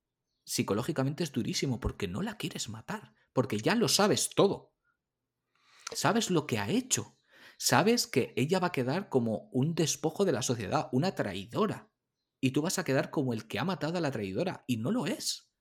Psicológicamente 0.43 1.23
es 1.23 1.31
durísimo 1.31 1.79
porque 1.79 2.07
no 2.07 2.21
la 2.21 2.37
quieres 2.37 2.69
matar. 2.69 3.13
Porque 3.33 3.57
ya 3.57 3.75
lo 3.75 3.87
sabes 3.87 4.29
todo. 4.29 4.73
Sabes 5.91 6.29
lo 6.29 6.47
que 6.47 6.59
ha 6.59 6.69
hecho. 6.69 7.17
Sabes 7.57 8.07
que 8.07 8.33
ella 8.37 8.59
va 8.59 8.67
a 8.67 8.71
quedar 8.71 9.09
como 9.09 9.49
un 9.51 9.75
despojo 9.75 10.23
de 10.23 10.31
la 10.31 10.41
sociedad, 10.41 10.87
una 10.91 11.13
traidora 11.13 11.89
y 12.41 12.51
tú 12.51 12.61
vas 12.61 12.79
a 12.79 12.83
quedar 12.83 13.09
como 13.09 13.33
el 13.33 13.47
que 13.47 13.59
ha 13.59 13.65
matado 13.65 13.97
a 13.97 14.01
la 14.01 14.11
traidora 14.11 14.63
y 14.67 14.77
no 14.77 14.91
lo 14.91 15.05
es. 15.07 15.51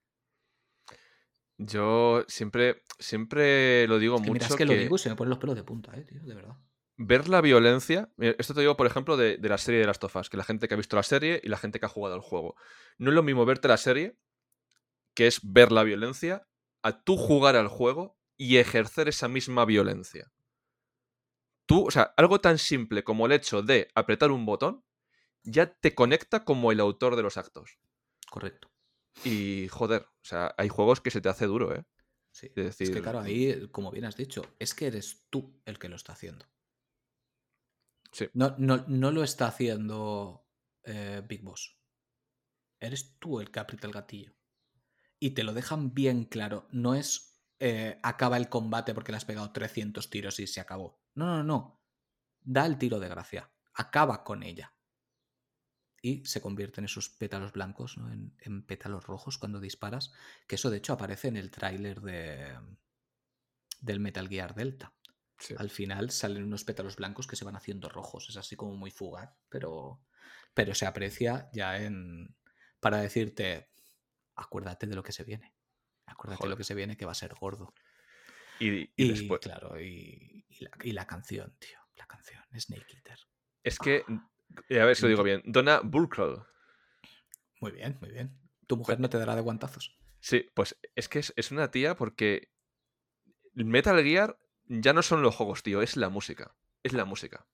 Yo 1.56 2.24
siempre, 2.28 2.82
siempre 3.00 3.88
lo 3.88 3.98
digo 3.98 4.18
mucho. 4.18 4.32
Mira, 4.32 4.46
es 4.46 4.54
que, 4.54 4.64
lo 4.64 4.74
digo 4.74 4.94
y 4.94 4.98
se 4.98 5.08
me 5.08 5.16
ponen 5.16 5.30
los 5.30 5.38
pelos 5.38 5.56
de 5.56 5.64
punta, 5.64 5.92
eh, 5.96 6.04
tío, 6.04 6.22
de 6.22 6.34
verdad. 6.34 6.56
Ver 7.00 7.28
la 7.28 7.40
violencia. 7.40 8.10
Esto 8.18 8.54
te 8.54 8.60
digo, 8.60 8.76
por 8.76 8.88
ejemplo, 8.88 9.16
de, 9.16 9.38
la 9.40 9.56
serie 9.56 9.80
de 9.80 9.86
las 9.86 10.00
tofas, 10.00 10.28
que 10.28 10.36
la 10.36 10.42
gente 10.42 10.66
que 10.66 10.74
ha 10.74 10.76
visto 10.76 10.96
la 10.96 11.04
serie 11.04 11.40
y 11.44 11.48
la 11.48 11.56
gente 11.56 11.78
que 11.78 11.86
ha 11.86 11.88
jugado 11.88 12.16
al 12.16 12.20
juego. 12.20 12.56
No 12.98 13.10
es 13.10 13.14
lo 13.14 13.22
mismo 13.22 13.46
verte 13.46 13.68
la 13.68 13.76
serie, 13.76 14.18
que 15.14 15.28
es 15.28 15.38
ver 15.44 15.70
la 15.70 15.84
violencia, 15.84 16.48
a 16.82 17.04
tú 17.04 17.16
jugar 17.16 17.54
al 17.54 17.68
juego 17.68 18.18
y 18.36 18.56
ejercer 18.56 19.08
esa 19.08 19.28
misma 19.28 19.64
violencia. 19.64 20.32
Tú, 21.66 21.86
o 21.86 21.90
sea, 21.92 22.14
algo 22.16 22.40
tan 22.40 22.58
simple 22.58 23.04
como 23.04 23.26
el 23.26 23.32
hecho 23.32 23.62
de 23.62 23.88
apretar 23.94 24.32
un 24.32 24.44
botón 24.44 24.84
ya 25.44 25.72
te 25.72 25.94
conecta 25.94 26.44
como 26.44 26.72
el 26.72 26.80
autor 26.80 27.14
de 27.14 27.22
los 27.22 27.36
actos. 27.36 27.78
Correcto. 28.28 28.72
Y 29.24 29.68
joder, 29.68 30.02
o 30.02 30.24
sea, 30.24 30.52
hay 30.58 30.68
juegos 30.68 31.00
que 31.00 31.12
se 31.12 31.20
te 31.20 31.28
hace 31.28 31.46
duro, 31.46 31.74
¿eh? 31.76 31.84
Sí. 32.32 32.50
Decir... 32.56 32.88
es 32.88 32.94
que 32.94 33.02
claro, 33.02 33.20
ahí, 33.20 33.68
como 33.70 33.92
bien 33.92 34.04
has 34.04 34.16
dicho, 34.16 34.42
es 34.58 34.74
que 34.74 34.88
eres 34.88 35.26
tú 35.30 35.60
el 35.64 35.78
que 35.78 35.88
lo 35.88 35.94
está 35.94 36.12
haciendo. 36.12 36.44
No, 38.34 38.54
no, 38.58 38.84
no 38.88 39.10
lo 39.10 39.22
está 39.22 39.48
haciendo 39.48 40.46
eh, 40.84 41.22
Big 41.26 41.42
Boss. 41.42 41.78
Eres 42.80 43.18
tú 43.18 43.40
el 43.40 43.50
que 43.50 43.60
aprieta 43.60 43.86
el 43.86 43.92
gatillo. 43.92 44.34
Y 45.18 45.30
te 45.30 45.42
lo 45.42 45.52
dejan 45.52 45.94
bien 45.94 46.24
claro. 46.24 46.68
No 46.70 46.94
es 46.94 47.28
eh, 47.60 47.98
acaba 48.02 48.36
el 48.36 48.48
combate 48.48 48.94
porque 48.94 49.12
le 49.12 49.16
has 49.16 49.24
pegado 49.24 49.50
300 49.52 50.08
tiros 50.10 50.38
y 50.38 50.46
se 50.46 50.60
acabó. 50.60 51.00
No, 51.14 51.26
no, 51.26 51.42
no. 51.42 51.82
Da 52.40 52.66
el 52.66 52.78
tiro 52.78 53.00
de 53.00 53.08
gracia. 53.08 53.50
Acaba 53.74 54.24
con 54.24 54.42
ella 54.42 54.74
y 56.00 56.24
se 56.24 56.40
convierten 56.40 56.84
esos 56.84 57.08
pétalos 57.08 57.52
blancos 57.52 57.98
en, 58.40 58.62
pétalos 58.62 59.04
rojos 59.04 59.38
cuando 59.38 59.60
disparas, 59.60 60.12
que 60.46 60.54
eso 60.54 60.70
de 60.70 60.78
hecho 60.78 60.92
aparece 60.92 61.28
en 61.28 61.36
el 61.36 61.50
tráiler 61.50 62.00
de, 62.00 62.56
del 63.80 64.00
Metal 64.00 64.28
Gear 64.28 64.54
Delta. 64.54 64.94
Al 65.56 65.70
final 65.70 66.10
salen 66.10 66.44
unos 66.44 66.64
pétalos 66.64 66.96
blancos 66.96 67.26
que 67.26 67.36
se 67.36 67.44
van 67.44 67.56
haciendo 67.56 67.88
rojos, 67.88 68.28
es 68.28 68.36
así 68.36 68.56
como 68.56 68.74
muy 68.74 68.90
fugaz, 68.90 69.30
pero, 69.48 70.00
pero 70.54 70.74
se 70.74 70.86
aprecia 70.86 71.48
ya 71.52 71.76
en 71.78 72.36
para 72.80 72.98
decirte, 72.98 73.70
acuérdate 74.34 74.86
de 74.86 74.96
lo 74.96 75.02
que 75.02 75.12
se 75.12 75.24
viene, 75.24 75.54
acuérdate 76.06 76.44
de 76.44 76.50
lo 76.50 76.56
que 76.56 76.64
se 76.64 76.74
viene 76.74 76.96
que 76.96 77.06
va 77.06 77.12
a 77.12 77.16
ser 77.16 77.34
gordo. 77.34 77.74
Y, 78.60 78.88
después... 78.96 79.40
claro, 79.40 79.80
y, 79.80 80.44
la, 80.58 80.70
y 80.82 80.92
la 80.92 81.06
canción, 81.06 81.54
tío, 81.60 81.78
la 81.96 82.06
canción, 82.06 82.42
Snake 82.56 82.96
Eater. 82.96 83.18
Es 83.62 83.78
que 83.78 84.04
ah. 84.08 84.28
A 84.70 84.84
ver 84.84 84.96
si 84.96 85.02
lo 85.02 85.08
digo 85.08 85.22
bien. 85.22 85.42
Donna 85.44 85.80
Burkroll. 85.80 86.44
Muy 87.60 87.72
bien, 87.72 87.98
muy 88.00 88.10
bien. 88.10 88.38
Tu 88.66 88.76
mujer 88.76 89.00
no 89.00 89.08
te 89.08 89.18
dará 89.18 89.34
de 89.34 89.42
guantazos. 89.42 89.96
Sí, 90.20 90.50
pues 90.54 90.76
es 90.94 91.08
que 91.08 91.20
es, 91.20 91.50
una 91.50 91.70
tía 91.70 91.96
porque 91.96 92.50
Metal 93.54 94.02
Gear 94.02 94.38
ya 94.68 94.92
no 94.92 95.02
son 95.02 95.22
los 95.22 95.34
juegos, 95.34 95.62
tío, 95.62 95.82
es 95.82 95.96
la 95.96 96.08
música. 96.08 96.54
Es 96.82 96.92
la 96.92 97.04
música. 97.04 97.46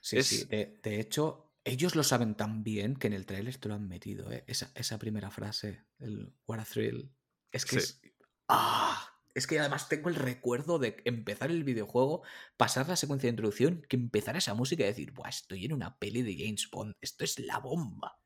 Sí, 0.00 0.22
sí. 0.22 0.44
De, 0.46 1.00
hecho, 1.00 1.52
ellos 1.64 1.96
lo 1.96 2.02
saben 2.02 2.34
tan 2.34 2.62
bien 2.62 2.96
que 2.96 3.06
en 3.06 3.12
el 3.12 3.26
trailer 3.26 3.56
te 3.56 3.68
lo 3.68 3.74
han 3.74 3.88
metido, 3.88 4.30
¿eh? 4.30 4.44
esa, 4.46 4.98
primera 4.98 5.30
frase, 5.30 5.84
el 5.98 6.34
What 6.46 6.60
a 6.60 6.64
Thrill. 6.64 7.14
Es 7.52 7.64
que 7.64 7.76
es. 7.76 8.00
¡Ah! 8.48 9.10
Es 9.34 9.48
que 9.48 9.58
además 9.58 9.88
tengo 9.88 10.10
el 10.10 10.14
recuerdo 10.14 10.78
de 10.78 11.02
empezar 11.04 11.50
el 11.50 11.64
videojuego, 11.64 12.22
pasar 12.56 12.88
la 12.88 12.94
secuencia 12.94 13.26
de 13.26 13.32
introducción, 13.32 13.84
que 13.88 13.96
empezar 13.96 14.36
esa 14.36 14.54
música 14.54 14.84
y 14.84 14.86
decir, 14.86 15.10
Buah, 15.10 15.28
estoy 15.28 15.64
en 15.64 15.72
una 15.72 15.98
peli 15.98 16.22
de 16.22 16.36
James 16.36 16.68
Bond, 16.70 16.94
esto 17.00 17.24
es 17.24 17.40
la 17.40 17.58
bomba. 17.58 18.20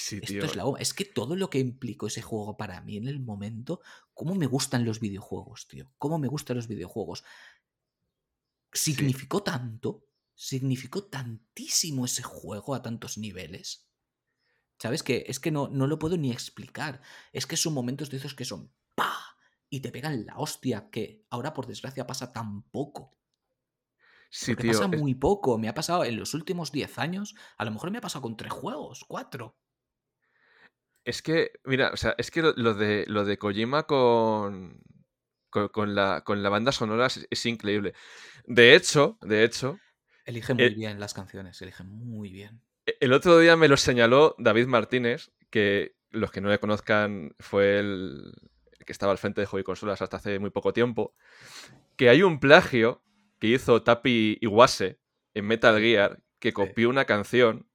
Sí, 0.00 0.18
Esto 0.22 0.46
es 0.46 0.56
la 0.56 0.64
bomba. 0.64 0.80
Es 0.80 0.94
que 0.94 1.04
todo 1.04 1.36
lo 1.36 1.50
que 1.50 1.58
implicó 1.58 2.06
ese 2.06 2.22
juego 2.22 2.56
para 2.56 2.80
mí 2.80 2.96
en 2.96 3.06
el 3.08 3.20
momento, 3.20 3.80
cómo 4.14 4.34
me 4.34 4.46
gustan 4.46 4.84
los 4.84 4.98
videojuegos, 5.00 5.68
tío. 5.68 5.92
Cómo 5.98 6.18
me 6.18 6.28
gustan 6.28 6.56
los 6.56 6.68
videojuegos. 6.68 7.24
Significó 8.72 9.42
tanto, 9.42 10.06
significó 10.34 11.04
tantísimo 11.04 12.04
ese 12.04 12.22
juego 12.22 12.74
a 12.74 12.82
tantos 12.82 13.18
niveles. 13.18 13.88
¿Sabes? 14.78 15.02
Que 15.02 15.24
es 15.26 15.40
que 15.40 15.50
no, 15.50 15.68
no 15.68 15.86
lo 15.86 15.98
puedo 15.98 16.16
ni 16.16 16.30
explicar. 16.30 17.02
Es 17.32 17.46
que 17.46 17.56
son 17.56 17.74
momentos 17.74 18.08
de 18.10 18.16
esos 18.16 18.34
que 18.34 18.44
son 18.46 18.72
¡pa! 18.94 19.12
y 19.68 19.80
te 19.80 19.92
pegan 19.92 20.24
la 20.24 20.38
hostia 20.38 20.88
que 20.90 21.26
ahora 21.30 21.52
por 21.52 21.66
desgracia 21.66 22.06
pasa 22.06 22.32
tan 22.32 22.62
poco. 22.70 23.16
Sí, 24.30 24.52
Porque 24.52 24.68
tío. 24.70 24.78
pasa 24.80 24.90
es- 24.94 25.00
muy 25.00 25.14
poco. 25.14 25.58
Me 25.58 25.68
ha 25.68 25.74
pasado 25.74 26.04
en 26.04 26.16
los 26.16 26.32
últimos 26.34 26.72
10 26.72 26.98
años. 26.98 27.34
A 27.58 27.64
lo 27.64 27.72
mejor 27.72 27.90
me 27.90 27.98
ha 27.98 28.00
pasado 28.00 28.22
con 28.22 28.36
tres 28.36 28.52
juegos, 28.52 29.04
cuatro. 29.06 29.58
Es 31.04 31.22
que, 31.22 31.52
mira, 31.64 31.90
o 31.92 31.96
sea, 31.96 32.14
es 32.18 32.30
que 32.30 32.42
lo, 32.42 32.74
de, 32.74 33.04
lo 33.08 33.24
de 33.24 33.38
Kojima 33.38 33.84
con, 33.84 34.80
con, 35.50 35.68
con 35.68 35.94
la, 35.94 36.22
con 36.24 36.42
la 36.42 36.48
banda 36.50 36.72
sonora 36.72 37.06
es, 37.06 37.26
es 37.30 37.46
increíble. 37.46 37.94
De 38.46 38.74
hecho, 38.74 39.18
de 39.22 39.44
hecho, 39.44 39.82
Elige 40.24 40.54
muy 40.54 40.72
Eh, 40.72 40.72
bien 40.72 40.98
las 40.98 41.12
canciones, 41.12 41.60
elige 41.60 41.84
muy 41.84 42.30
bien. 42.30 42.62
e- 42.86 42.96
el 43.00 43.12
otro 43.12 43.38
día 43.38 43.56
me 43.56 43.68
lo 43.68 43.76
señaló 43.76 44.34
David 44.38 44.66
Martínez, 44.66 45.30
que 45.50 45.94
los 46.10 46.30
que 46.30 46.40
no 46.40 46.48
le 46.48 46.58
conozcan 46.58 47.34
fue 47.38 47.78
el, 47.78 48.32
el 48.78 48.84
que 48.86 48.92
estaba 48.92 49.12
al 49.12 49.18
frente 49.18 49.40
de 49.40 49.46
Hobby 49.46 49.62
Consolas 49.64 50.02
hasta 50.02 50.16
hace 50.18 50.38
muy 50.38 50.50
poco 50.50 50.72
tiempo, 50.72 51.14
que 51.96 52.10
hay 52.10 52.24
un 52.24 52.40
plagio 52.40 53.04
que 53.40 53.48
hizo 53.48 53.84
Tapi 53.84 54.38
Iwase 54.42 55.00
en 55.34 55.46
Metal 55.46 55.78
Gear, 55.80 56.22
que 56.40 56.54
copió 56.54 56.90
una 56.90 57.06
canción 57.06 57.69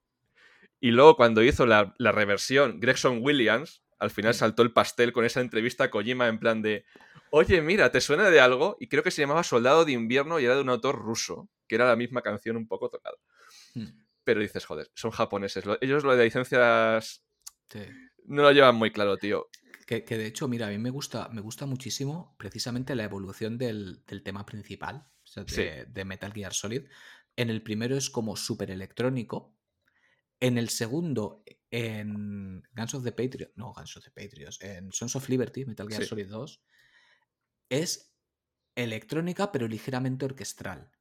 y 0.79 0.91
luego 0.91 1.15
cuando 1.15 1.41
hizo 1.43 1.65
la, 1.65 1.93
la 1.97 2.11
reversión 2.11 2.79
Gregson 2.79 3.19
Williams, 3.21 3.83
al 3.99 4.11
final 4.11 4.33
saltó 4.33 4.61
el 4.61 4.73
pastel 4.73 5.13
con 5.13 5.25
esa 5.25 5.41
entrevista 5.41 5.85
a 5.85 5.89
Kojima 5.89 6.27
en 6.27 6.39
plan 6.39 6.61
de, 6.61 6.85
oye, 7.31 7.61
mira, 7.61 7.91
¿te 7.91 8.01
suena 8.01 8.29
de 8.29 8.39
algo? 8.39 8.75
Y 8.79 8.87
creo 8.87 9.03
que 9.03 9.11
se 9.11 9.21
llamaba 9.21 9.43
Soldado 9.43 9.85
de 9.85 9.93
Invierno 9.93 10.39
y 10.39 10.45
era 10.45 10.55
de 10.55 10.61
un 10.61 10.69
autor 10.69 10.97
ruso, 10.99 11.49
que 11.67 11.75
era 11.75 11.87
la 11.87 11.95
misma 11.95 12.21
canción 12.21 12.57
un 12.57 12.67
poco 12.67 12.89
tocada. 12.89 13.15
Mm, 13.73 13.87
Pero 14.23 14.41
dices, 14.41 14.65
joder, 14.65 14.91
son 14.95 15.11
japoneses. 15.11 15.65
Lo- 15.65 15.77
Ellos 15.81 16.03
lo 16.03 16.15
de 16.15 16.25
licencias 16.25 17.23
sí. 17.69 17.79
no 18.25 18.41
lo 18.43 18.51
llevan 18.51 18.75
muy 18.75 18.91
claro, 18.91 19.17
tío. 19.17 19.47
Que, 19.87 20.03
que 20.03 20.17
de 20.17 20.25
hecho, 20.25 20.47
mira, 20.47 20.67
a 20.67 20.71
mí 20.71 20.77
me 20.77 20.89
gusta, 20.89 21.29
me 21.29 21.41
gusta 21.41 21.65
muchísimo 21.65 22.35
precisamente 22.37 22.95
la 22.95 23.03
evolución 23.03 23.57
del, 23.57 24.03
del 24.07 24.23
tema 24.23 24.45
principal, 24.45 25.05
o 25.23 25.27
sea, 25.27 25.43
de, 25.43 25.49
Sí. 25.85 25.91
de 25.91 26.05
Metal 26.05 26.33
Gear 26.33 26.53
Solid. 26.53 26.83
En 27.37 27.49
el 27.49 27.61
primero 27.61 27.95
es 27.95 28.09
como 28.09 28.35
súper 28.35 28.71
electrónico. 28.71 29.54
En 30.39 30.57
el 30.57 30.69
segundo, 30.69 31.43
en 31.71 32.63
Guns 32.75 32.93
of 32.93 33.03
the 33.03 33.11
Patriots, 33.11 33.53
no, 33.55 33.73
Guns 33.73 33.97
of 33.97 34.03
the 34.03 34.11
Patriots, 34.11 34.61
en 34.61 34.91
Sons 34.91 35.15
of 35.15 35.27
Liberty, 35.29 35.65
Metal 35.65 35.87
Gear 35.87 36.03
Sí. 36.03 36.09
Solid 36.09 36.29
2, 36.29 36.63
es 37.69 38.15
electrónica 38.75 39.51
pero 39.51 39.67
ligeramente 39.67 40.25
orquestral. 40.25 40.91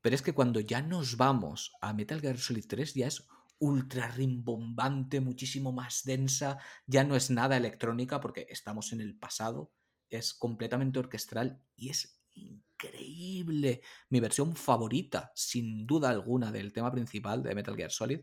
Pero 0.00 0.14
es 0.14 0.22
que 0.22 0.32
cuando 0.32 0.60
ya 0.60 0.80
nos 0.80 1.16
vamos 1.16 1.72
a 1.80 1.92
Metal 1.92 2.20
Gear 2.20 2.38
Solid 2.38 2.64
3 2.66 2.94
ya 2.94 3.06
es 3.06 3.26
ultra 3.58 4.08
rimbombante, 4.08 5.20
muchísimo 5.20 5.72
más 5.72 6.04
densa, 6.04 6.58
ya 6.86 7.04
no 7.04 7.16
es 7.16 7.30
nada 7.30 7.56
electrónica 7.56 8.20
porque 8.20 8.46
estamos 8.48 8.92
en 8.92 9.00
el 9.00 9.18
pasado, 9.18 9.72
es 10.08 10.32
completamente 10.32 10.98
orquestral 10.98 11.60
y 11.76 11.90
es 11.90 12.22
increíble. 12.34 13.82
Mi 14.08 14.20
versión 14.20 14.54
favorita, 14.54 15.32
sin 15.34 15.86
duda 15.86 16.10
alguna, 16.10 16.52
del 16.52 16.72
tema 16.72 16.92
principal 16.92 17.42
de 17.42 17.54
Metal 17.54 17.76
Gear 17.76 17.90
Solid 17.90 18.20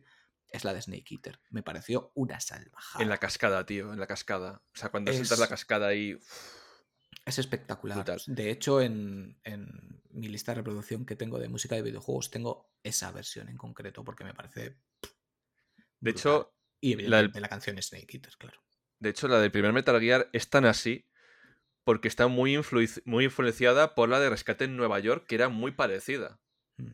es 0.56 0.64
la 0.64 0.74
de 0.74 0.82
Snake 0.82 1.06
Eater. 1.12 1.40
Me 1.50 1.64
pareció 1.64 2.12
una 2.16 2.40
salvajada. 2.40 3.04
En 3.04 3.10
la 3.10 3.18
cascada, 3.18 3.66
tío, 3.66 3.94
en 3.94 4.00
la 4.00 4.08
cascada. 4.08 4.62
O 4.74 4.78
sea, 4.78 4.90
cuando 4.90 5.12
sientas 5.12 5.38
la 5.40 5.46
Es- 5.46 5.50
cascada 5.50 5.88
ahí... 5.88 6.18
Es 7.26 7.40
espectacular. 7.40 7.98
Brutal. 7.98 8.22
De 8.28 8.52
hecho, 8.52 8.82
en, 8.82 9.40
en 9.44 9.68
mi 10.12 10.28
lista 10.28 10.52
de 10.52 10.58
reproducción 10.58 11.06
que 11.06 11.16
tengo 11.16 11.40
de 11.40 11.50
música 11.50 11.74
de 11.76 11.82
videojuegos, 11.82 12.30
tengo 12.30 12.70
esa 12.84 13.12
versión 13.12 13.50
en 13.50 13.58
concreto 13.58 14.04
porque 14.04 14.24
me 14.24 14.34
parece. 14.34 14.62
De 16.00 16.12
brutal. 16.12 16.12
hecho, 16.12 16.56
y 16.82 16.90
la 16.90 16.98
del- 16.98 17.04
evidentemente 17.06 17.40
la, 17.42 17.50
canción 17.50 17.78
es 17.80 17.88
Snake 17.88 18.18
Eater, 18.18 18.34
claro. 18.38 18.62
de 19.00 19.10
hecho, 19.10 19.28
la 19.28 19.40
del 19.40 19.52
primer 19.52 19.74
Metal 19.74 20.00
Gear 20.00 20.30
es 20.34 20.50
tan 20.50 20.66
así 20.66 21.08
porque 21.84 22.08
está 22.08 22.28
muy, 22.28 22.56
influici- 22.56 23.02
muy 23.06 23.26
influenciada 23.26 23.96
por 23.96 24.10
la 24.10 24.20
de 24.20 24.30
Rescate 24.30 24.66
en 24.66 24.76
Nueva 24.78 25.00
York, 25.00 25.26
que 25.28 25.36
era 25.36 25.50
muy 25.50 25.72
parecida. 25.72 26.40
Mm. 26.78 26.92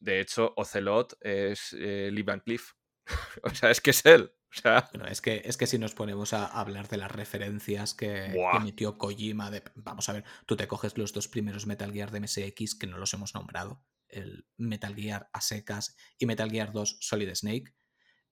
De 0.00 0.20
hecho, 0.20 0.52
Ocelot 0.56 1.16
es 1.20 1.74
eh, 1.78 2.10
Lee 2.12 2.22
Van 2.22 2.40
Cleef. 2.40 2.72
o 3.42 3.50
sea, 3.50 3.70
es 3.70 3.80
que 3.80 3.90
es 3.90 4.04
él. 4.06 4.32
O 4.52 4.60
sea, 4.60 4.88
Bueno, 4.92 5.06
es 5.06 5.20
que, 5.20 5.42
es 5.44 5.56
que 5.56 5.66
si 5.66 5.78
nos 5.78 5.94
ponemos 5.94 6.32
a 6.32 6.44
hablar 6.46 6.88
de 6.88 6.96
las 6.96 7.10
referencias 7.10 7.94
que, 7.94 8.34
emitió 8.54 8.98
Kojima, 8.98 9.50
de, 9.50 9.62
vamos 9.76 10.08
a 10.08 10.14
ver, 10.14 10.24
tú 10.46 10.56
te 10.56 10.66
coges 10.66 10.98
los 10.98 11.12
dos 11.12 11.28
primeros 11.28 11.66
Metal 11.66 11.92
Gear 11.92 12.10
de 12.10 12.20
MSX 12.20 12.74
que 12.74 12.88
no 12.88 12.98
los 12.98 13.14
hemos 13.14 13.34
nombrado, 13.34 13.84
el 14.08 14.48
Metal 14.56 14.94
Gear 14.96 15.30
a 15.32 15.40
secas 15.40 15.96
y 16.18 16.26
Metal 16.26 16.50
Gear 16.50 16.72
2 16.72 16.98
Solid 17.00 17.32
Snake, 17.34 17.74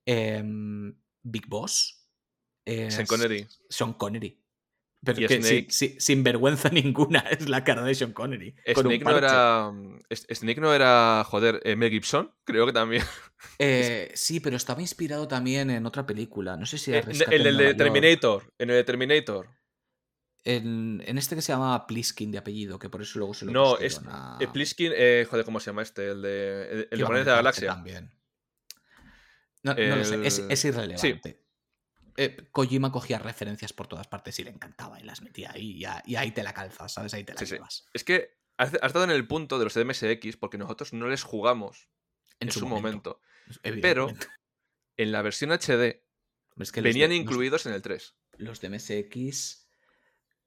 em, 0.06 1.00
Big 1.22 1.46
Boss, 1.46 2.09
es 2.64 2.94
Sean 2.94 3.06
Connery. 3.06 3.46
Sean 3.70 3.92
Connery. 3.94 4.44
Pero 5.05 5.20
Y 5.20 5.27
que 5.27 5.35
sin, 5.35 5.43
Snake. 5.45 5.66
sin- 5.70 6.01
sin 6.01 6.25
vergüenza 6.25 6.69
ninguna 6.73 7.20
es 7.20 7.49
la 7.49 7.62
cara 7.62 7.85
de 7.85 7.95
Sean 7.95 8.12
Connery. 8.12 8.55
Snake 8.75 9.05
no 9.05 9.16
era. 9.16 9.73
Snake 10.12 10.61
no 10.61 10.75
era. 10.75 11.23
Joder, 11.25 11.61
eh, 11.65 11.77
Mel 11.77 11.91
Gibson, 11.91 12.33
creo 12.45 12.66
que 12.66 12.73
también. 12.73 13.03
Eh, 13.61 14.11
sí, 14.15 14.41
pero 14.41 14.57
estaba 14.57 14.81
inspirado 14.81 15.29
también 15.29 15.70
en 15.70 15.87
otra 15.87 16.05
película. 16.05 16.57
No 16.57 16.66
sé 16.66 16.77
si 16.77 16.91
era 16.93 17.09
En 17.09 17.11
el, 17.11 17.23
en 17.23 17.47
el 17.47 17.55
Nueva 17.57 17.69
de. 17.69 17.75
Terminator. 17.75 18.53
En 18.59 18.70
el 18.70 18.77
de 18.77 18.85
Terminator. 18.85 19.49
En, 20.43 21.03
en 21.07 21.19
este 21.19 21.37
que 21.37 21.43
se 21.43 21.53
llama 21.53 21.87
Pliskin 21.87 22.33
de 22.33 22.39
apellido, 22.39 22.81
que 22.81 22.89
por 22.89 23.01
eso 23.03 23.19
luego 23.20 23.35
se 23.35 23.45
lo 23.45 23.53
No, 23.53 23.79
es. 23.79 24.01
a... 24.09 24.39
eh, 24.41 24.49
Pliskin. 24.53 24.91
eh, 24.95 25.25
joder, 25.31 25.45
¿cómo 25.45 25.61
se 25.61 25.66
llama 25.70 25.83
este? 25.83 26.09
El 26.09 26.23
de. 26.23 26.62
El, 26.73 26.89
el 26.91 26.99
de 26.99 27.25
la 27.25 27.37
Galaxia. 27.37 27.69
También. 27.75 28.11
No, 29.62 29.75
no 29.75 29.97
lo 29.97 30.05
sé, 30.05 30.27
es, 30.27 30.39
es 30.49 30.65
irrelevante. 30.65 31.41
Eh, 32.20 32.49
Kojima 32.51 32.90
cogía 32.90 33.19
referencias 33.19 33.73
por 33.73 33.86
todas 33.86 34.09
partes 34.09 34.39
y 34.40 34.45
le 34.45 34.51
encantaba 34.51 35.01
y 35.01 35.05
las 35.05 35.23
metía 35.23 35.53
ahí 35.53 35.85
y, 35.85 36.11
y 36.11 36.16
ahí 36.16 36.32
te 36.32 36.43
la 36.43 36.53
calzas, 36.53 36.93
¿sabes? 36.93 37.15
Ahí 37.15 37.23
te 37.24 37.32
la 37.32 37.39
Sí, 37.39 37.47
sí. 37.47 37.55
llevas. 37.55 37.86
Es 37.95 38.03
que 38.03 38.39
has, 38.57 38.74
has 38.82 38.93
dado 38.93 39.05
en 39.05 39.11
el 39.12 39.27
punto 39.28 39.59
de 39.59 39.65
los 39.65 39.77
MSX 39.77 40.36
porque 40.36 40.59
nosotros 40.59 40.93
no 40.93 41.07
les 41.09 41.23
jugamos 41.23 41.89
en, 42.40 42.51
su 42.51 42.66
momento. 42.66 43.20
evidentemente. 43.62 44.27
En 44.97 45.12
la 45.12 45.23
versión 45.23 45.53
HD 45.53 46.03
Es 46.59 46.73
que 46.73 46.81
venían 46.81 47.11
de- 47.11 47.16
los- 47.16 47.23
incluidos 47.23 47.66
en 47.66 47.73
el 47.74 47.82
3. 47.82 48.16
Los 48.36 48.61
de 48.61 48.69
MSX 48.69 49.69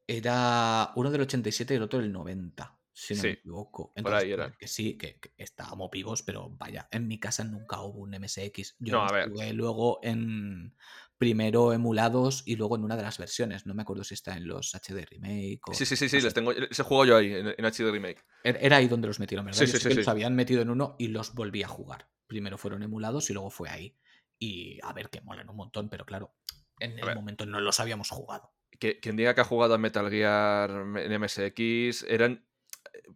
era 0.07 0.91
uno 0.95 1.09
del 1.11 1.21
87 1.21 1.73
y 1.73 1.77
el 1.77 1.83
otro 1.83 1.99
del 1.99 2.11
90, 2.11 2.77
si 2.91 3.15
no 3.15 3.21
Sí, 3.21 3.27
me 3.27 3.33
equivoco. 3.33 3.93
por 3.93 4.13
ahí 4.13 4.31
Entonces, 4.31 4.33
era. 4.33 4.57
Que 4.57 4.67
sí, 4.67 4.97
que, 4.97 5.19
que 5.19 5.33
estábamos 5.37 5.89
vivos, 5.91 6.23
pero 6.23 6.49
vaya, 6.49 6.87
en 6.91 7.07
mi 7.07 7.19
casa 7.19 7.43
nunca 7.43 7.79
hubo 7.81 7.99
un 8.01 8.13
MSX. 8.13 8.75
Yo 8.79 8.93
No, 8.93 8.99
a 9.01 9.03
los 9.03 9.11
ver. 9.13 9.29
jugué 9.29 9.53
luego 9.53 9.99
en 10.03 10.75
primero 11.21 11.71
emulados 11.71 12.41
y 12.47 12.55
luego 12.55 12.75
en 12.77 12.83
una 12.83 12.97
de 12.97 13.03
las 13.03 13.19
versiones. 13.19 13.67
No 13.67 13.75
me 13.75 13.83
acuerdo 13.83 14.03
si 14.03 14.15
está 14.15 14.35
en 14.35 14.47
los 14.47 14.73
HD 14.73 15.05
Remake 15.05 15.59
o... 15.67 15.73
Sí, 15.73 15.85
sí, 15.85 15.95
sí, 15.95 16.05
no 16.05 16.09
sí, 16.09 16.17
sé. 16.17 16.23
les 16.23 16.33
tengo, 16.33 16.51
ese 16.51 16.81
juego 16.81 17.05
yo 17.05 17.17
ahí, 17.17 17.31
en, 17.31 17.53
en 17.55 17.65
HD 17.65 17.91
Remake. 17.91 18.23
Er- 18.43 18.57
Era 18.59 18.77
ahí 18.77 18.87
donde 18.87 19.07
los 19.07 19.19
metieron, 19.19 19.45
¿verdad? 19.45 19.59
Sí, 19.59 19.67
sí, 19.67 19.77
sí, 19.77 19.83
que 19.83 19.89
sí. 19.91 19.97
los 19.97 20.07
habían 20.07 20.35
metido 20.35 20.63
en 20.63 20.71
uno 20.71 20.95
y 20.97 21.09
los 21.09 21.35
volví 21.35 21.61
a 21.61 21.67
jugar. 21.67 22.09
Primero 22.25 22.57
fueron 22.57 22.81
emulados 22.81 23.29
y 23.29 23.33
luego 23.33 23.51
fue 23.51 23.69
ahí. 23.69 23.95
Y 24.39 24.79
a 24.81 24.93
ver, 24.93 25.09
que 25.09 25.21
molan 25.21 25.47
un 25.47 25.57
montón, 25.57 25.89
pero 25.89 26.05
claro, 26.07 26.33
en 26.79 26.97
el 26.97 27.05
ver. 27.05 27.15
momento 27.15 27.45
no 27.45 27.61
los 27.61 27.79
habíamos 27.79 28.09
jugado. 28.09 28.51
Que, 28.79 28.99
quien 28.99 29.15
diga 29.15 29.35
que 29.35 29.41
ha 29.41 29.45
jugado 29.45 29.75
a 29.75 29.77
Metal 29.77 30.09
Gear 30.09 30.71
en 30.71 31.11
MSX, 31.11 32.03
eran. 32.09 32.47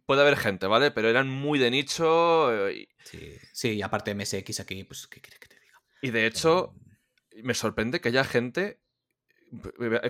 Puede 0.06 0.20
haber 0.22 0.36
gente, 0.36 0.68
¿vale? 0.68 0.92
Pero 0.92 1.08
eran 1.08 1.28
muy 1.28 1.58
de 1.58 1.72
nicho. 1.72 2.68
eh, 2.68 2.74
Y, 2.82 2.88
Sí, 3.04 3.36
sí, 3.52 3.70
y 3.72 3.82
aparte 3.82 4.12
MSX 4.14 4.60
aquí, 4.60 4.84
pues, 4.84 5.08
¿qué 5.08 5.20
quieres 5.20 5.40
que 5.40 5.48
te 5.48 5.58
diga? 5.58 5.82
y 6.02 6.10
de 6.10 6.26
hecho, 6.26 6.72
me 7.42 7.54
sorprende 7.54 8.00
que 8.00 8.08
haya 8.08 8.24
gente. 8.24 8.80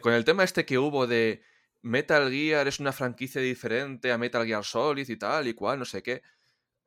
Con 0.02 0.12
el 0.12 0.24
tema 0.24 0.44
este 0.44 0.64
que 0.64 0.78
hubo 0.78 1.06
de 1.06 1.42
Metal 1.82 2.30
Gear 2.30 2.66
es 2.68 2.80
una 2.80 2.92
franquicia 2.92 3.40
diferente 3.40 4.10
a 4.10 4.18
Metal 4.18 4.46
Gear 4.46 4.64
Solid 4.64 5.08
y 5.08 5.16
tal 5.16 5.46
y 5.46 5.54
cual, 5.54 5.78
no 5.78 5.84
sé 5.84 6.02
qué. 6.02 6.22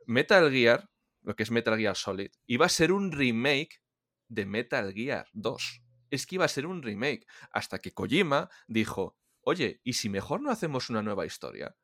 Metal 0.06 0.52
Gear, 0.52 0.90
lo 1.22 1.36
que 1.36 1.44
es 1.44 1.52
Metal 1.52 1.78
Gear 1.78 1.96
Solid, 1.96 2.32
iba 2.48 2.66
a 2.66 2.70
ser 2.70 2.92
un 2.92 3.12
remake 3.12 3.82
de 4.28 4.46
Metal 4.46 4.94
Gear 4.94 5.28
2. 5.34 5.82
Es 6.10 6.26
que 6.26 6.36
iba 6.36 6.46
a 6.46 6.50
ser 6.50 6.66
un 6.66 6.82
remake. 6.82 7.26
Hasta 7.52 7.80
que 7.80 7.94
Kojima 7.94 8.50
dijo, 8.68 9.18
oye, 9.42 9.80
¿y 9.84 9.94
si 9.94 10.10
mejor 10.10 10.42
no 10.42 10.52
hacemos 10.52 10.90
una 10.90 11.04
nueva 11.04 11.26
historia? 11.26 11.76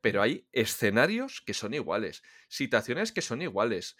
Pero 0.00 0.22
hay 0.22 0.48
escenarios 0.52 1.42
que 1.44 1.54
son 1.54 1.74
iguales, 1.74 2.22
situaciones 2.48 3.12
que 3.12 3.22
son 3.22 3.42
iguales. 3.42 3.96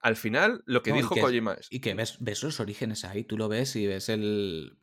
Al 0.00 0.16
final, 0.16 0.62
lo 0.66 0.82
que 0.82 0.90
No, 0.90 0.96
y 0.96 1.00
dijo 1.00 1.14
que- 1.14 1.20
Kojima 1.20 1.54
es... 1.54 1.66
Y 1.70 1.80
que 1.80 1.94
ves, 1.94 2.16
ves 2.20 2.42
los 2.42 2.60
orígenes 2.60 3.04
ahí, 3.04 3.24
tú 3.24 3.36
lo 3.36 3.48
ves 3.48 3.74
y 3.76 3.86
ves 3.86 4.08
el. 4.08 4.78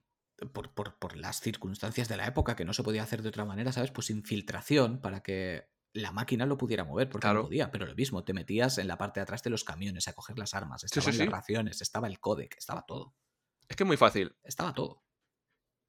Por, 0.52 0.74
por- 0.74 0.98
por 1.00 1.16
las 1.16 1.40
circunstancias 1.40 2.10
de 2.10 2.18
la 2.18 2.28
época, 2.28 2.56
que 2.58 2.66
no 2.66 2.74
se 2.74 2.84
podía 2.84 3.04
hacer 3.04 3.22
de 3.22 3.30
otra 3.30 3.46
manera, 3.46 3.72
¿sabes? 3.72 3.92
Pues 3.92 4.10
infiltración 4.10 5.00
para 5.00 5.24
que 5.24 5.70
la 5.94 6.12
máquina 6.12 6.46
lo 6.46 6.58
pudiera 6.58 6.84
mover, 6.84 7.08
porque 7.10 7.24
Claro. 7.24 7.40
no 7.40 7.46
podía, 7.46 7.72
pero 7.72 7.86
lo 7.86 7.96
mismo, 7.96 8.26
te 8.26 8.34
metías 8.34 8.78
en 8.78 8.90
la 8.90 8.98
parte 8.98 9.22
de 9.22 9.24
atrás 9.24 9.42
de 9.44 9.50
los 9.50 9.64
camiones 9.64 10.10
a 10.10 10.14
coger 10.14 10.38
las 10.38 10.54
armas, 10.54 10.82
sí, 10.82 10.88
estaban 10.88 11.14
sí. 11.14 11.20
las 11.20 11.30
raciones, 11.30 11.82
estaba 11.82 12.08
el 12.08 12.20
codec, 12.20 12.58
estaba 12.58 12.86
todo, 12.86 13.16
Es 13.70 13.78
que 13.78 13.84
es 13.84 13.88
muy 13.88 13.96
fácil. 13.96 14.36
estaba 14.44 14.74
todo. 14.74 15.06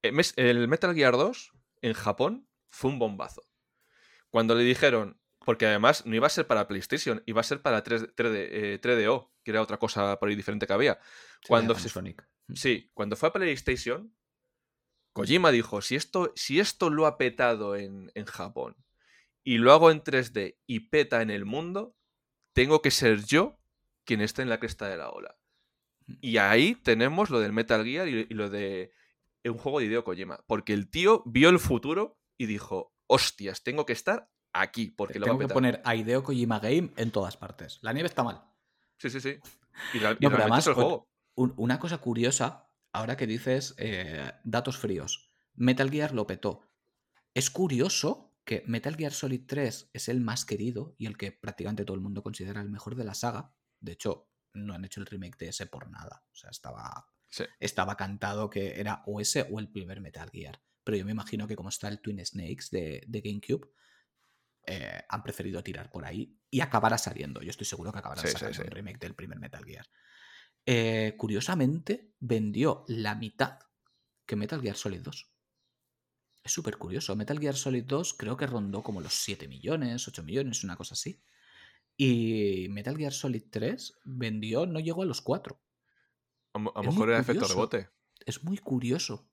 Eh, 0.02 0.12
El 0.36 0.68
Metal 0.68 0.94
Gear 0.94 1.14
2 1.16 1.50
en 1.82 1.92
Japón 1.94 2.48
fue 2.70 2.92
un 2.92 3.00
bombazo. 3.00 3.42
Cuando 4.30 4.54
le 4.54 4.62
dijeron, 4.62 5.20
porque 5.46 5.64
además 5.66 6.04
no 6.04 6.14
iba 6.16 6.26
a 6.26 6.30
ser 6.30 6.46
para 6.48 6.66
PlayStation, 6.66 7.22
iba 7.24 7.40
a 7.40 7.44
ser 7.44 7.62
para 7.62 7.82
3, 7.84 8.14
3D, 8.16 8.48
eh, 8.50 8.78
3DO, 8.82 9.32
que 9.44 9.52
era 9.52 9.62
otra 9.62 9.78
cosa 9.78 10.18
por 10.18 10.28
ahí 10.28 10.34
diferente 10.34 10.66
que 10.66 10.72
había. 10.72 10.94
Sí, 11.40 11.48
Cuando 11.48 11.74
se- 11.74 11.80
Panasonic. 11.82 12.28
Sí, 12.52 12.90
cuando 12.94 13.14
fue 13.16 13.28
a 13.28 13.32
PlayStation, 13.32 14.12
Kojima 15.12 15.50
dijo, 15.52 15.80
si 15.80 15.94
esto, 15.96 16.32
si 16.36 16.60
esto 16.60 16.90
lo 16.90 17.06
ha 17.06 17.16
petado 17.16 17.76
en, 17.76 18.10
en 18.14 18.24
Japón 18.26 18.76
y 19.44 19.58
lo 19.58 19.72
hago 19.72 19.90
en 19.90 20.02
3D 20.02 20.58
y 20.66 20.80
peta 20.90 21.22
en 21.22 21.30
el 21.30 21.44
mundo, 21.44 21.96
tengo 22.52 22.82
que 22.82 22.90
ser 22.90 23.24
yo 23.24 23.58
quien 24.04 24.20
esté 24.20 24.42
en 24.42 24.48
la 24.48 24.58
cresta 24.60 24.88
de 24.88 24.96
la 24.96 25.10
ola. 25.10 25.38
Y 26.20 26.36
ahí 26.38 26.74
tenemos 26.74 27.30
lo 27.30 27.40
del 27.40 27.52
Metal 27.52 27.84
Gear 27.84 28.08
y, 28.08 28.26
y 28.28 28.34
lo 28.34 28.50
de 28.50 28.92
un 29.44 29.58
juego 29.58 29.78
de 29.78 29.86
Hideo 29.86 30.04
Kojima. 30.04 30.44
Porque 30.48 30.72
el 30.72 30.90
tío 30.90 31.22
vio 31.24 31.48
el 31.50 31.58
futuro 31.60 32.18
y 32.36 32.46
dijo, 32.46 32.92
hostias, 33.06 33.62
tengo 33.62 33.86
que 33.86 33.92
estar 33.92 34.28
aquí 34.60 34.90
porque 34.90 35.18
lo 35.18 35.26
va 35.26 35.32
a 35.32 35.36
Tengo 35.36 35.48
que 35.48 35.52
poner 35.54 35.80
a 35.84 35.94
Hideo 35.94 36.22
Kojima 36.22 36.58
Game 36.60 36.92
en 36.96 37.10
todas 37.10 37.36
partes. 37.36 37.78
La 37.82 37.92
nieve 37.92 38.08
está 38.08 38.22
mal. 38.22 38.42
Sí, 38.98 39.10
sí, 39.10 39.20
sí. 39.20 39.38
Y, 39.94 39.98
la, 40.00 40.12
y 40.12 40.16
No, 40.20 40.30
pero 40.30 40.42
además, 40.42 40.66
el 40.66 40.74
juego. 40.74 41.08
un- 41.34 41.54
una 41.56 41.78
cosa 41.78 41.98
curiosa, 41.98 42.70
ahora 42.92 43.16
que 43.16 43.26
dices 43.26 43.74
eh, 43.78 44.32
datos 44.44 44.76
fríos. 44.78 45.32
Metal 45.54 45.90
Gear 45.90 46.12
lo 46.12 46.26
petó. 46.26 46.60
Es 47.34 47.50
curioso 47.50 48.34
que 48.44 48.62
Metal 48.66 48.94
Gear 48.96 49.12
Solid 49.12 49.42
3 49.46 49.90
es 49.92 50.08
el 50.08 50.20
más 50.20 50.44
querido 50.44 50.94
y 50.98 51.06
el 51.06 51.16
que 51.16 51.32
prácticamente 51.32 51.84
todo 51.84 51.94
el 51.96 52.00
mundo 52.02 52.22
considera 52.22 52.60
el 52.60 52.70
mejor 52.70 52.94
de 52.94 53.04
la 53.04 53.14
saga. 53.14 53.52
De 53.80 53.92
hecho, 53.92 54.30
no 54.54 54.72
han 54.74 54.84
hecho 54.84 55.00
el 55.00 55.06
remake 55.06 55.36
de 55.38 55.48
ese 55.48 55.66
por 55.66 55.90
nada. 55.90 56.24
O 56.32 56.34
sea, 56.36 56.50
estaba, 56.50 57.08
Sí. 57.28 57.44
estaba 57.58 57.96
cantado 57.96 58.48
que 58.48 58.80
era 58.80 59.02
o 59.06 59.20
ese 59.20 59.46
o 59.50 59.58
el 59.58 59.68
primer 59.70 60.00
Metal 60.00 60.30
Gear. 60.30 60.62
Pero 60.84 60.96
yo 60.96 61.04
me 61.04 61.10
imagino 61.10 61.48
que 61.48 61.56
como 61.56 61.68
está 61.70 61.88
el 61.88 62.00
Twin 62.00 62.24
Snakes 62.24 62.66
de, 62.70 63.02
de 63.08 63.20
GameCube, 63.20 63.68
eh, 64.66 65.02
han 65.08 65.22
preferido 65.22 65.62
tirar 65.62 65.90
por 65.90 66.04
ahí 66.04 66.36
y 66.50 66.60
acabará 66.60 66.98
saliendo. 66.98 67.40
Yo 67.40 67.50
estoy 67.50 67.66
seguro 67.66 67.92
que 67.92 68.00
acabará 68.00 68.20
Sí, 68.20 68.28
sí, 68.28 68.32
saliendo 68.34 68.62
sí. 68.62 68.68
un 68.68 68.74
remake 68.74 68.98
del 68.98 69.14
primer 69.14 69.38
Metal 69.38 69.64
Gear. 69.64 69.86
Eh, 70.66 71.14
curiosamente, 71.16 72.12
vendió 72.18 72.84
la 72.88 73.14
mitad 73.14 73.60
que 74.26 74.34
Metal 74.34 74.60
Gear 74.60 74.76
Solid 74.76 75.00
2. 75.00 75.32
Es 76.42 76.52
súper 76.52 76.76
curioso. 76.78 77.14
Metal 77.14 77.38
Gear 77.38 77.54
Solid 77.54 77.84
2 77.84 78.14
creo 78.14 78.36
que 78.36 78.46
rondó 78.46 78.82
como 78.82 79.00
los 79.00 79.14
7 79.14 79.46
millones, 79.46 80.06
8 80.08 80.24
millones, 80.24 80.64
una 80.64 80.76
cosa 80.76 80.94
así. 80.94 81.22
Y 81.96 82.66
Metal 82.70 82.96
Gear 82.96 83.12
Solid 83.12 83.44
3 83.50 84.00
vendió, 84.04 84.66
no 84.66 84.80
llegó 84.80 85.02
a 85.02 85.06
los 85.06 85.22
4. 85.22 85.60
A, 86.54 86.58
lo 86.58 86.82
mejor 86.82 87.10
era 87.10 87.20
efecto 87.20 87.46
rebote. 87.46 87.90
Es 88.24 88.42
muy 88.42 88.58
curioso. 88.58 89.28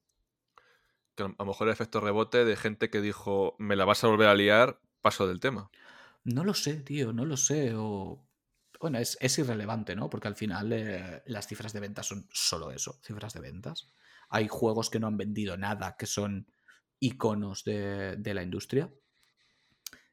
Que 1.16 1.24
a 1.24 1.36
lo 1.38 1.46
mejor 1.46 1.68
era 1.68 1.74
efecto 1.74 2.00
rebote 2.00 2.46
de 2.46 2.56
gente 2.56 2.90
que 2.90 3.02
dijo, 3.02 3.56
me 3.58 3.76
la 3.76 3.86
vas 3.86 4.04
a 4.04 4.08
volver 4.08 4.28
a 4.28 4.36
liar, 4.36 4.80
paso 5.04 5.28
del 5.28 5.40
tema. 5.40 5.70
No 6.24 6.44
lo 6.44 6.56
sé, 6.56 6.78
tío, 6.78 7.14
no 7.14 7.26
lo 7.26 7.38
sé. 7.38 7.74
O... 7.76 8.26
Bueno, 8.80 8.98
es, 8.98 9.18
es 9.22 9.38
irrelevante, 9.38 9.96
¿no? 9.96 10.10
Porque 10.10 10.28
al 10.28 10.36
final 10.36 10.74
eh, 10.74 11.22
las 11.28 11.46
cifras 11.48 11.74
de 11.74 11.80
ventas 11.82 12.08
son 12.08 12.28
solo 12.34 12.72
eso, 12.72 13.00
cifras 13.04 13.34
de 13.34 13.42
ventas. 13.42 13.94
Hay 14.30 14.48
juegos 14.48 14.90
que 14.90 15.00
no 15.00 15.06
han 15.08 15.18
vendido 15.18 15.56
nada, 15.58 15.96
que 16.00 16.08
son 16.08 16.48
iconos 17.00 17.64
de, 17.64 18.16
de 18.18 18.34
la 18.34 18.42
industria. 18.42 18.90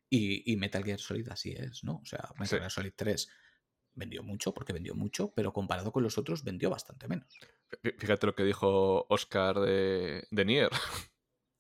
Y, 0.09 0.53
y 0.53 0.57
Metal 0.57 0.85
Gear 0.85 0.99
Solid 0.99 1.29
así 1.29 1.53
es, 1.53 1.85
¿no? 1.85 1.97
O 2.03 2.05
sea, 2.05 2.29
Metal 2.35 2.47
Sí. 2.49 2.57
Gear 2.59 2.71
Solid 2.71 2.93
3 2.97 3.29
vendió 3.95 4.23
mucho, 4.23 4.53
porque 4.53 4.73
vendió 4.73 4.95
mucho, 4.95 5.33
pero 5.35 5.53
comparado 5.53 5.93
con 5.93 6.03
los 6.03 6.19
otros 6.19 6.43
vendió 6.45 6.71
bastante 6.71 7.07
menos. 7.09 7.39
Fí- 7.83 7.95
Fíjate 7.99 8.27
lo 8.27 8.35
que 8.35 8.45
dijo 8.45 9.07
Oscar 9.09 9.61
de, 9.61 10.27
de 10.31 10.45
Nier. 10.45 10.71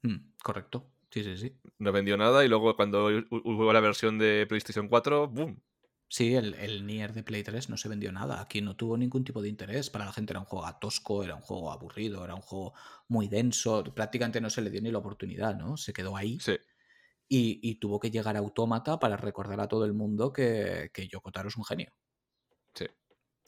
Mm, 0.02 0.32
correcto. 0.42 0.90
Sí, 1.10 1.22
sí, 1.24 1.36
sí. 1.36 1.60
No 1.78 1.92
vendió 1.92 2.16
nada 2.16 2.44
y 2.44 2.48
luego 2.48 2.76
cuando 2.76 3.10
hu- 3.10 3.26
hubo 3.44 3.72
la 3.72 3.80
versión 3.80 4.18
de 4.18 4.46
PlayStation 4.48 4.88
4, 4.88 5.26
¡boom! 5.28 5.62
Sí, 6.08 6.34
el, 6.34 6.54
el 6.54 6.86
Nier 6.86 7.12
de 7.12 7.22
Play 7.22 7.42
3 7.44 7.68
no 7.70 7.76
se 7.76 7.88
vendió 7.88 8.10
nada. 8.12 8.40
Aquí 8.40 8.60
no 8.60 8.76
tuvo 8.76 8.96
ningún 8.98 9.24
tipo 9.24 9.40
de 9.42 9.48
interés. 9.48 9.90
Para 9.90 10.04
la 10.06 10.12
gente 10.12 10.32
era 10.32 10.40
un 10.40 10.46
juego 10.46 10.66
tosco, 10.80 11.22
era 11.24 11.36
un 11.36 11.40
juego 11.42 11.70
aburrido, 11.72 12.24
era 12.24 12.34
un 12.34 12.40
juego 12.42 12.74
muy 13.08 13.28
denso. 13.28 13.84
Prácticamente 13.94 14.40
no 14.40 14.50
se 14.50 14.60
le 14.62 14.70
dio 14.70 14.82
ni 14.82 14.90
la 14.90 14.98
oportunidad, 14.98 15.54
¿no? 15.56 15.76
Se 15.76 15.92
quedó 15.92 16.16
ahí 16.16 16.44
Sí, 16.46 16.58
y, 17.28 17.60
y 17.62 17.76
tuvo 17.76 18.00
que 18.00 18.10
llegar 18.10 18.36
a 18.36 18.40
Autómata 18.40 18.98
para 19.00 19.16
recordar 19.18 19.60
a 19.60 19.68
todo 19.68 19.84
el 19.86 19.94
mundo 19.94 20.32
que, 20.32 20.90
que 20.94 21.08
Yoko 21.08 21.32
Taro 21.32 21.48
es 21.48 21.56
un 21.58 21.64
genio. 21.64 21.92
sí. 22.74 22.86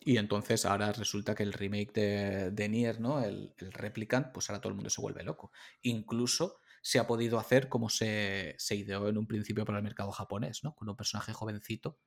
Y 0.05 0.17
entonces 0.17 0.65
ahora 0.67 0.93
resulta 0.93 1.35
que 1.35 1.45
el 1.45 1.53
remake 1.53 1.93
de, 1.93 2.51
de 2.51 2.69
Nier, 2.69 3.01
¿no? 3.01 3.23
El, 3.23 3.55
el 3.59 3.73
Replicant, 3.73 4.33
pues 4.33 4.51
ahora 4.51 4.61
todo 4.61 4.71
el 4.71 4.75
mundo 4.75 4.91
se 4.91 5.01
vuelve 5.01 5.23
loco. 5.23 5.53
Incluso 5.83 6.59
se 6.83 6.99
ha 6.99 7.07
podido 7.07 7.39
hacer 7.39 7.69
como 7.69 7.89
se, 7.89 8.55
se 8.59 8.75
ideó 8.75 9.09
en 9.09 9.17
un 9.17 9.27
principio 9.27 9.65
para 9.65 9.79
el 9.79 9.85
mercado 9.85 10.11
japonés, 10.11 10.63
¿no? 10.65 10.75
Con 10.75 10.89
un 10.89 10.97
personaje 10.97 11.33
jovencito 11.33 11.99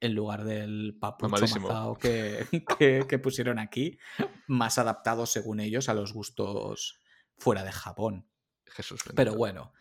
en 0.00 0.14
lugar 0.14 0.44
del 0.44 0.96
papucho 0.98 1.60
mazao 1.60 1.98
que, 1.98 2.46
que, 2.78 3.04
que 3.06 3.18
pusieron 3.18 3.58
aquí, 3.58 3.98
más 4.46 4.78
adaptado 4.78 5.26
según 5.26 5.60
ellos 5.60 5.88
a 5.88 5.94
los 5.94 6.12
gustos 6.12 7.00
fuera 7.36 7.64
de 7.64 7.72
Japón. 7.72 8.26
Jesús. 8.66 9.02
Pero 9.14 9.34
bueno, 9.34 9.72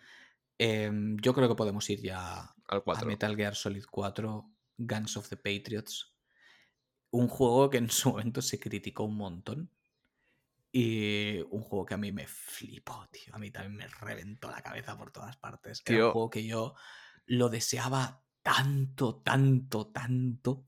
em, 0.57 1.17
yo 1.17 1.33
creo 1.33 1.47
que 1.47 1.55
podemos 1.55 1.89
ir 1.89 2.01
ya 2.01 2.39
Al 2.67 2.79
a 2.79 2.81
4. 2.81 3.07
Metal 3.07 3.35
Gear 3.35 3.55
Solid 3.55 3.85
4, 3.89 4.51
Guns 4.77 5.17
of 5.17 5.29
the 5.29 5.37
Patriots. 5.37 6.15
Un 7.11 7.27
juego 7.27 7.69
que 7.69 7.77
en 7.77 7.89
su 7.89 8.09
momento 8.09 8.41
se 8.41 8.59
criticó 8.59 9.03
un 9.03 9.15
montón. 9.15 9.71
Y 10.71 11.39
un 11.49 11.61
juego 11.61 11.85
que 11.85 11.95
a 11.95 11.97
mí 11.97 12.11
me 12.11 12.27
flipó, 12.27 13.07
tío. 13.11 13.33
A 13.33 13.39
mí 13.39 13.49
también 13.49 13.75
me 13.75 13.87
reventó 13.87 14.51
la 14.51 14.61
cabeza 14.61 14.95
por 14.97 15.11
todas 15.11 15.35
partes. 15.37 15.81
Era 15.85 15.95
Tío. 15.97 16.05
un 16.07 16.11
juego 16.11 16.29
que 16.29 16.45
yo 16.45 16.75
lo 17.25 17.49
deseaba 17.49 18.23
tanto, 18.43 19.21
tanto, 19.21 19.87
tanto. 19.87 20.65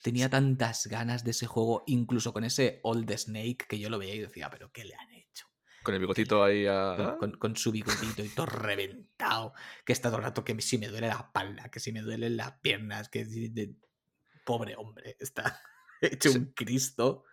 Tenía 0.00 0.30
tantas 0.30 0.86
ganas 0.86 1.24
de 1.24 1.32
ese 1.32 1.46
juego, 1.46 1.82
incluso 1.86 2.32
con 2.32 2.44
ese 2.44 2.78
Old 2.84 3.10
Snake, 3.16 3.66
que 3.68 3.80
yo 3.80 3.90
lo 3.90 3.98
veía 3.98 4.14
y 4.14 4.20
decía, 4.20 4.48
pero 4.50 4.70
¿qué 4.70 4.84
le 4.84 4.94
han 4.94 5.10
hecho? 5.12 5.46
Con 5.82 5.94
el 5.94 6.00
bigotito 6.00 6.44
ahí 6.44 6.66
a... 6.66 7.16
con, 7.18 7.32
con- 7.32 7.56
su 7.56 7.72
bigotito 7.72 8.22
y 8.22 8.28
todo 8.28 8.46
reventado, 8.46 9.52
que 9.84 9.92
está 9.92 10.08
todo 10.10 10.18
el 10.18 10.24
rato 10.24 10.44
que 10.44 10.60
si 10.60 10.78
me 10.78 10.86
duele 10.88 11.08
la 11.08 11.14
espalda, 11.14 11.68
que 11.70 11.80
si 11.80 11.92
me 11.92 12.02
duelen 12.02 12.36
las 12.36 12.52
piernas, 12.60 13.08
que 13.08 13.24
si 13.24 13.48
de- 13.48 13.74
pobre 14.44 14.76
hombre, 14.76 15.16
está 15.18 15.60
hecho 16.00 16.30
un 16.32 16.52
Cristo. 16.52 17.24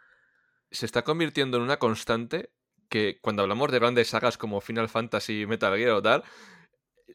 Se 0.76 0.86
está 0.86 1.04
convirtiendo 1.04 1.58
en 1.58 1.64
una 1.64 1.78
constante 1.80 2.52
que 2.90 3.18
cuando 3.22 3.42
hablamos 3.42 3.72
de 3.72 3.80
grandes 3.80 4.10
sagas 4.10 4.38
como 4.38 4.62
Final 4.62 4.90
Fantasy, 4.90 5.46
Metal 5.48 5.76
Gear 5.78 5.92
o 5.92 6.02
tal, 6.02 6.24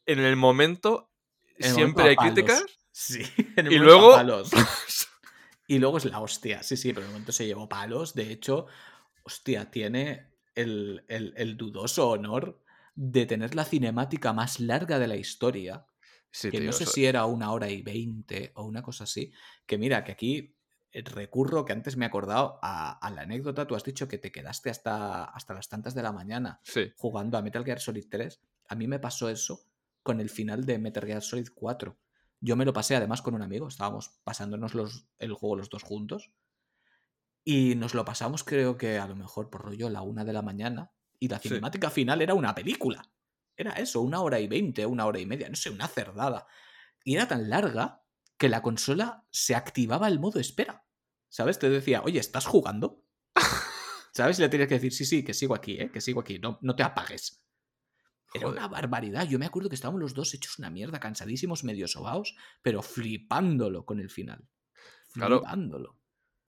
en 0.06 0.18
el 0.18 0.36
momento 0.36 1.10
el 1.58 1.72
siempre 1.72 2.04
momento 2.04 2.04
hay 2.04 2.16
críticas 2.16 2.64
Sí, 2.92 3.22
en 3.56 3.66
el 3.66 3.72
y 3.72 3.78
luego... 3.78 4.12
palos. 4.12 4.50
Y 5.66 5.78
luego 5.78 5.98
es 5.98 6.04
la 6.04 6.20
hostia, 6.20 6.64
sí, 6.64 6.76
sí, 6.76 6.88
pero 6.92 7.02
en 7.02 7.06
el 7.06 7.12
momento 7.12 7.30
se 7.30 7.46
llevó 7.46 7.68
palos. 7.68 8.14
De 8.14 8.32
hecho, 8.32 8.66
hostia, 9.22 9.70
tiene 9.70 10.26
el, 10.56 11.04
el- 11.06 11.32
el 11.36 11.56
dudoso 11.56 12.08
honor 12.10 12.60
de 12.96 13.24
tener 13.24 13.54
la 13.54 13.64
cinemática 13.64 14.32
más 14.32 14.58
larga 14.58 14.98
de 14.98 15.06
la 15.06 15.14
historia. 15.14 15.86
Sí, 16.32 16.50
que 16.50 16.58
tío, 16.58 16.66
no 16.66 16.72
sé 16.72 16.86
si 16.86 17.06
era 17.06 17.24
una 17.26 17.52
hora 17.52 17.70
y 17.70 17.82
veinte 17.82 18.50
o 18.56 18.64
una 18.64 18.82
cosa 18.82 19.04
así. 19.04 19.32
Que 19.64 19.78
mira, 19.78 20.02
que 20.02 20.10
aquí 20.12 20.56
recurro, 20.92 21.64
que 21.64 21.72
antes 21.72 21.96
me 21.96 22.04
he 22.04 22.08
acordado 22.08 22.58
a, 22.62 22.92
a 22.98 23.10
la 23.10 23.22
anécdota, 23.22 23.66
tú 23.66 23.74
has 23.76 23.84
dicho 23.84 24.08
que 24.08 24.18
te 24.18 24.32
quedaste 24.32 24.70
hasta, 24.70 25.24
hasta 25.24 25.54
las 25.54 25.68
tantas 25.68 25.94
de 25.94 26.02
la 26.02 26.12
mañana 26.12 26.60
Sí, 26.64 26.92
jugando 26.96 27.38
a 27.38 27.42
Metal 27.42 27.64
Gear 27.64 27.80
Solid 27.80 28.06
3. 28.10 28.40
A 28.68 28.74
mí 28.74 28.86
me 28.88 28.98
pasó 28.98 29.28
eso 29.28 29.64
con 30.02 30.20
el 30.20 30.30
final 30.30 30.64
de 30.64 30.78
Metal 30.78 31.04
Gear 31.06 31.22
Solid 31.22 31.48
4. 31.54 31.98
Yo 32.40 32.56
me 32.56 32.64
lo 32.64 32.72
pasé 32.72 32.96
además 32.96 33.22
con 33.22 33.34
un 33.34 33.42
amigo, 33.42 33.68
estábamos 33.68 34.20
pasándonos 34.24 34.74
los, 34.74 35.06
el 35.18 35.32
juego 35.34 35.56
los 35.56 35.68
dos 35.70 35.82
juntos. 35.82 36.32
Y 37.44 37.74
nos 37.76 37.94
lo 37.94 38.04
pasamos 38.04 38.44
creo 38.44 38.76
que 38.76 38.98
a 38.98 39.06
lo 39.06 39.16
mejor 39.16 39.50
por 39.50 39.62
rollo 39.62 39.88
la 39.90 40.02
una 40.02 40.24
de 40.24 40.32
la 40.32 40.42
mañana. 40.42 40.92
Y 41.18 41.28
la 41.28 41.38
Sí. 41.38 41.48
cinemática 41.48 41.90
final 41.90 42.22
era 42.22 42.34
una 42.34 42.54
película. 42.54 43.02
Era 43.56 43.72
eso, 43.72 44.00
una 44.00 44.22
hora 44.22 44.40
y 44.40 44.46
veinte, 44.48 44.86
una 44.86 45.04
hora 45.06 45.18
y 45.18 45.26
media, 45.26 45.48
no 45.48 45.56
sé, 45.56 45.68
una 45.70 45.86
cerdada. 45.86 46.46
Y 47.04 47.14
era 47.14 47.28
tan 47.28 47.50
larga 47.50 48.02
que 48.40 48.48
la 48.48 48.62
consola 48.62 49.26
se 49.30 49.54
activaba 49.54 50.08
el 50.08 50.18
modo 50.18 50.40
espera. 50.40 50.86
¿Sabes? 51.28 51.58
Te 51.58 51.68
decía, 51.68 52.00
oye, 52.02 52.18
¿estás 52.18 52.46
jugando? 52.46 53.04
¿Sabes? 54.14 54.38
Y 54.38 54.42
le 54.42 54.48
tienes 54.48 54.66
que 54.66 54.74
decir, 54.74 54.94
sí, 54.94 55.04
sí, 55.04 55.22
que 55.22 55.34
sigo 55.34 55.54
aquí, 55.54 55.72
¿eh? 55.78 55.90
que 55.92 56.00
sigo 56.00 56.22
aquí, 56.22 56.38
no, 56.38 56.58
no 56.62 56.74
te 56.74 56.82
apagues. 56.82 57.44
Era 58.32 58.48
una 58.48 58.66
barbaridad. 58.66 59.28
Yo 59.28 59.38
me 59.38 59.44
acuerdo 59.44 59.68
que 59.68 59.74
estábamos 59.74 60.00
los 60.00 60.14
dos 60.14 60.32
hechos 60.32 60.58
una 60.58 60.70
mierda, 60.70 60.98
cansadísimos, 60.98 61.64
medio 61.64 61.86
sobaos, 61.86 62.34
pero 62.62 62.80
flipándolo 62.80 63.84
con 63.84 64.00
el 64.00 64.08
final. 64.08 64.48
Claro. 65.12 65.42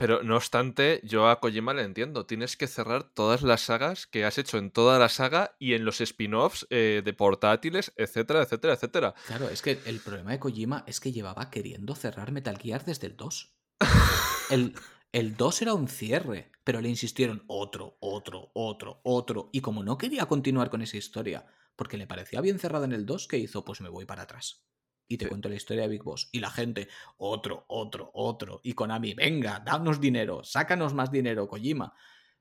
Pero 0.02 0.24
no 0.24 0.34
obstante, 0.34 1.00
yo 1.04 1.28
a 1.28 1.38
Kojima 1.38 1.72
le 1.74 1.82
entiendo. 1.82 2.26
Tienes 2.26 2.56
que 2.56 2.66
cerrar 2.66 3.04
todas 3.04 3.42
las 3.42 3.60
sagas 3.60 4.08
que 4.08 4.24
has 4.24 4.36
hecho 4.36 4.58
en 4.58 4.72
toda 4.72 4.98
la 4.98 5.08
saga 5.08 5.54
y 5.60 5.74
en 5.74 5.84
los 5.84 6.00
spin-offs 6.00 6.66
eh, 6.70 7.02
de 7.04 7.12
portátiles, 7.12 7.92
etcétera, 7.94 8.42
etcétera, 8.42 8.74
etcétera. 8.74 9.14
Claro, 9.28 9.48
es 9.48 9.62
que 9.62 9.78
el 9.86 10.00
problema 10.00 10.32
de 10.32 10.40
Kojima 10.40 10.82
es 10.88 10.98
que 10.98 11.12
llevaba 11.12 11.50
queriendo 11.50 11.94
cerrar 11.94 12.32
Metal 12.32 12.58
Gear 12.58 12.84
desde 12.84 13.06
el 13.06 13.16
2. 13.16 13.54
El, 14.50 14.74
el 15.12 15.36
2 15.36 15.62
era 15.62 15.74
un 15.74 15.86
cierre, 15.86 16.50
pero 16.64 16.80
le 16.80 16.88
insistieron 16.88 17.44
otro, 17.46 17.96
otro, 18.00 18.50
otro, 18.54 19.00
otro. 19.04 19.50
Y 19.52 19.60
como 19.60 19.84
no 19.84 19.96
quería 19.98 20.26
continuar 20.26 20.68
con 20.68 20.82
esa 20.82 20.96
historia, 20.96 21.46
porque 21.76 21.96
le 21.96 22.08
parecía 22.08 22.40
bien 22.40 22.58
cerrada 22.58 22.86
en 22.86 22.92
el 22.92 23.06
2, 23.06 23.28
¿qué 23.28 23.38
hizo? 23.38 23.64
Pues 23.64 23.80
me 23.80 23.88
voy 23.88 24.04
para 24.04 24.22
atrás. 24.22 24.66
Y 25.12 25.18
te 25.18 25.26
Sí. 25.26 25.28
cuento 25.28 25.48
la 25.50 25.56
historia 25.56 25.82
de 25.82 25.88
Big 25.88 26.02
Boss. 26.02 26.28
Y 26.32 26.40
la 26.40 26.50
gente, 26.50 26.88
otro, 27.18 27.64
otro, 27.68 28.10
otro. 28.14 28.60
Y 28.62 28.72
Konami, 28.72 29.12
venga, 29.12 29.60
danos 29.64 30.00
dinero, 30.00 30.42
sácanos 30.42 30.94
más 30.94 31.10
dinero, 31.10 31.46
Kojima. 31.48 31.92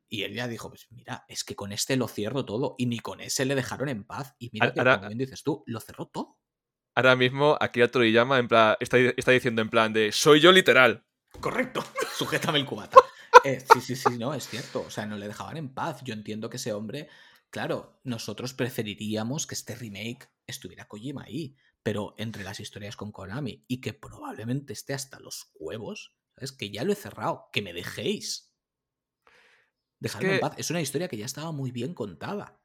Y 0.07 0.23
él 0.23 0.33
ya 0.33 0.47
dijo, 0.47 0.69
pues 0.69 0.87
mira, 0.91 1.25
es 1.27 1.43
que 1.43 1.55
con 1.55 1.71
este 1.73 1.97
lo 1.97 2.07
cierro 2.07 2.45
todo. 2.45 2.75
Y 2.77 2.85
ni 2.85 2.99
con 2.99 3.19
ese 3.19 3.43
le 3.43 3.55
dejaron 3.55 3.89
en 3.89 4.05
paz. 4.05 4.35
Y 4.39 4.49
mira, 4.53 4.71
que, 4.73 4.79
Ahora- 4.79 4.95
como 4.97 5.07
bien 5.09 5.17
dices 5.17 5.43
tú, 5.43 5.63
lo 5.67 5.79
cerró 5.81 6.07
todo. 6.07 6.37
Ahora 6.95 7.15
mismo 7.15 7.57
Akira 7.59 7.87
Toriyama 7.89 8.39
en 8.39 8.47
plan, 8.47 8.75
está, 8.79 8.97
está 8.99 9.31
diciendo 9.31 9.61
en 9.61 9.69
plan 9.69 9.91
de 9.93 10.11
soy 10.13 10.39
yo 10.39 10.51
literal. 10.53 11.05
Correcto. 11.41 11.83
Sujétame 12.17 12.59
el 12.59 12.65
cubata. 12.65 12.97
Eh, 13.43 13.59
sí, 13.73 13.81
sí, 13.81 13.95
sí, 13.95 14.17
no, 14.19 14.33
es 14.35 14.47
cierto. 14.47 14.81
O 14.85 14.89
sea, 14.91 15.05
no 15.07 15.17
le 15.17 15.27
dejaban 15.27 15.57
en 15.57 15.73
paz. 15.73 16.01
Yo 16.03 16.13
entiendo 16.13 16.47
que 16.49 16.57
ese 16.57 16.73
hombre, 16.73 17.07
claro, 17.49 17.99
nosotros 18.03 18.53
preferiríamos 18.53 19.47
que 19.47 19.55
este 19.55 19.73
remake 19.73 20.29
estuviera 20.45 20.87
Kojima 20.87 21.23
ahí, 21.23 21.55
pero 21.83 22.13
entre 22.17 22.43
las 22.43 22.59
historias 22.59 22.95
con 22.95 23.11
Konami 23.11 23.63
y 23.67 23.81
que 23.81 23.93
probablemente 23.93 24.73
esté 24.73 24.93
hasta 24.93 25.19
los 25.19 25.51
huevos, 25.55 26.15
¿sabes? 26.35 26.51
Que 26.51 26.69
ya 26.71 26.83
lo 26.83 26.93
he 26.93 26.95
cerrado, 26.95 27.49
que 27.51 27.61
me 27.61 27.73
dejéis. 27.73 28.53
Dejadme 29.99 30.29
en 30.29 30.35
que- 30.35 30.39
paz. 30.41 30.53
Es 30.57 30.69
una 30.69 30.81
historia 30.81 31.07
que 31.07 31.17
ya 31.17 31.25
estaba 31.25 31.51
muy 31.51 31.71
bien 31.71 31.93
contada. 31.93 32.59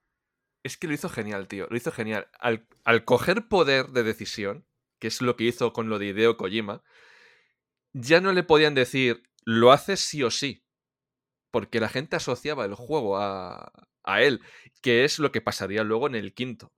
Es 0.63 0.77
que 0.77 0.87
lo 0.89 0.95
hizo 0.95 1.09
genial, 1.09 1.49
tío. 1.49 1.67
Lo 1.71 1.77
hizo 1.77 1.93
genial. 1.93 2.29
Al, 2.39 2.67
al 2.85 3.05
coger 3.05 3.49
poder 3.49 3.89
de 3.89 4.03
decisión, 4.03 4.67
que 4.99 5.07
es 5.09 5.23
lo 5.23 5.37
que 5.37 5.45
hizo 5.45 5.73
con 5.73 5.89
lo 5.89 5.99
de 5.99 6.07
Hideo 6.07 6.37
Kojima, 6.37 6.83
ya 7.93 8.21
no 8.21 8.33
le 8.33 8.43
podían 8.43 8.75
decir 8.75 9.23
lo 9.45 9.71
haces 9.73 10.01
sí 10.01 10.23
o 10.23 10.31
sí. 10.31 10.65
Porque 11.53 11.79
la 11.81 11.89
gente 11.89 12.17
asociaba 12.17 12.65
el 12.65 12.75
juego 12.75 13.17
a, 13.19 13.73
a 14.03 14.23
él, 14.23 14.41
que 14.83 15.05
es 15.05 15.19
lo 15.19 15.31
que 15.31 15.41
pasaría 15.41 15.85
luego 15.85 16.07
en 16.09 16.17
el 16.17 16.35
quinto. 16.35 16.73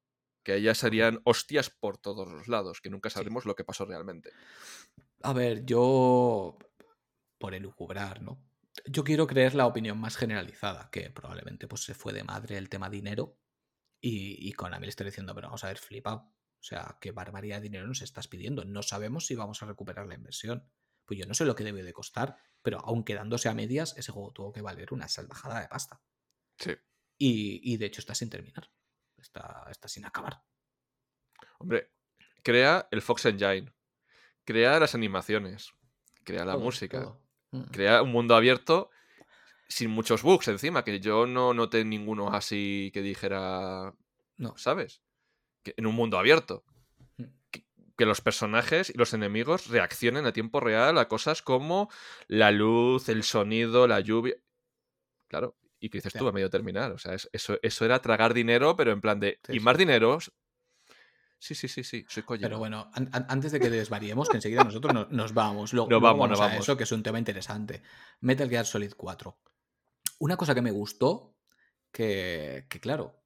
Que 0.48 0.62
ya 0.62 0.74
serían 0.74 1.20
hostias 1.24 1.68
por 1.68 1.98
todos 1.98 2.26
los 2.26 2.48
lados, 2.48 2.80
que 2.80 2.88
nunca 2.88 3.10
sabremos 3.10 3.44
lo 3.44 3.54
que 3.54 3.64
pasó 3.64 3.84
realmente. 3.84 4.30
A 5.22 5.34
ver, 5.34 5.66
yo. 5.66 6.56
Por 7.36 7.52
elucubrar, 7.52 8.22
¿no? 8.22 8.42
Yo 8.86 9.04
quiero 9.04 9.26
creer 9.26 9.54
la 9.54 9.66
opinión 9.66 9.98
más 10.00 10.16
generalizada, 10.16 10.88
que 10.90 11.10
probablemente 11.10 11.68
pues, 11.68 11.82
se 11.82 11.92
fue 11.92 12.14
de 12.14 12.24
madre 12.24 12.56
el 12.56 12.70
tema 12.70 12.88
dinero. 12.88 13.38
Y, 14.00 14.48
y 14.48 14.54
Konami 14.54 14.86
le 14.86 14.88
está 14.88 15.04
diciendo, 15.04 15.34
pero 15.34 15.48
vamos 15.48 15.64
a 15.64 15.66
ver, 15.66 15.76
flipado. 15.76 16.32
O 16.54 16.62
sea, 16.62 16.96
qué 16.98 17.12
barbaridad 17.12 17.56
de 17.56 17.64
dinero 17.64 17.86
nos 17.86 18.00
estás 18.00 18.26
pidiendo. 18.26 18.64
No 18.64 18.82
sabemos 18.82 19.26
si 19.26 19.34
vamos 19.34 19.62
a 19.62 19.66
recuperar 19.66 20.06
la 20.06 20.14
inversión. 20.14 20.66
Pues 21.04 21.20
yo 21.20 21.26
no 21.26 21.34
sé 21.34 21.44
lo 21.44 21.56
que 21.56 21.64
debe 21.64 21.82
de 21.82 21.92
costar, 21.92 22.38
pero 22.62 22.78
aun 22.86 23.04
quedándose 23.04 23.50
a 23.50 23.54
medias, 23.54 23.94
ese 23.98 24.12
juego 24.12 24.32
tuvo 24.32 24.50
que 24.54 24.62
valer 24.62 24.94
una 24.94 25.08
salvajada 25.08 25.60
de 25.60 25.68
pasta. 25.68 26.00
Sí. 26.56 26.70
Y, 27.18 27.60
y 27.70 27.76
de 27.76 27.84
hecho 27.84 28.00
está 28.00 28.14
sin 28.14 28.30
terminar. 28.30 28.70
Está, 29.19 29.66
está 29.70 29.89
sin 29.89 30.05
acabar. 30.05 30.43
Hombre, 31.59 31.90
crea 32.43 32.89
el 32.90 33.03
Fox 33.03 33.27
Engine, 33.27 33.73
crea 34.45 34.78
las 34.81 34.95
animaciones, 34.95 35.73
crea 36.24 36.45
la 36.45 36.53
Todo, 36.53 36.62
música, 36.62 37.01
todo. 37.03 37.23
Mm. 37.51 37.62
crea 37.70 38.03
un 38.03 38.12
mundo 38.12 38.35
abierto 38.36 38.90
sin 39.69 39.90
muchos 39.90 40.23
bugs 40.23 40.49
encima, 40.49 40.85
que 40.85 41.01
yo 41.01 41.27
no 41.27 41.53
noté 41.53 41.85
ninguno 41.85 42.32
así 42.32 42.90
que 42.95 43.03
dijera, 43.03 43.95
No. 44.36 44.57
¿sabes? 44.57 45.03
Que 45.62 45.74
en 45.77 45.86
un 45.86 45.95
mundo 45.95 46.19
abierto. 46.19 46.65
Mm. 47.16 47.24
Que, 47.51 47.66
que 47.97 48.07
los 48.07 48.20
personajes 48.20 48.90
y 48.90 48.95
los 48.97 49.12
enemigos 49.12 49.66
reaccionen 49.69 50.24
a 50.27 50.32
tiempo 50.32 50.61
real 50.61 50.97
a 50.99 51.09
cosas 51.09 51.43
como 51.43 51.90
la 52.28 52.51
luz, 52.51 53.09
el 53.09 53.24
sonido, 53.24 53.86
la 53.89 54.01
lluvia. 54.01 54.36
Claro, 55.28 55.57
y 55.80 55.88
que 55.90 55.98
dices 55.98 56.12
tú 56.12 56.26
a 56.28 56.32
medio 56.32 56.50
terminar. 56.50 56.92
O 56.92 56.98
sea, 56.98 57.14
es- 57.14 57.28
eso, 57.32 57.59
eso 57.62 57.84
era 57.84 58.00
tragar 58.00 58.34
dinero, 58.34 58.76
pero 58.76 58.92
en 58.92 59.00
plan 59.00 59.20
de. 59.20 59.38
Sí, 59.46 59.52
y 59.52 59.59
sí. 59.59 59.60
más 59.60 59.78
dinero. 59.78 60.18
Sí, 61.40 61.55
sí, 61.55 61.68
sí, 61.68 61.84
sí. 61.84 62.05
Soy 62.09 62.24
Kojima. 62.24 62.48
Pero 62.48 62.59
bueno, 62.59 62.90
an- 62.94 63.10
an- 63.12 63.26
antes 63.28 63.52
de 63.52 63.60
que 63.60 63.70
desvariemos, 63.70 64.28
que 64.28 64.36
enseguida 64.38 64.64
nosotros 64.64 64.92
no- 64.92 65.06
nos 65.10 65.34
vamos. 65.34 65.72
Lo- 65.72 65.82
Nos 65.82 65.90
luego 65.90 66.05
vamos, 66.05 66.30
nos 66.30 66.40
a 66.40 66.46
vamos. 66.46 66.60
Eso 66.62 66.76
que 66.76 66.82
es 66.84 66.90
un 66.92 67.02
tema 67.05 67.18
interesante. 67.18 67.82
Metal 68.20 68.48
Gear 68.48 68.66
Solid 68.66 68.92
4. 68.96 69.38
Una 70.18 70.36
cosa 70.36 70.55
que 70.55 70.62
me 70.62 70.72
gustó, 70.72 71.36
que, 71.92 72.66
que 72.68 72.80
claro, 72.80 73.22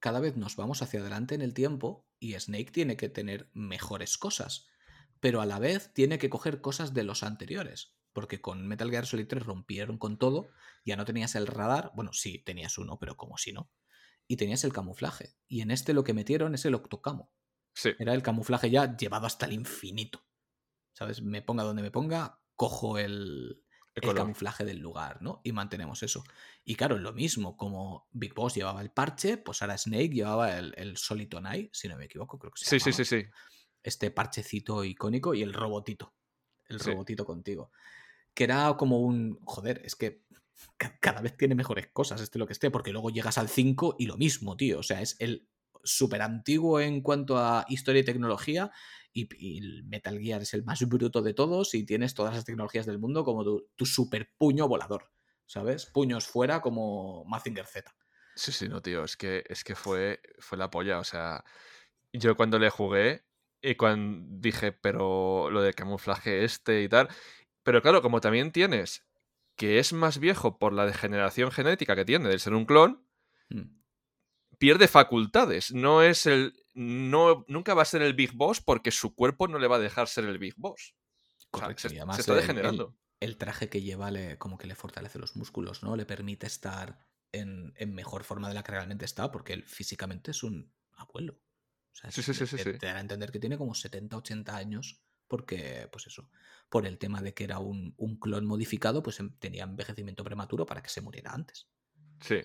cada 0.00 0.20
vez 0.20 0.36
nos 0.36 0.56
vamos 0.56 0.82
hacia 0.82 1.00
adelante 1.00 1.34
en 1.34 1.40
el 1.42 1.54
tiempo 1.54 2.06
y 2.18 2.34
Snake 2.38 2.70
tiene 2.70 2.96
que 2.98 3.08
tener 3.08 3.48
mejores 3.54 4.18
cosas, 4.18 4.66
pero 5.18 5.40
a 5.40 5.46
la 5.46 5.58
vez 5.58 5.92
tiene 5.94 6.18
que 6.18 6.28
coger 6.30 6.60
cosas 6.60 6.92
de 6.92 7.04
los 7.04 7.22
anteriores. 7.22 7.95
Porque 8.16 8.40
con 8.40 8.66
Metal 8.66 8.90
Gear 8.90 9.04
Solid 9.04 9.26
3 9.26 9.44
rompieron 9.44 9.98
con 9.98 10.16
todo, 10.18 10.48
ya 10.86 10.96
no 10.96 11.04
tenías 11.04 11.34
el 11.34 11.46
radar, 11.46 11.92
bueno, 11.94 12.14
sí, 12.14 12.38
tenías 12.38 12.78
uno, 12.78 12.98
pero 12.98 13.14
como 13.18 13.36
si 13.36 13.52
no. 13.52 13.70
Y 14.26 14.38
tenías 14.38 14.64
el 14.64 14.72
camuflaje. 14.72 15.36
Y 15.46 15.60
en 15.60 15.70
este 15.70 15.92
lo 15.92 16.02
que 16.02 16.14
metieron 16.14 16.54
es 16.54 16.64
el 16.64 16.74
octocamo. 16.74 17.30
Sí, 17.74 17.90
Era 17.98 18.14
el 18.14 18.22
camuflaje 18.22 18.70
ya 18.70 18.96
llevado 18.96 19.26
hasta 19.26 19.44
el 19.44 19.52
infinito. 19.52 20.24
¿Sabes? 20.94 21.20
Me 21.20 21.42
ponga 21.42 21.62
donde 21.62 21.82
me 21.82 21.90
ponga, 21.90 22.40
cojo 22.54 22.96
el, 22.96 23.62
el 23.94 24.14
camuflaje 24.14 24.64
del 24.64 24.78
lugar, 24.78 25.20
¿no? 25.20 25.42
Y 25.44 25.52
mantenemos 25.52 26.02
eso. 26.02 26.24
Y 26.64 26.74
claro, 26.76 26.98
lo 26.98 27.12
mismo, 27.12 27.58
como 27.58 28.08
Big 28.12 28.32
Boss 28.32 28.54
llevaba 28.54 28.80
el 28.80 28.92
parche, 28.92 29.36
pues 29.36 29.60
ahora 29.60 29.76
Snake 29.76 30.08
llevaba 30.08 30.56
el, 30.56 30.72
el 30.78 30.96
Solitonai, 30.96 31.68
si 31.70 31.86
no 31.88 31.98
me 31.98 32.06
equivoco, 32.06 32.38
creo 32.38 32.50
que 32.50 32.60
se 32.64 32.70
Sí, 32.70 32.80
sí, 32.80 32.94
sí, 32.94 33.04
sí. 33.04 33.26
Este 33.82 34.10
parchecito 34.10 34.84
icónico 34.84 35.34
y 35.34 35.42
el 35.42 35.52
robotito. 35.52 36.14
El 36.68 36.80
Sí. 36.80 36.90
robotito 36.90 37.24
contigo. 37.24 37.70
Que 38.36 38.44
era 38.44 38.74
como 38.76 39.00
un. 39.00 39.40
Joder, 39.44 39.80
es 39.84 39.96
que 39.96 40.22
ca- 40.76 40.98
cada 41.00 41.22
vez 41.22 41.36
tiene 41.36 41.54
mejores 41.54 41.88
cosas, 41.88 42.20
este 42.20 42.38
lo 42.38 42.46
que 42.46 42.52
esté, 42.52 42.70
porque 42.70 42.92
luego 42.92 43.08
llegas 43.10 43.38
al 43.38 43.48
5 43.48 43.96
y 43.98 44.06
lo 44.06 44.18
mismo, 44.18 44.56
tío. 44.56 44.78
O 44.80 44.82
sea, 44.82 45.00
es 45.00 45.16
el 45.20 45.48
súper 45.82 46.20
antiguo 46.20 46.80
en 46.80 47.00
cuanto 47.00 47.38
a 47.38 47.64
historia 47.68 48.02
y 48.02 48.04
tecnología. 48.04 48.70
Y, 49.12 49.26
Metal 49.84 50.20
Gear 50.20 50.42
es 50.42 50.52
el 50.52 50.62
más 50.64 50.86
bruto 50.86 51.22
de 51.22 51.32
todos 51.32 51.74
y 51.74 51.86
tienes 51.86 52.12
todas 52.12 52.34
las 52.34 52.44
tecnologías 52.44 52.84
del 52.84 52.98
mundo 52.98 53.24
como 53.24 53.42
tu, 53.42 53.70
tu 53.74 53.86
super 53.86 54.30
puño 54.36 54.68
volador. 54.68 55.10
¿Sabes? 55.46 55.86
Puños 55.86 56.26
fuera 56.26 56.60
como 56.60 57.24
Mazinger 57.24 57.64
Z. 57.66 57.96
Sí, 58.34 58.52
sí, 58.52 58.68
no, 58.68 58.82
tío. 58.82 59.04
Es 59.04 59.16
que, 59.16 59.44
es 59.48 59.64
que 59.64 59.74
fue, 59.74 60.20
fue 60.38 60.58
la 60.58 60.70
polla. 60.70 60.98
O 60.98 61.04
sea, 61.04 61.42
yo 62.12 62.36
cuando 62.36 62.58
le 62.58 62.68
jugué, 62.68 63.24
y 63.62 63.74
cuando 63.76 64.26
dije, 64.38 64.72
pero 64.72 65.50
lo 65.50 65.62
de 65.62 65.72
camuflaje 65.72 66.44
este 66.44 66.82
y 66.82 66.88
tal. 66.88 67.08
Pero 67.66 67.82
claro, 67.82 68.00
como 68.00 68.20
también 68.20 68.52
tienes 68.52 69.04
que 69.56 69.80
es 69.80 69.92
más 69.92 70.18
viejo 70.20 70.56
por 70.58 70.72
la 70.72 70.86
degeneración 70.86 71.50
genética 71.50 71.96
que 71.96 72.04
tiene 72.04 72.28
del 72.28 72.38
ser 72.38 72.54
un 72.54 72.64
clon, 72.64 73.04
Mm. 73.48 73.80
pierde 74.58 74.86
facultades. 74.88 75.72
No 75.72 76.00
es 76.02 76.26
el. 76.26 76.54
No, 76.74 77.44
nunca 77.48 77.74
va 77.74 77.82
a 77.82 77.86
ser 77.86 78.02
el 78.02 78.14
Big 78.14 78.32
Boss 78.34 78.60
porque 78.60 78.90
su 78.90 79.14
cuerpo 79.16 79.48
no 79.48 79.58
le 79.58 79.66
va 79.66 79.76
a 79.76 79.80
dejar 79.80 80.06
ser 80.08 80.24
el 80.26 80.38
Big 80.38 80.54
Boss. 80.56 80.94
O 80.94 81.38
sea, 81.40 81.48
Correcto, 81.50 81.88
se, 81.88 81.94
y 81.94 81.98
además 81.98 82.16
se 82.16 82.22
está 82.22 82.32
el- 82.34 82.40
degenerando. 82.40 82.96
el 83.20 83.36
traje 83.36 83.68
que 83.68 83.82
lleva 83.82 84.10
le, 84.10 84.38
como 84.38 84.58
que 84.58 84.66
le 84.66 84.74
fortalece 84.76 85.18
los 85.18 85.34
músculos, 85.36 85.82
¿no? 85.82 85.96
Le 85.96 86.06
permite 86.06 86.46
estar 86.46 86.98
en, 87.32 87.72
en 87.76 87.94
mejor 87.94 88.22
forma 88.24 88.48
de 88.48 88.54
la 88.54 88.62
que 88.62 88.72
realmente 88.72 89.04
está, 89.04 89.30
porque 89.32 89.54
él 89.54 89.64
físicamente 89.64 90.30
es 90.30 90.42
un 90.44 90.72
abuelo. 90.92 91.34
O 91.92 91.94
sea, 91.96 92.10
Sí, 92.12 92.22
sí, 92.22 92.32
sí, 92.34 92.46
te, 92.56 92.62
sí. 92.62 92.78
te 92.78 92.88
a 92.88 93.00
entender 93.00 93.32
que 93.32 93.38
tiene 93.40 93.56
como 93.58 93.74
70, 93.74 94.16
80 94.18 94.54
años, 94.56 95.02
porque, 95.28 95.88
pues 95.92 96.06
eso, 96.06 96.30
por 96.68 96.86
el 96.86 96.98
tema 96.98 97.22
de 97.22 97.34
que 97.34 97.44
era 97.44 97.58
un, 97.58 97.94
un 97.96 98.18
clon 98.18 98.44
modificado, 98.46 99.02
pues 99.02 99.20
em- 99.20 99.36
tenía 99.38 99.64
envejecimiento 99.64 100.24
prematuro 100.24 100.66
para 100.66 100.82
que 100.82 100.88
se 100.88 101.00
muriera 101.00 101.32
antes. 101.32 101.68
Sí. 102.20 102.42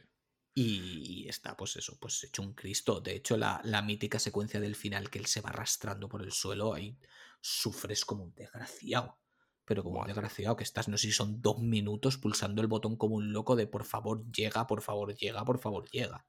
Y, 0.53 1.28
está, 1.30 1.56
pues 1.56 1.78
eso, 1.78 1.98
pues 1.99 2.24
hecho 2.26 2.41
un 2.41 2.53
Cristo. 2.53 2.99
De 2.99 3.16
hecho, 3.16 3.38
la, 3.38 3.62
la 3.64 3.82
mítica 3.82 4.20
secuencia 4.20 4.60
del 4.60 4.76
final 4.76 5.10
que 5.10 5.20
él 5.20 5.26
se 5.26 5.40
va 5.41 5.49
arrastrando 5.49 6.10
por 6.10 6.22
el 6.22 6.32
suelo, 6.34 6.74
ahí 6.74 6.99
sufres 7.40 8.03
como 8.03 8.24
un 8.26 8.34
desgraciado. 8.36 9.18
Pero 9.64 9.84
como 9.84 10.02
un 10.02 10.08
desgraciado 10.08 10.58
que 10.58 10.64
estás, 10.66 10.90
no 10.90 10.98
sé 10.98 11.08
si 11.08 11.14
son 11.14 11.41
dos 11.41 11.60
minutos 11.60 12.18
pulsando 12.18 12.62
el 12.62 12.68
botón 12.68 12.98
como 12.98 13.16
un 13.16 13.32
loco 13.32 13.56
de 13.56 13.68
por 13.68 13.86
favor 13.86 14.30
llega, 14.32 14.68
por 14.68 14.82
favor 14.82 15.16
llega, 15.16 15.45
por 15.45 15.60
favor 15.60 15.90
llega. 15.90 16.26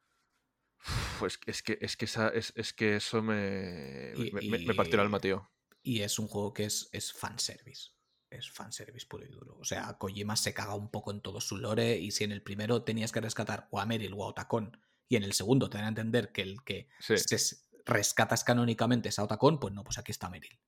Pues 1.19 1.39
es 1.47 1.63
que, 1.63 1.79
es 1.81 1.97
que, 1.97 2.05
esa, 2.05 2.29
es, 2.29 2.53
es 2.57 2.73
que 2.73 2.97
eso 2.97 3.23
me, 3.23 4.13
Y- 4.17 4.31
me, 4.33 4.43
me- 4.43 4.67
me 4.67 4.75
partió 4.75 4.95
el 4.95 5.01
alma, 5.01 5.19
tío. 5.21 5.51
Y 5.83 6.01
es 6.03 6.19
un 6.19 6.29
juego 6.29 6.53
que 6.53 6.65
es, 6.65 6.89
es 6.93 7.13
fanservice. 7.13 7.91
Es 8.31 8.51
fanservice 8.51 9.07
puro 9.07 9.25
y 9.27 9.29
duro. 9.29 9.57
O 9.59 9.65
sea, 9.65 9.93
Kojima 9.99 10.37
se 10.37 10.55
caga 10.55 10.75
un 10.75 10.91
poco 10.91 11.11
en 11.11 11.21
todo 11.21 11.41
su 11.41 11.57
lore. 11.59 11.99
Y 11.99 12.13
si 12.13 12.25
en 12.25 12.33
el 12.33 12.43
primero 12.43 12.83
tenías 12.85 13.13
que 13.13 13.21
rescatar 13.21 13.69
o 13.71 13.81
a 13.81 13.87
Meryl 13.87 14.15
o 14.15 14.25
a 14.25 14.29
Otacon, 14.29 14.79
y 15.09 15.17
en 15.17 15.25
el 15.25 15.35
segundo 15.35 15.69
te 15.69 15.77
dan 15.79 15.85
a 15.87 15.89
entender 15.89 16.33
que 16.33 16.43
el 16.43 16.65
que 16.65 16.89
Sí. 17.01 17.19
se 17.19 17.57
rescatas 17.85 18.45
canónicamente 18.45 19.09
es 19.11 19.19
a 19.19 19.25
Otacon, 19.25 19.59
pues 19.61 19.75
no, 19.75 19.85
pues 19.85 19.99
aquí 19.99 20.13
está 20.13 20.31
Meryl. 20.31 20.59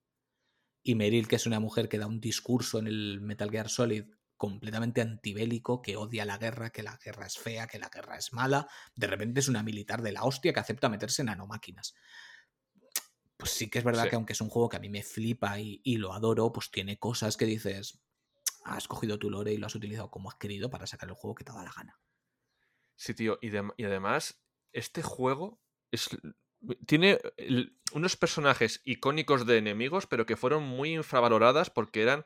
Y 0.83 0.97
Meryl, 0.97 1.29
que 1.29 1.37
es 1.37 1.47
una 1.47 1.61
mujer 1.61 1.89
que 1.89 1.99
da 1.99 2.07
un 2.07 2.21
discurso 2.21 2.79
en 2.79 2.87
el 2.89 3.21
Metal 3.23 3.51
Gear 3.51 3.71
Solid 3.71 4.05
completamente 4.37 5.01
antibélico, 5.01 5.81
que 5.81 5.97
odia 5.97 6.27
la 6.27 6.37
guerra, 6.37 6.71
que 6.71 6.83
la 6.83 6.99
guerra 7.03 7.27
es 7.27 7.39
fea, 7.39 7.67
que 7.67 7.79
la 7.79 7.89
guerra 7.89 8.19
es 8.19 8.33
mala, 8.35 8.69
de 8.95 9.07
repente 9.07 9.41
es 9.41 9.49
una 9.49 9.63
militar 9.63 10.03
de 10.03 10.13
la 10.13 10.25
hostia 10.25 10.53
que 10.53 10.61
acepta 10.61 10.89
meterse 10.91 11.23
en 11.23 11.27
nanomáquinas. 11.27 11.95
Pues 13.37 13.51
sí 13.51 13.69
que 13.69 13.79
es 13.79 13.85
verdad 13.85 14.05
Sí. 14.05 14.11
que 14.11 14.17
aunque 14.17 14.33
es 14.33 14.41
un 14.41 14.49
juego 14.49 14.69
que 14.69 14.77
a 14.77 14.81
mí 14.81 14.89
me 14.89 15.03
flipa 15.03 15.59
y, 15.59 15.81
y 15.85 15.97
lo 15.97 16.13
adoro, 16.13 16.53
pues 16.53 16.71
tiene 16.71 16.99
cosas 16.99 17.37
que 17.37 17.45
dices, 17.47 18.01
has 18.65 18.87
cogido 18.89 19.19
tu 19.19 19.31
lore 19.31 19.53
y 19.53 19.57
lo 19.59 19.67
has 19.67 19.75
utilizado 19.75 20.11
como 20.11 20.29
has 20.31 20.37
querido 20.37 20.71
para 20.71 20.87
sacar 20.87 21.09
el 21.09 21.15
juego 21.15 21.35
que 21.35 21.45
te 21.45 21.53
da 21.53 21.63
la 21.65 21.73
gana. 21.73 22.01
Sí, 22.97 23.15
tío. 23.15 23.39
Y, 23.43 23.51
dem- 23.51 23.75
y 23.77 23.85
además, 23.85 24.41
este 24.73 25.03
juego 25.03 25.61
es, 25.91 26.09
tiene 26.87 27.19
el- 27.37 27.77
unos 27.93 28.17
personajes 28.17 28.81
icónicos 28.85 29.47
de 29.47 29.59
enemigos, 29.59 30.07
pero 30.07 30.27
que 30.27 30.37
fueron 30.37 30.63
muy 30.63 30.95
infravaloradas 30.95 31.71
porque 31.71 32.03
eran 32.03 32.25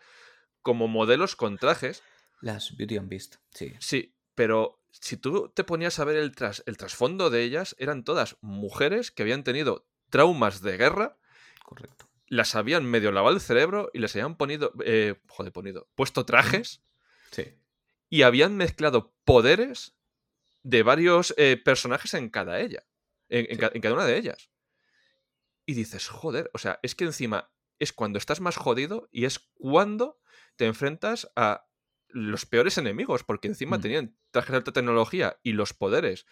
como 0.62 0.89
modelos 0.89 1.36
con 1.36 1.56
trajes. 1.59 2.02
Las 2.43 2.76
Beauty 2.76 2.98
and 2.98 3.09
Beast, 3.09 3.36
sí. 3.55 3.72
Sí, 3.80 4.14
Pero 4.35 4.80
si 4.93 5.16
tú 5.16 5.48
te 5.48 5.64
ponías 5.64 5.98
a 5.98 6.05
ver 6.05 6.16
el, 6.16 6.30
tras, 6.36 6.62
el 6.66 6.76
trasfondo 6.76 7.28
de 7.30 7.43
ellas, 7.43 7.74
eran 7.78 8.05
todas 8.05 8.36
mujeres 8.40 9.10
que 9.10 9.22
habían 9.22 9.43
tenido 9.43 9.89
traumas 10.10 10.60
de 10.62 10.76
guerra. 10.76 11.18
Correcto. 11.64 12.09
Las 12.26 12.55
habían 12.55 12.85
medio 12.85 13.10
lavado 13.12 13.35
el 13.35 13.40
cerebro 13.40 13.90
y 13.94 13.98
les 14.01 14.14
habían 14.14 14.36
ponido, 14.36 14.72
eh, 14.85 15.14
joder, 15.28 15.52
ponido, 15.52 15.89
puesto 15.94 16.24
trajes. 16.26 16.82
Sí. 17.30 17.55
Y 18.10 18.22
habían 18.22 18.56
mezclado 18.56 19.14
poderes 19.24 19.94
de 20.62 20.82
varios 20.82 21.35
eh, 21.39 21.56
personajes 21.62 22.14
en 22.14 22.28
cada 22.30 22.60
ella. 22.60 22.85
En, 23.28 23.44
en 23.47 23.56
Sí. 23.56 23.56
ca- 23.59 23.70
en 23.74 23.80
cada 23.80 23.94
una 23.94 24.05
de 24.06 24.16
ellas. 24.16 24.51
Y 25.66 25.74
dices, 25.74 26.09
joder, 26.09 26.51
o 26.55 26.59
sea, 26.59 26.78
es 26.82 26.94
que 26.94 27.05
encima 27.05 27.51
es 27.78 27.93
cuando 27.93 28.18
estás 28.18 28.40
más 28.40 28.56
jodido 28.56 29.09
y 29.12 29.24
es 29.26 29.39
cuando 29.55 30.18
te 30.56 30.66
enfrentas 30.66 31.30
a 31.36 31.66
los 32.09 32.47
peores 32.47 32.78
enemigos, 32.78 33.22
porque 33.22 33.48
encima 33.48 33.76
Mm. 33.78 33.80
tenían 33.82 34.16
trajes 34.30 34.51
de 34.52 34.56
alta 34.56 34.72
tecnología 34.72 35.39
y 35.43 35.52
los 35.52 35.74
poderes 35.74 36.26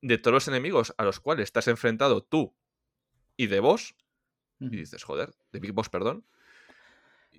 de 0.00 0.16
todos 0.18 0.32
los 0.34 0.48
enemigos 0.48 0.94
a 0.96 1.04
los 1.04 1.20
cuales 1.20 1.44
estás 1.44 1.68
enfrentado 1.68 2.22
tú 2.24 2.56
y 3.36 3.46
de 3.46 3.60
vos, 3.60 3.94
y 4.60 4.76
dices, 4.76 5.02
joder, 5.04 5.34
de 5.52 5.60
Big 5.60 5.72
Boss, 5.72 5.88
perdón. 5.88 6.24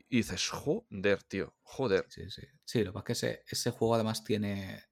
Y 0.10 0.18
dices, 0.18 0.49
joder, 0.49 1.24
tío, 1.24 1.56
joder. 1.64 2.06
Sí, 2.10 2.30
sí. 2.30 2.41
Sí, 2.65 2.84
lo 2.84 2.91
que 2.91 2.99
pasa 2.99 3.02
es 3.02 3.06
que 3.06 3.14
ese, 3.28 3.44
ese 3.48 3.72
juego 3.72 3.95
además 3.95 4.24
tiene 4.24 4.84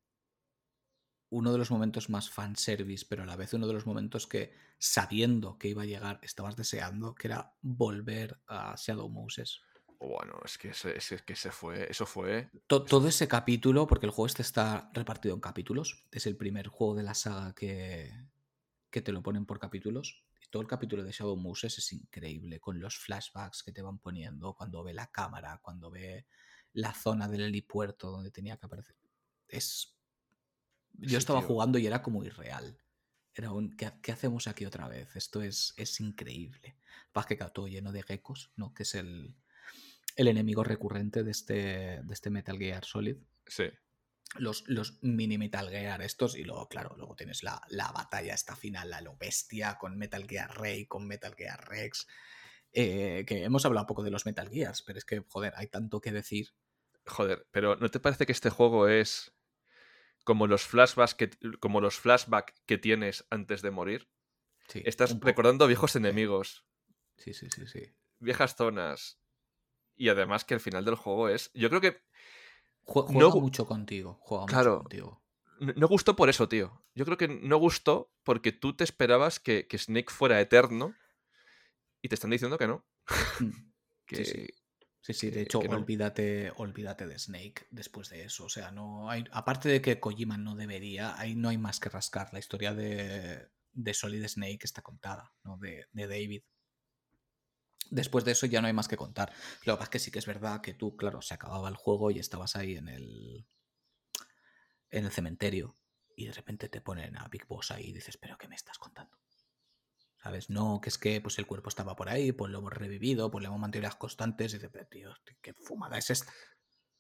uno 1.30 1.52
de 1.52 1.58
los 1.58 1.72
momentos 1.72 2.10
más 2.10 2.30
fanservice, 2.30 3.06
pero 3.08 3.24
a 3.24 3.26
la 3.26 3.38
vez 3.38 3.54
uno 3.54 3.68
de 3.68 3.74
los 3.74 3.86
momentos 3.86 4.28
que, 4.28 4.54
sabiendo 4.80 5.58
que 5.58 5.70
iba 5.70 5.84
a 5.84 5.86
llegar, 5.86 6.20
estabas 6.24 6.56
deseando, 6.58 7.16
que 7.16 7.28
era 7.28 7.54
volver 7.62 8.42
a 8.48 8.76
Shadow 8.78 9.08
Moses. 9.10 9.62
Bueno, 10.00 10.40
es 10.44 10.58
que 10.58 10.70
ese, 10.70 10.98
ese- 10.98 11.20
que 11.24 11.34
ese 11.34 11.52
fue, 11.52 11.90
eso 11.90 12.06
fue. 12.06 12.50
To- 12.68 12.84
todo 12.84 13.08
ese 13.08 13.28
capítulo, 13.28 13.88
porque 13.88 14.08
el 14.08 14.12
juego 14.12 14.26
este 14.28 14.42
está 14.42 14.90
repartido 14.94 15.34
en 15.36 15.42
capítulos, 15.42 16.06
es 16.12 16.26
el 16.26 16.36
primer 16.36 16.68
juego 16.68 16.96
de 16.96 17.04
la 17.04 17.14
saga 17.14 17.54
que, 17.56 18.12
que 18.90 19.02
te 19.02 19.12
lo 19.14 19.22
ponen 19.24 19.46
por 19.46 19.60
capítulos. 19.60 20.24
Todo 20.52 20.62
el 20.62 20.68
capítulo 20.68 21.04
de 21.04 21.12
Shadow 21.12 21.36
Moses 21.38 21.78
es 21.80 21.92
increíble, 21.94 22.60
con 22.60 22.80
los 22.80 22.98
flashbacks 22.98 23.64
que 23.64 23.72
te 23.72 23.82
van 23.82 23.98
poniendo, 24.00 24.54
cuando 24.54 24.84
ve 24.84 24.94
la 24.94 25.08
cámara, 25.10 25.60
cuando 25.64 25.90
ve 25.90 26.28
la 26.74 26.94
zona 26.94 27.28
del 27.28 27.42
helipuerto 27.42 28.12
donde 28.12 28.30
tenía 28.32 28.58
que 28.58 28.66
aparecer. 28.68 28.96
Es. 29.48 29.96
Yo 30.94 31.10
Sí, 31.10 31.16
estaba 31.16 31.40
tío. 31.40 31.48
jugando 31.48 31.80
y 31.80 31.88
era 31.88 32.04
como 32.04 32.24
irreal. 32.24 32.78
Era 33.34 33.52
un. 33.52 33.76
¿Qué, 33.76 33.92
qué 34.04 34.12
hacemos 34.12 34.48
aquí 34.48 34.66
otra 34.66 34.88
vez? 34.88 35.16
Esto 35.16 35.42
es, 35.42 35.74
es 35.78 36.00
increíble. 36.02 36.78
Pasa 37.14 37.30
que 37.30 37.36
todo 37.38 37.68
lleno 37.68 37.92
de 37.94 38.04
geckos, 38.04 38.52
¿no? 38.58 38.74
Que 38.74 38.84
es 38.84 38.94
el, 38.96 39.36
el 40.18 40.28
enemigo 40.28 40.64
recurrente 40.66 41.24
de 41.24 41.32
este, 41.32 41.54
de 42.04 42.14
este 42.14 42.30
Metal 42.30 42.58
Gear 42.58 42.84
Solid 42.86 43.16
Sí. 43.48 43.66
Los, 44.36 44.64
los 44.68 44.98
mini 45.02 45.38
Metal 45.38 45.70
Gear 45.70 46.02
estos 46.02 46.36
y 46.36 46.44
luego, 46.44 46.68
claro, 46.68 46.96
luego 46.98 47.16
tienes 47.16 47.44
la, 47.44 47.62
la 47.70 47.92
batalla 47.92 48.34
esta 48.34 48.56
final, 48.56 48.94
a 48.94 49.02
lo 49.02 49.16
bestia, 49.18 49.78
con 49.78 49.98
Metal 49.98 50.26
Gear 50.28 50.58
Rey, 50.60 50.86
con 50.86 51.08
Metal 51.08 51.36
Gear 51.36 51.68
Rex, 51.68 52.08
eh, 52.74 53.26
que 53.28 53.44
hemos 53.44 53.66
hablado 53.66 53.84
un 53.84 53.88
poco 53.88 54.04
de 54.04 54.12
los 54.12 54.26
Metal 54.26 54.50
Gears, 54.50 54.84
pero 54.84 54.98
es 54.98 55.06
que, 55.06 55.24
joder, 55.28 55.54
hay 55.58 55.68
tanto 55.68 56.00
que 56.00 56.12
decir. 56.12 56.50
Joder, 57.06 57.48
pero 57.52 57.76
¿no 57.76 57.90
te 57.90 58.00
parece 58.00 58.26
que 58.26 58.32
este 58.32 58.50
juego 58.50 58.88
es 58.88 59.34
como 60.24 60.48
los 60.48 60.64
flashbacks 60.64 61.16
que, 61.16 61.30
como 61.60 61.82
los 61.82 61.98
flashbacks 62.00 62.54
que 62.66 62.78
tienes 62.78 63.26
antes 63.30 63.62
de 63.62 63.72
morir? 63.72 64.10
Sí, 64.68 64.82
Estás 64.86 65.20
recordando 65.20 65.68
viejos 65.68 65.96
enemigos, 65.96 66.66
Sí, 67.18 67.34
sí, 67.34 67.48
sí, 67.54 67.68
sí. 67.68 67.94
viejas 68.20 68.56
zonas. 68.56 69.20
Y 69.96 70.10
además 70.10 70.46
que 70.46 70.54
el 70.54 70.60
final 70.62 70.86
del 70.86 70.96
juego 70.96 71.28
es. 71.28 71.52
Yo 71.54 71.70
creo 71.70 71.82
que 71.82 72.02
Jue- 72.86 73.06
No 73.08 73.14
Juega 73.14 73.30
gu- 73.32 73.42
mucho 73.42 73.66
contigo, 73.68 74.18
juega 74.22 74.46
Claro. 74.46 74.72
mucho 74.72 74.82
contigo. 74.84 75.22
no 75.60 75.74
no 75.76 75.88
gustó 75.88 76.16
por 76.16 76.30
eso, 76.30 76.50
tío. 76.50 76.84
Yo 76.96 77.06
creo 77.06 77.18
que 77.18 77.28
no 77.28 77.58
gustó 77.58 78.12
porque 78.24 78.52
tú 78.52 78.76
te 78.76 78.84
esperabas 78.84 79.40
que, 79.40 79.68
que 79.68 79.78
Snake 79.78 80.10
fuera 80.12 80.42
eterno 80.42 80.96
y 82.02 82.10
te 82.10 82.16
están 82.16 82.32
diciendo 82.32 82.58
que 82.58 82.68
no. 82.68 82.86
Mm. 83.40 83.46
Que, 84.08 84.16
Sí, 84.18 84.26
sí. 84.26 84.48
Sí, 85.04 85.14
sí, 85.14 85.28
de 85.28 85.34
que- 85.34 85.42
hecho, 85.44 85.60
que 85.62 85.68
no. 85.70 85.78
olvídate, 85.78 86.52
olvídate 86.58 87.08
de 87.08 87.18
Snake 87.18 87.66
después 87.72 88.10
de 88.10 88.24
eso. 88.26 88.46
O 88.46 88.50
sea, 88.50 88.72
no 88.72 89.10
hay. 89.10 89.24
Aparte 89.32 89.68
de 89.70 89.82
que 89.82 90.00
Kojima 90.00 90.38
no 90.38 90.56
debería, 90.56 91.18
ahí 91.20 91.34
no 91.36 91.50
hay 91.50 91.58
más 91.58 91.80
que 91.80 91.90
rascar. 91.90 92.30
La 92.34 92.40
historia 92.40 92.74
de, 92.74 93.48
de 93.72 93.94
Solid 93.94 94.28
Snake 94.28 94.60
está 94.64 94.82
contada, 94.84 95.34
¿no? 95.44 95.58
De, 95.58 95.86
de 95.94 96.08
David. 96.08 96.44
Después 97.92 98.24
de 98.24 98.32
eso 98.32 98.46
ya 98.46 98.62
no 98.62 98.68
hay 98.68 98.74
más 98.74 98.88
que 98.88 98.96
contar. 98.96 99.34
Lo 99.66 99.74
que 99.74 99.78
pasa 99.78 99.84
es 99.84 99.90
que 99.90 100.00
sí 100.00 100.12
que 100.12 100.20
es 100.20 100.26
verdad 100.26 100.62
que 100.62 100.74
tú, 100.74 100.96
claro, 100.96 101.22
se 101.22 101.34
acababa 101.34 101.68
el 101.68 101.76
juego 101.76 102.10
y 102.10 102.20
estabas 102.20 102.56
ahí 102.56 102.78
en 102.78 102.88
el. 102.88 103.46
en 104.90 105.06
el 105.06 105.12
cementerio. 105.12 105.78
Y 106.16 106.26
de 106.26 106.34
repente 106.34 106.70
te 106.70 106.82
ponen 106.82 107.18
a 107.18 107.28
Big 107.28 107.46
Boss 107.48 107.72
ahí 107.72 107.90
y 107.90 107.94
dices, 107.94 108.18
¿pero 108.18 108.38
qué 108.38 108.48
me 108.48 108.56
estás 108.56 108.78
contando? 108.78 109.18
¿Sabes? 110.24 110.50
No, 110.50 110.80
que 110.82 110.90
es 110.90 110.98
que 110.98 111.20
pues 111.20 111.38
el 111.40 111.48
cuerpo 111.48 111.68
estaba 111.68 111.96
por 111.96 112.08
ahí, 112.08 112.32
pues 112.32 112.52
lo 112.52 112.60
hemos 112.60 112.74
revivido, 112.74 113.30
pues 113.30 113.42
le 113.42 113.48
hemos 113.48 113.60
mantenido 113.60 113.88
las 113.88 113.98
constantes. 113.98 114.54
Y 114.54 114.58
dices, 114.58 114.70
pero 114.72 114.88
tío, 114.88 115.14
¿qué 115.42 115.54
fumada 115.54 115.98
es 115.98 116.10
esta? 116.12 116.32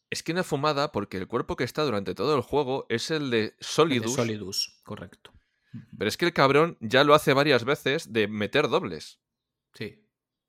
Es 0.09 0.23
que 0.23 0.33
una 0.33 0.43
fumada 0.43 0.91
porque 0.91 1.17
el 1.17 1.27
cuerpo 1.27 1.55
que 1.55 1.63
está 1.63 1.83
durante 1.83 2.15
todo 2.15 2.35
el 2.35 2.41
juego 2.41 2.85
es 2.89 3.11
el 3.11 3.29
de 3.29 3.39
El 3.39 3.49
de 3.49 3.55
Solidus. 3.61 4.13
Solidus, 4.13 4.81
correcto. 4.83 5.31
Pero 5.97 6.09
es 6.09 6.17
que 6.17 6.25
el 6.25 6.33
cabrón 6.33 6.77
ya 6.81 7.05
lo 7.05 7.13
hace 7.13 7.33
varias 7.33 7.63
veces 7.63 8.11
de 8.11 8.27
meter 8.27 8.67
dobles. 8.67 9.21
Sí. 9.73 10.00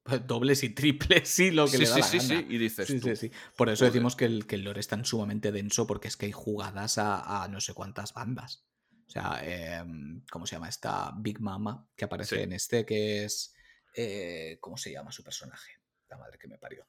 Dobles 0.26 0.62
y 0.64 0.70
triples, 0.70 1.28
sí, 1.28 1.50
lo 1.50 1.64
que 1.66 1.72
Sí, 1.72 1.78
le 1.78 1.88
da 1.88 1.94
sí, 1.94 2.00
la 2.00 2.06
sí, 2.06 2.18
gana. 2.18 2.40
sí. 2.40 2.46
Y 2.54 2.58
dices 2.58 2.88
Sí, 2.88 3.00
tú, 3.00 3.08
sí, 3.08 3.16
sí. 3.16 3.32
Por 3.56 3.68
eso 3.68 3.80
joder. 3.80 3.92
decimos 3.92 4.16
que 4.16 4.24
el, 4.24 4.46
que 4.46 4.56
el 4.56 4.62
lore 4.64 4.80
es 4.80 4.88
tan 4.88 5.04
sumamente 5.04 5.52
denso, 5.52 5.86
porque 5.86 6.08
es 6.08 6.16
que 6.16 6.26
hay 6.26 6.32
jugadas 6.32 6.98
a, 6.98 7.42
a 7.44 7.48
no 7.48 7.60
sé 7.60 7.74
cuántas 7.74 8.12
bandas. 8.14 8.66
O 9.06 9.10
sea, 9.12 9.40
em, 9.44 10.24
¿cómo 10.30 10.46
se 10.46 10.56
llama 10.56 10.68
esta 10.68 11.12
Big 11.18 11.40
Mama 11.40 11.86
que 11.94 12.04
aparece 12.06 12.42
en 12.42 12.52
este? 12.52 12.86
Que 12.86 13.24
es. 13.24 13.54
eh, 13.94 14.56
¿Cómo 14.60 14.76
se 14.78 14.90
llama 14.90 15.12
su 15.12 15.22
personaje? 15.22 15.72
La 16.08 16.16
madre 16.16 16.38
que 16.38 16.48
me 16.48 16.58
parió. 16.58 16.86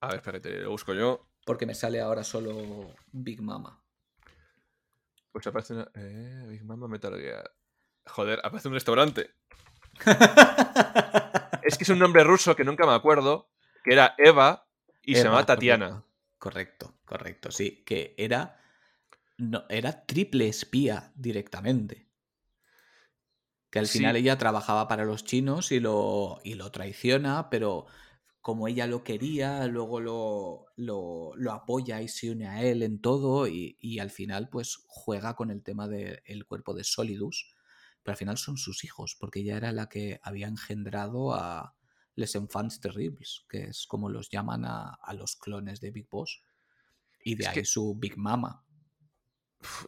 A 0.00 0.08
ver, 0.08 0.16
espérate, 0.16 0.60
lo 0.60 0.70
busco 0.70 0.94
yo. 0.94 1.28
Porque 1.44 1.66
me 1.66 1.74
sale 1.74 2.00
ahora 2.00 2.24
solo 2.24 2.94
Big 3.12 3.42
Mama. 3.42 3.82
Pues 5.30 5.46
aparece 5.46 5.74
una. 5.74 5.90
Eh, 5.94 6.46
Big 6.48 6.64
Mama 6.64 6.88
Metal 6.88 7.14
Gear. 7.20 7.54
Joder, 8.06 8.40
aparece 8.42 8.68
un 8.68 8.74
restaurante. 8.74 9.30
Es 11.68 11.76
que 11.76 11.84
es 11.84 11.90
un 11.90 11.98
nombre 11.98 12.24
ruso 12.24 12.56
que 12.56 12.64
nunca 12.64 12.86
me 12.86 12.94
acuerdo. 12.94 13.50
Que 13.84 13.92
era 13.92 14.14
Eva 14.18 14.66
y 15.02 15.14
se 15.14 15.24
llamaba 15.24 15.44
Tatiana. 15.46 16.02
Correcto, 16.38 16.94
correcto, 17.04 17.50
sí. 17.50 17.82
Que 17.84 18.14
era. 18.16 18.58
No, 19.36 19.64
era 19.68 20.04
triple 20.06 20.48
espía 20.48 21.12
directamente. 21.14 22.08
Que 23.70 23.78
al 23.80 23.86
Sí. 23.86 23.98
final 23.98 24.16
ella 24.16 24.38
trabajaba 24.38 24.88
para 24.88 25.04
los 25.04 25.24
chinos 25.24 25.72
y 25.72 25.80
lo, 25.80 26.40
y 26.42 26.54
lo 26.54 26.70
traiciona, 26.72 27.50
pero 27.50 27.86
como 28.40 28.66
ella 28.66 28.86
lo 28.86 29.04
quería, 29.04 29.66
luego 29.66 30.00
lo, 30.00 30.66
lo, 30.76 31.32
lo 31.36 31.52
apoya 31.52 32.00
y 32.00 32.08
se 32.08 32.30
une 32.30 32.48
a 32.48 32.62
él 32.62 32.82
en 32.82 33.00
todo 33.00 33.46
y, 33.46 33.76
y 33.78 33.98
al 33.98 34.10
final 34.10 34.48
pues 34.48 34.82
juega 34.86 35.34
con 35.36 35.50
el 35.50 35.62
tema 35.62 35.86
del 35.86 36.46
cuerpo 36.46 36.72
de 36.72 36.82
Solidus, 36.82 37.54
pero 38.02 38.12
al 38.12 38.18
final 38.18 38.38
son 38.38 38.56
sus 38.56 38.84
hijos, 38.84 39.16
porque 39.18 39.40
ella 39.40 39.56
era 39.56 39.72
la 39.72 39.88
que 39.88 40.20
había 40.22 40.46
engendrado 40.48 41.34
a 41.34 41.74
Les 42.14 42.34
Enfants 42.34 42.80
Terribles, 42.80 43.44
que 43.48 43.64
es 43.64 43.86
como 43.86 44.08
los 44.08 44.28
llaman 44.30 44.64
a, 44.64 44.94
a 45.02 45.14
los 45.14 45.36
clones 45.36 45.80
de 45.80 45.90
Big 45.90 46.08
Boss, 46.08 46.42
y 47.24 47.34
de 47.34 47.42
Es 47.44 47.48
ahí 47.48 47.54
que- 47.54 47.64
su 47.64 47.94
Big 47.96 48.16
Mama. 48.16 48.64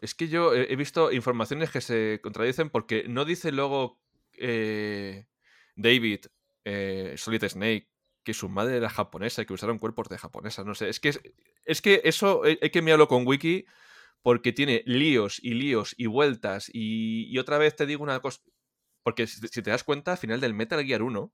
Es 0.00 0.14
que 0.16 0.26
yo 0.28 0.52
he 0.52 0.74
visto 0.74 1.12
informaciones 1.12 1.70
que 1.70 1.80
se 1.80 2.18
contradicen 2.22 2.70
porque 2.70 3.04
no 3.08 3.24
dice 3.24 3.52
luego 3.52 4.00
eh, 4.36 5.28
David, 5.76 6.26
eh, 6.64 7.14
Solid 7.16 7.44
Snake, 7.44 7.88
que 8.24 8.34
su 8.34 8.48
madre 8.48 8.78
era 8.78 8.90
japonesa 8.90 9.42
y 9.42 9.46
que 9.46 9.52
usaron 9.52 9.78
cuerpos 9.78 10.08
de 10.08 10.18
japonesa. 10.18 10.64
No 10.64 10.74
sé, 10.74 10.88
es 10.88 10.98
que, 10.98 11.10
es, 11.10 11.20
es 11.64 11.80
que 11.82 12.00
eso 12.04 12.42
hay 12.42 12.58
hay 12.60 12.70
que 12.70 12.82
mirarlo 12.82 13.06
con 13.06 13.24
Wiki 13.26 13.64
porque 14.22 14.52
tiene 14.52 14.82
líos 14.86 15.38
y 15.42 15.54
líos 15.54 15.94
y 15.96 16.06
vueltas. 16.06 16.70
Y, 16.72 17.26
y 17.32 17.38
otra 17.38 17.58
vez 17.58 17.74
te 17.76 17.86
digo 17.86 18.02
una 18.02 18.20
cosa, 18.20 18.40
porque 19.02 19.26
si, 19.26 19.46
si 19.48 19.62
te 19.62 19.70
das 19.70 19.84
cuenta, 19.84 20.12
al 20.12 20.18
final 20.18 20.40
del 20.40 20.54
Metal 20.54 20.84
Gear 20.84 21.02
1 21.02 21.32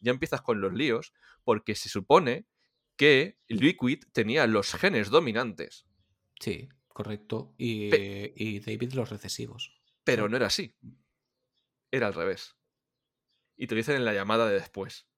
ya 0.00 0.10
empiezas 0.12 0.42
con 0.42 0.60
los 0.60 0.72
líos 0.74 1.12
porque 1.44 1.74
se 1.74 1.88
supone 1.88 2.46
que 2.96 3.38
Liquid 3.48 4.04
tenía 4.12 4.46
los 4.46 4.72
genes 4.74 5.10
dominantes, 5.10 5.86
Sí, 6.38 6.68
correcto. 6.88 7.54
Y, 7.56 7.88
Pe- 7.90 8.32
y 8.36 8.60
David 8.60 8.92
los 8.92 9.08
recesivos. 9.10 9.72
pero 10.04 10.28
no 10.28 10.36
era 10.36 10.46
así. 10.48 10.74
Era 11.90 12.08
al 12.08 12.14
revés. 12.14 12.56
Y 13.56 13.66
te 13.66 13.74
lo 13.74 13.78
dicen 13.78 13.96
en 13.96 14.04
la 14.04 14.12
llamada 14.12 14.46
de 14.48 14.54
después. 14.54 15.08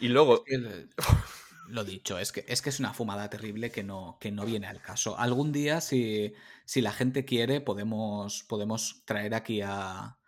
Y 0.00 0.08
luego, 0.08 0.38
Es 0.38 0.42
que 0.46 0.54
el- 0.56 0.90
Lo 1.68 1.84
dicho, 1.84 2.18
es 2.18 2.32
que, 2.32 2.44
es 2.48 2.62
que 2.62 2.70
es 2.70 2.80
una 2.80 2.94
fumada 2.94 3.28
terrible 3.30 3.70
que 3.70 3.82
no, 3.82 4.18
que 4.20 4.30
no 4.30 4.44
viene 4.44 4.66
al 4.66 4.80
caso. 4.80 5.18
Algún 5.18 5.52
día, 5.52 5.80
si, 5.80 6.32
si 6.64 6.80
la 6.80 6.92
gente 6.92 7.24
quiere, 7.24 7.60
podemos, 7.60 8.44
podemos 8.44 9.04
traer 9.04 9.34
aquí 9.34 9.60
a, 9.62 10.18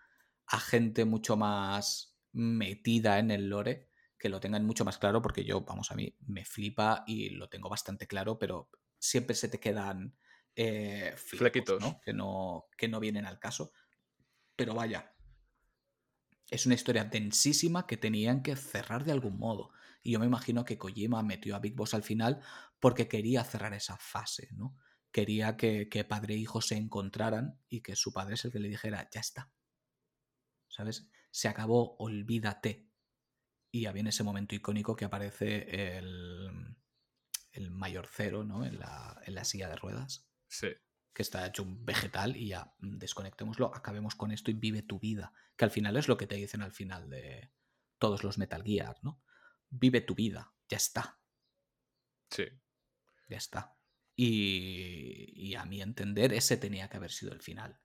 a 0.47 0.61
gente 0.61 1.05
mucho 1.05 1.37
más 1.37 2.19
metida 2.33 3.19
en 3.19 3.31
el 3.31 3.49
lore, 3.49 3.89
que 4.19 4.29
lo 4.29 4.41
tengan 4.41 4.65
mucho 4.65 4.85
más 4.85 4.99
claro, 4.99 5.23
porque 5.23 5.45
yo, 5.45 5.61
vamos, 5.63 5.93
a 5.93 5.95
mí 5.95 6.17
me 6.27 6.45
flipa 6.45 7.05
y 7.07 7.31
lo 7.31 7.49
tengo 7.49 7.69
bastante 7.69 8.07
claro, 8.07 8.39
pero 8.39 8.69
siempre 8.99 9.37
se 9.37 9.49
te 9.49 9.61
quedan 9.61 10.17
eh, 10.57 11.15
Flequitos. 11.17 11.81
¿no? 11.81 12.01
Que, 12.05 12.13
no, 12.13 12.67
que 12.77 12.89
no 12.89 12.99
vienen 12.99 13.27
al 13.27 13.39
caso. 13.39 13.73
Pero 14.57 14.75
vaya, 14.75 15.15
es 16.51 16.67
una 16.67 16.75
historia 16.75 17.05
densísima 17.05 17.87
que 17.87 17.97
tenían 17.97 18.43
que 18.43 18.57
cerrar 18.57 19.05
de 19.05 19.13
algún 19.13 19.39
modo. 19.39 19.71
Y 20.03 20.13
yo 20.13 20.21
me 20.21 20.27
imagino 20.27 20.65
que 20.65 20.79
Kojima 20.79 21.23
metió 21.23 21.57
a 21.57 21.61
Big 21.61 21.75
Boss 21.75 21.95
al 21.95 22.03
final 22.03 22.41
porque 22.81 23.09
quería 23.09 23.45
cerrar 23.45 23.75
esa 23.75 23.97
fase, 23.97 24.49
¿no? 24.53 24.77
Quería 25.11 25.57
que, 25.57 25.89
que 25.89 26.05
padre 26.05 26.35
e 26.35 26.39
hijo 26.39 26.61
se 26.61 26.77
encontraran 26.77 27.61
y 27.69 27.81
que 27.81 27.97
su 27.97 28.13
padre 28.13 28.35
es 28.35 28.45
el 28.45 28.53
que 28.53 28.61
le 28.61 28.69
dijera, 28.69 29.09
ya 29.11 29.21
está. 29.21 29.51
¿Sabes? 30.69 31.09
Se 31.31 31.49
acabó, 31.49 31.97
olvídate. 31.99 32.89
Y 33.71 33.87
había 33.87 34.01
en 34.01 34.07
ese 34.09 34.23
momento 34.23 34.55
icónico 34.55 34.97
que 34.97 35.05
aparece 35.05 35.97
el, 35.99 36.77
el 37.53 37.71
mayor 37.71 38.09
cero, 38.11 38.45
¿no? 38.45 38.65
En 38.65 38.79
la, 38.79 39.21
en 39.25 39.35
la 39.35 39.45
silla 39.45 39.69
de 39.69 39.77
ruedas. 39.77 40.29
Sí. 40.47 40.69
Que 41.13 41.23
está 41.23 41.47
hecho 41.47 41.63
un 41.63 41.85
vegetal 41.85 42.37
y 42.37 42.49
ya 42.49 42.75
mm, 42.79 42.99
desconectémoslo, 42.99 43.75
acabemos 43.75 44.15
con 44.15 44.31
esto 44.31 44.51
y 44.51 44.55
vive 44.55 44.83
tu 44.83 44.99
vida. 44.99 45.33
Que 45.57 45.65
al 45.65 45.71
final 45.71 45.97
es 45.97 46.09
lo 46.09 46.17
que 46.17 46.27
te 46.27 46.37
dicen 46.37 46.63
al 46.63 46.73
final 46.73 47.11
de 47.11 47.51
todos 47.99 48.23
los 48.23 48.39
Metal 48.39 48.63
Gear, 48.63 48.97
¿no? 49.03 49.21
Vive 49.71 50.01
tu 50.01 50.15
vida, 50.15 50.55
ya 50.69 50.77
está. 50.77 51.21
Sí. 52.31 52.45
Ya 53.29 53.37
está. 53.37 53.77
Y, 54.17 55.33
y 55.35 55.55
a 55.55 55.65
mi 55.65 55.81
entender, 55.83 56.33
ese 56.33 56.57
tenía 56.57 56.89
que 56.89 56.97
haber 56.97 57.13
sido 57.13 57.33
el 57.33 57.43
final. 57.43 57.81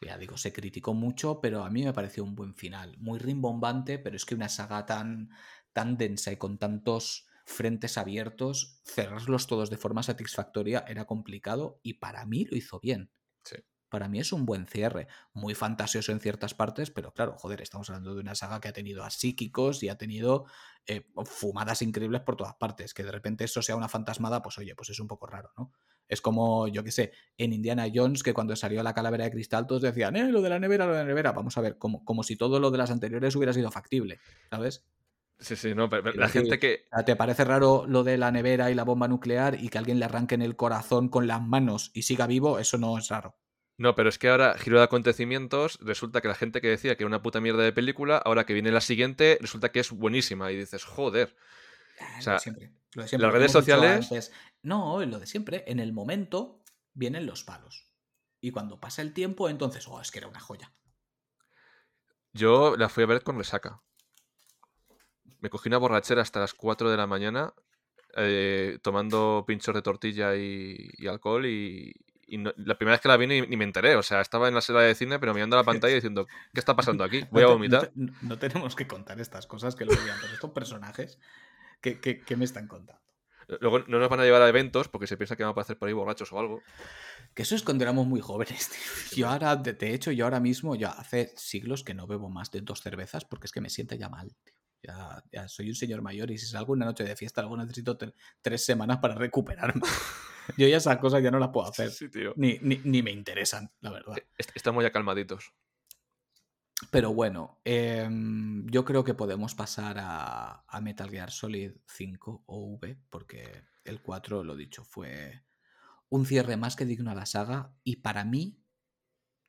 Ya 0.00 0.18
digo, 0.18 0.36
se 0.36 0.52
criticó 0.52 0.94
mucho, 0.94 1.40
pero 1.40 1.64
a 1.64 1.70
mí 1.70 1.84
me 1.84 1.92
pareció 1.92 2.24
un 2.24 2.34
buen 2.34 2.54
final. 2.54 2.96
Muy 2.98 3.18
rimbombante, 3.18 3.98
pero 3.98 4.16
es 4.16 4.24
que 4.24 4.34
una 4.34 4.48
saga 4.48 4.84
tan, 4.84 5.30
tan 5.72 5.96
densa 5.96 6.32
y 6.32 6.36
con 6.36 6.58
tantos 6.58 7.26
frentes 7.44 7.98
abiertos, 7.98 8.80
cerrarlos 8.84 9.46
todos 9.46 9.70
de 9.70 9.76
forma 9.76 10.02
satisfactoria 10.02 10.84
era 10.88 11.04
complicado 11.06 11.80
y 11.82 11.94
para 11.94 12.24
mí 12.26 12.44
lo 12.44 12.56
hizo 12.56 12.80
bien. 12.80 13.12
Sí. 13.44 13.56
Para 13.92 14.08
mí 14.08 14.18
es 14.20 14.32
un 14.32 14.46
buen 14.46 14.64
cierre, 14.64 15.06
muy 15.34 15.54
fantasioso 15.54 16.12
en 16.12 16.20
ciertas 16.20 16.54
partes, 16.54 16.90
pero 16.90 17.12
claro, 17.12 17.36
joder, 17.36 17.60
estamos 17.60 17.90
hablando 17.90 18.14
de 18.14 18.22
una 18.22 18.34
saga 18.34 18.58
que 18.58 18.68
ha 18.68 18.72
tenido 18.72 19.04
a 19.04 19.10
psíquicos 19.10 19.82
y 19.82 19.90
ha 19.90 19.98
tenido 19.98 20.46
eh, 20.86 21.06
fumadas 21.26 21.82
increíbles 21.82 22.22
por 22.22 22.36
todas 22.36 22.54
partes. 22.54 22.94
Que 22.94 23.02
de 23.02 23.12
repente 23.12 23.44
eso 23.44 23.60
sea 23.60 23.76
una 23.76 23.90
fantasmada, 23.90 24.40
pues 24.40 24.56
oye, 24.56 24.74
pues 24.74 24.88
es 24.88 24.98
un 24.98 25.08
poco 25.08 25.26
raro, 25.26 25.52
¿no? 25.58 25.72
Es 26.08 26.22
como, 26.22 26.68
yo 26.68 26.82
qué 26.82 26.90
sé, 26.90 27.12
en 27.36 27.52
Indiana 27.52 27.86
Jones, 27.94 28.22
que 28.22 28.32
cuando 28.32 28.56
salió 28.56 28.82
la 28.82 28.94
calavera 28.94 29.24
de 29.24 29.30
cristal, 29.30 29.66
todos 29.66 29.82
decían, 29.82 30.16
eh, 30.16 30.32
lo 30.32 30.40
de 30.40 30.48
la 30.48 30.58
nevera, 30.58 30.86
lo 30.86 30.92
de 30.92 31.00
la 31.00 31.04
nevera. 31.04 31.32
Vamos 31.32 31.58
a 31.58 31.60
ver, 31.60 31.76
como, 31.76 32.02
como 32.02 32.22
si 32.22 32.36
todo 32.36 32.60
lo 32.60 32.70
de 32.70 32.78
las 32.78 32.90
anteriores 32.90 33.36
hubiera 33.36 33.52
sido 33.52 33.70
factible, 33.70 34.20
¿sabes? 34.48 34.86
Sí, 35.38 35.54
sí, 35.54 35.74
no, 35.74 35.90
pero 35.90 36.12
la 36.12 36.28
decir, 36.28 36.44
gente 36.44 36.58
que. 36.58 36.86
¿Te 37.04 37.14
parece 37.14 37.44
raro 37.44 37.84
lo 37.86 38.04
de 38.04 38.16
la 38.16 38.30
nevera 38.30 38.70
y 38.70 38.74
la 38.74 38.84
bomba 38.84 39.06
nuclear 39.06 39.62
y 39.62 39.68
que 39.68 39.76
alguien 39.76 39.98
le 39.98 40.06
arranque 40.06 40.34
en 40.34 40.40
el 40.40 40.56
corazón 40.56 41.10
con 41.10 41.26
las 41.26 41.42
manos 41.42 41.90
y 41.92 42.02
siga 42.02 42.26
vivo? 42.26 42.58
Eso 42.58 42.78
no 42.78 42.96
es 42.96 43.08
raro. 43.08 43.36
No, 43.78 43.94
pero 43.94 44.08
es 44.10 44.18
que 44.18 44.28
ahora, 44.28 44.56
giro 44.58 44.78
de 44.78 44.84
acontecimientos, 44.84 45.78
resulta 45.80 46.20
que 46.20 46.28
la 46.28 46.34
gente 46.34 46.60
que 46.60 46.68
decía 46.68 46.96
que 46.96 47.02
era 47.04 47.08
una 47.08 47.22
puta 47.22 47.40
mierda 47.40 47.62
de 47.62 47.72
película, 47.72 48.18
ahora 48.18 48.44
que 48.44 48.52
viene 48.52 48.70
la 48.70 48.80
siguiente, 48.80 49.38
resulta 49.40 49.72
que 49.72 49.80
es 49.80 49.90
buenísima. 49.90 50.52
Y 50.52 50.56
dices, 50.56 50.84
joder. 50.84 51.34
Ah, 52.00 52.16
O 52.18 52.22
sea, 52.22 52.32
lo 52.32 52.36
de 52.36 52.40
siempre. 52.42 52.72
Lo 52.94 53.02
de 53.02 53.08
siempre, 53.08 53.26
las 53.26 53.34
redes 53.34 53.52
sociales- 53.52 54.12
antes. 54.12 54.32
No, 54.62 55.04
lo 55.04 55.18
de 55.18 55.26
siempre. 55.26 55.64
En 55.66 55.80
el 55.80 55.92
momento 55.92 56.62
vienen 56.92 57.26
los 57.26 57.44
palos. 57.44 57.88
Y 58.40 58.50
cuando 58.50 58.78
pasa 58.78 59.02
el 59.02 59.12
tiempo, 59.14 59.48
entonces, 59.48 59.86
oh, 59.88 60.00
es 60.00 60.10
que 60.10 60.18
era 60.18 60.28
una 60.28 60.40
joya. 60.40 60.72
Yo 62.32 62.76
la 62.76 62.88
fui 62.88 63.04
a 63.04 63.06
ver 63.06 63.22
con 63.22 63.38
resaca. 63.38 63.82
Me 65.40 65.50
cogí 65.50 65.68
una 65.68 65.78
borrachera 65.78 66.22
hasta 66.22 66.40
las 66.40 66.54
4 66.54 66.90
de 66.90 66.96
la 66.96 67.06
mañana, 67.06 67.52
eh, 68.16 68.78
tomando 68.82 69.44
pinchos 69.46 69.74
de 69.74 69.82
tortilla 69.82 70.36
y, 70.36 70.76
y 70.98 71.06
alcohol. 71.06 71.46
Y, 71.46 71.94
y 72.34 72.38
no- 72.38 72.52
la 72.56 72.76
primera 72.76 72.94
vez 72.94 73.00
que 73.00 73.08
la 73.08 73.16
vi 73.16 73.26
ni, 73.26 73.40
ni 73.42 73.56
me 73.56 73.64
enteré. 73.64 73.94
O 73.96 74.02
sea, 74.02 74.20
estaba 74.20 74.48
en 74.48 74.54
la 74.54 74.60
sala 74.60 74.80
de 74.82 74.94
cine, 74.94 75.18
pero 75.18 75.34
mirando 75.34 75.56
la 75.56 75.64
pantalla 75.64 75.94
diciendo, 75.94 76.26
¿qué 76.52 76.60
está 76.60 76.74
pasando 76.74 77.04
aquí? 77.04 77.24
Voy 77.30 77.42
a 77.42 77.46
No 77.46 77.48
te- 77.48 77.52
vomitar. 77.54 77.92
No, 77.94 78.06
te- 78.06 78.12
no- 78.12 78.28
no 78.28 78.38
tenemos 78.38 78.74
que 78.76 78.86
contar 78.86 79.20
estas 79.20 79.46
cosas 79.46 79.74
que 79.76 79.84
lo 79.84 79.92
vean, 79.92 80.16
pero 80.20 80.32
estos 80.34 80.50
personajes, 80.50 81.18
¿qué, 81.80 82.00
qué, 82.00 82.20
qué 82.20 82.36
me 82.36 82.44
están 82.44 82.66
contando? 82.68 83.00
Luego 83.60 83.80
no 83.80 83.98
nos 83.98 84.08
van 84.08 84.20
a 84.20 84.24
llevar 84.24 84.40
a 84.40 84.48
eventos 84.48 84.88
porque 84.88 85.06
se 85.06 85.16
piensa 85.16 85.36
que 85.36 85.42
vamos 85.42 85.58
a 85.58 85.62
hacer 85.62 85.76
por 85.76 85.88
ahí 85.88 85.92
borrachos 85.92 86.32
o 86.32 86.38
algo. 86.38 86.62
Que 87.34 87.42
eso 87.42 87.54
es 87.54 87.62
cuando 87.62 87.84
éramos 87.84 88.06
muy 88.06 88.20
jóvenes. 88.20 88.70
tío. 88.70 89.16
Yo 89.18 89.28
ahora, 89.28 89.56
de, 89.56 89.72
de 89.74 89.92
hecho, 89.92 90.10
yo 90.12 90.24
ahora 90.24 90.40
mismo, 90.40 90.74
ya 90.76 90.90
hace 90.90 91.32
siglos 91.36 91.82
que 91.84 91.92
no 91.92 92.06
bebo 92.06 92.30
más 92.30 92.50
de 92.50 92.60
dos 92.62 92.80
cervezas 92.80 93.24
porque 93.24 93.46
es 93.46 93.52
que 93.52 93.60
me 93.60 93.68
siente 93.68 93.98
ya 93.98 94.08
mal. 94.08 94.34
tío. 94.44 94.54
Ya, 94.82 95.22
ya 95.30 95.48
soy 95.48 95.68
un 95.68 95.74
señor 95.76 96.02
mayor 96.02 96.30
y 96.30 96.38
si 96.38 96.46
salgo 96.46 96.72
una 96.72 96.84
noche 96.86 97.04
de 97.04 97.14
fiesta, 97.16 97.40
luego 97.42 97.56
necesito 97.56 97.96
tre- 97.96 98.14
tres 98.40 98.64
semanas 98.64 98.98
para 98.98 99.14
recuperarme. 99.14 99.80
Yo 100.58 100.66
ya 100.66 100.76
esas 100.78 100.98
cosas 100.98 101.22
ya 101.22 101.30
no 101.30 101.38
las 101.38 101.50
puedo 101.50 101.68
hacer. 101.68 101.90
Sí, 101.90 102.08
tío. 102.08 102.32
Ni, 102.36 102.58
ni, 102.62 102.80
ni 102.82 103.00
me 103.02 103.12
interesan, 103.12 103.70
la 103.80 103.92
verdad. 103.92 104.16
Est- 104.36 104.50
Estamos 104.56 104.82
ya 104.82 104.90
calmaditos. 104.90 105.52
Pero 106.90 107.14
bueno, 107.14 107.60
em, 107.64 108.66
yo 108.66 108.84
creo 108.84 109.04
que 109.04 109.14
podemos 109.14 109.54
pasar 109.54 109.98
a, 110.00 110.64
a 110.66 110.80
Metal 110.80 111.08
Gear 111.08 111.30
Solid 111.30 111.72
5 111.86 112.42
o 112.46 112.72
V, 112.74 112.98
porque 113.08 113.62
el 113.84 114.02
4, 114.02 114.42
lo 114.42 114.56
dicho, 114.56 114.84
fue 114.84 115.44
un 116.08 116.26
cierre 116.26 116.56
más 116.56 116.74
que 116.74 116.84
digno 116.84 117.12
a 117.12 117.14
la 117.14 117.24
saga 117.24 117.72
y 117.84 117.96
para 117.96 118.24
mí 118.24 118.60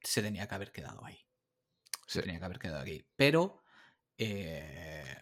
se 0.01 0.21
tenía 0.21 0.47
que 0.47 0.53
haber 0.55 0.71
quedado 0.71 1.03
ahí. 1.03 1.17
Se 2.05 2.19
Sí. 2.19 2.25
tenía 2.25 2.37
que 2.37 2.45
haber 2.45 2.59
quedado 2.59 2.81
aquí. 2.81 3.03
Pero 3.15 3.62
eh, 4.23 5.17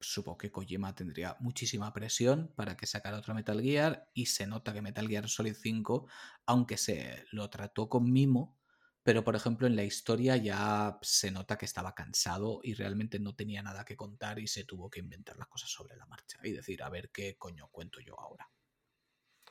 supongo 0.00 0.38
que 0.38 0.50
Kojima 0.50 0.94
tendría 0.94 1.36
muchísima 1.40 1.92
presión 1.92 2.52
para 2.56 2.76
que 2.76 2.86
sacara 2.86 3.18
otro 3.18 3.34
Metal 3.34 3.60
Gear 3.60 4.10
y 4.14 4.26
se 4.26 4.46
nota 4.46 4.72
que 4.72 4.82
Metal 4.82 5.08
Gear 5.08 5.28
Solid 5.28 5.54
5, 5.54 6.08
aunque 6.46 6.76
se 6.76 7.24
lo 7.32 7.50
trató 7.50 7.88
con 7.88 8.12
mimo, 8.12 8.58
pero 9.02 9.24
por 9.24 9.36
ejemplo 9.36 9.66
en 9.66 9.76
la 9.76 9.84
historia 9.84 10.36
ya 10.36 10.98
se 11.02 11.30
nota 11.30 11.56
que 11.56 11.64
estaba 11.64 11.94
cansado 11.94 12.60
y 12.62 12.74
realmente 12.74 13.18
no 13.18 13.34
tenía 13.34 13.62
nada 13.62 13.84
que 13.84 13.96
contar 13.96 14.38
y 14.38 14.46
se 14.46 14.64
tuvo 14.64 14.90
que 14.90 15.00
inventar 15.00 15.36
las 15.36 15.48
cosas 15.48 15.70
sobre 15.70 15.96
la 15.96 16.06
marcha 16.06 16.38
y 16.42 16.52
decir, 16.52 16.82
a 16.82 16.90
ver 16.90 17.10
qué 17.10 17.36
coño 17.36 17.68
cuento 17.70 18.00
yo 18.00 18.18
ahora. 18.20 18.50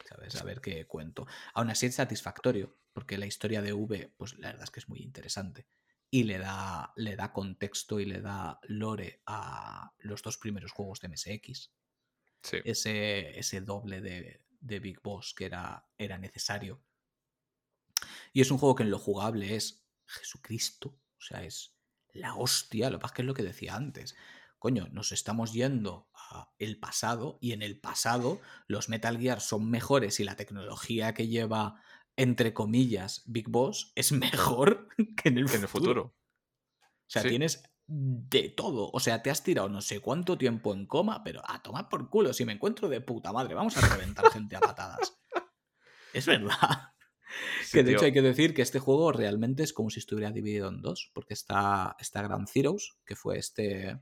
¿Sabes? 0.08 0.36
A 0.36 0.44
ver 0.44 0.62
qué 0.62 0.86
cuento. 0.86 1.26
Aún 1.54 1.70
así 1.70 1.88
es 1.88 1.96
satisfactorio, 1.96 2.78
porque 2.94 3.18
la 3.18 3.26
historia 3.26 3.62
de 3.62 3.74
V, 3.74 4.14
pues 4.16 4.38
la 4.38 4.50
verdad 4.50 4.64
es 4.64 4.72
que 4.72 4.80
es 4.80 4.88
muy 4.88 5.00
interesante. 5.00 5.68
Y 6.10 6.24
le 6.24 6.38
da, 6.38 6.94
le 6.96 7.16
da 7.16 7.34
contexto 7.34 8.00
y 8.00 8.06
le 8.06 8.22
da 8.22 8.60
lore 8.64 9.22
a 9.26 9.94
los 10.00 10.22
dos 10.22 10.38
primeros 10.38 10.72
juegos 10.72 11.02
de 11.02 11.10
MSX. 11.10 11.72
Sí. 12.44 12.58
Ese, 12.64 13.38
ese 13.38 13.62
doble 13.62 14.00
de, 14.00 14.46
de 14.62 14.80
Big 14.80 15.02
Boss 15.02 15.34
que 15.34 15.46
era, 15.46 15.88
era 15.98 16.18
necesario. 16.18 16.82
Y 18.34 18.42
es 18.42 18.52
un 18.52 18.58
juego 18.58 18.76
que 18.76 18.84
en 18.84 18.92
lo 18.92 19.00
jugable 19.00 19.56
es 19.56 19.86
Jesucristo. 20.06 20.90
O 21.18 21.22
sea, 21.22 21.44
es 21.44 21.76
la 22.14 22.36
hostia. 22.36 22.90
Lo 22.90 22.98
que 22.98 23.02
pasa 23.02 23.14
es 23.14 23.16
que 23.16 23.22
es 23.24 23.28
lo 23.28 23.34
que 23.34 23.44
decía 23.44 23.76
antes. 23.76 24.16
Coño, 24.60 24.88
nos 24.92 25.12
estamos 25.12 25.54
yendo 25.54 26.10
a 26.14 26.52
el 26.58 26.80
pasado 26.80 27.38
y 27.42 27.52
en 27.52 27.62
el 27.62 27.80
pasado 27.80 28.42
los 28.68 28.90
Metal 28.90 29.18
Gear 29.20 29.40
son 29.40 29.70
mejores 29.70 30.20
y 30.20 30.24
la 30.24 30.36
tecnología 30.36 31.14
que 31.14 31.28
lleva, 31.28 31.82
entre 32.18 32.54
comillas, 32.54 33.24
Big 33.26 33.48
Boss 33.48 33.94
es 33.96 34.12
mejor 34.12 34.90
que 35.16 35.30
en 35.30 35.38
el, 35.38 35.50
En 35.50 35.62
el 35.62 35.68
futuro. 35.68 36.04
O 36.04 37.10
sea, 37.10 37.22
Sí. 37.22 37.30
tienes 37.30 37.64
de 37.88 38.50
todo. 38.50 38.90
O 38.92 39.00
sea, 39.00 39.24
te 39.24 39.30
has 39.30 39.44
tirado 39.44 39.70
no 39.70 39.80
sé 39.82 40.02
cuánto 40.02 40.38
tiempo 40.38 40.74
en 40.74 40.86
coma, 40.88 41.24
pero 41.24 41.42
a 41.50 41.64
tomar 41.64 41.88
por 41.88 42.10
culo. 42.10 42.34
Si 42.34 42.44
me 42.44 42.52
encuentro 42.54 42.90
de 42.90 43.00
puta 43.00 43.32
madre, 43.32 43.54
vamos 43.54 43.78
a 43.78 43.82
reventar 43.88 44.26
gente 44.32 44.58
a 44.58 44.60
patadas. 44.60 45.18
Es 46.12 46.26
verdad. 46.26 46.92
Sí, 47.62 47.78
que 47.78 47.84
de 47.84 47.90
tío. 47.90 47.98
hecho 47.98 48.06
hay 48.06 48.14
que 48.14 48.22
decir 48.22 48.54
que 48.54 48.62
este 48.62 48.80
juego 48.80 49.12
realmente 49.12 49.64
es 49.64 49.72
como 49.74 49.90
si 49.90 50.00
estuviera 50.00 50.32
dividido 50.32 50.70
en 50.70 50.82
dos, 50.82 51.12
porque 51.14 51.34
está, 51.34 51.96
está 52.00 52.22
Ground 52.24 52.48
Zeroes, 52.50 52.98
que 53.06 53.16
fue 53.16 53.38
este 53.38 54.00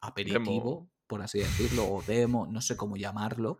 aperitivo, 0.00 0.90
por 1.06 1.20
así 1.22 1.40
decirlo, 1.40 1.84
o 1.92 2.02
demo, 2.02 2.46
no 2.46 2.60
sé 2.60 2.76
cómo 2.76 2.96
llamarlo, 2.96 3.58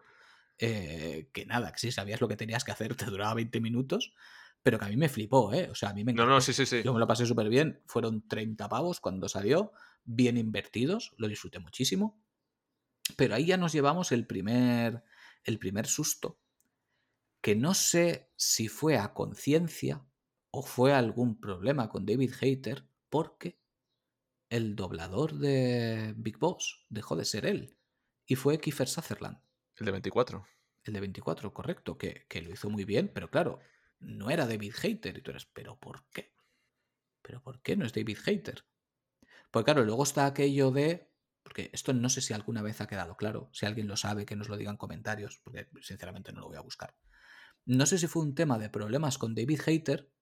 eh, 0.60 1.30
que 1.32 1.46
nada, 1.46 1.72
que 1.72 1.78
si 1.80 1.92
sabías 1.92 2.20
lo 2.20 2.28
que 2.28 2.36
tenías 2.36 2.64
que 2.64 2.72
hacer, 2.72 2.94
te 2.96 3.06
duraba 3.06 3.34
20 3.34 3.60
minutos, 3.60 4.14
pero 4.62 4.78
que 4.78 4.84
a 4.86 4.88
mí 4.88 4.96
me 4.96 5.08
flipó, 5.08 5.52
¿eh? 5.54 5.68
O 5.70 5.74
sea, 5.74 5.90
a 5.90 5.94
mí 5.94 6.04
me 6.04 6.12
No, 6.12 6.24
encantó. 6.24 6.26
no, 6.26 6.40
sí, 6.40 6.52
sí, 6.52 6.66
sí. 6.66 6.82
Yo 6.82 6.92
me 6.94 7.00
lo 7.00 7.06
pasé 7.06 7.26
súper 7.26 7.48
bien. 7.48 7.82
Fueron 7.86 8.26
30 8.28 8.68
pavos 8.68 9.00
cuando 9.00 9.28
salió, 9.28 9.72
bien 10.04 10.36
invertidos, 10.38 11.12
lo 11.18 11.28
disfruté 11.28 11.58
muchísimo. 11.60 12.22
Pero 13.16 13.34
ahí 13.34 13.46
ya 13.46 13.56
nos 13.56 13.72
llevamos 13.72 14.12
el 14.12 14.26
primer, 14.26 15.04
el 15.44 15.58
primer 15.58 15.86
susto, 15.86 16.40
que 17.42 17.56
no 17.56 17.74
sé 17.74 18.32
si 18.36 18.68
fue 18.68 18.96
a 18.98 19.14
conciencia 19.14 20.06
o 20.50 20.62
fue 20.62 20.92
algún 20.92 21.40
problema 21.40 21.88
con 21.88 22.04
David 22.06 22.32
Hayter, 22.40 22.88
porque 23.08 23.60
el 24.50 24.76
doblador 24.76 25.34
de 25.38 26.14
Big 26.16 26.38
Boss 26.38 26.86
dejó 26.88 27.16
de 27.16 27.24
ser 27.24 27.46
él 27.46 27.78
y 28.26 28.36
fue 28.36 28.60
Kiefer 28.60 28.88
Sutherland. 28.88 29.38
El 29.80 29.86
de 29.86 29.92
24. 29.92 30.46
El 30.84 30.94
de 30.94 31.00
24, 31.00 31.52
correcto, 31.52 31.98
que, 31.98 32.26
que 32.28 32.42
lo 32.42 32.52
hizo 32.52 32.70
muy 32.70 32.84
bien, 32.84 33.10
pero 33.12 33.30
claro, 33.30 33.58
no 33.98 34.30
era 34.30 34.46
David 34.46 34.74
Hater. 34.74 35.16
Y 35.16 35.22
tú 35.22 35.30
eres, 35.30 35.46
¿pero 35.46 35.78
por 35.78 36.04
qué? 36.10 36.34
¿Pero 37.22 37.42
por 37.42 37.60
qué 37.62 37.76
no 37.76 37.86
es 37.86 37.92
David 37.92 38.18
Hater? 38.18 38.64
Pues 39.50 39.64
claro, 39.64 39.84
luego 39.84 40.02
está 40.02 40.26
aquello 40.26 40.70
de. 40.70 41.10
Porque 41.42 41.70
esto 41.72 41.92
no 41.94 42.10
sé 42.10 42.20
si 42.20 42.34
alguna 42.34 42.62
vez 42.62 42.80
ha 42.80 42.86
quedado 42.86 43.16
claro. 43.16 43.48
Si 43.52 43.64
alguien 43.64 43.88
lo 43.88 43.96
sabe, 43.96 44.26
que 44.26 44.36
nos 44.36 44.48
lo 44.48 44.58
diga 44.58 44.70
en 44.70 44.76
comentarios, 44.76 45.40
porque 45.42 45.68
sinceramente 45.80 46.32
no 46.32 46.40
lo 46.40 46.48
voy 46.48 46.58
a 46.58 46.62
buscar. 46.62 46.94
no 47.64 47.86
sé 47.86 47.98
si 47.98 48.06
fue 48.06 48.22
un 48.22 48.34
tema 48.34 48.58
de 48.58 48.70
problemas 48.70 49.18
con 49.18 49.34
David 49.34 49.60
Hater 49.62 50.12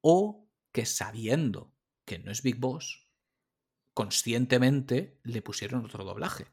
o 0.00 0.48
que 0.72 0.86
sabiendo 0.86 1.74
que 2.04 2.18
no 2.18 2.30
es 2.30 2.42
Big 2.42 2.56
Boss, 2.58 3.08
conscientemente 3.92 5.20
le 5.22 5.42
pusieron 5.42 5.84
otro 5.84 6.04
doblaje. 6.04 6.46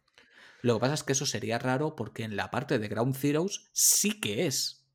Lo 0.64 0.76
que 0.76 0.80
pasa 0.80 0.94
es 0.94 1.04
que 1.04 1.12
eso 1.12 1.26
sería 1.26 1.60
raro 1.60 1.94
porque 1.94 2.24
en 2.24 2.38
la 2.38 2.50
parte 2.50 2.80
de 2.80 2.88
Ground 2.88 3.18
Zeroes 3.18 3.70
sí 3.74 4.22
que 4.22 4.48
es 4.48 4.88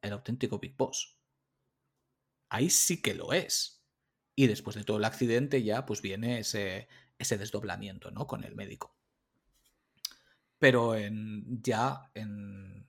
el 0.00 0.14
auténtico 0.14 0.58
Big 0.58 0.74
Boss. 0.74 1.18
Ahí 2.48 2.70
sí 2.70 3.02
que 3.02 3.12
lo 3.12 3.34
es. 3.34 3.84
Y 4.34 4.46
después 4.46 4.74
de 4.74 4.84
todo 4.84 4.96
el 4.96 5.04
accidente 5.04 5.62
ya 5.62 5.84
pues 5.84 6.00
viene 6.00 6.38
ese, 6.38 6.88
ese 7.18 7.36
desdoblamiento, 7.36 8.10
¿no? 8.10 8.26
Con 8.26 8.42
el 8.42 8.56
médico. 8.56 8.96
Pero 10.58 10.94
en, 10.94 11.62
ya 11.62 12.10
en 12.14 12.88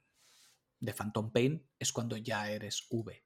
The 0.79 0.93
Phantom 0.93 1.29
Pain 1.29 1.67
es 1.77 1.91
cuando 1.91 2.15
ya 2.15 2.49
eres 2.49 2.87
V. 2.89 3.21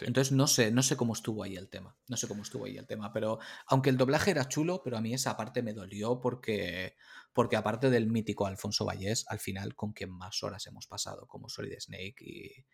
Entonces 0.00 0.32
no 0.32 0.46
sé, 0.46 0.70
no 0.70 0.82
sé 0.82 0.96
cómo 0.96 1.12
estuvo 1.12 1.42
ahí 1.42 1.56
el 1.56 1.68
tema. 1.68 1.96
No 2.08 2.16
sé 2.16 2.26
cómo 2.26 2.42
estuvo 2.42 2.64
ahí 2.64 2.76
el 2.76 2.86
tema. 2.86 3.12
Pero 3.12 3.38
aunque 3.66 3.90
el 3.90 3.96
doblaje 3.96 4.32
era 4.32 4.48
chulo, 4.48 4.82
pero 4.82 4.96
a 4.96 5.00
mí 5.00 5.14
esa 5.14 5.36
parte 5.36 5.62
me 5.62 5.72
dolió 5.72 6.20
porque, 6.20 6.96
porque 7.32 7.56
aparte 7.56 7.90
del 7.90 8.08
mítico 8.08 8.46
Alfonso 8.46 8.84
Vallés, 8.84 9.24
al 9.28 9.38
final 9.38 9.74
con 9.76 9.92
quien 9.92 10.10
más 10.10 10.42
horas 10.42 10.66
hemos 10.66 10.86
pasado 10.86 11.26
como 11.26 11.48
Solid 11.48 11.78
Snake 11.78 12.16
y, 12.20 12.66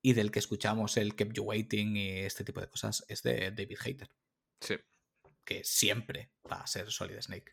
y 0.00 0.12
del 0.14 0.30
que 0.30 0.38
escuchamos 0.38 0.96
el 0.96 1.14
Kept 1.14 1.34
You 1.34 1.44
Waiting 1.44 1.96
y 1.96 2.08
este 2.20 2.44
tipo 2.44 2.60
de 2.60 2.68
cosas 2.68 3.04
es 3.08 3.22
de 3.22 3.50
David 3.50 3.78
Hater. 3.80 4.10
Sí. 4.60 4.76
Que 5.44 5.62
siempre 5.64 6.32
va 6.50 6.62
a 6.62 6.66
ser 6.66 6.90
Solid 6.90 7.20
Snake. 7.20 7.52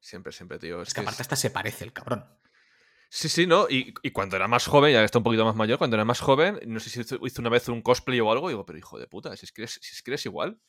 Siempre, 0.00 0.32
siempre, 0.32 0.58
tío. 0.58 0.82
Es, 0.82 0.94
que, 0.94 1.00
aparte 1.00 1.22
hasta 1.22 1.36
se 1.36 1.50
parece 1.50 1.84
el 1.84 1.92
cabrón. 1.92 2.24
Sí, 3.10 3.28
sí, 3.28 3.46
¿no? 3.46 3.66
Y, 3.70 3.92
cuando 4.10 4.36
era 4.36 4.48
más 4.48 4.66
joven, 4.66 4.92
ya 4.92 5.00
que 5.00 5.06
está 5.06 5.18
un 5.18 5.24
poquito 5.24 5.44
más 5.44 5.56
mayor, 5.56 5.78
cuando 5.78 5.96
era 5.96 6.04
más 6.04 6.20
joven, 6.20 6.60
no 6.66 6.78
sé 6.78 6.90
si 6.90 7.00
hizo 7.00 7.40
una 7.40 7.48
vez 7.48 7.68
un 7.68 7.80
cosplay 7.80 8.20
o 8.20 8.30
algo, 8.30 8.48
digo, 8.48 8.66
pero 8.66 8.78
hijo 8.78 8.98
de 8.98 9.06
puta, 9.06 9.34
si 9.36 9.46
es 9.46 9.52
que 9.52 9.62
eres, 9.62 9.78
si 9.80 9.92
es, 9.92 10.02
que 10.02 10.10
eres 10.10 10.26
igual. 10.26 10.60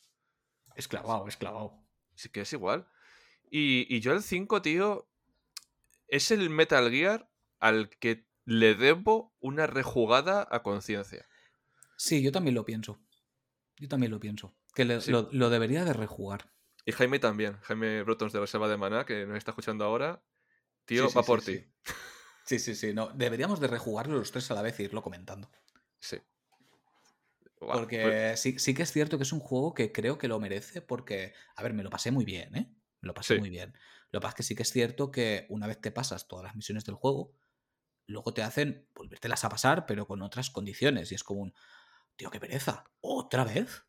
Es 0.75 0.87
clavado, 0.87 1.27
es 1.27 1.35
clavado. 1.35 1.83
Si 2.15 2.27
es 2.27 2.31
que 2.31 2.41
es 2.41 2.53
igual. 2.53 2.87
Y, 3.51 3.93
y 3.93 3.99
yo 3.99 4.13
el 4.13 4.23
5, 4.23 4.61
tío, 4.61 5.09
es 6.07 6.31
el 6.31 6.49
Metal 6.49 6.89
Gear 6.89 7.29
al 7.59 7.89
que 7.89 8.27
le 8.45 8.75
debo 8.75 9.35
una 9.39 9.67
rejugada 9.67 10.47
a 10.49 10.63
conciencia. 10.63 11.27
Sí, 11.97 12.23
yo 12.23 12.31
también 12.31 12.55
lo 12.55 12.65
pienso. 12.65 12.99
Yo 13.77 13.87
también 13.87 14.11
lo 14.11 14.19
pienso. 14.19 14.55
Que 14.73 14.85
lo, 14.85 15.49
debería 15.49 15.85
de 15.85 15.93
rejugar. 15.93 16.51
Y 16.85 16.91
Jaime 16.93 17.19
también. 17.19 17.57
Jaime 17.61 18.03
Brotons 18.03 18.33
de 18.33 18.39
Reserva 18.39 18.67
de 18.67 18.77
Maná, 18.77 19.05
que 19.05 19.25
nos 19.25 19.37
está 19.37 19.51
escuchando 19.51 19.83
ahora. 19.83 20.23
Tío, 20.85 21.09
va 21.11 21.23
por 21.23 21.41
ti. 21.41 21.65
Sí, 22.49 22.57
sí, 22.57 22.73
sí. 22.73 22.95
No, 22.95 23.09
deberíamos 23.09 23.59
de 23.59 23.67
rejugarlo 23.67 24.17
los 24.17 24.31
tres 24.31 24.49
a 24.49 24.55
la 24.55 24.63
vez 24.63 24.79
e 24.79 24.83
irlo 24.83 25.03
comentando. 25.03 25.51
Sí. 25.99 26.17
porque 27.59 28.01
pues 28.01 28.39
sí, 28.39 28.57
sí 28.57 28.73
que 28.73 28.81
es 28.81 28.91
cierto 28.91 29.17
que 29.17 29.23
es 29.23 29.31
un 29.31 29.39
juego 29.39 29.75
que 29.75 29.91
creo 29.91 30.17
que 30.17 30.27
lo 30.27 30.39
merece 30.39 30.81
porque, 30.81 31.35
a 31.55 31.61
ver, 31.61 31.73
me 31.73 31.83
lo 31.83 31.91
pasé 31.91 32.09
muy 32.09 32.25
bien, 32.25 32.55
¿eh? 32.55 32.73
Me 33.01 33.07
lo 33.07 33.13
pasé 33.13 33.37
muy 33.37 33.51
bien. 33.51 33.77
Lo 34.09 34.19
que 34.19 34.23
pasa 34.23 34.29
es 34.31 34.35
que 34.35 34.43
sí 34.43 34.55
que 34.55 34.63
es 34.63 34.71
cierto 34.71 35.11
que 35.11 35.45
una 35.49 35.67
vez 35.67 35.79
te 35.79 35.91
pasas 35.91 36.27
todas 36.27 36.43
las 36.43 36.55
misiones 36.55 36.85
del 36.85 36.95
juego, 36.95 37.35
luego 38.07 38.33
te 38.33 38.41
hacen 38.41 38.87
volvértelas 38.95 39.43
a 39.43 39.49
pasar, 39.49 39.85
pero 39.85 40.07
con 40.07 40.23
otras 40.23 40.49
condiciones. 40.49 41.11
Y 41.11 41.15
es 41.15 41.23
como 41.23 41.41
un, 41.41 41.53
tío, 42.15 42.31
qué 42.31 42.39
pereza. 42.39 42.85
¿Otra 42.99 43.43
vez? 43.43 43.83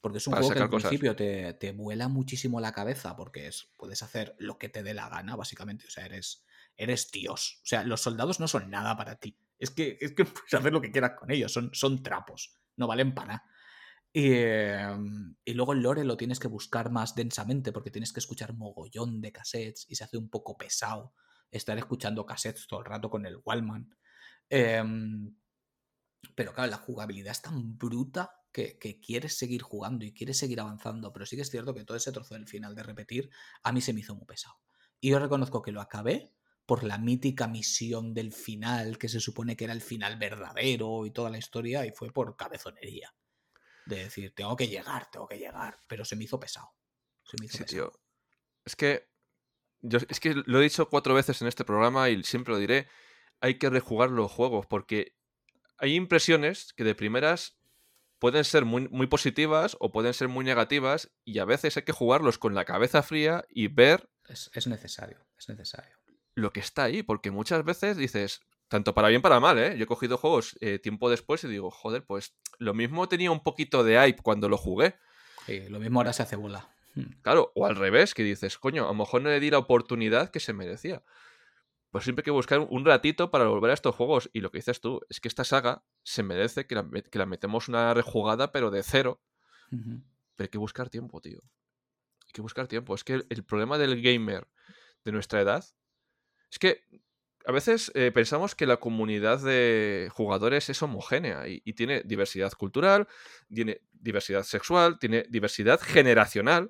Porque 0.00 0.16
es 0.16 0.26
un 0.26 0.32
juego 0.32 0.54
que 0.54 0.60
al 0.60 0.70
principio 0.70 1.14
te, 1.14 1.52
te, 1.52 1.72
vuela 1.72 2.08
muchísimo 2.08 2.60
la 2.60 2.72
cabeza 2.72 3.14
porque 3.14 3.46
es, 3.46 3.68
puedes 3.76 4.02
hacer 4.02 4.36
lo 4.38 4.56
que 4.56 4.70
te 4.70 4.82
dé 4.82 4.94
la 4.94 5.10
gana, 5.10 5.36
básicamente. 5.36 5.86
O 5.86 5.90
sea, 5.90 6.06
eres 6.06 6.46
eres 6.78 7.10
Dios. 7.10 7.60
O 7.62 7.66
sea, 7.66 7.84
los 7.84 8.00
soldados 8.00 8.40
no 8.40 8.48
son 8.48 8.70
nada 8.70 8.96
para 8.96 9.16
ti. 9.16 9.36
Es 9.58 9.70
que, 9.70 9.98
es 10.00 10.12
que 10.12 10.24
puedes 10.24 10.54
hacer 10.54 10.72
lo 10.72 10.80
que 10.80 10.90
quieras 10.90 11.12
con 11.18 11.30
ellos, 11.30 11.52
son, 11.52 11.70
son 11.74 12.02
trapos, 12.02 12.56
no 12.76 12.86
valen 12.86 13.14
para 13.14 13.28
nada. 13.28 13.44
Y, 14.10 14.32
em, 14.32 15.36
y, 15.44 15.52
luego 15.52 15.74
el 15.74 15.82
lore 15.82 16.04
lo 16.04 16.16
tienes 16.16 16.40
que 16.40 16.48
buscar 16.48 16.90
más 16.90 17.14
densamente 17.14 17.72
porque 17.72 17.90
tienes 17.90 18.12
que 18.12 18.20
escuchar 18.20 18.54
mogollón 18.54 19.20
de 19.20 19.32
cassettes 19.32 19.84
y 19.88 19.96
se 19.96 20.04
hace 20.04 20.16
un 20.16 20.30
poco 20.30 20.56
pesado 20.56 21.12
estar 21.50 21.76
escuchando 21.76 22.24
cassettes 22.24 22.66
todo 22.66 22.80
el 22.80 22.86
rato 22.86 23.10
con 23.10 23.26
el 23.26 23.38
Wallman. 23.44 23.94
Em, 24.48 25.36
pero 26.34 26.54
claro, 26.54 26.70
la 26.70 26.78
jugabilidad 26.78 27.32
es 27.32 27.42
tan 27.42 27.76
bruta 27.76 28.32
que, 28.50 28.78
que, 28.78 28.98
quieres 28.98 29.36
seguir 29.36 29.62
jugando 29.62 30.04
y 30.06 30.14
quieres 30.14 30.38
seguir 30.38 30.60
avanzando, 30.60 31.12
pero 31.12 31.26
sí 31.26 31.36
que 31.36 31.42
es 31.42 31.50
cierto 31.50 31.74
que 31.74 31.84
todo 31.84 31.96
ese 31.96 32.12
trozo 32.12 32.34
del 32.34 32.48
final 32.48 32.74
de 32.74 32.82
repetir 32.82 33.30
a 33.62 33.72
mí 33.72 33.80
se 33.80 33.92
me 33.92 34.00
hizo 34.00 34.14
muy 34.14 34.24
pesado. 34.24 34.56
Y 35.00 35.10
yo 35.10 35.18
reconozco 35.18 35.62
que 35.62 35.72
lo 35.72 35.80
acabé 35.80 36.32
por 36.68 36.84
la 36.84 36.98
mítica 36.98 37.48
misión 37.48 38.12
del 38.12 38.30
final, 38.30 38.98
que 38.98 39.08
se 39.08 39.20
supone 39.20 39.56
que 39.56 39.64
era 39.64 39.72
el 39.72 39.80
final 39.80 40.18
verdadero 40.18 41.06
y 41.06 41.10
toda 41.10 41.30
la 41.30 41.38
historia, 41.38 41.86
y 41.86 41.92
fue 41.92 42.12
por 42.12 42.36
cabezonería. 42.36 43.14
De 43.86 44.04
decir, 44.04 44.34
tengo 44.34 44.54
que 44.54 44.68
llegar, 44.68 45.10
tengo 45.10 45.26
que 45.26 45.38
llegar. 45.38 45.78
Pero 45.86 46.04
se 46.04 46.14
me 46.14 46.24
hizo 46.24 46.38
pesado. 46.38 46.68
Se 47.24 47.38
me 47.40 47.46
hizo 47.46 47.56
pesado. 47.56 47.90
Tío. 47.90 48.00
Es 48.66 48.76
que. 48.76 49.08
Yo, 49.80 49.98
es 50.10 50.20
que 50.20 50.34
lo 50.44 50.60
he 50.60 50.62
dicho 50.62 50.90
cuatro 50.90 51.14
veces 51.14 51.40
en 51.40 51.48
este 51.48 51.64
programa 51.64 52.10
y 52.10 52.22
siempre 52.22 52.52
lo 52.52 52.60
diré. 52.60 52.86
Hay 53.40 53.58
que 53.58 53.70
rejugar 53.70 54.10
los 54.10 54.30
juegos 54.30 54.66
porque 54.66 55.16
hay 55.78 55.94
impresiones 55.94 56.74
que 56.74 56.84
de 56.84 56.94
primeras 56.94 57.56
pueden 58.18 58.44
ser 58.44 58.66
muy, 58.66 58.88
muy 58.88 59.06
positivas 59.06 59.74
o 59.80 59.90
pueden 59.90 60.12
ser 60.12 60.28
muy 60.28 60.44
negativas 60.44 61.10
y 61.24 61.38
a 61.38 61.46
veces 61.46 61.78
hay 61.78 61.84
que 61.84 61.92
jugarlos 61.92 62.36
con 62.36 62.54
la 62.54 62.66
cabeza 62.66 63.02
fría 63.02 63.46
y 63.48 63.68
ver. 63.68 64.10
es 64.28 64.66
necesario, 64.66 65.26
es 65.38 65.48
necesario 65.48 65.97
lo 66.38 66.52
que 66.52 66.60
está 66.60 66.84
ahí, 66.84 67.02
porque 67.02 67.30
muchas 67.30 67.64
veces 67.64 67.96
dices, 67.96 68.40
tanto 68.68 68.94
para 68.94 69.08
bien 69.08 69.22
para 69.22 69.40
mal, 69.40 69.58
¿eh? 69.58 69.76
Yo 69.76 69.84
he 69.84 69.86
cogido 69.86 70.16
juegos 70.16 70.56
eh, 70.60 70.78
tiempo 70.78 71.10
después 71.10 71.42
y 71.44 71.48
digo, 71.48 71.70
joder, 71.70 72.04
pues 72.04 72.36
lo 72.58 72.74
mismo 72.74 73.08
tenía 73.08 73.30
un 73.30 73.42
poquito 73.42 73.84
de 73.84 74.00
hype 74.00 74.22
cuando 74.22 74.48
lo 74.48 74.56
jugué. 74.56 74.96
Sí, 75.46 75.68
lo 75.68 75.80
mismo 75.80 76.00
ahora 76.00 76.12
se 76.12 76.22
hace 76.22 76.36
bola. 76.36 76.74
Hmm. 76.94 77.20
Claro, 77.22 77.52
o 77.54 77.66
al 77.66 77.76
revés, 77.76 78.14
que 78.14 78.22
dices, 78.22 78.58
coño, 78.58 78.84
a 78.84 78.88
lo 78.88 78.94
mejor 78.94 79.22
no 79.22 79.30
le 79.30 79.40
di 79.40 79.50
la 79.50 79.58
oportunidad 79.58 80.30
que 80.30 80.40
se 80.40 80.52
merecía. 80.52 81.02
Pues 81.90 82.04
siempre 82.04 82.20
hay 82.20 82.26
que 82.26 82.30
buscar 82.30 82.60
un 82.60 82.84
ratito 82.84 83.30
para 83.30 83.46
volver 83.46 83.70
a 83.70 83.74
estos 83.74 83.94
juegos. 83.94 84.30
Y 84.32 84.40
lo 84.40 84.50
que 84.50 84.58
dices 84.58 84.80
tú, 84.80 85.00
es 85.08 85.20
que 85.20 85.28
esta 85.28 85.44
saga 85.44 85.84
se 86.02 86.22
merece 86.22 86.66
que 86.66 86.74
la, 86.74 87.26
metemos 87.26 87.68
una 87.68 87.94
rejugada, 87.94 88.52
pero 88.52 88.70
de 88.70 88.82
cero. 88.82 89.22
Pero 89.70 89.94
hay 90.38 90.48
que 90.48 90.58
buscar 90.58 90.90
tiempo, 90.90 91.20
tío. 91.22 91.40
Hay 92.26 92.32
que 92.32 92.42
buscar 92.42 92.68
tiempo. 92.68 92.94
Es 92.94 93.04
que 93.04 93.24
el 93.28 93.44
problema 93.44 93.78
del 93.78 94.02
gamer 94.02 94.46
de 95.04 95.12
nuestra 95.12 95.40
edad 95.40 95.64
es 96.50 96.58
que 96.58 96.84
a 97.48 97.52
veces 97.52 97.90
eh, 97.94 98.12
pensamos 98.12 98.54
que 98.54 98.66
la 98.66 98.76
comunidad 98.76 99.40
de 99.42 100.10
jugadores 100.12 100.68
es 100.68 100.82
homogénea 100.82 101.48
y, 101.48 101.60
tiene 101.72 102.02
diversidad 102.02 102.52
cultural, 102.52 103.08
tiene 103.52 103.80
diversidad 103.90 104.42
sexual, 104.42 104.98
tiene 104.98 105.24
diversidad 105.30 105.80
generacional, 105.80 106.68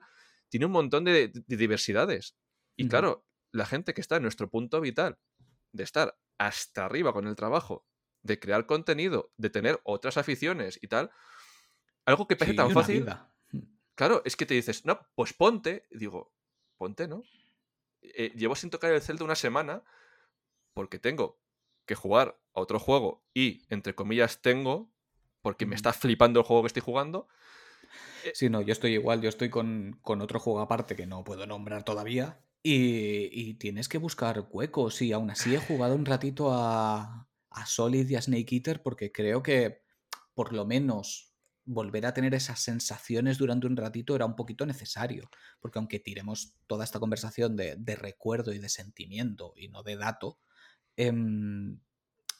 tiene 0.49 0.67
un 0.67 0.73
montón 0.73 1.05
de, 1.05 1.33
diversidades. 1.49 2.37
Y 2.77 2.87
claro, 2.87 3.27
la 3.51 3.67
gente 3.67 3.93
que 3.93 4.01
está 4.01 4.17
en 4.17 4.23
nuestro 4.23 4.49
punto 4.49 4.81
vital 4.81 5.19
de 5.73 5.83
estar 5.83 6.17
hasta 6.39 6.85
arriba 6.85 7.13
con 7.13 7.27
el 7.27 7.35
trabajo, 7.35 7.85
de 8.23 8.39
crear 8.39 8.67
contenido, 8.67 9.33
de 9.37 9.51
tener 9.51 9.81
otras 9.83 10.17
aficiones 10.17 10.79
y 10.81 10.87
tal, 10.87 11.11
algo 12.05 12.29
que 12.29 12.37
parece 12.37 12.57
tan 12.57 12.71
fácil. 12.71 13.05
Claro, 13.97 14.23
es 14.25 14.37
que 14.37 14.47
te 14.47 14.55
dices, 14.55 14.85
no, 14.85 15.01
pues 15.17 15.33
ponte. 15.33 15.89
digo, 15.91 16.33
ponte, 16.77 17.09
¿no? 17.09 17.25
Eh, 18.03 18.33
llevo 18.37 18.55
sin 18.55 18.71
tocar 18.71 18.93
el 18.93 19.03
Zelda 19.03 19.25
una 19.25 19.35
semana 19.35 19.83
porque 20.75 20.99
tengo 20.99 21.41
que 21.87 21.95
jugar 21.95 22.39
a 22.55 22.61
otro 22.61 22.79
juego 22.79 23.25
y, 23.35 23.63
entre 23.71 23.95
comillas, 23.95 24.41
tengo, 24.41 24.91
porque 25.43 25.67
me 25.67 25.75
está 25.75 25.93
flipando 25.93 26.41
el 26.41 26.47
juego 26.47 26.63
que 26.63 26.69
estoy 26.69 26.83
jugando. 26.83 27.29
Eh, 28.25 28.33
sí, 28.35 28.49
no, 28.49 28.61
yo 28.61 28.73
estoy 28.73 28.93
igual, 28.93 29.23
yo 29.23 29.29
estoy 29.29 29.51
con, 29.51 30.01
otro 30.05 30.39
juego 30.39 30.61
aparte 30.61 30.97
que 30.97 31.07
no 31.07 31.25
puedo 31.25 31.47
nombrar 31.47 31.85
todavía. 31.85 32.41
Y, 32.63 33.31
y, 33.33 33.55
tienes 33.55 33.89
que 33.89 33.99
buscar 33.99 34.47
huecos. 34.51 35.01
Y 35.01 35.13
aún 35.13 35.31
así 35.31 35.55
he 35.55 35.59
jugado 35.59 35.95
un 35.95 36.05
ratito 36.05 36.53
a, 36.53 37.29
a 37.51 37.67
Solid 37.67 38.09
y 38.09 38.17
a 38.17 38.23
Snake 38.23 38.57
Eater 38.57 38.83
porque 38.83 39.13
creo 39.13 39.43
que 39.43 39.83
por 40.35 40.53
lo 40.53 40.65
menos 40.65 41.28
volver 41.69 42.07
a 42.07 42.15
tener 42.15 42.35
esas 42.35 42.61
sensaciones 42.61 43.37
durante 43.37 43.67
un 43.67 43.77
ratito 43.77 44.17
era 44.17 44.25
un 44.25 44.35
poquito 44.35 44.65
necesario, 44.65 45.31
porque 45.61 45.79
aunque 45.79 46.01
tiremos 46.01 46.55
toda 46.67 46.83
esta 46.83 46.99
conversación 46.99 47.57
de, 47.57 47.77
recuerdo 47.97 48.55
y 48.55 48.59
de 48.59 48.71
sentimiento 48.71 49.53
y 49.55 49.69
no 49.69 49.83
de 49.83 49.97
dato, 49.97 50.39
em, 50.97 51.79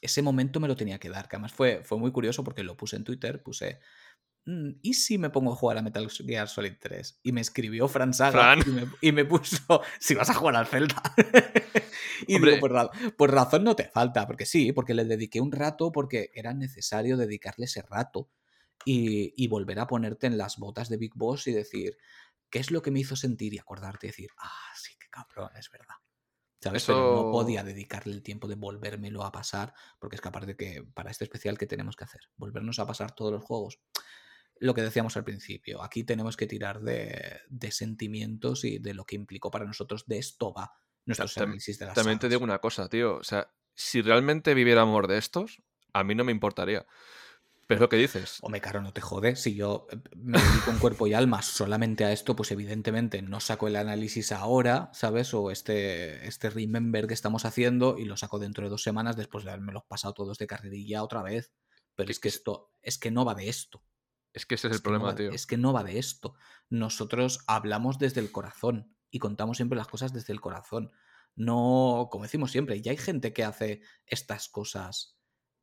ese 0.01 0.23
momento 0.23 0.61
me 0.61 0.69
lo 0.69 0.77
tenía 0.77 0.99
que 0.99 1.11
dar, 1.11 1.29
que 1.29 1.37
además 1.37 1.53
fue, 1.53 1.83
fue 1.85 1.99
muy 1.99 2.11
curioso 2.11 2.43
porque 2.43 2.63
lo 2.63 2.77
puse 2.77 2.97
en 2.97 3.05
Twitter, 3.05 3.43
puse, 3.43 3.81
mm, 4.47 4.71
¿y 4.81 4.95
si 4.95 5.19
me 5.19 5.29
pongo 5.29 5.53
a 5.53 5.57
jugar 5.57 5.77
a 5.77 5.83
Metal 5.83 6.09
Gear 6.09 6.49
Solid 6.49 6.77
3? 6.81 7.21
Y 7.23 7.33
me 7.33 7.43
escribió 7.43 7.87
Fran 7.87 8.15
Saga 8.15 8.57
Y, 9.03 9.13
me, 9.13 9.27
puso, 9.27 9.83
si 10.01 10.15
vas 10.15 10.31
a 10.31 10.35
jugar 10.35 10.57
al 10.57 10.67
Zelda. 10.67 11.03
y 12.27 12.39
digo, 12.41 12.57
pues, 12.61 13.13
pues 13.15 13.31
razón 13.31 13.65
no 13.65 13.77
te 13.77 13.89
falta, 13.89 14.27
porque 14.27 14.47
sí, 14.47 14.73
porque 14.73 14.95
le 14.95 15.05
dediqué 15.05 15.43
un 15.43 15.53
rato, 15.53 15.93
porque 15.93 16.31
era 16.35 16.55
necesario 16.55 17.19
dedicarle 17.19 17.67
ese 17.67 17.83
rato 17.83 18.31
y, 18.85 19.49
volver 19.49 19.81
a 19.81 19.87
ponerte 19.87 20.27
en 20.27 20.39
las 20.39 20.57
botas 20.57 20.89
de 20.89 20.97
Big 20.97 21.13
Boss 21.15 21.47
y 21.47 21.53
decir, 21.53 21.97
¿qué 22.51 22.59
es 22.59 22.71
lo 22.71 22.83
que 22.83 22.91
me 22.91 23.01
hizo 23.01 23.17
sentir? 23.17 23.55
Y 23.55 23.59
acordarte 23.59 24.07
y 24.07 24.11
decir, 24.11 24.31
ah, 24.39 24.73
sí, 24.75 24.95
qué 24.99 25.09
cabrón, 25.11 25.51
es 25.57 25.71
verdad. 25.71 25.97
¿Sabes? 26.61 26.85
Pero 26.87 27.15
no 27.15 27.31
podía 27.31 27.63
dedicarle 27.63 28.15
el 28.15 28.23
tiempo 28.23 28.49
de 28.49 28.57
volvérmelo 28.57 29.23
a 29.25 29.31
pasar, 29.31 29.73
porque 30.01 30.17
es 30.17 30.23
que 30.23 30.29
aparte 30.29 30.57
que 30.57 30.85
para 30.93 31.11
este 31.11 31.25
especial, 31.25 31.57
¿qué 31.57 31.67
tenemos 31.67 31.95
que 31.95 32.05
hacer? 32.05 32.23
Volvernos 32.37 32.79
a 32.81 32.87
pasar 32.87 33.15
todos 33.15 33.33
los 33.33 33.45
juegos. 33.45 33.79
Lo 34.57 34.75
que 34.75 34.83
decíamos 34.83 35.17
al 35.17 35.23
principio, 35.23 35.83
aquí 35.83 36.03
tenemos 36.03 36.37
que 36.37 36.49
tirar 36.49 36.81
de, 36.81 37.41
de 37.49 37.71
sentimientos 37.71 38.65
y 38.65 38.81
de 38.81 38.93
lo 38.93 39.05
que 39.05 39.15
implicó 39.15 39.53
para 39.53 39.67
nosotros. 39.67 40.05
De 40.07 40.19
esto 40.19 40.53
va 40.53 40.73
nuestros 41.09 41.37
análisis 41.39 41.79
de 41.79 41.87
las 41.87 41.95
También 41.95 42.19
te 42.19 42.29
digo 42.29 42.45
una 42.45 42.59
cosa, 42.59 42.89
tío. 42.89 43.17
O 43.17 43.25
sea, 43.25 43.53
si 43.75 44.03
realmente 44.03 44.55
viviéramos 44.55 45.07
de 45.09 45.19
estos, 45.19 45.63
a 45.93 46.05
mí 46.05 46.15
no 46.15 46.25
me 46.25 46.33
importaría. 46.33 46.87
Pero 47.69 47.77
es 47.77 47.81
lo 47.83 47.89
que 47.91 47.97
dices. 47.97 48.39
Hombre, 48.41 48.63
caro, 48.63 48.81
no 48.81 48.95
te 48.95 49.03
jode. 49.03 49.37
Si 49.37 49.55
yo 49.55 49.87
eh, 49.91 49.99
me 50.17 50.41
dedico 50.41 50.71
en 50.71 50.79
cuerpo 50.79 51.07
y 51.07 51.13
alma 51.13 51.43
solamente 51.43 52.07
a 52.07 52.13
esto, 52.13 52.35
pues 52.35 52.51
evidentemente 52.51 53.21
no 53.21 53.41
saco 53.41 53.69
el 53.69 53.77
análisis 53.77 54.33
ahora, 54.33 54.89
¿sabes? 54.95 55.35
O 55.35 55.51
este, 55.51 56.27
este 56.27 56.49
remember 56.49 57.07
que 57.07 57.13
estamos 57.13 57.45
haciendo 57.45 57.99
y 57.99 58.07
lo 58.07 58.17
saco 58.17 58.39
dentro 58.39 58.65
de 58.65 58.71
dos 58.71 58.83
semanas 58.83 59.19
después 59.19 59.45
de 59.45 59.51
haberme 59.51 59.75
los 59.75 59.85
pasado 59.85 60.15
todos 60.15 60.39
de 60.39 60.47
carrerilla 60.47 61.03
otra 61.03 61.23
vez. 61.23 61.53
Pero 61.95 62.11
es 62.11 62.19
que 62.21 62.29
esto, 62.29 62.73
es 62.81 62.97
que 62.97 63.11
no 63.11 63.27
va 63.27 63.35
de 63.35 63.51
esto. 63.51 63.85
Es 64.33 64.47
que 64.47 64.55
ese 64.55 64.69
es, 64.69 64.77
el 64.77 64.83
problema, 64.83 65.15
tío. 65.15 65.31
Es 65.31 65.47
que 65.47 65.59
no 65.59 65.75
va 65.75 65.85
de 65.85 65.99
esto. 65.99 66.37
Nosotros 66.71 67.41
hablamos 67.47 67.99
desde 67.99 68.23
el 68.23 68.33
corazón 68.33 68.97
y 69.11 69.19
contamos 69.19 69.59
siempre 69.59 69.77
las 69.77 69.89
cosas 69.89 70.15
desde 70.15 70.33
el 70.33 70.41
corazón. 70.41 70.91
No, 71.37 72.09
como 72.11 72.25
decimos 72.25 72.51
siempre, 72.51 72.81
ya 72.81 72.93
hay 72.93 72.97
gente 72.97 73.35
que 73.35 73.45
hace 73.45 73.83
estas 74.07 74.49
cosas 74.49 75.18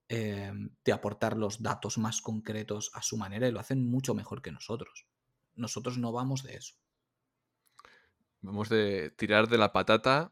Em, 0.08 0.70
de 0.84 0.92
aportar 0.92 1.36
los 1.36 1.64
datos 1.64 1.98
más 1.98 2.22
concretos 2.22 2.92
a 2.94 3.02
su 3.02 3.18
manera 3.18 3.48
y 3.48 3.52
lo 3.52 3.60
hacen 3.60 3.90
mucho 3.90 4.14
mejor 4.14 4.44
que 4.44 4.52
nosotros. 4.52 5.08
Nosotros 5.56 5.98
no 5.98 6.12
vamos 6.12 6.44
de 6.44 6.58
eso. 6.58 6.76
Vamos 8.42 8.70
de 8.70 9.10
tirar 9.18 9.50
de 9.50 9.58
la 9.58 9.74
patata 9.74 10.32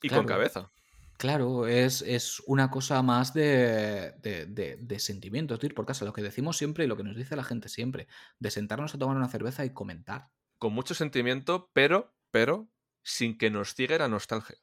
y 0.00 0.08
con 0.08 0.24
cabeza. 0.24 0.70
Claro, 1.18 1.66
es, 1.66 2.40
una 2.46 2.70
cosa 2.70 3.02
más 3.02 3.34
de, 3.34 4.12
de, 4.20 4.76
de, 4.80 4.98
sentimientos, 5.00 5.58
de 5.58 5.66
ir 5.66 5.74
por 5.74 5.86
casa. 5.86 6.04
Lo 6.04 6.12
que 6.12 6.22
decimos 6.22 6.56
siempre 6.56 6.84
y 6.84 6.86
lo 6.86 6.96
que 6.96 7.04
nos 7.04 7.16
dice 7.16 7.34
la 7.34 7.44
gente 7.44 7.68
siempre, 7.68 8.06
de 8.38 8.50
sentarnos 8.52 8.94
a 8.94 8.98
tomar 8.98 9.16
una 9.16 9.28
cerveza 9.28 9.64
y 9.64 9.72
comentar. 9.72 10.30
Con 10.58 10.74
mucho 10.74 10.94
sentimiento, 10.94 11.70
pero, 11.72 12.14
pero, 12.30 12.68
sin 13.02 13.36
que 13.36 13.50
nos 13.50 13.74
ciegue 13.74 13.98
la 13.98 14.08
nostalgia. 14.08 14.58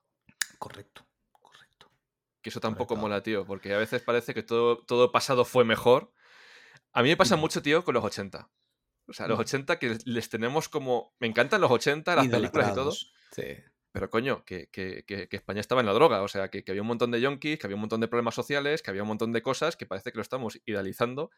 Correcto. 0.57 1.08
Que 2.41 2.49
eso 2.49 2.59
tampoco 2.59 2.95
mola, 2.95 3.21
tío, 3.21 3.45
porque 3.45 3.73
a 3.73 3.77
veces 3.77 4.01
parece 4.01 4.33
que 4.33 4.43
todo, 4.43 4.77
todo 4.77 5.11
pasado 5.11 5.43
fue 5.43 5.65
mejor. 5.65 6.13
A 6.93 7.03
mí 7.03 7.09
me 7.09 7.17
pasa 7.17 7.35
mucho, 7.35 7.61
tío, 7.61 7.83
con 7.83 7.93
los 7.93 8.03
80. 8.03 8.49
O 9.07 9.13
sea, 9.13 9.27
los 9.27 9.39
80 9.39 9.79
que 9.79 9.97
les 10.05 10.29
tenemos 10.29 10.69
como... 10.69 11.13
Me 11.19 11.27
encantan 11.27 11.61
los 11.61 11.71
80, 11.71 12.15
las 12.15 12.27
películas 12.27 12.71
y 12.71 12.75
todo. 12.75 12.91
Sí. 12.91 13.43
Pero 13.91 14.09
coño, 14.09 14.45
que, 14.45 14.69
que, 14.69 15.03
que, 15.05 15.27
España 15.31 15.59
estaba 15.59 15.81
en 15.81 15.87
la 15.87 15.93
droga. 15.93 16.21
O 16.21 16.27
sea, 16.27 16.49
que, 16.49 16.63
había 16.67 16.81
un 16.81 16.87
montón 16.87 17.11
de 17.11 17.19
yonkis, 17.19 17.57
que 17.57 17.67
había 17.67 17.75
un 17.75 17.81
montón 17.81 18.01
de 18.01 18.07
problemas 18.07 18.35
sociales, 18.35 18.81
que 18.81 18.91
había 18.91 19.01
un 19.01 19.07
montón 19.07 19.33
de 19.33 19.41
cosas 19.41 19.75
que 19.75 19.85
parece 19.87 20.11
que 20.11 20.17
lo 20.17 20.21
estamos 20.21 20.61
idealizando. 20.65 21.31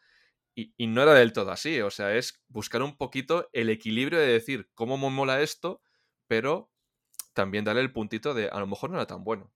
Y, 0.54 0.74
y, 0.76 0.86
no 0.86 1.02
era 1.02 1.14
del 1.14 1.32
todo 1.32 1.50
así. 1.50 1.80
O 1.80 1.90
sea, 1.90 2.14
es 2.14 2.44
buscar 2.48 2.82
un 2.82 2.96
poquito 2.96 3.48
el 3.52 3.70
equilibrio 3.70 4.18
de 4.18 4.26
decir 4.26 4.70
cómo 4.74 4.98
me 4.98 5.08
mola 5.08 5.40
esto, 5.40 5.80
pero 6.28 6.70
también 7.32 7.64
darle 7.64 7.80
el 7.80 7.92
puntito 7.92 8.34
de 8.34 8.48
a 8.48 8.60
lo 8.60 8.66
mejor 8.66 8.90
no 8.90 8.96
era 8.96 9.06
tan 9.06 9.24
bueno. 9.24 9.52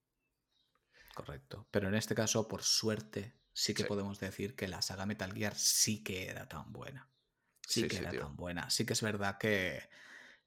Correcto. 1.16 1.66
Pero 1.70 1.88
en 1.88 1.94
este 1.94 2.14
caso, 2.14 2.46
por 2.46 2.62
suerte, 2.62 3.40
sí 3.54 3.72
que 3.72 3.84
podemos 3.86 4.20
decir 4.20 4.54
que 4.54 4.68
la 4.68 4.82
saga 4.82 5.06
Metal 5.06 5.32
Gear 5.32 5.54
sí 5.54 6.04
que 6.04 6.28
era 6.28 6.46
tan 6.46 6.74
buena. 6.74 7.08
Sí, 7.66 7.88
que 7.88 7.96
era 7.96 8.12
tan 8.12 8.36
buena. 8.36 8.68
Sí 8.68 8.84
que 8.84 8.92
es 8.92 9.00
verdad 9.00 9.38
que 9.38 9.88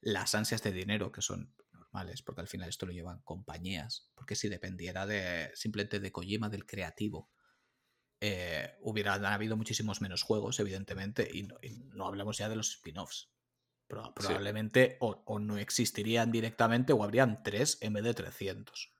las 0.00 0.32
ansias 0.36 0.62
de 0.62 0.70
dinero, 0.70 1.10
que 1.10 1.22
son 1.22 1.52
normales, 1.72 2.22
porque 2.22 2.42
al 2.42 2.46
final 2.46 2.68
esto 2.68 2.86
lo 2.86 2.92
llevan 2.92 3.20
compañías, 3.22 4.12
porque 4.14 4.36
si 4.36 4.48
dependiera 4.48 5.06
de 5.06 5.50
simplemente 5.56 5.98
de 5.98 6.12
Kojima, 6.12 6.48
del 6.48 6.66
creativo, 6.66 7.32
eh, 8.20 8.76
hubieran 8.80 9.24
habido 9.24 9.56
muchísimos 9.56 10.00
menos 10.00 10.22
juegos, 10.22 10.60
evidentemente, 10.60 11.28
y 11.32 11.48
no, 11.94 12.06
hablamos 12.06 12.38
ya 12.38 12.48
de 12.48 12.54
los 12.54 12.70
spin-offs. 12.76 13.32
probablemente 13.88 14.98
o, 15.00 15.24
o, 15.26 15.40
no 15.40 15.58
existirían 15.58 16.30
directamente 16.30 16.92
o 16.92 17.02
habrían 17.02 17.42
tres 17.42 17.76
en 17.80 17.94
vez 17.94 18.04
de 18.04 18.14
300. 18.14 18.99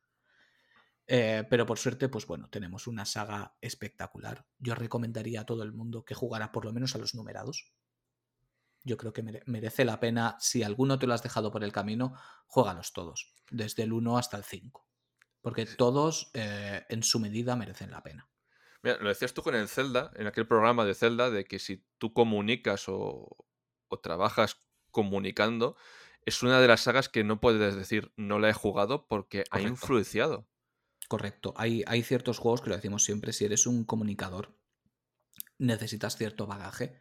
Eh, 1.13 1.45
pero 1.51 1.67
por 1.67 1.77
suerte, 1.77 2.09
pues 2.09 2.25
bueno, 2.25 2.49
tenemos 2.51 2.87
una 2.87 3.05
saga 3.05 3.57
espectacular. 3.61 4.47
Yo 4.61 4.77
recomendaría 4.77 5.41
a 5.41 5.45
todo 5.45 5.65
el 5.65 5.73
mundo 5.73 6.05
que 6.05 6.15
jugara 6.15 6.53
por 6.53 6.65
lo 6.65 6.73
menos 6.73 6.95
a 6.95 6.99
los 6.99 7.17
numerados. 7.17 7.73
Yo 8.85 8.97
creo 8.97 9.13
que 9.13 9.43
merece 9.45 9.85
la 9.85 9.99
pena, 9.99 10.37
si 10.39 10.63
alguno 10.63 11.01
te 11.01 11.09
lo 11.09 11.15
has 11.15 11.25
dejado 11.25 11.51
por 11.51 11.65
el 11.65 11.73
camino, 11.73 12.15
juégalos 12.47 12.93
todos, 12.93 13.35
desde 13.51 13.83
el 13.83 13.93
1 13.93 14.19
hasta 14.19 14.37
el 14.37 14.45
5. 14.45 14.87
Porque 15.41 15.67
todos 15.67 16.31
eh, 16.33 16.87
en 16.89 17.03
su 17.03 17.19
medida 17.19 17.57
merecen 17.57 17.91
la 17.91 18.05
pena. 18.05 18.31
Mira, 18.85 18.99
lo 18.99 19.09
decías 19.09 19.35
tú 19.35 19.43
con 19.43 19.57
el 19.57 19.67
Zelda, 19.67 20.13
en 20.15 20.29
aquel 20.29 20.47
programa 20.47 20.85
de 20.85 20.95
Zelda, 20.95 21.29
de 21.29 21.45
que 21.45 21.59
si 21.59 21.85
tú 21.99 22.13
comunicas 22.13 22.89
o, 22.89 23.37
o 23.89 23.99
trabajas 23.99 24.59
comunicando, 24.93 25.77
es 26.25 26.45
una 26.45 26.61
de 26.61 26.69
las 26.69 26.83
sagas 26.83 27.09
que 27.09 27.25
no 27.25 27.41
puedes 27.41 27.75
decir 27.75 28.13
no 28.17 28.39
la 28.39 28.49
he 28.49 28.55
jugado 28.55 29.09
porque 29.09 29.43
ha 29.51 29.61
influenciado. 29.61 30.47
Correcto. 31.11 31.55
Hay, 31.57 31.83
hay 31.89 32.05
ciertos 32.05 32.39
juegos 32.39 32.61
que 32.61 32.71
lo 32.71 32.77
decimos 32.77 33.03
siempre, 33.03 33.33
si 33.33 33.45
eres 33.45 33.67
un 33.67 33.83
comunicador, 33.83 34.57
necesitas 35.59 36.17
cierto 36.17 36.47
bagaje. 36.47 37.01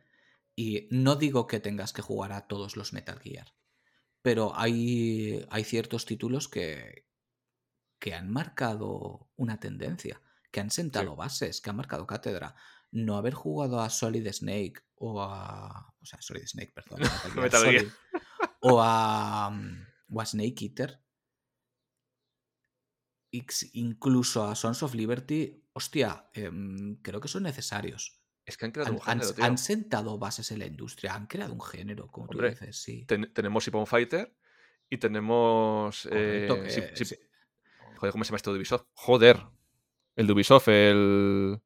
Y 0.56 0.88
no 0.90 1.15
digo 1.15 1.45
que 1.45 1.60
tengas 1.60 1.94
que 1.94 2.02
jugar 2.02 2.31
a 2.31 2.48
todos 2.48 2.76
los 2.76 2.91
Metal 2.91 3.19
Gear, 3.19 3.53
pero 4.23 4.53
hay, 4.56 5.45
hay 5.52 5.64
ciertos 5.64 6.07
títulos 6.07 6.48
que, 6.48 7.06
que 7.99 8.15
han 8.15 8.31
marcado 8.31 9.30
una 9.36 9.60
tendencia, 9.60 10.23
que 10.52 10.60
han 10.60 10.72
sentado 10.72 11.15
bases, 11.15 11.61
que 11.61 11.69
han 11.69 11.76
marcado 11.76 12.07
cátedra. 12.07 12.56
No 12.90 13.15
haber 13.15 13.36
jugado 13.36 13.80
a 13.80 13.91
Solid 13.91 14.27
Snake 14.34 14.81
o 14.95 15.22
a. 15.22 15.94
O 16.02 16.06
sea, 16.07 16.19
Solid 16.19 16.48
Snake, 16.48 16.73
perdón. 16.73 17.02
o 18.61 18.81
a. 18.81 19.56
O 20.10 20.19
a 20.19 20.26
Snake 20.26 20.65
Eater 20.65 20.99
incluso 23.32 24.44
a 24.46 24.56
Sons 24.56 24.84
of 24.84 24.94
Liberty, 24.94 25.64
hostia, 25.74 26.30
em, 26.34 26.96
creo 27.02 27.20
que 27.20 27.28
son 27.28 27.44
necesarios. 27.44 28.20
Es 28.46 28.58
que 28.58 28.66
han 28.66 28.72
creado 28.72 28.94
un 28.94 29.02
género, 29.02 29.30
han, 29.42 29.58
sentado 29.58 30.18
bases 30.18 30.52
en 30.52 30.60
la 30.60 30.66
industria, 30.66 31.14
han 31.14 31.28
creado 31.28 31.54
un 31.54 31.62
género, 31.62 32.08
como 32.08 32.28
tú 32.28 32.42
dices, 32.42 32.82
sí. 32.82 33.06
tenemos 33.06 33.68
Hippon 33.68 33.86
Fighter 33.86 34.36
y 34.90 34.98
tenemos. 34.98 36.08
Eh, 36.12 36.48
joder, 37.98 38.12
¿cómo 38.12 38.24
se 38.24 38.30
llama 38.30 38.38
esto 38.38 38.52
de 38.52 38.58
Ubisoft? 38.58 38.86
Joder. 38.94 39.40
El 40.16 40.28
de 40.28 40.34
Ubisoft, 40.34 40.68
el. 40.68 41.62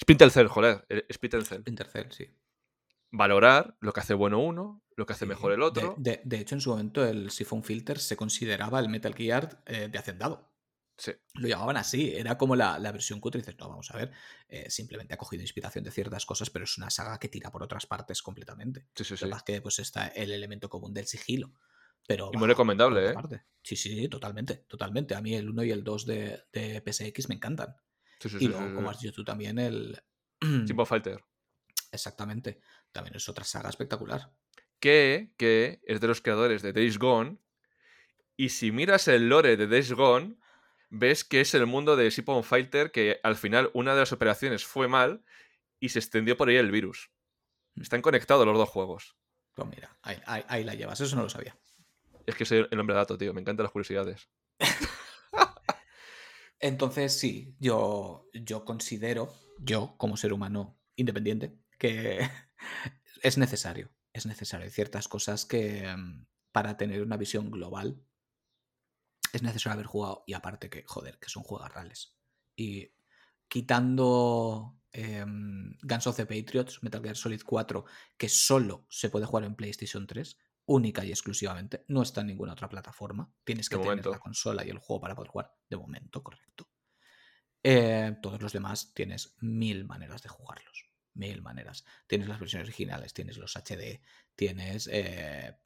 Splinter 0.00 0.30
Cell, 0.30 0.46
joder. 0.46 0.84
El 0.88 1.04
Splinter 1.12 1.44
Cell. 1.44 1.60
Splinter 1.60 1.88
Cell, 1.88 2.06
sí. 2.10 2.26
Valorar 3.10 3.76
lo 3.80 3.92
que 3.92 4.00
hace 4.00 4.14
bueno 4.14 4.38
uno, 4.38 4.82
lo 4.96 5.06
que 5.06 5.12
hace 5.12 5.26
mejor 5.26 5.52
el 5.52 5.62
otro. 5.62 5.94
De, 5.98 6.22
hecho, 6.30 6.54
en 6.54 6.60
su 6.60 6.70
momento, 6.70 7.04
el 7.04 7.30
Siphon 7.30 7.62
Filter 7.62 7.98
se 7.98 8.16
consideraba 8.16 8.80
el 8.80 8.88
Metal 8.88 9.14
Gear 9.14 9.62
eh, 9.66 9.88
de 9.90 9.98
Hacendado. 9.98 10.51
Lo 11.34 11.48
llamaban 11.48 11.76
así, 11.76 12.12
era 12.14 12.38
como 12.38 12.56
la, 12.56 12.78
versión 12.92 13.20
cutre. 13.20 13.40
Y 13.40 13.42
dices, 13.42 13.58
no, 13.58 13.68
vamos 13.68 13.90
a 13.90 13.96
ver, 13.96 14.12
eh, 14.48 14.70
simplemente 14.70 15.14
ha 15.14 15.16
cogido 15.16 15.42
inspiración 15.42 15.84
de 15.84 15.90
ciertas 15.90 16.26
cosas, 16.26 16.50
pero 16.50 16.64
es 16.64 16.78
una 16.78 16.90
saga 16.90 17.18
que 17.18 17.28
tira 17.28 17.50
por 17.50 17.62
otras 17.62 17.86
partes 17.86 18.22
completamente. 18.22 18.86
Sí, 18.94 19.04
sí, 19.04 19.16
sí. 19.16 19.26
que 19.44 19.60
pues 19.60 19.78
está 19.78 20.08
el 20.08 20.32
elemento 20.32 20.68
común 20.68 20.92
del 20.94 21.06
sigilo. 21.06 21.52
Pero 22.06 22.30
y 22.32 22.36
muy 22.36 22.48
recomendable, 22.48 23.10
¿eh? 23.10 23.14
Sí, 23.62 23.76
sí, 23.76 24.08
totalmente, 24.08 24.64
totalmente. 24.68 25.14
A 25.14 25.20
mí 25.20 25.34
el 25.34 25.48
1 25.48 25.64
y 25.64 25.70
el 25.70 25.84
2 25.84 26.06
de, 26.06 26.44
de 26.52 26.82
PSX 26.84 27.28
me 27.28 27.36
encantan. 27.36 27.76
y 28.40 28.48
luego, 28.48 28.74
como 28.74 28.90
has 28.90 29.00
dicho 29.00 29.12
tú 29.12 29.24
también, 29.24 29.58
el. 29.58 30.02
Simple 30.40 30.86
Fighter. 30.86 31.24
Exactamente. 31.92 32.60
También 32.90 33.16
es 33.16 33.28
otra 33.28 33.44
saga 33.44 33.68
espectacular. 33.68 34.32
Que, 34.80 35.32
que 35.36 35.80
es 35.84 36.00
de 36.00 36.08
los 36.08 36.20
creadores 36.20 36.62
de 36.62 36.72
Days 36.72 36.98
Gone. 36.98 37.38
Y 38.36 38.48
si 38.48 38.72
miras 38.72 39.06
el 39.06 39.28
lore 39.28 39.56
de 39.56 39.68
Days 39.68 39.92
Gone, 39.92 40.38
ves 40.92 41.24
que 41.24 41.40
es 41.40 41.54
el 41.54 41.66
mundo 41.66 41.96
de 41.96 42.10
Sipon 42.10 42.44
Fighter 42.44 42.92
que 42.92 43.18
al 43.22 43.36
final 43.36 43.70
una 43.72 43.94
de 43.94 44.00
las 44.00 44.12
operaciones 44.12 44.64
fue 44.64 44.88
mal 44.88 45.24
y 45.80 45.88
se 45.88 45.98
extendió 45.98 46.36
por 46.36 46.48
ahí 46.48 46.56
el 46.56 46.70
virus. 46.70 47.10
Mm. 47.74 47.82
Están 47.82 48.02
conectados 48.02 48.46
los 48.46 48.56
dos 48.56 48.68
juegos. 48.68 49.16
Pues 49.54 49.68
mira, 49.68 49.98
ahí, 50.02 50.64
la 50.64 50.74
llevas, 50.74 51.00
eso 51.00 51.16
no 51.16 51.22
lo 51.22 51.28
sabía. 51.28 51.58
Es 52.26 52.34
que 52.34 52.44
soy 52.44 52.66
el 52.70 52.78
hombre 52.78 52.94
dato, 52.94 53.18
tío, 53.18 53.32
me 53.32 53.40
encantan 53.40 53.64
las 53.64 53.72
curiosidades. 53.72 54.28
Entonces, 56.60 57.18
sí, 57.18 57.56
yo, 57.58 58.28
yo 58.32 58.64
considero, 58.64 59.34
yo 59.58 59.96
como 59.98 60.16
ser 60.16 60.32
humano 60.32 60.78
independiente, 60.94 61.58
que 61.78 62.20
es 63.22 63.38
necesario. 63.38 63.90
Es 64.12 64.26
necesario. 64.26 64.70
ciertas 64.70 65.08
cosas 65.08 65.46
que 65.46 65.92
mm, 65.94 66.26
para 66.52 66.76
tener 66.76 67.02
una 67.02 67.16
visión 67.16 67.50
global 67.50 68.00
es 69.32 69.42
necesario 69.42 69.74
haber 69.74 69.86
jugado. 69.86 70.24
Y 70.26 70.34
aparte 70.34 70.70
que, 70.70 70.84
joder, 70.86 71.18
que 71.18 71.28
son 71.28 71.42
juegos 71.42 71.72
reales. 71.72 72.16
Y 72.54 72.92
quitando 73.48 74.78
em, 74.92 75.76
Guns 75.82 76.06
of 76.06 76.16
the 76.16 76.26
Patriots, 76.26 76.82
Metal 76.82 77.02
Gear 77.02 77.16
Solid 77.16 77.42
4, 77.44 77.84
que 78.16 78.28
solo 78.28 78.86
se 78.88 79.08
puede 79.10 79.26
jugar 79.26 79.44
en 79.44 79.54
PlayStation 79.56 80.06
3, 80.06 80.38
única 80.66 81.04
y 81.04 81.10
exclusivamente. 81.10 81.84
No 81.88 82.02
está 82.02 82.20
en 82.20 82.28
ninguna 82.28 82.52
otra 82.52 82.68
plataforma. 82.68 83.32
Tienes 83.44 83.68
que 83.68 83.76
De 83.76 83.82
tener 83.82 83.90
momento. 83.92 84.10
la 84.10 84.18
consola 84.18 84.64
y 84.64 84.70
el 84.70 84.78
juego 84.78 85.00
para 85.00 85.14
poder 85.14 85.30
jugar. 85.30 85.54
De 85.68 85.76
momento, 85.76 86.22
correcto. 86.22 86.68
Eh, 87.62 88.16
todos 88.20 88.42
los 88.42 88.52
demás 88.52 88.92
tienes 88.92 89.36
mil 89.40 89.84
maneras 89.84 90.22
de 90.22 90.28
jugarlos. 90.28 90.90
Mil 91.14 91.42
maneras. 91.42 91.84
Tienes 92.06 92.28
las 92.28 92.40
versiones 92.40 92.68
originales, 92.68 93.12
tienes 93.12 93.36
los 93.36 93.56
HD, 93.56 94.00
tienes, 94.34 94.88
eh, 94.88 95.56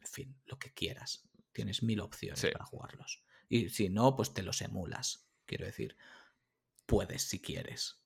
en 0.00 0.06
fin, 0.06 0.36
lo 0.46 0.58
que 0.58 0.72
quieras. 0.72 1.28
Tienes 1.54 1.82
mil 1.82 2.00
opciones 2.00 2.40
Sí. 2.40 2.48
para 2.52 2.66
jugarlos. 2.66 3.22
Y 3.48 3.70
si 3.70 3.88
no, 3.88 4.14
pues 4.16 4.34
te 4.34 4.42
los 4.42 4.60
emulas. 4.60 5.30
Quiero 5.46 5.64
decir, 5.64 5.96
puedes 6.84 7.22
si 7.22 7.40
quieres. 7.40 8.02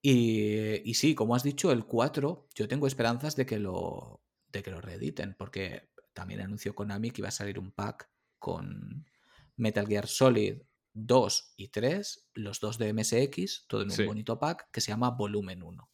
Y, 0.00 0.88
y 0.88 0.94
sí, 0.94 1.14
como 1.14 1.34
has 1.34 1.42
dicho, 1.42 1.70
el 1.72 1.84
4, 1.84 2.48
yo 2.54 2.68
tengo 2.68 2.86
esperanzas 2.86 3.36
de 3.36 3.44
que 3.46 3.58
lo, 3.58 4.22
de 4.48 4.62
que 4.62 4.70
lo 4.70 4.80
reediten, 4.80 5.34
porque 5.34 5.90
también 6.12 6.40
anunció 6.40 6.74
Konami 6.74 7.10
que 7.10 7.20
iba 7.22 7.28
a 7.28 7.32
salir 7.32 7.58
un 7.58 7.72
pack 7.72 8.08
con 8.38 9.06
Metal 9.56 9.86
Gear 9.86 10.06
Solid 10.06 10.62
2 10.92 11.54
y 11.56 11.68
3, 11.68 12.28
los 12.34 12.60
dos 12.60 12.78
de 12.78 12.92
MSX, 12.92 13.66
todo 13.66 13.82
en 13.82 13.90
un 13.90 13.96
Sí. 13.96 14.04
bonito 14.04 14.38
pack 14.38 14.70
que 14.70 14.80
se 14.80 14.92
llama 14.92 15.10
Volumen 15.10 15.62
1. 15.62 15.90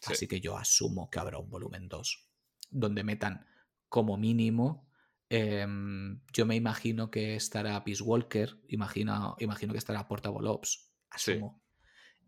Sí. 0.00 0.12
Así 0.14 0.26
que 0.26 0.40
yo 0.40 0.56
asumo 0.56 1.10
que 1.10 1.18
habrá 1.20 1.38
un 1.38 1.48
volumen 1.50 1.88
2, 1.88 2.26
donde 2.70 3.04
metan 3.04 3.46
como 3.88 4.16
mínimo. 4.16 4.85
Em, 5.28 6.20
yo 6.32 6.46
me 6.46 6.56
imagino 6.56 7.10
que 7.10 7.34
estará 7.36 7.82
Peace 7.84 8.02
Walker, 8.02 8.56
imagino, 8.68 9.36
imagino 9.40 9.72
que 9.72 9.78
estará 9.78 10.06
Portable 10.06 10.48
Ops, 10.48 10.90
Sí. 11.16 11.32
asumo. 11.32 11.62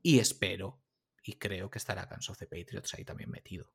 Y 0.02 0.18
espero, 0.18 0.80
y 1.22 1.34
creo 1.34 1.70
que 1.70 1.78
estará 1.78 2.06
Guns 2.06 2.30
of 2.30 2.38
the 2.38 2.46
Patriots 2.46 2.94
ahí 2.94 3.04
también 3.04 3.30
metido. 3.30 3.72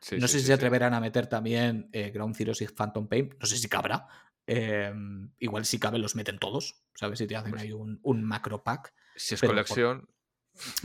Sí, 0.00 0.16
no 0.18 0.28
sí, 0.28 0.34
sé 0.34 0.40
si 0.40 0.46
se 0.46 0.52
atreverán 0.52 0.92
a 0.94 1.00
meter 1.00 1.26
también 1.26 1.88
eh, 1.92 2.10
Ground 2.10 2.36
Zeroes 2.36 2.60
y 2.60 2.66
Phantom 2.66 3.08
Pain, 3.08 3.34
no 3.40 3.46
sé 3.46 3.56
si 3.56 3.68
cabrá. 3.68 4.06
Em, 4.46 5.32
igual 5.38 5.64
si 5.64 5.78
cabe 5.78 5.98
los 5.98 6.14
meten 6.16 6.38
todos, 6.38 6.84
¿sabes? 6.94 7.18
Si 7.18 7.26
te 7.26 7.34
hacen 7.36 7.56
ahí 7.56 7.72
un, 7.72 7.98
un 8.02 8.22
macro 8.22 8.62
pack. 8.62 8.92
Si 9.16 9.34
es 9.34 9.40
por- 9.40 9.50
colección, 9.50 10.08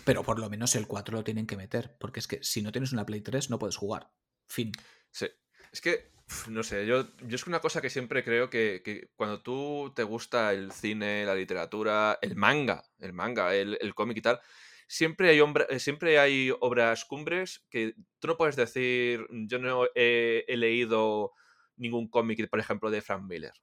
Pero 0.06 0.23
por 0.23 0.39
lo 0.39 0.49
menos 0.49 0.73
el 0.76 0.88
4 0.88 1.18
lo 1.18 1.23
tienen 1.26 1.45
que 1.45 1.57
meter, 1.57 1.97
porque 1.99 2.22
es 2.22 2.27
que 2.27 2.41
si 2.43 2.61
no 2.61 2.72
tienes 2.72 2.93
una 2.93 3.06
Play 3.06 3.19
3 3.22 3.49
no 3.49 3.60
puedes 3.60 3.76
jugar. 3.76 4.11
Fin. 4.47 4.72
Sí. 5.11 5.27
Es 5.73 5.81
que, 5.81 6.11
no 6.49 6.64
sé, 6.64 6.85
yo, 6.85 7.07
yo 7.26 7.35
es 7.35 7.47
una 7.47 7.60
cosa 7.60 7.81
que 7.81 7.89
siempre 7.89 8.23
creo 8.23 8.49
que, 8.49 8.81
que 8.84 9.10
cuando 9.15 9.41
tú 9.41 9.91
te 9.95 10.03
gusta 10.03 10.53
el 10.53 10.72
cine, 10.72 11.26
la 11.26 11.35
literatura, 11.35 12.18
el 12.22 12.35
manga, 12.35 12.84
el 12.99 13.14
manga, 13.14 13.56
el, 13.56 13.77
el 13.81 13.95
cómic 13.95 14.18
y 14.18 14.22
tal, 14.22 14.39
siempre 14.88 15.30
hay, 15.30 15.39
eh, 15.69 15.80
siempre 15.80 16.19
hay 16.19 16.51
obras 16.60 17.06
cumbres 17.06 17.65
que 17.69 17.95
tú 18.19 18.27
no 18.27 18.38
puedes 18.38 18.56
decir, 18.56 19.26
yo 19.31 19.60
no 19.60 19.85
he, 19.95 20.45
he 20.47 20.57
leído 20.57 21.34
ningún 21.77 22.10
cómic, 22.10 22.49
por 22.49 22.60
ejemplo, 22.60 22.91
de 22.91 23.01
Frank 23.01 23.23
Miller. 23.23 23.53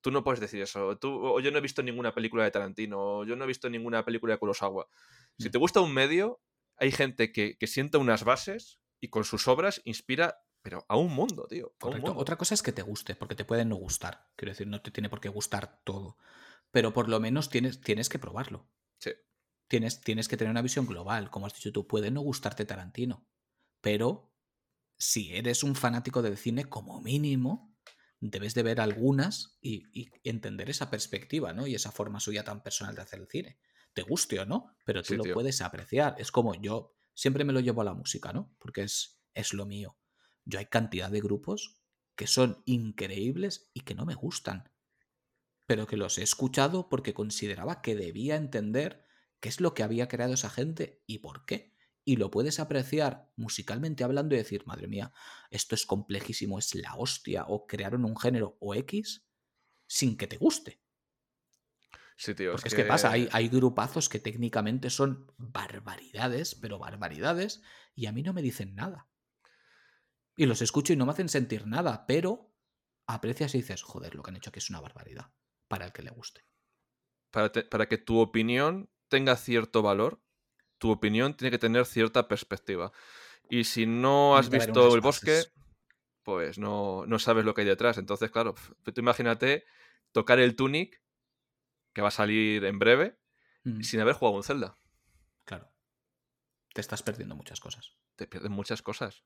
Tú 0.00 0.10
no 0.10 0.22
puedes 0.22 0.40
decir 0.40 0.62
eso. 0.62 0.96
Tú, 0.98 1.12
o 1.12 1.40
yo 1.40 1.50
no 1.50 1.58
he 1.58 1.60
visto 1.62 1.82
ninguna 1.82 2.14
película 2.14 2.44
de 2.44 2.50
Tarantino, 2.50 3.18
o 3.18 3.24
yo 3.24 3.36
no 3.36 3.44
he 3.44 3.48
visto 3.48 3.68
ninguna 3.68 4.04
película 4.04 4.34
de 4.34 4.38
Kurosawa. 4.38 4.86
Si 5.38 5.48
Mm. 5.48 5.50
te 5.52 5.58
gusta 5.58 5.80
un 5.80 5.92
medio, 5.92 6.40
hay 6.76 6.92
gente 6.92 7.32
que, 7.32 7.56
que 7.58 7.66
sienta 7.66 7.98
unas 7.98 8.24
bases 8.24 8.78
y 9.00 9.08
con 9.08 9.24
sus 9.24 9.48
obras 9.48 9.82
inspira, 9.84 10.38
pero 10.66 10.84
a 10.88 10.96
un 10.96 11.12
mundo, 11.14 11.46
tío. 11.48 11.66
a 11.66 11.68
un 11.68 11.78
Correcto. 11.78 12.06
mundo. 12.08 12.20
Otra 12.20 12.36
cosa 12.36 12.54
es 12.54 12.62
que 12.62 12.72
te 12.72 12.82
guste, 12.82 13.14
porque 13.14 13.36
te 13.36 13.44
puede 13.44 13.64
no 13.64 13.76
gustar. 13.76 14.32
Quiero 14.34 14.50
decir, 14.50 14.66
no 14.66 14.82
te 14.82 14.90
tiene 14.90 15.08
por 15.08 15.20
qué 15.20 15.28
gustar 15.28 15.80
todo. 15.84 16.18
Pero 16.72 16.92
por 16.92 17.08
lo 17.08 17.20
menos 17.20 17.48
tienes, 17.50 17.80
tienes 17.80 18.08
que 18.08 18.18
probarlo. 18.18 18.68
Sí. 18.98 19.12
Tienes, 19.68 20.00
tienes 20.00 20.26
que 20.26 20.36
tener 20.36 20.50
una 20.50 20.62
visión 20.62 20.84
global. 20.86 21.30
Como 21.30 21.46
has 21.46 21.54
dicho 21.54 21.70
tú, 21.70 21.86
puede 21.86 22.10
no 22.10 22.20
gustarte 22.20 22.64
Tarantino. 22.64 23.28
Pero 23.80 24.34
si 24.98 25.36
eres 25.36 25.62
un 25.62 25.76
fanático 25.76 26.20
del 26.20 26.36
cine, 26.36 26.64
como 26.68 27.00
mínimo, 27.00 27.76
debes 28.18 28.54
de 28.54 28.64
ver 28.64 28.80
algunas 28.80 29.56
y, 29.60 29.84
y 29.92 30.10
entender 30.24 30.68
esa 30.68 30.90
perspectiva, 30.90 31.52
¿no? 31.52 31.68
Y 31.68 31.76
esa 31.76 31.92
forma 31.92 32.18
suya 32.18 32.42
tan 32.42 32.64
personal 32.64 32.96
de 32.96 33.02
hacer 33.02 33.20
el 33.20 33.28
cine. 33.28 33.60
Te 33.92 34.02
guste 34.02 34.40
o 34.40 34.46
no, 34.46 34.74
pero 34.84 35.02
tú 35.04 35.10
Sí, 35.12 35.16
lo 35.16 35.22
tío. 35.22 35.34
puedes 35.34 35.60
apreciar. 35.62 36.16
Es 36.18 36.32
como 36.32 36.56
yo 36.56 36.96
siempre 37.14 37.44
me 37.44 37.52
lo 37.52 37.60
llevo 37.60 37.82
a 37.82 37.84
la 37.84 37.94
música, 37.94 38.32
¿no? 38.32 38.52
Porque 38.58 38.82
es, 38.82 39.20
es 39.32 39.54
lo 39.54 39.64
mío. 39.64 39.96
Yo 40.46 40.60
hay 40.60 40.66
cantidad 40.66 41.10
de 41.10 41.20
grupos 41.20 41.82
que 42.14 42.26
son 42.26 42.62
increíbles 42.64 43.70
y 43.74 43.80
que 43.80 43.94
no 43.94 44.06
me 44.06 44.14
gustan. 44.14 44.70
Pero 45.66 45.86
que 45.86 45.96
los 45.96 46.16
he 46.18 46.22
escuchado 46.22 46.88
porque 46.88 47.12
consideraba 47.12 47.82
que 47.82 47.96
debía 47.96 48.36
entender 48.36 49.04
qué 49.40 49.48
es 49.48 49.60
lo 49.60 49.74
que 49.74 49.82
había 49.82 50.08
creado 50.08 50.34
esa 50.34 50.48
gente 50.48 51.02
y 51.06 51.18
por 51.18 51.44
qué. 51.44 51.74
Y 52.04 52.16
lo 52.16 52.30
puedes 52.30 52.60
apreciar 52.60 53.32
musicalmente 53.36 54.04
hablando 54.04 54.36
y 54.36 54.38
decir, 54.38 54.64
madre 54.64 54.86
mía, 54.86 55.12
esto 55.50 55.74
es 55.74 55.84
complejísimo, 55.84 56.58
es 56.60 56.74
la 56.76 56.94
hostia, 56.94 57.44
o 57.48 57.66
crearon 57.66 58.04
un 58.04 58.16
género 58.16 58.56
o 58.60 58.76
X 58.76 59.26
sin 59.88 60.16
que 60.16 60.28
te 60.28 60.36
guste. 60.36 60.80
Sí, 62.16 62.34
tío. 62.34 62.52
Porque 62.52 62.68
es 62.68 62.74
que 62.74 62.84
pasa, 62.84 63.10
hay, 63.10 63.28
hay 63.32 63.48
grupazos 63.48 64.08
que 64.08 64.20
técnicamente 64.20 64.88
son 64.88 65.32
barbaridades, 65.36 66.54
pero 66.54 66.78
barbaridades, 66.78 67.62
y 67.96 68.06
a 68.06 68.12
mí 68.12 68.22
no 68.22 68.32
me 68.32 68.42
dicen 68.42 68.76
nada. 68.76 69.08
Y 70.36 70.46
los 70.46 70.60
escucho 70.62 70.92
y 70.92 70.96
no 70.96 71.06
me 71.06 71.12
hacen 71.12 71.28
sentir 71.28 71.66
nada, 71.66 72.06
pero 72.06 72.52
aprecias 73.06 73.54
y 73.54 73.58
dices, 73.58 73.82
joder, 73.82 74.14
lo 74.14 74.22
que 74.22 74.30
han 74.30 74.36
hecho 74.36 74.50
aquí 74.50 74.58
es 74.58 74.70
una 74.70 74.80
barbaridad, 74.80 75.32
para 75.68 75.86
el 75.86 75.92
que 75.92 76.02
le 76.02 76.10
guste. 76.10 76.44
Para, 77.30 77.50
te- 77.50 77.64
para 77.64 77.88
que 77.88 77.98
tu 77.98 78.18
opinión 78.18 78.90
tenga 79.08 79.36
cierto 79.36 79.82
valor, 79.82 80.22
tu 80.78 80.90
opinión 80.90 81.34
tiene 81.36 81.50
que 81.50 81.58
tener 81.58 81.86
cierta 81.86 82.28
perspectiva. 82.28 82.92
Y 83.48 83.64
si 83.64 83.86
no 83.86 84.36
has 84.36 84.50
visto 84.50 84.94
el 84.94 85.00
bosque, 85.00 85.44
pues 86.22 86.58
no, 86.58 87.06
no 87.06 87.18
sabes 87.18 87.44
lo 87.44 87.54
que 87.54 87.62
hay 87.62 87.66
detrás. 87.66 87.96
Entonces, 87.98 88.30
claro, 88.30 88.54
tú 88.82 88.92
imagínate 88.96 89.64
tocar 90.12 90.38
el 90.38 90.56
Tunic, 90.56 91.00
que 91.94 92.02
va 92.02 92.08
a 92.08 92.12
salir 92.12 92.64
en 92.64 92.78
breve, 92.78 93.18
Mm, 93.64 93.80
sin 93.82 93.98
haber 93.98 94.14
jugado 94.14 94.36
un 94.36 94.44
Zelda. 94.44 94.78
Claro. 95.44 95.72
Te 96.72 96.80
estás 96.80 97.02
perdiendo 97.02 97.34
muchas 97.34 97.58
cosas. 97.58 97.96
Te 98.14 98.28
pierdes 98.28 98.50
muchas 98.50 98.80
cosas. 98.80 99.24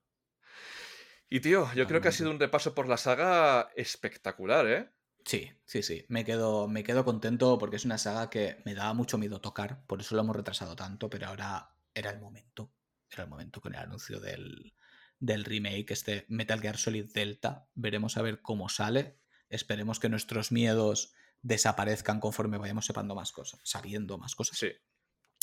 Y 1.31 1.41
tío, 1.41 1.73
yo 1.75 1.87
creo 1.87 2.01
que 2.01 2.09
ha 2.09 2.13
sido 2.13 2.31
un 2.31 2.41
repaso 2.41 2.75
por 2.75 2.89
la 2.89 2.97
saga 2.97 3.71
espectacular, 3.77 4.67
¿eh? 4.67 4.91
Sí, 5.25 5.51
sí, 5.65 5.83
sí. 5.83 6.05
Me 6.09 6.25
quedo, 6.25 6.67
me 6.67 6.83
quedo 6.83 7.05
contento 7.05 7.57
porque 7.57 7.77
es 7.77 7.85
una 7.85 7.99
saga 7.99 8.29
que 8.31 8.61
me 8.65 8.75
daba 8.75 8.95
mucho 8.95 9.17
miedo 9.17 9.41
tocar, 9.41 9.87
por 9.87 10.01
eso 10.01 10.17
lo 10.17 10.23
hemos 10.23 10.35
retrasado 10.35 10.75
tanto, 10.75 11.09
pero 11.09 11.29
ahora 11.29 11.77
era 11.95 12.11
el 12.11 12.19
momento. 12.19 12.73
Era 13.09 13.25
el 13.25 13.31
momento 13.31 13.61
con 13.61 13.75
el 13.75 13.81
anuncio 13.81 14.19
del, 14.19 14.75
del 15.21 15.45
remake, 15.45 15.93
este 15.93 16.27
Metal 16.29 16.61
Gear 16.61 16.77
Solid 16.77 17.13
Delta. 17.13 17.69
Veremos 17.75 18.17
a 18.17 18.23
ver 18.23 18.43
cómo 18.43 18.69
sale. 18.69 19.21
Esperemos 19.49 20.01
que 20.01 20.09
nuestros 20.09 20.51
miedos 20.51 21.15
desaparezcan 21.43 22.21
conforme 22.21 22.59
vayamos 22.59 22.87
sepando 22.87 23.15
más 23.15 23.31
cosas, 23.33 23.61
sabiendo 23.65 24.19
más 24.19 24.35
cosas. 24.35 24.59
Sí. 24.59 24.73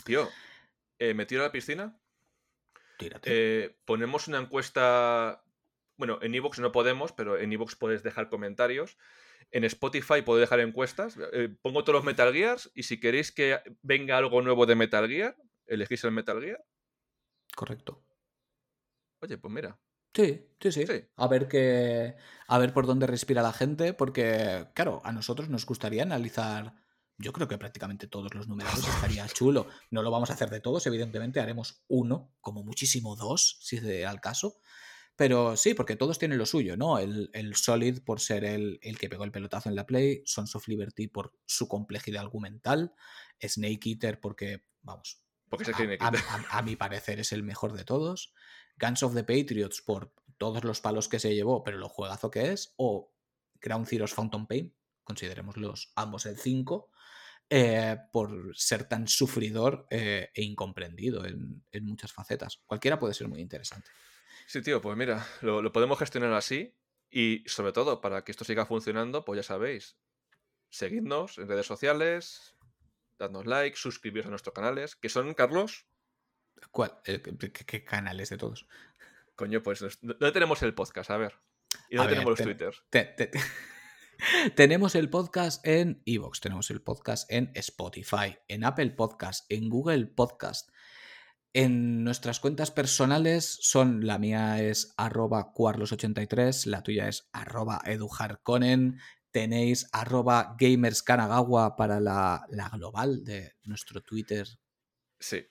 Tío, 0.04 0.30
eh, 1.00 1.14
¿me 1.14 1.26
tiro 1.26 1.42
a 1.42 1.46
la 1.46 1.52
piscina? 1.52 2.00
Tírate. 2.98 3.30
Eh, 3.32 3.80
ponemos 3.86 4.28
una 4.28 4.40
encuesta. 4.40 5.44
Bueno, 5.98 6.20
en 6.22 6.36
Evox 6.36 6.60
no 6.60 6.72
podemos, 6.72 7.12
pero 7.12 7.38
en 7.38 7.52
Evox 7.52 7.76
puedes 7.76 8.04
dejar 8.04 8.30
comentarios. 8.30 8.98
En 9.52 9.64
Spotify 9.64 10.22
puedo 10.24 10.40
dejar 10.40 10.60
encuestas. 10.60 11.18
Eh, 11.34 11.50
pongo 11.62 11.84
todos 11.84 11.96
los 11.98 12.06
Metal 12.06 12.34
Gears 12.34 12.72
y 12.76 12.84
si 12.84 13.00
queréis 13.00 13.32
que 13.32 13.60
venga 13.82 14.18
algo 14.18 14.42
nuevo 14.42 14.66
de 14.66 14.76
Metal 14.76 15.08
Gear, 15.08 15.36
elegís 15.66 16.04
el 16.04 16.12
Metal 16.12 16.42
Gear. 16.42 16.64
Correcto. 17.56 18.04
Oye, 19.22 19.38
pues 19.38 19.54
mira. 19.54 19.80
Sí, 20.14 20.48
sí, 20.60 20.72
sí, 20.72 20.86
Sí. 20.88 21.06
A 21.16 21.28
ver 21.28 21.48
qué. 21.48 22.16
A 22.48 22.58
ver 22.58 22.74
por 22.74 22.88
dónde 22.88 23.08
respira 23.08 23.42
la 23.42 23.54
gente. 23.54 23.94
Porque, 23.94 24.68
claro, 24.74 25.02
a 25.04 25.12
nosotros 25.12 25.50
nos 25.50 25.66
gustaría 25.66 26.04
analizar. 26.04 26.74
Yo 27.20 27.34
creo 27.34 27.48
que 27.48 27.58
prácticamente 27.58 28.08
todos 28.08 28.34
los 28.36 28.48
numerados 28.48 28.88
estaría 28.88 29.28
chulo. 29.28 29.68
No 29.92 30.04
lo 30.04 30.12
vamos 30.12 30.30
a 30.30 30.34
hacer 30.34 30.50
de 30.50 30.60
todos, 30.60 30.86
evidentemente. 30.88 31.40
Haremos 31.40 31.84
uno, 31.88 32.34
como 32.42 32.64
muchísimo 32.64 33.16
dos, 33.16 33.58
si 33.62 33.78
se 33.78 34.02
da 34.02 34.12
el 34.12 34.20
caso. 34.20 34.60
Pero 35.18 35.58
sí, 35.58 35.74
porque 35.74 35.96
todos 35.98 36.20
tienen 36.20 36.38
lo 36.38 36.46
suyo, 36.46 36.78
¿no? 36.78 37.00
El, 37.00 37.30
el 37.34 37.56
Solid 37.56 38.02
por 38.04 38.20
ser 38.22 38.46
el, 38.46 38.80
el 38.82 38.98
que 38.98 39.10
pegó 39.10 39.24
el 39.26 39.32
pelotazo 39.32 39.68
en 39.68 39.76
la 39.76 39.86
Play, 39.86 40.22
Sons 40.26 40.56
of 40.56 40.68
Liberty 40.68 41.08
por 41.08 41.34
su 41.46 41.68
complejidad 41.68 42.22
argumental, 42.24 42.94
Snake 43.42 43.90
Eater 43.90 44.20
porque, 44.22 44.64
vamos, 44.82 45.24
Porque 45.50 45.72
a, 45.72 46.08
a- 46.08 46.08
a- 46.10 46.60
a 46.60 46.62
mi 46.62 46.76
parecer 46.76 47.20
es 47.20 47.32
el 47.32 47.44
mejor 47.44 47.74
de 47.74 47.84
todos. 47.84 48.34
Guns 48.80 49.02
of 49.04 49.16
the 49.16 49.24
Patriots 49.24 49.82
por 49.82 50.14
todos 50.38 50.64
los 50.64 50.82
palos 50.82 51.10
que 51.10 51.20
se 51.20 51.34
llevó, 51.34 51.64
pero 51.64 51.78
lo 51.80 51.90
juegazo 51.90 52.30
que 52.30 52.52
es. 52.52 52.74
O 52.78 53.12
Ground 53.60 53.88
Zeroes 53.88 54.14
Phantom 54.14 54.46
Pain, 54.46 54.76
considerémoslos 55.04 55.92
ambos 55.96 56.28
el 56.28 56.38
5, 56.38 56.92
eh, 57.50 57.98
por 58.12 58.56
ser 58.56 58.84
tan 58.88 59.08
sufridor 59.08 59.88
eh, 59.90 60.30
e 60.36 60.44
incomprendido 60.44 61.26
en, 61.26 61.64
en 61.72 61.86
muchas 61.86 62.12
facetas. 62.14 62.58
Cualquiera 62.68 63.00
puede 63.00 63.16
ser 63.16 63.28
muy 63.30 63.40
interesante. 63.42 63.90
Sí, 64.48 64.62
tío, 64.62 64.82
pues 64.82 64.98
mira, 64.98 65.26
lo, 65.42 65.62
lo 65.62 65.72
podemos 65.72 66.00
gestionar 66.00 66.34
así. 66.34 66.76
Y 67.10 67.44
sobre 67.48 67.72
todo, 67.74 68.02
para 68.02 68.24
que 68.24 68.32
esto 68.32 68.44
siga 68.44 68.66
funcionando, 68.66 69.24
pues 69.24 69.38
ya 69.38 69.44
sabéis, 69.44 69.98
seguidnos 70.70 71.38
en 71.38 71.48
redes 71.48 71.66
sociales, 71.66 72.56
dadnos 73.20 73.46
like, 73.46 73.78
suscribiros 73.78 74.26
a 74.28 74.30
nuestros 74.30 74.54
canales, 74.54 74.96
que 74.96 75.10
son, 75.10 75.34
Carlos, 75.34 75.88
¿Cuál? 76.72 77.00
Eh, 77.06 77.22
¿qué, 77.22 77.52
qué- 77.52 77.66
qué 77.66 77.86
canales 77.86 78.30
de 78.30 78.38
todos? 78.38 78.68
coño, 79.36 79.62
pues, 79.62 79.80
¿dónde 80.02 80.32
tenemos 80.32 80.64
el 80.64 80.74
podcast? 80.74 81.12
A 81.12 81.18
ver. 81.18 81.36
¿Y 81.90 81.98
dónde 81.98 82.14
tenemos 82.14 82.32
los 82.40 82.42
Twitter? 82.42 82.74
tenemos 84.56 84.96
el 84.96 85.10
podcast 85.12 85.66
en 85.68 86.02
Evox, 86.06 86.40
tenemos 86.42 86.72
el 86.72 86.82
podcast 86.82 87.32
en 87.32 87.52
Spotify, 87.54 88.38
en 88.48 88.64
Apple 88.64 88.90
Podcast, 88.92 89.46
en 89.52 89.70
Google 89.70 90.08
Podcast. 90.08 90.70
En 91.60 92.04
nuestras 92.04 92.40
cuentas 92.40 92.70
personales 92.70 93.58
son, 93.62 94.06
la 94.06 94.20
mía 94.20 94.62
es 94.62 94.94
arroba 94.96 95.54
cuarlos83, 95.56 96.68
la 96.68 96.84
tuya 96.84 97.08
es 97.08 97.30
arroba 97.34 97.82
eduharkonen, 97.84 99.00
tenéis 99.32 99.90
arroba 99.92 100.56
gamerskanagawa 100.60 101.76
para 101.76 102.00
la, 102.00 102.46
la 102.50 102.70
global 102.70 103.24
de 103.24 103.56
nuestro 103.64 104.04
Twitter. 104.04 104.48
Sí. 105.20 105.48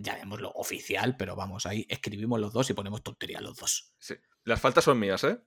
Llamémoslo 0.00 0.52
oficial, 0.52 1.16
pero 1.16 1.34
vamos, 1.34 1.66
ahí 1.66 1.84
escribimos 1.88 2.38
los 2.38 2.52
dos 2.52 2.70
y 2.70 2.74
ponemos 2.74 3.02
tontería 3.02 3.40
los 3.40 3.56
dos. 3.56 3.92
Sí. 3.98 4.14
Las 4.44 4.60
faltas 4.60 4.84
son 4.84 5.00
mías, 5.00 5.24
¿eh? 5.24 5.40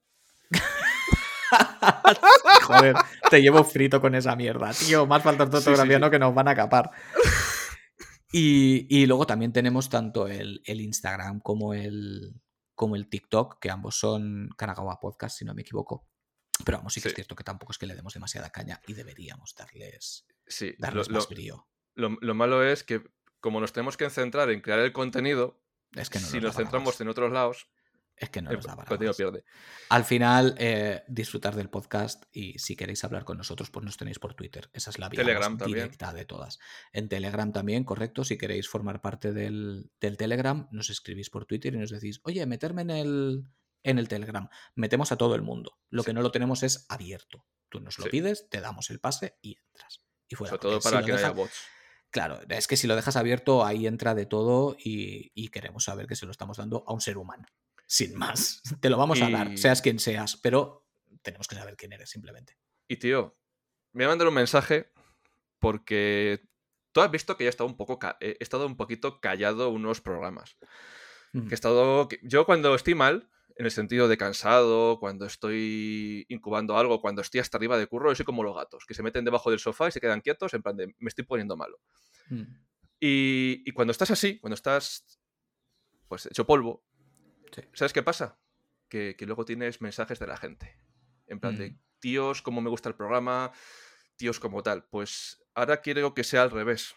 Joder, 2.64 2.98
te 3.30 3.42
llevo 3.42 3.64
frito 3.64 4.02
con 4.02 4.14
esa 4.14 4.36
mierda, 4.36 4.74
tío. 4.74 5.08
Más 5.08 5.24
faltas 5.24 5.64
de 5.64 6.00
no 6.00 6.12
que 6.12 6.20
nos 6.20 6.36
van 6.36 6.50
a 6.50 6.56
capar. 6.56 6.92
Y, 8.32 9.06
luego 9.06 9.26
también 9.26 9.52
tenemos 9.52 9.90
tanto 9.90 10.28
el, 10.28 10.62
Instagram 10.66 11.42
como 11.42 11.74
el, 11.74 12.42
como 12.76 12.96
el 12.96 13.10
TikTok, 13.10 13.60
que 13.60 13.70
ambos 13.70 13.96
son 13.96 14.50
Kanagawa 14.58 15.00
Podcast, 15.00 15.38
si 15.38 15.46
no 15.46 15.54
me 15.54 15.62
equivoco. 15.62 16.08
Pero 16.64 16.78
vamos, 16.78 16.94
sí 16.94 17.02
que 17.02 17.10
es 17.10 17.16
cierto 17.16 17.36
que 17.36 17.44
tampoco 17.44 17.72
es 17.72 17.78
que 17.78 17.88
le 17.88 17.96
demos 17.96 18.14
demasiada 18.14 18.52
caña 18.52 18.80
y 18.88 18.94
deberíamos 18.94 19.56
darles, 19.56 20.26
sí, 20.46 20.76
darles 20.78 21.10
lo, 21.10 21.16
más 21.16 21.28
brío. 21.28 21.68
Lo, 21.96 22.36
malo 22.36 22.64
es 22.64 22.84
que, 22.84 23.02
como 23.40 23.60
nos 23.60 23.74
tenemos 23.74 23.98
que 23.98 24.10
centrar 24.10 24.50
en 24.50 24.62
crear 24.62 24.80
el 24.80 24.94
contenido, 24.94 25.62
es 25.94 26.10
que 26.10 26.20
si 26.20 26.40
nos 26.40 26.56
centramos 26.56 27.02
en 27.02 27.10
otros 27.10 27.32
lados, 27.32 27.68
es 28.22 28.30
que 28.30 28.42
no 28.42 28.52
nos 28.52 28.64
da 28.64 28.76
para 28.76 28.98
pierde. 28.98 29.44
Al 29.90 30.06
final, 30.06 30.56
eh, 30.60 31.04
disfrutar 31.08 31.56
del 31.56 31.72
podcast 31.72 32.24
y 32.32 32.58
si 32.60 32.76
queréis 32.76 33.04
hablar 33.04 33.26
con 33.26 33.36
nosotros, 33.36 33.72
pues 33.72 33.84
nos 33.84 33.98
tenéis 33.98 34.20
por 34.20 34.36
Twitter. 34.36 34.70
Esa 34.74 34.92
es 34.92 35.00
la 35.00 35.10
vía 35.10 35.24
directa 35.66 36.14
de 36.14 36.26
todas. 36.26 36.60
En 36.94 37.10
Telegram 37.10 37.52
también, 37.52 37.84
correcto. 37.84 38.24
Si 38.24 38.38
queréis 38.38 38.70
formar 38.70 39.02
parte 39.02 39.34
del, 39.34 39.92
Telegram, 40.00 40.68
nos 40.72 40.92
escribís 40.92 41.32
por 41.32 41.46
Twitter 41.48 41.74
y 41.74 41.80
nos 41.80 41.90
decís, 41.90 42.22
oye, 42.24 42.46
meterme 42.46 42.84
en 42.84 42.92
el, 42.92 43.46
en 43.82 43.98
el 43.98 44.08
Telegram. 44.08 44.48
Metemos 44.76 45.12
a 45.12 45.18
todo 45.18 45.34
el 45.34 45.42
mundo. 45.42 45.80
Lo 45.90 46.04
que 46.04 46.14
no 46.14 46.22
lo 46.22 46.32
tenemos 46.32 46.62
es 46.62 46.86
abierto. 46.90 47.48
Tú 47.70 47.80
nos 47.80 47.98
lo 47.98 48.06
pides, 48.06 48.50
te 48.50 48.62
damos 48.62 48.92
el 48.92 49.00
pase 49.00 49.40
y 49.42 49.58
entras. 49.58 50.06
Y 50.28 50.36
fuera. 50.36 50.52
Sobre 50.52 50.62
todo 50.62 50.80
para 50.80 51.04
que 51.04 51.14
haya 51.14 51.32
bots. 51.32 51.60
Claro, 52.12 52.40
es 52.50 52.68
que 52.68 52.78
si 52.78 52.86
lo 52.86 52.96
dejas 52.96 53.16
abierto, 53.16 53.66
ahí 53.66 53.88
entra 53.88 54.14
de 54.14 54.28
todo 54.28 54.76
y 54.78 55.48
queremos 55.48 55.86
saber 55.86 56.06
que 56.06 56.16
se 56.16 56.28
lo 56.28 56.32
estamos 56.32 56.58
dando 56.58 56.84
a 56.86 56.94
un 56.94 57.02
ser 57.02 57.18
humano 57.18 57.48
sin 57.92 58.18
más. 58.18 58.62
Te 58.80 58.90
lo 58.90 58.98
vamos 58.98 59.22
a 59.22 59.30
dar, 59.30 59.58
seas 59.58 59.82
quien 59.82 60.00
seas, 60.00 60.38
pero 60.38 60.88
tenemos 61.22 61.50
que 61.50 61.56
saber 61.56 61.76
quién 61.76 61.92
eres 61.92 62.10
simplemente. 62.10 62.58
Y 62.88 62.96
tío, 62.96 63.38
me 63.92 64.06
voy 64.06 64.06
a 64.06 64.10
mandar 64.14 64.30
un 64.30 64.34
mensaje 64.34 64.94
porque 65.60 66.48
tú 66.94 67.02
has 67.02 67.12
visto 67.12 67.36
que 67.36 67.44
ya 67.44 67.50
he 67.50 67.52
estado 67.52 67.70
un 67.70 67.76
poco 67.76 68.00
he 68.22 68.38
estado 68.40 68.66
un 68.66 68.78
poquito 68.78 69.20
callado 69.20 69.70
unos 69.70 70.00
programas. 70.00 70.58
Que 71.34 71.52
he 71.52 71.54
estado 71.54 72.10
yo 72.24 72.46
cuando 72.46 72.76
estoy 72.76 72.96
mal, 72.96 73.30
en 73.56 73.66
el 73.66 73.72
sentido 73.72 74.08
de 74.08 74.18
cansado, 74.18 75.00
cuando 75.00 75.26
estoy 75.26 76.26
incubando 76.30 76.78
algo, 76.78 77.02
cuando 77.02 77.22
estoy 77.22 77.40
hasta 77.42 77.58
arriba 77.58 77.78
de 77.78 77.88
curro, 77.88 78.10
yo 78.12 78.16
soy 78.16 78.26
como 78.26 78.44
los 78.44 78.56
gatos, 78.56 78.86
que 78.86 78.94
se 78.94 79.04
meten 79.04 79.26
debajo 79.26 79.50
del 79.50 79.60
sofá 79.60 79.90
y 79.90 79.92
se 79.92 80.02
quedan 80.02 80.22
quietos 80.22 80.54
en 80.54 80.62
plan 80.62 80.78
de 80.78 80.88
me 80.98 81.10
estoy 81.10 81.26
poniendo 81.26 81.58
malo. 81.58 81.80
Mm. 82.30 82.44
Y, 83.00 83.64
y, 83.66 83.72
cuando 83.72 83.92
estás 83.92 84.12
así, 84.12 84.40
cuando 84.40 84.56
estás 84.56 85.20
pues 86.08 86.26
hecho 86.26 86.46
polvo, 86.46 86.84
¿Sabes 87.74 87.94
qué 87.94 88.04
pasa? 88.04 88.40
Que, 88.88 89.16
luego 89.22 89.46
tienes 89.46 89.82
mensajes 89.82 90.20
de 90.20 90.28
la 90.28 90.38
gente. 90.38 90.78
En 91.28 91.40
plan 91.40 91.58
de, 91.58 91.72
mm. 91.72 91.80
tíos, 92.00 92.42
cómo 92.42 92.62
me 92.62 92.70
gusta 92.70 92.90
el 92.90 92.96
programa, 92.96 93.52
tíos 94.16 94.40
como 94.40 94.64
tal. 94.64 94.86
Pues 94.86 95.44
ahora 95.54 95.82
quiero 95.82 96.14
que 96.14 96.24
sea 96.24 96.44
al 96.44 96.52
revés. 96.52 96.96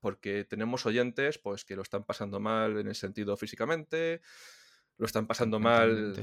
Porque 0.00 0.44
tenemos 0.44 0.84
oyentes 0.86 1.38
pues, 1.38 1.64
que 1.64 1.76
lo 1.76 1.82
están 1.82 2.04
pasando 2.04 2.40
mal 2.40 2.78
en 2.78 2.88
el 2.88 2.94
sentido 2.94 3.36
físicamente, 3.38 4.20
lo 4.98 5.06
están 5.06 5.26
pasando 5.26 5.58
mal 5.58 6.14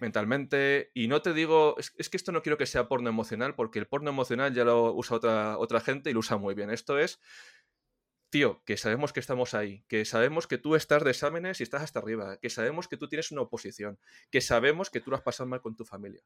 mentalmente. 0.00 0.90
Y 0.94 1.08
no 1.08 1.22
te 1.22 1.32
digo, 1.32 1.74
es, 1.78 1.94
es, 1.96 2.10
que 2.10 2.18
esto 2.18 2.32
no 2.32 2.42
quiero 2.42 2.58
que 2.58 2.66
sea 2.66 2.88
porno 2.88 3.08
emocional, 3.08 3.54
porque 3.54 3.78
el 3.78 3.86
porno 3.86 4.10
emocional 4.10 4.52
ya 4.52 4.64
lo 4.64 4.92
usa 4.92 5.16
otra, 5.16 5.58
otra 5.58 5.80
gente 5.80 6.10
y 6.10 6.12
lo 6.12 6.20
usa 6.20 6.36
muy 6.36 6.54
bien. 6.54 6.70
Esto 6.70 6.98
es 6.98 7.18
tío, 8.34 8.64
que 8.64 8.76
sabemos 8.76 9.12
que 9.12 9.20
estamos 9.20 9.54
ahí, 9.54 9.84
que 9.86 10.04
sabemos 10.04 10.48
que 10.48 10.58
tú 10.58 10.74
estás 10.74 11.04
de 11.04 11.10
exámenes 11.12 11.60
y 11.60 11.62
estás 11.62 11.82
hasta 11.82 12.00
arriba, 12.00 12.36
que 12.38 12.50
sabemos 12.50 12.88
que 12.88 12.96
tú 12.96 13.08
tienes 13.08 13.30
una 13.30 13.42
oposición, 13.42 13.96
que 14.28 14.40
sabemos 14.40 14.90
que 14.90 15.00
tú 15.00 15.12
lo 15.12 15.16
has 15.16 15.22
pasado 15.22 15.48
mal 15.48 15.60
con 15.60 15.76
tu 15.76 15.84
familia. 15.84 16.20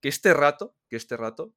Que 0.00 0.08
este 0.08 0.34
rato, 0.34 0.76
que 0.88 0.96
este 0.96 1.16
rato 1.16 1.54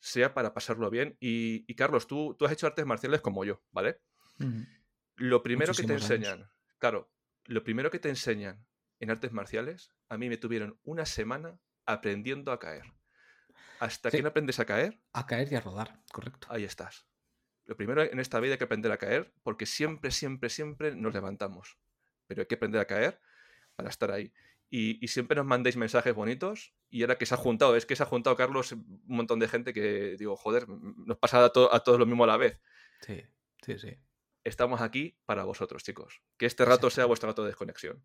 sea 0.00 0.32
para 0.32 0.54
pasarlo 0.54 0.88
bien. 0.88 1.18
Y, 1.20 1.74
Carlos, 1.74 2.06
tú, 2.06 2.36
tú 2.38 2.46
has 2.46 2.52
hecho 2.52 2.66
artes 2.66 2.86
marciales 2.86 3.20
como 3.20 3.44
yo, 3.44 3.62
¿vale? 3.70 4.00
Lo 5.16 5.42
primero 5.42 5.74
que 5.74 5.82
te 5.82 5.92
enseñan, 5.92 6.50
claro, 6.78 7.12
lo 7.44 7.62
primero 7.62 7.90
que 7.90 7.98
te 7.98 8.08
enseñan 8.08 8.66
en 8.98 9.10
artes 9.10 9.32
marciales, 9.32 9.92
a 10.08 10.16
mí 10.16 10.30
me 10.30 10.38
tuvieron 10.38 10.80
una 10.84 11.04
semana 11.04 11.60
aprendiendo 11.84 12.50
a 12.50 12.58
caer. 12.58 12.94
Hasta 13.78 14.10
que 14.10 14.22
no 14.22 14.28
aprendes 14.28 14.58
a 14.58 14.64
caer. 14.64 15.02
A 15.12 15.26
caer 15.26 15.52
y 15.52 15.56
a 15.56 15.60
rodar, 15.60 16.02
correcto. 16.10 16.48
Ahí 16.50 16.64
estás. 16.64 17.07
Lo 17.68 17.76
primero 17.76 18.02
en 18.02 18.18
esta 18.18 18.40
vida 18.40 18.52
hay 18.52 18.58
que 18.58 18.64
aprender 18.64 18.90
a 18.90 18.96
caer 18.96 19.30
porque 19.42 19.66
siempre, 19.66 20.10
siempre, 20.10 20.48
siempre 20.48 20.96
nos 20.96 21.12
levantamos. 21.12 21.76
Pero 22.26 22.40
hay 22.40 22.46
que 22.46 22.54
aprender 22.54 22.80
a 22.80 22.86
caer 22.86 23.20
para 23.76 23.90
estar 23.90 24.10
ahí. 24.10 24.32
Y, 24.70 25.06
siempre 25.08 25.36
nos 25.36 25.44
mandéis 25.44 25.76
mensajes 25.76 26.14
bonitos 26.14 26.74
y 26.90 27.02
ahora 27.02 27.18
que 27.18 27.26
se 27.26 27.34
ha 27.34 27.36
juntado, 27.36 27.76
es 27.76 27.84
que 27.84 27.94
se 27.94 28.02
ha 28.02 28.06
juntado, 28.06 28.36
Carlos, 28.36 28.72
un 28.72 29.02
montón 29.06 29.38
de 29.38 29.48
gente 29.48 29.74
que 29.74 30.16
digo, 30.18 30.34
joder, 30.36 30.66
nos 30.68 31.18
pasa 31.18 31.44
a, 31.44 31.50
todos 31.50 31.98
lo 31.98 32.06
mismo 32.06 32.24
a 32.24 32.26
la 32.26 32.38
vez. 32.38 32.58
Sí, 33.02 33.22
sí, 33.62 33.78
sí. 33.78 33.98
Estamos 34.44 34.80
aquí 34.80 35.18
para 35.26 35.44
vosotros, 35.44 35.84
chicos. 35.84 36.22
Que 36.38 36.46
este 36.46 36.64
rato 36.64 36.88
sea 36.88 37.04
vuestro 37.04 37.28
rato 37.28 37.42
de 37.42 37.48
desconexión. 37.48 38.02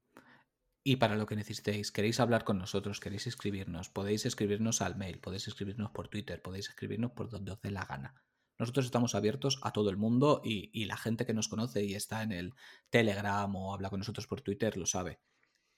Y 0.83 0.97
para 0.97 1.15
lo 1.15 1.25
que 1.25 1.37
necesitéis, 1.37 1.93
queréis 1.93 2.19
hablar 2.19 2.43
con 2.43 2.57
nosotros, 2.57 2.99
queréis 2.99 3.27
escribirnos, 3.27 3.87
podéis 3.87 4.25
escribirnos 4.25 4.81
al 4.81 4.97
mail, 4.97 5.19
podéis 5.19 5.47
escribirnos 5.47 5.91
por 5.91 6.09
Twitter, 6.09 6.41
podéis 6.41 6.67
escribirnos 6.67 7.11
por 7.11 7.29
donde 7.29 7.53
os 7.53 7.61
dé 7.61 7.71
la 7.71 7.85
gana. 7.85 8.15
Nosotros 8.59 8.85
estamos 8.85 9.15
abiertos 9.15 9.59
a 9.63 9.71
todo 9.71 9.89
el 9.89 9.97
mundo 9.97 10.41
y, 10.43 10.85
la 10.85 10.97
gente 10.97 11.25
que 11.25 11.33
nos 11.33 11.47
conoce 11.47 11.83
y 11.83 11.95
está 11.95 12.23
en 12.23 12.31
el 12.31 12.53
Telegram 12.89 13.53
o 13.55 13.73
habla 13.73 13.89
con 13.89 13.99
nosotros 13.99 14.27
por 14.27 14.41
Twitter 14.41 14.77
lo 14.77 14.85
sabe. 14.85 15.19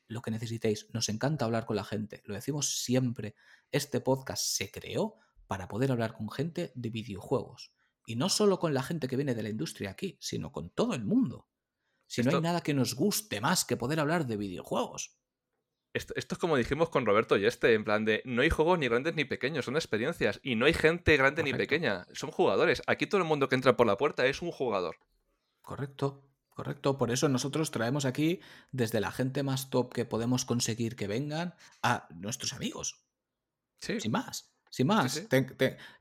Lo 0.08 0.22
que 0.22 0.32
necesitéis, 0.32 0.88
nos 0.94 1.10
encanta 1.10 1.46
hablar 1.46 1.66
con 1.66 1.78
la 1.78 1.84
gente, 1.84 2.22
lo 2.26 2.36
decimos 2.36 2.84
siempre. 2.84 3.36
Este 3.72 4.02
podcast 4.02 4.44
se 4.44 4.72
creó 4.72 5.16
para 5.48 5.68
poder 5.68 5.92
hablar 5.92 6.14
con 6.14 6.30
gente 6.30 6.72
de 6.76 6.90
videojuegos. 6.90 7.72
Y 8.06 8.16
no 8.16 8.30
solo 8.30 8.60
con 8.60 8.74
la 8.74 8.84
gente 8.84 9.08
que 9.08 9.16
viene 9.16 9.34
de 9.34 9.44
la 9.44 9.50
industria 9.50 9.92
aquí, 9.92 10.18
sino 10.20 10.52
con 10.52 10.70
todo 10.70 10.94
el 10.94 11.04
mundo. 11.06 11.48
Si 12.08 12.22
no 12.22 12.32
hay 12.32 12.42
nada 12.42 12.62
que 12.62 12.74
nos 12.74 12.94
guste 12.94 13.42
más 13.42 13.66
que 13.66 13.78
poder 13.78 14.00
hablar 14.00 14.28
de 14.28 14.38
videojuegos. 14.38 15.18
Esto, 15.96 16.14
es 16.18 16.26
como 16.38 16.58
dijimos 16.58 16.90
con 16.90 17.06
Roberto 17.06 17.38
y 17.38 17.46
este, 17.46 17.74
en 17.74 17.86
plan 17.86 18.04
de 18.04 18.22
no 18.26 18.42
hay 18.42 18.50
juegos 18.50 18.78
ni 18.78 18.90
grandes 18.90 19.16
ni 19.16 19.24
pequeños, 19.24 19.64
son 19.64 19.78
experiencias. 19.78 20.42
Y 20.44 20.56
no 20.56 20.66
hay 20.66 20.74
gente 20.74 21.16
grande 21.16 21.42
ni 21.42 21.54
pequeña, 21.54 22.06
son 22.12 22.32
jugadores. 22.32 22.84
Aquí 22.86 23.08
todo 23.08 23.22
el 23.22 23.28
mundo 23.28 23.48
que 23.48 23.56
entra 23.56 23.78
por 23.78 23.88
la 23.88 23.96
puerta 23.96 24.26
es 24.26 24.42
un 24.42 24.52
jugador. 24.52 24.98
Correcto, 25.62 26.28
correcto. 26.50 26.98
Por 26.98 27.12
eso 27.12 27.30
nosotros 27.30 27.72
traemos 27.72 28.04
aquí 28.04 28.42
desde 28.74 29.00
la 29.00 29.14
gente 29.14 29.42
más 29.42 29.70
top 29.70 29.94
que 29.94 30.04
podemos 30.04 30.44
conseguir 30.44 30.98
que 30.98 31.08
vengan 31.08 31.56
a 31.82 32.10
nuestros 32.14 32.52
amigos. 32.52 33.06
Sí. 33.80 34.02
Sin 34.02 34.12
más. 34.12 34.52
Sin 34.70 34.88
más. 34.88 35.26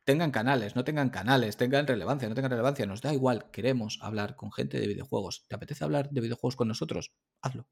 tengan 0.05 0.33
canales, 0.33 0.75
no 0.75 0.83
tengan 0.83 1.11
canales, 1.11 1.57
tengan 1.57 1.87
relevancia, 1.87 2.29
no 2.29 2.35
tengan 2.35 2.51
relevancia. 2.51 2.85
Nos 2.85 3.01
da 3.01 3.15
igual. 3.15 3.49
Queremos 3.53 4.01
hablar 4.03 4.35
con 4.35 4.51
gente 4.51 4.81
de 4.81 4.89
videojuegos. 4.89 5.47
¿Te 5.47 5.55
apetece 5.55 5.85
hablar 5.85 6.11
de 6.11 6.21
videojuegos 6.21 6.57
con 6.57 6.67
nosotros? 6.67 7.13
Hazlo. 7.43 7.69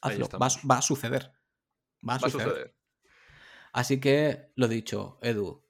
Hazlo, 0.00 0.28
va, 0.38 0.76
a 0.76 0.82
suceder. 0.82 1.32
Va 2.08 2.14
a, 2.14 2.18
suceder. 2.20 2.76
Así 3.72 4.00
que, 4.00 4.52
lo 4.56 4.68
dicho, 4.68 5.18
Edu, 5.22 5.68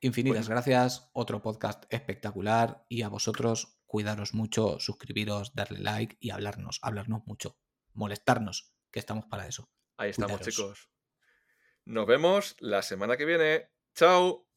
infinitas 0.00 0.48
gracias. 0.48 1.10
Otro 1.12 1.42
podcast 1.42 1.84
espectacular. 1.90 2.84
Y 2.88 3.02
a 3.02 3.08
vosotros, 3.08 3.80
cuidaros 3.86 4.34
mucho, 4.34 4.80
suscribiros, 4.80 5.54
darle 5.54 5.80
like 5.80 6.16
y 6.20 6.30
hablarnos, 6.30 6.78
hablarnos 6.82 7.26
mucho. 7.26 7.58
Molestarnos, 7.92 8.74
que 8.90 8.98
estamos 8.98 9.26
para 9.26 9.46
eso. 9.46 9.70
Ahí 9.96 10.10
estamos, 10.10 10.40
chicos. 10.40 10.90
Nos 11.84 12.06
vemos 12.06 12.56
la 12.60 12.82
semana 12.82 13.16
que 13.16 13.24
viene. 13.24 13.70
Chao. 13.94 14.47